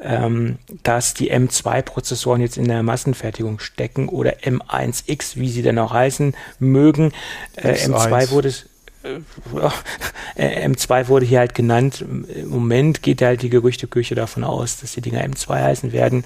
ähm, 0.00 0.58
dass 0.82 1.14
die 1.14 1.32
M2-Prozessoren 1.32 2.40
jetzt 2.40 2.58
in 2.58 2.68
der 2.68 2.82
Massenfertigung 2.82 3.60
stecken 3.60 4.08
oder 4.08 4.38
M1X, 4.40 5.36
wie 5.36 5.48
sie 5.48 5.62
denn 5.62 5.78
auch 5.78 5.92
heißen 5.92 6.34
mögen. 6.58 7.12
Äh, 7.56 7.74
M2 7.74 8.30
wurde 8.30 8.48
es 8.48 8.68
äh, 9.04 10.66
M2 10.66 11.08
wurde 11.08 11.24
hier 11.24 11.38
halt 11.38 11.54
genannt. 11.54 12.02
Im 12.02 12.48
Moment 12.48 13.02
geht 13.02 13.22
halt 13.22 13.42
die 13.42 13.50
Gerüchteküche 13.50 14.14
davon 14.14 14.44
aus, 14.44 14.80
dass 14.80 14.92
die 14.92 15.00
Dinger 15.00 15.24
M2 15.24 15.62
heißen 15.62 15.92
werden. 15.92 16.24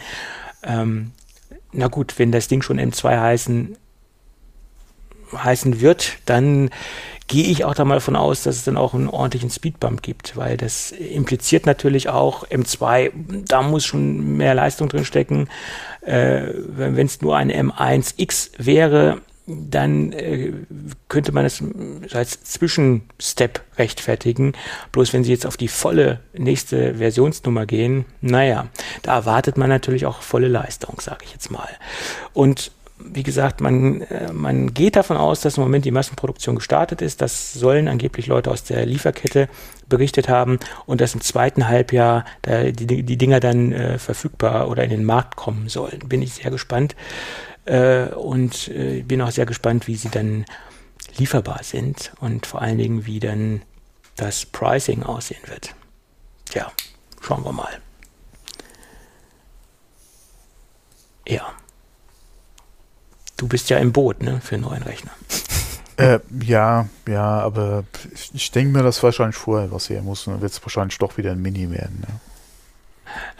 Ähm, 0.62 1.12
na 1.72 1.88
gut, 1.88 2.18
wenn 2.18 2.32
das 2.32 2.48
Ding 2.48 2.62
schon 2.62 2.80
M2 2.80 3.20
heißen, 3.20 3.76
heißen 5.32 5.80
wird, 5.80 6.18
dann 6.26 6.70
gehe 7.28 7.46
ich 7.46 7.64
auch 7.64 7.74
da 7.74 7.84
mal 7.84 7.94
davon 7.94 8.16
aus, 8.16 8.42
dass 8.42 8.56
es 8.56 8.64
dann 8.64 8.76
auch 8.76 8.94
einen 8.94 9.08
ordentlichen 9.08 9.50
Speedbump 9.50 10.02
gibt, 10.02 10.36
weil 10.36 10.56
das 10.56 10.92
impliziert 10.92 11.66
natürlich 11.66 12.08
auch 12.08 12.46
M2, 12.46 13.10
da 13.48 13.62
muss 13.62 13.84
schon 13.84 14.36
mehr 14.36 14.54
Leistung 14.54 14.88
drin 14.88 15.04
stecken. 15.04 15.48
Äh, 16.02 16.42
wenn 16.54 17.06
es 17.06 17.20
nur 17.20 17.36
ein 17.36 17.50
M1X 17.50 18.50
wäre, 18.58 19.20
dann 19.46 20.12
äh, 20.12 20.52
könnte 21.08 21.32
man 21.32 21.44
es 21.44 21.62
als 22.12 22.42
Zwischenstep 22.42 23.60
rechtfertigen. 23.78 24.54
Bloß 24.92 25.12
wenn 25.12 25.24
Sie 25.24 25.30
jetzt 25.30 25.46
auf 25.46 25.56
die 25.56 25.68
volle 25.68 26.20
nächste 26.32 26.96
Versionsnummer 26.96 27.64
gehen, 27.66 28.06
naja, 28.20 28.66
da 29.02 29.14
erwartet 29.14 29.56
man 29.56 29.68
natürlich 29.68 30.06
auch 30.06 30.22
volle 30.22 30.48
Leistung, 30.48 31.00
sage 31.00 31.24
ich 31.24 31.32
jetzt 31.32 31.50
mal. 31.50 31.68
Und 32.32 32.72
wie 32.98 33.22
gesagt, 33.22 33.60
man, 33.60 34.02
äh, 34.02 34.32
man 34.32 34.72
geht 34.72 34.96
davon 34.96 35.16
aus, 35.16 35.40
dass 35.40 35.56
im 35.56 35.62
Moment 35.62 35.84
die 35.84 35.90
Massenproduktion 35.90 36.56
gestartet 36.56 37.02
ist. 37.02 37.20
Das 37.20 37.52
sollen 37.52 37.88
angeblich 37.88 38.26
Leute 38.26 38.50
aus 38.50 38.64
der 38.64 38.86
Lieferkette 38.86 39.48
berichtet 39.88 40.28
haben 40.28 40.58
und 40.86 41.00
dass 41.00 41.14
im 41.14 41.20
zweiten 41.20 41.68
Halbjahr 41.68 42.24
da 42.42 42.64
die, 42.64 43.02
die 43.02 43.18
Dinger 43.18 43.40
dann 43.40 43.72
äh, 43.72 43.98
verfügbar 43.98 44.68
oder 44.68 44.84
in 44.84 44.90
den 44.90 45.04
Markt 45.04 45.36
kommen 45.36 45.68
sollen. 45.68 46.00
Bin 46.06 46.22
ich 46.22 46.34
sehr 46.34 46.50
gespannt 46.50 46.96
äh, 47.66 48.06
und 48.06 48.68
äh, 48.68 49.02
bin 49.02 49.20
auch 49.20 49.30
sehr 49.30 49.46
gespannt, 49.46 49.86
wie 49.86 49.96
sie 49.96 50.08
dann 50.08 50.44
lieferbar 51.16 51.60
sind 51.62 52.12
und 52.20 52.46
vor 52.46 52.62
allen 52.62 52.78
Dingen, 52.78 53.06
wie 53.06 53.20
dann 53.20 53.62
das 54.16 54.46
Pricing 54.46 55.02
aussehen 55.02 55.42
wird. 55.46 55.74
Ja, 56.54 56.72
schauen 57.20 57.44
wir 57.44 57.52
mal. 57.52 57.78
Ja. 61.28 61.52
Du 63.36 63.48
bist 63.48 63.68
ja 63.68 63.78
im 63.78 63.92
Boot, 63.92 64.22
ne, 64.22 64.40
für 64.42 64.54
einen 64.54 64.64
neuen 64.64 64.82
Rechner. 64.82 65.12
Äh, 65.98 66.18
ja, 66.44 66.90
ja, 67.08 67.40
aber 67.40 67.84
ich 68.34 68.50
denke 68.50 68.76
mir, 68.76 68.82
dass 68.82 69.02
wahrscheinlich 69.02 69.36
vorher 69.36 69.72
was 69.72 69.88
her 69.88 70.02
muss. 70.02 70.26
dann 70.26 70.42
wird 70.42 70.52
es 70.52 70.62
wahrscheinlich 70.62 70.98
doch 70.98 71.16
wieder 71.16 71.32
ein 71.32 71.40
Mini 71.40 71.70
werden. 71.70 72.02
Ne? 72.06 72.20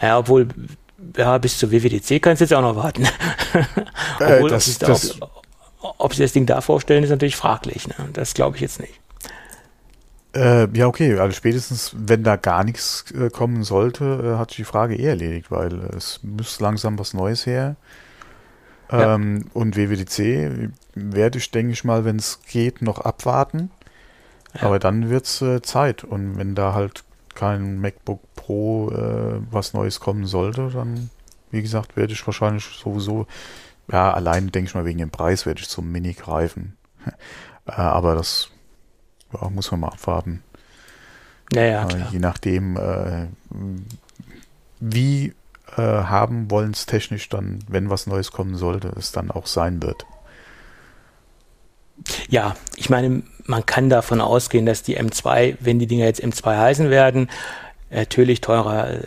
Ja, 0.01 0.17
obwohl, 0.17 0.47
ja, 1.15 1.37
bis 1.37 1.59
zur 1.59 1.71
WWDC 1.71 2.19
kannst 2.19 2.41
du 2.41 2.45
jetzt 2.45 2.53
auch 2.55 2.61
noch 2.61 2.75
warten. 2.75 3.07
Äh, 4.19 4.37
obwohl, 4.37 4.49
das, 4.49 4.81
ob, 4.81 4.87
das, 4.87 5.21
ob, 5.21 5.43
ob, 5.99 6.13
sie 6.15 6.23
das 6.23 6.31
Ding 6.31 6.47
da 6.47 6.59
vorstellen, 6.61 7.03
ist 7.03 7.11
natürlich 7.11 7.35
fraglich. 7.35 7.87
Ne? 7.87 7.93
Das 8.13 8.33
glaube 8.33 8.55
ich 8.55 8.61
jetzt 8.63 8.79
nicht. 8.79 8.99
Äh, 10.35 10.67
ja, 10.75 10.87
okay, 10.87 11.17
also 11.19 11.35
spätestens, 11.35 11.91
wenn 11.95 12.23
da 12.23 12.35
gar 12.35 12.63
nichts 12.63 13.05
äh, 13.11 13.29
kommen 13.29 13.63
sollte, 13.63 14.33
äh, 14.33 14.37
hat 14.39 14.49
sich 14.49 14.57
die 14.57 14.63
Frage 14.63 14.95
eh 14.95 15.05
erledigt, 15.05 15.51
weil 15.51 15.73
es 15.95 16.19
muss 16.23 16.59
langsam 16.59 16.97
was 16.97 17.13
Neues 17.13 17.45
her. 17.45 17.75
Ähm, 18.89 19.45
und 19.53 19.75
WWDC 19.75 20.71
werde 20.95 21.37
ich, 21.37 21.51
denke 21.51 21.73
ich 21.73 21.83
mal, 21.83 22.05
wenn 22.05 22.17
es 22.17 22.39
geht, 22.47 22.81
noch 22.81 22.99
abwarten. 22.99 23.69
Ja. 24.53 24.63
Aber 24.63 24.79
dann 24.79 25.09
wird 25.09 25.25
es 25.25 25.41
äh, 25.41 25.61
Zeit. 25.61 26.03
Und 26.03 26.37
wenn 26.37 26.55
da 26.55 26.73
halt 26.73 27.03
kein 27.35 27.79
MacBook 27.79 28.21
Pro 28.35 28.89
äh, 28.91 29.41
was 29.51 29.73
Neues 29.73 29.99
kommen 29.99 30.25
sollte, 30.25 30.69
dann, 30.73 31.09
wie 31.51 31.61
gesagt, 31.61 31.95
werde 31.97 32.13
ich 32.13 32.25
wahrscheinlich 32.25 32.65
sowieso, 32.65 33.27
ja, 33.91 34.13
allein 34.13 34.51
denke 34.51 34.69
ich 34.69 34.75
mal 34.75 34.85
wegen 34.85 34.99
dem 34.99 35.11
Preis, 35.11 35.45
werde 35.45 35.61
ich 35.61 35.69
zum 35.69 35.91
Mini 35.91 36.13
greifen. 36.13 36.77
äh, 37.65 37.71
aber 37.71 38.15
das 38.15 38.49
ja, 39.33 39.49
muss 39.49 39.71
man 39.71 39.81
mal 39.81 39.89
abwarten. 39.89 40.43
Naja, 41.53 41.87
je 42.11 42.19
nachdem, 42.19 42.75
äh, 42.75 43.27
wie 44.79 45.33
äh, 45.77 45.81
haben 45.81 46.49
wollen 46.51 46.71
es 46.71 46.85
technisch 46.85 47.29
dann, 47.29 47.59
wenn 47.67 47.89
was 47.89 48.07
Neues 48.07 48.31
kommen 48.31 48.55
sollte, 48.55 48.91
es 48.97 49.11
dann 49.11 49.31
auch 49.31 49.45
sein 49.47 49.81
wird. 49.81 50.05
Ja, 52.29 52.55
ich 52.75 52.89
meine, 52.89 53.23
man 53.45 53.65
kann 53.65 53.89
davon 53.89 54.21
ausgehen, 54.21 54.65
dass 54.65 54.83
die 54.83 54.99
M2, 54.99 55.57
wenn 55.59 55.79
die 55.79 55.87
Dinger 55.87 56.05
jetzt 56.05 56.23
M2 56.23 56.57
heißen 56.57 56.89
werden, 56.89 57.29
natürlich 57.89 58.41
teurer 58.41 58.89
äh, 58.89 58.99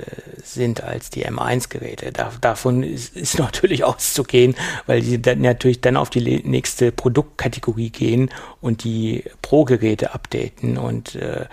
sind 0.42 0.82
als 0.82 1.10
die 1.10 1.26
M1-Geräte. 1.26 2.12
Da, 2.12 2.32
davon 2.40 2.82
ist, 2.82 3.16
ist, 3.16 3.38
natürlich 3.38 3.84
auszugehen, 3.84 4.54
weil 4.86 5.00
die 5.00 5.20
dann 5.20 5.40
natürlich 5.40 5.80
dann 5.80 5.96
auf 5.96 6.10
die 6.10 6.42
nächste 6.42 6.92
Produktkategorie 6.92 7.90
gehen 7.90 8.30
und 8.60 8.84
die 8.84 9.24
Pro-Geräte 9.42 10.14
updaten. 10.14 10.78
Und 10.78 11.14
äh, 11.14 11.46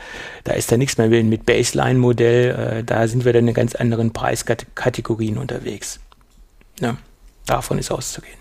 da 0.44 0.54
ist 0.54 0.72
da 0.72 0.78
nichts 0.78 0.98
mehr 0.98 1.08
mit 1.10 1.46
Baseline-Modell. 1.46 2.80
Äh, 2.80 2.84
da 2.84 3.08
sind 3.08 3.26
wir 3.26 3.34
dann 3.34 3.48
in 3.48 3.54
ganz 3.54 3.76
anderen 3.76 4.14
Preiskategorien 4.14 5.38
unterwegs. 5.38 6.00
Ja, 6.80 6.98
davon 7.46 7.80
ist 7.80 7.92
auszugehen. 7.92 8.38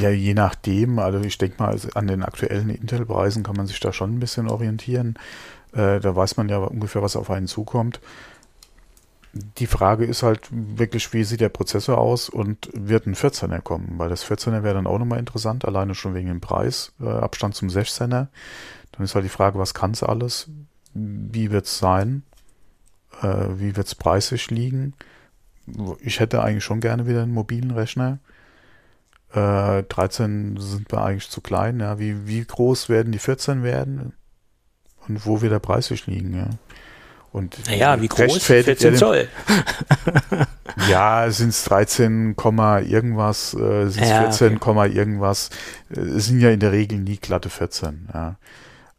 Ja, 0.00 0.08
je 0.08 0.32
nachdem. 0.34 0.98
Also 0.98 1.20
ich 1.20 1.36
denke 1.36 1.62
mal, 1.62 1.78
an 1.94 2.06
den 2.06 2.22
aktuellen 2.22 2.70
Intel-Preisen 2.70 3.42
kann 3.42 3.56
man 3.56 3.66
sich 3.66 3.80
da 3.80 3.92
schon 3.92 4.14
ein 4.14 4.20
bisschen 4.20 4.48
orientieren. 4.48 5.18
Äh, 5.72 6.00
da 6.00 6.14
weiß 6.14 6.36
man 6.36 6.48
ja 6.48 6.58
ungefähr, 6.58 7.02
was 7.02 7.16
auf 7.16 7.30
einen 7.30 7.46
zukommt. 7.46 8.00
Die 9.32 9.66
Frage 9.66 10.04
ist 10.04 10.22
halt 10.22 10.48
wirklich, 10.50 11.12
wie 11.14 11.24
sieht 11.24 11.40
der 11.40 11.48
Prozessor 11.48 11.96
aus 11.96 12.28
und 12.28 12.68
wird 12.74 13.06
ein 13.06 13.14
14er 13.14 13.60
kommen? 13.60 13.94
Weil 13.96 14.10
das 14.10 14.26
14er 14.26 14.62
wäre 14.62 14.74
dann 14.74 14.86
auch 14.86 14.98
nochmal 14.98 15.18
interessant, 15.18 15.64
alleine 15.64 15.94
schon 15.94 16.14
wegen 16.14 16.28
dem 16.28 16.42
Preis, 16.42 16.92
äh, 17.00 17.08
Abstand 17.08 17.54
zum 17.54 17.68
16er. 17.68 18.28
Dann 18.92 19.04
ist 19.04 19.14
halt 19.14 19.24
die 19.24 19.30
Frage, 19.30 19.58
was 19.58 19.72
kann 19.72 19.92
es 19.92 20.02
alles? 20.02 20.48
Wie 20.92 21.50
wird 21.50 21.64
es 21.64 21.78
sein? 21.78 22.24
Äh, 23.22 23.46
wie 23.56 23.74
wird 23.74 23.86
es 23.86 23.94
preislich 23.94 24.50
liegen? 24.50 24.92
Ich 26.00 26.20
hätte 26.20 26.42
eigentlich 26.42 26.64
schon 26.64 26.80
gerne 26.80 27.06
wieder 27.06 27.22
einen 27.22 27.32
mobilen 27.32 27.70
Rechner. 27.70 28.18
Äh, 29.32 29.84
13 29.84 30.58
sind 30.58 30.92
wir 30.92 31.02
eigentlich 31.02 31.30
zu 31.30 31.40
klein. 31.40 31.80
Ja. 31.80 31.98
Wie, 31.98 32.26
wie 32.26 32.44
groß 32.44 32.90
werden 32.90 33.12
die 33.12 33.18
14 33.18 33.62
werden? 33.62 34.12
Und 35.08 35.26
wo 35.26 35.42
wir 35.42 35.50
da 35.50 35.58
preislich 35.58 36.06
liegen, 36.06 36.36
ja. 36.36 36.48
Und 37.32 37.66
naja, 37.66 38.00
wie 38.00 38.08
groß? 38.08 38.42
14 38.42 38.96
Zoll. 38.96 39.26
ja, 40.90 41.30
sind 41.30 41.48
es 41.48 41.64
13, 41.64 42.36
irgendwas, 42.36 43.54
äh, 43.54 43.88
sind 43.88 44.02
es 44.02 44.10
ja, 44.10 44.30
14, 44.30 44.58
okay. 44.58 44.92
irgendwas. 44.92 45.48
Es 45.88 46.26
sind 46.26 46.40
ja 46.40 46.50
in 46.50 46.60
der 46.60 46.72
Regel 46.72 46.98
nie 46.98 47.16
glatte 47.16 47.48
14. 47.48 48.08
Ja, 48.12 48.36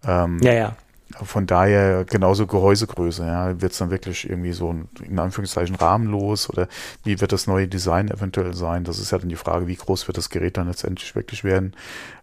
ähm, 0.03 0.39
ja. 0.41 0.53
ja. 0.53 0.75
Von 1.21 1.45
daher 1.45 2.05
genauso 2.05 2.47
Gehäusegröße, 2.47 3.23
ja, 3.23 3.61
wird 3.61 3.73
es 3.73 3.77
dann 3.77 3.91
wirklich 3.91 4.27
irgendwie 4.27 4.53
so 4.53 4.73
in 5.03 5.19
Anführungszeichen 5.19 5.75
rahmenlos 5.75 6.49
oder 6.49 6.67
wie 7.03 7.21
wird 7.21 7.31
das 7.31 7.45
neue 7.45 7.67
Design 7.67 8.09
eventuell 8.09 8.55
sein? 8.55 8.84
Das 8.84 8.97
ist 8.97 9.11
ja 9.11 9.19
dann 9.19 9.30
die 9.30 9.35
Frage, 9.35 9.67
wie 9.67 9.75
groß 9.75 10.07
wird 10.07 10.17
das 10.17 10.31
Gerät 10.31 10.57
dann 10.57 10.67
letztendlich 10.67 11.15
wirklich 11.15 11.43
werden? 11.43 11.75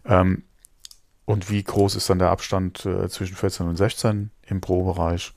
Ähm, 0.05 0.43
und 1.25 1.49
wie 1.49 1.63
groß 1.63 1.95
ist 1.95 2.09
dann 2.09 2.19
der 2.19 2.29
Abstand 2.29 2.85
äh, 2.85 3.07
zwischen 3.09 3.35
14 3.35 3.67
und 3.67 3.75
16 3.75 4.31
im 4.47 4.61
Pro-Bereich? 4.61 5.33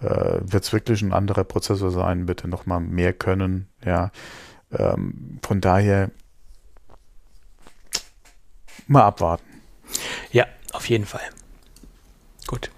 Äh, 0.00 0.40
Wird 0.42 0.64
es 0.64 0.72
wirklich 0.72 1.02
ein 1.02 1.12
anderer 1.12 1.44
Prozessor 1.44 1.90
sein? 1.90 2.26
Bitte 2.26 2.48
nochmal 2.48 2.80
mehr 2.80 3.12
können? 3.12 3.68
Ja. 3.84 4.10
Ähm, 4.72 5.38
von 5.42 5.60
daher 5.60 6.10
mal 8.86 9.02
abwarten. 9.04 9.44
Ja, 10.32 10.46
auf 10.72 10.88
jeden 10.88 11.06
Fall. 11.06 11.20
Gut. 12.46 12.70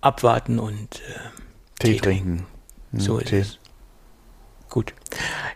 Abwarten 0.00 0.58
und 0.58 1.00
äh, 1.00 1.18
Tee, 1.78 1.92
Tee 1.92 1.98
trinken. 1.98 2.46
trinken. 2.90 3.00
So 3.00 3.18
ist 3.18 3.28
Tee. 3.28 3.40
es. 3.40 3.58
Gut. 4.68 4.94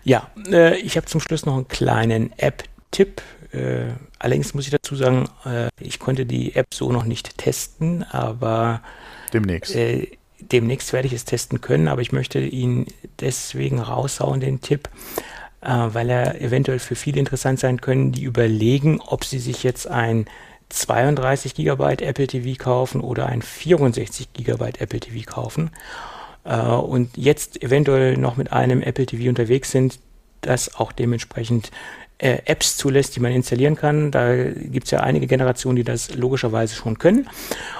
Ja, 0.05 0.31
äh, 0.47 0.77
ich 0.79 0.97
habe 0.97 1.07
zum 1.07 1.21
Schluss 1.21 1.45
noch 1.47 1.55
einen 1.57 1.69
kleinen 1.69 2.33
App-Tipp. 2.39 3.23
Allerdings 4.23 4.55
muss 4.55 4.67
ich 4.67 4.71
dazu 4.71 4.95
sagen, 4.95 5.29
äh, 5.45 5.69
ich 5.81 5.99
konnte 5.99 6.27
die 6.27 6.55
App 6.55 6.67
so 6.73 6.93
noch 6.93 7.05
nicht 7.05 7.39
testen, 7.39 8.05
aber 8.05 8.81
demnächst. 9.33 9.75
Äh, 9.75 10.13
demnächst 10.39 10.93
werde 10.93 11.09
ich 11.09 11.13
es 11.13 11.25
testen 11.25 11.61
können, 11.61 11.89
aber 11.89 12.03
ich 12.03 12.13
möchte 12.13 12.39
ihn 12.39 12.87
deswegen 13.19 13.81
raushauen, 13.81 14.39
den 14.39 14.61
Tipp, 14.61 14.89
äh, 15.61 15.71
weil 15.71 16.09
er 16.09 16.41
eventuell 16.41 16.79
für 16.79 16.95
viele 16.95 17.19
interessant 17.19 17.59
sein 17.59 17.81
können, 17.81 18.13
die 18.13 18.23
überlegen, 18.23 19.01
ob 19.01 19.25
sie 19.25 19.41
sich 19.41 19.65
jetzt 19.65 19.89
ein 19.89 20.27
32 20.69 21.57
GB 21.57 22.05
Apple 22.05 22.29
TV 22.29 22.63
kaufen 22.63 23.01
oder 23.01 23.27
ein 23.27 23.43
64 23.43 24.33
GB 24.35 24.65
Apple 24.79 25.01
TV 25.01 25.29
kaufen 25.29 25.73
äh, 26.45 26.61
und 26.61 27.17
jetzt 27.17 27.61
eventuell 27.61 28.17
noch 28.17 28.37
mit 28.37 28.53
einem 28.53 28.83
Apple 28.83 29.07
TV 29.07 29.29
unterwegs 29.29 29.73
sind, 29.73 29.99
das 30.43 30.77
auch 30.77 30.93
dementsprechend 30.93 31.73
äh, 32.23 32.39
Apps 32.45 32.77
zulässt, 32.77 33.17
die 33.17 33.21
man 33.21 33.33
installieren 33.33 33.75
kann. 33.75 34.13
Da 34.13 34.35
gibt 34.37 34.85
es 34.85 34.93
ja 34.93 35.01
einige 35.01 35.27
Generationen, 35.27 35.77
die 35.77 35.85
das 35.85 36.15
logischerweise 36.15 36.75
schon 36.77 36.99
können. 36.99 37.29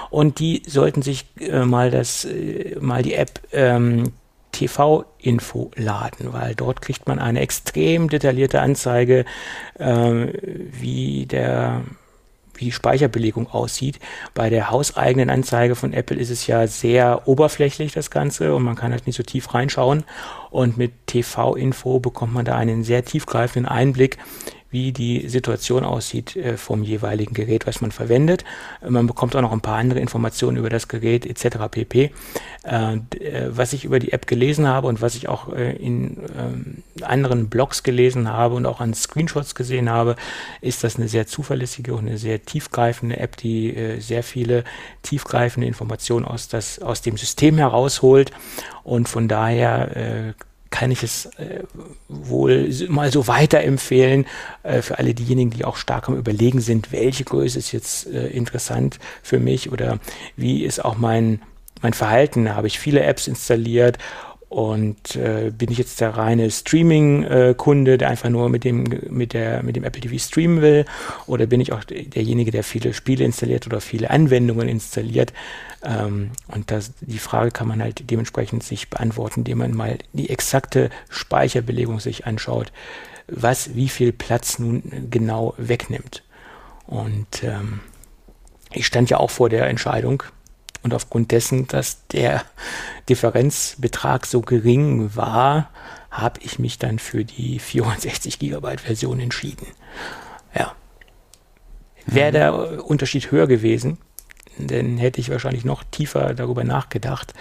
Und 0.09 0.39
die 0.39 0.63
sollten 0.67 1.01
sich 1.01 1.25
äh, 1.39 1.65
mal 1.65 1.91
das, 1.91 2.25
äh, 2.25 2.75
mal 2.79 3.01
die 3.03 3.13
App 3.13 3.39
ähm, 3.53 4.11
TV-Info 4.51 5.71
laden, 5.75 6.33
weil 6.33 6.55
dort 6.55 6.81
kriegt 6.81 7.07
man 7.07 7.19
eine 7.19 7.39
extrem 7.39 8.09
detaillierte 8.09 8.59
Anzeige, 8.61 9.25
äh, 9.79 10.27
wie 10.71 11.25
der 11.25 11.81
wie 12.55 12.65
die 12.65 12.71
Speicherbelegung 12.71 13.49
aussieht. 13.49 13.99
Bei 14.33 14.49
der 14.49 14.69
hauseigenen 14.69 15.31
Anzeige 15.31 15.75
von 15.75 15.91
Apple 15.91 16.17
ist 16.17 16.29
es 16.29 16.45
ja 16.45 16.67
sehr 16.67 17.27
oberflächlich, 17.27 17.93
das 17.93 18.11
Ganze, 18.11 18.53
und 18.53 18.63
man 18.63 18.75
kann 18.75 18.91
halt 18.91 19.07
nicht 19.07 19.15
so 19.15 19.23
tief 19.23 19.53
reinschauen. 19.53 20.03
Und 20.53 20.77
mit 20.77 21.07
TV-Info 21.07 21.99
bekommt 21.99 22.35
man 22.35 22.45
da 22.45 22.55
einen 22.55 22.83
sehr 22.83 23.03
tiefgreifenden 23.03 23.65
Einblick, 23.65 24.19
wie 24.73 24.91
die 24.91 25.29
Situation 25.29 25.85
aussieht 25.85 26.35
äh, 26.35 26.57
vom 26.57 26.83
jeweiligen 26.83 27.35
Gerät, 27.35 27.67
was 27.67 27.79
man 27.79 27.91
verwendet. 27.91 28.43
Man 28.85 29.05
bekommt 29.05 29.35
auch 29.35 29.41
noch 29.41 29.51
ein 29.51 29.61
paar 29.61 29.77
andere 29.77 29.99
Informationen 29.99 30.57
über 30.57 30.69
das 30.69 30.87
Gerät 30.87 31.27
etc. 31.27 31.57
pp. 31.69 32.11
Äh, 32.63 32.95
äh, 32.95 32.99
was 33.49 33.73
ich 33.73 33.85
über 33.85 33.99
die 33.99 34.13
App 34.13 34.25
gelesen 34.25 34.67
habe 34.67 34.87
und 34.87 35.01
was 35.01 35.13
ich 35.15 35.29
auch 35.29 35.49
in 35.53 36.17
ähm, 36.37 36.83
anderen 37.03 37.49
Blogs 37.49 37.83
gelesen 37.83 38.29
habe 38.29 38.55
und 38.55 38.65
auch 38.65 38.81
an 38.81 38.95
Screenshots 38.95 39.53
gesehen 39.53 39.91
habe, 39.91 40.15
ist 40.61 40.83
das 40.83 40.95
eine 40.95 41.07
sehr 41.07 41.27
zuverlässige 41.27 41.93
und 41.93 42.07
eine 42.07 42.17
sehr 42.17 42.43
tiefgreifende 42.43 43.17
App, 43.17 43.37
die 43.37 43.97
sehr 43.99 44.23
viele 44.23 44.63
tiefgreifende 45.03 45.67
Informationen 45.67 46.25
aus, 46.25 46.47
das, 46.47 46.79
aus 46.79 47.01
dem 47.01 47.17
System 47.17 47.57
herausholt 47.57 48.31
und 48.83 49.07
von 49.07 49.27
daher 49.27 50.33
kann 50.73 50.89
ich 50.89 51.03
es 51.03 51.27
äh, 51.37 51.61
wohl 52.09 52.73
mal 52.89 53.11
so 53.11 53.27
weiterempfehlen 53.27 54.25
äh, 54.63 54.81
für 54.81 54.97
alle 54.97 55.13
diejenigen, 55.13 55.51
die 55.51 55.65
auch 55.65 55.77
stark 55.77 56.09
am 56.09 56.17
Überlegen 56.17 56.61
sind, 56.61 56.91
welche 56.91 57.23
Größe 57.23 57.59
ist 57.59 57.71
jetzt 57.71 58.07
äh, 58.07 58.27
interessant 58.29 58.97
für 59.21 59.39
mich 59.39 59.71
oder 59.71 59.99
wie 60.35 60.63
ist 60.63 60.83
auch 60.83 60.97
mein, 60.97 61.43
mein 61.83 61.93
Verhalten. 61.93 62.55
Habe 62.55 62.65
ich 62.65 62.79
viele 62.79 63.03
Apps 63.03 63.27
installiert 63.27 63.99
und 64.53 65.15
äh, 65.15 65.49
bin 65.49 65.71
ich 65.71 65.79
jetzt 65.79 65.99
der 65.99 66.11
reine 66.11 66.51
Streaming-Kunde, 66.51 67.97
der 67.97 68.07
einfach 68.07 68.29
nur 68.29 68.49
mit 68.49 68.63
dem, 68.63 68.83
mit, 69.09 69.33
der, 69.33 69.63
mit 69.63 69.75
dem 69.75 69.83
Apple 69.83 70.01
TV 70.01 70.23
streamen 70.23 70.61
will? 70.61 70.85
Oder 71.25 71.47
bin 71.47 71.59
ich 71.59 71.73
auch 71.73 71.83
derjenige, 71.83 72.51
der 72.51 72.63
viele 72.63 72.93
Spiele 72.93 73.25
installiert 73.25 73.65
oder 73.65 73.81
viele 73.81 74.11
Anwendungen 74.11 74.69
installiert? 74.69 75.33
Ähm, 75.83 76.33
und 76.49 76.69
das, 76.69 76.91
die 77.01 77.17
Frage 77.17 77.49
kann 77.49 77.67
man 77.67 77.81
halt 77.81 78.11
dementsprechend 78.11 78.61
sich 78.61 78.91
beantworten, 78.91 79.39
indem 79.39 79.57
man 79.57 79.75
mal 79.75 79.97
die 80.13 80.29
exakte 80.29 80.91
Speicherbelegung 81.09 81.99
sich 81.99 82.27
anschaut, 82.27 82.71
was 83.27 83.73
wie 83.73 83.89
viel 83.89 84.13
Platz 84.13 84.59
nun 84.59 84.83
genau 85.09 85.55
wegnimmt. 85.57 86.21
Und 86.85 87.43
ähm, 87.43 87.79
ich 88.71 88.85
stand 88.85 89.09
ja 89.09 89.17
auch 89.17 89.31
vor 89.31 89.49
der 89.49 89.65
Entscheidung, 89.65 90.21
und 90.83 90.93
aufgrund 90.93 91.31
dessen, 91.31 91.67
dass 91.67 92.05
der 92.07 92.43
Differenzbetrag 93.09 94.25
so 94.25 94.41
gering 94.41 95.15
war, 95.15 95.69
habe 96.11 96.39
ich 96.43 96.59
mich 96.59 96.77
dann 96.77 96.99
für 96.99 97.25
die 97.25 97.59
64 97.59 98.37
GB 98.37 98.77
Version 98.77 99.19
entschieden. 99.19 99.67
Ja. 100.55 100.75
Wäre 102.05 102.29
mhm. 102.29 102.33
der 102.33 102.85
Unterschied 102.85 103.31
höher 103.31 103.47
gewesen, 103.47 103.97
dann 104.57 104.97
hätte 104.97 105.19
ich 105.19 105.29
wahrscheinlich 105.29 105.65
noch 105.65 105.83
tiefer 105.83 106.33
darüber 106.33 106.63
nachgedacht. 106.63 107.33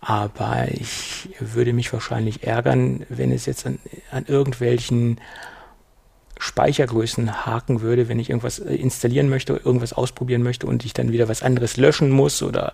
Aber 0.00 0.68
ich 0.70 1.30
würde 1.40 1.72
mich 1.72 1.92
wahrscheinlich 1.92 2.44
ärgern, 2.44 3.06
wenn 3.08 3.32
es 3.32 3.46
jetzt 3.46 3.66
an, 3.66 3.78
an 4.10 4.26
irgendwelchen 4.26 5.18
Speichergrößen 6.38 7.46
haken 7.46 7.80
würde, 7.80 8.08
wenn 8.08 8.18
ich 8.18 8.30
irgendwas 8.30 8.58
äh, 8.58 8.74
installieren 8.74 9.28
möchte, 9.28 9.54
irgendwas 9.64 9.92
ausprobieren 9.92 10.42
möchte 10.42 10.66
und 10.66 10.84
ich 10.84 10.92
dann 10.92 11.12
wieder 11.12 11.28
was 11.28 11.42
anderes 11.42 11.76
löschen 11.76 12.10
muss 12.10 12.42
oder 12.42 12.72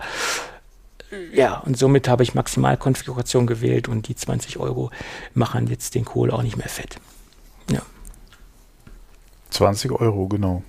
äh, 1.10 1.36
ja, 1.36 1.58
und 1.58 1.76
somit 1.76 2.08
habe 2.08 2.22
ich 2.22 2.34
Maximalkonfiguration 2.34 3.46
gewählt 3.46 3.88
und 3.88 4.08
die 4.08 4.16
20 4.16 4.58
Euro 4.58 4.90
machen 5.34 5.66
jetzt 5.68 5.94
den 5.94 6.04
Kohl 6.04 6.30
auch 6.30 6.42
nicht 6.42 6.56
mehr 6.56 6.68
fett. 6.68 6.96
Ja. 7.70 7.82
20 9.50 9.92
Euro, 9.92 10.28
genau. 10.28 10.62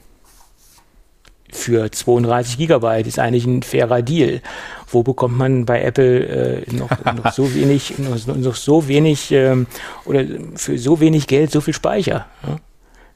Für 1.54 1.92
32 1.92 2.58
Gigabyte 2.58 3.08
ist 3.08 3.20
eigentlich 3.20 3.46
ein 3.46 3.62
fairer 3.62 4.02
Deal. 4.02 4.42
Wo 4.88 5.04
bekommt 5.04 5.38
man 5.38 5.66
bei 5.66 5.82
Apple 5.82 6.64
äh, 6.66 6.74
noch, 6.74 6.90
noch, 7.24 7.34
so 7.34 7.54
wenig, 7.54 8.00
noch, 8.00 8.26
noch 8.26 8.56
so 8.56 8.88
wenig 8.88 9.32
ähm, 9.32 9.68
oder 10.06 10.24
für 10.56 10.78
so 10.78 11.00
wenig 11.00 11.28
Geld 11.28 11.52
so 11.52 11.60
viel 11.60 11.74
Speicher? 11.74 12.26
Ja? 12.48 12.58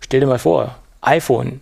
Stell 0.06 0.20
dir 0.20 0.28
mal 0.28 0.38
vor, 0.38 0.78
iPhone 1.02 1.62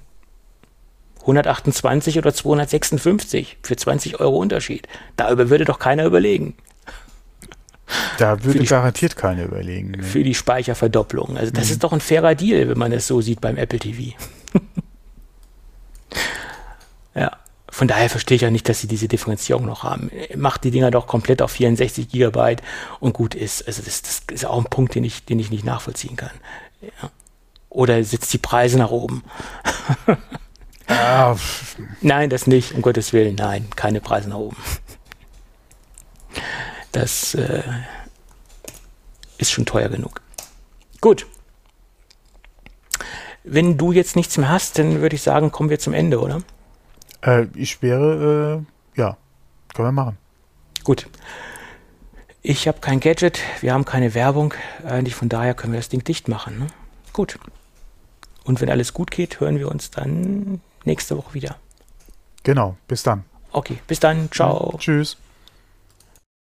128 1.22 2.18
oder 2.18 2.34
256 2.34 3.58
für 3.64 3.78
20 3.78 4.20
Euro 4.20 4.36
Unterschied. 4.36 4.86
Darüber 5.16 5.50
würde 5.50 5.64
doch 5.64 5.80
keiner 5.80 6.04
überlegen. 6.04 6.54
Da 8.18 8.44
würde 8.44 8.66
garantiert 8.66 9.16
keiner 9.16 9.46
überlegen. 9.46 9.92
Ne? 9.92 10.04
Für 10.04 10.26
die 10.26 10.36
Speicherverdopplung. 10.36 11.38
Also 11.38 11.54
das 11.54 11.68
mhm. 11.68 11.72
ist 11.72 11.84
doch 11.86 11.94
ein 11.94 12.02
fairer 12.02 12.36
Deal, 12.36 12.68
wenn 12.68 12.78
man 12.78 12.92
es 12.92 13.08
so 13.08 13.22
sieht 13.22 13.40
beim 13.40 13.56
Apple 13.56 13.80
TV. 13.80 14.14
ja. 17.16 17.32
Von 17.70 17.88
daher 17.88 18.10
verstehe 18.10 18.36
ich 18.36 18.42
ja 18.42 18.52
nicht, 18.52 18.68
dass 18.68 18.82
sie 18.82 18.88
diese 18.88 19.08
Differenzierung 19.08 19.66
noch 19.66 19.84
haben. 19.84 20.12
Macht 20.36 20.66
die 20.66 20.72
Dinger 20.72 20.92
doch 20.92 21.08
komplett 21.08 21.42
auf 21.42 21.52
64 21.52 22.10
Gigabyte 22.10 22.62
und 23.00 23.14
gut 23.14 23.36
ist. 23.36 23.66
Also 23.66 23.82
das, 23.82 24.02
das 24.02 24.22
ist 24.30 24.46
auch 24.46 24.58
ein 24.58 24.70
Punkt, 24.70 24.96
den 24.96 25.06
ich, 25.06 25.24
den 25.24 25.40
ich 25.40 25.50
nicht 25.50 25.64
nachvollziehen 25.64 26.18
kann. 26.18 26.32
Ja. 26.82 27.10
Oder 27.74 28.04
setzt 28.04 28.32
die 28.32 28.38
Preise 28.38 28.78
nach 28.78 28.92
oben? 28.92 29.24
ah. 30.88 31.36
Nein, 32.02 32.30
das 32.30 32.46
nicht, 32.46 32.74
um 32.74 32.84
Gottes 32.84 33.14
Willen. 33.14 33.36
Nein, 33.36 33.68
keine 33.76 34.00
Preise 34.00 34.30
nach 34.30 34.38
oben. 34.38 34.58
Das 36.92 37.34
äh, 37.34 37.64
ist 39.40 39.52
schon 39.52 39.66
teuer 39.66 39.90
genug. 39.90 40.22
Gut. 41.02 41.26
Wenn 43.44 43.78
du 43.78 43.92
jetzt 43.92 44.16
nichts 44.16 44.38
mehr 44.38 44.50
hast, 44.50 44.78
dann 44.78 45.02
würde 45.02 45.16
ich 45.16 45.24
sagen, 45.24 45.52
kommen 45.52 45.72
wir 45.72 45.80
zum 45.80 45.94
Ende, 45.94 46.22
oder? 46.22 46.42
Äh, 47.24 47.48
ich 47.56 47.82
wäre, 47.82 48.64
äh, 48.96 49.00
ja, 49.00 49.18
können 49.74 49.88
wir 49.88 49.92
machen. 49.92 50.18
Gut. 50.84 51.10
Ich 52.44 52.68
habe 52.68 52.82
kein 52.82 53.00
Gadget, 53.00 53.40
wir 53.62 53.74
haben 53.74 53.86
keine 53.86 54.14
Werbung. 54.14 54.54
Eigentlich 54.86 55.16
von 55.16 55.28
daher 55.28 55.56
können 55.56 55.74
wir 55.74 55.80
das 55.80 55.90
Ding 55.90 56.04
dicht 56.04 56.28
machen. 56.28 56.60
Ne? 56.60 56.68
Gut. 57.14 57.40
Und 58.44 58.62
wenn 58.62 58.70
alles 58.70 58.94
gut 58.94 59.12
geht, 59.12 59.40
hören 59.40 59.58
wir 59.58 59.70
uns 59.70 59.92
dann 59.92 60.62
nächste 60.84 61.18
Woche 61.18 61.34
wieder. 61.34 61.56
Genau, 62.44 62.76
bis 62.88 63.04
dann. 63.04 63.24
Okay, 63.52 63.78
bis 63.88 64.00
dann. 64.00 64.30
Ciao. 64.32 64.72
Ja, 64.74 64.80
tschüss. 64.80 65.18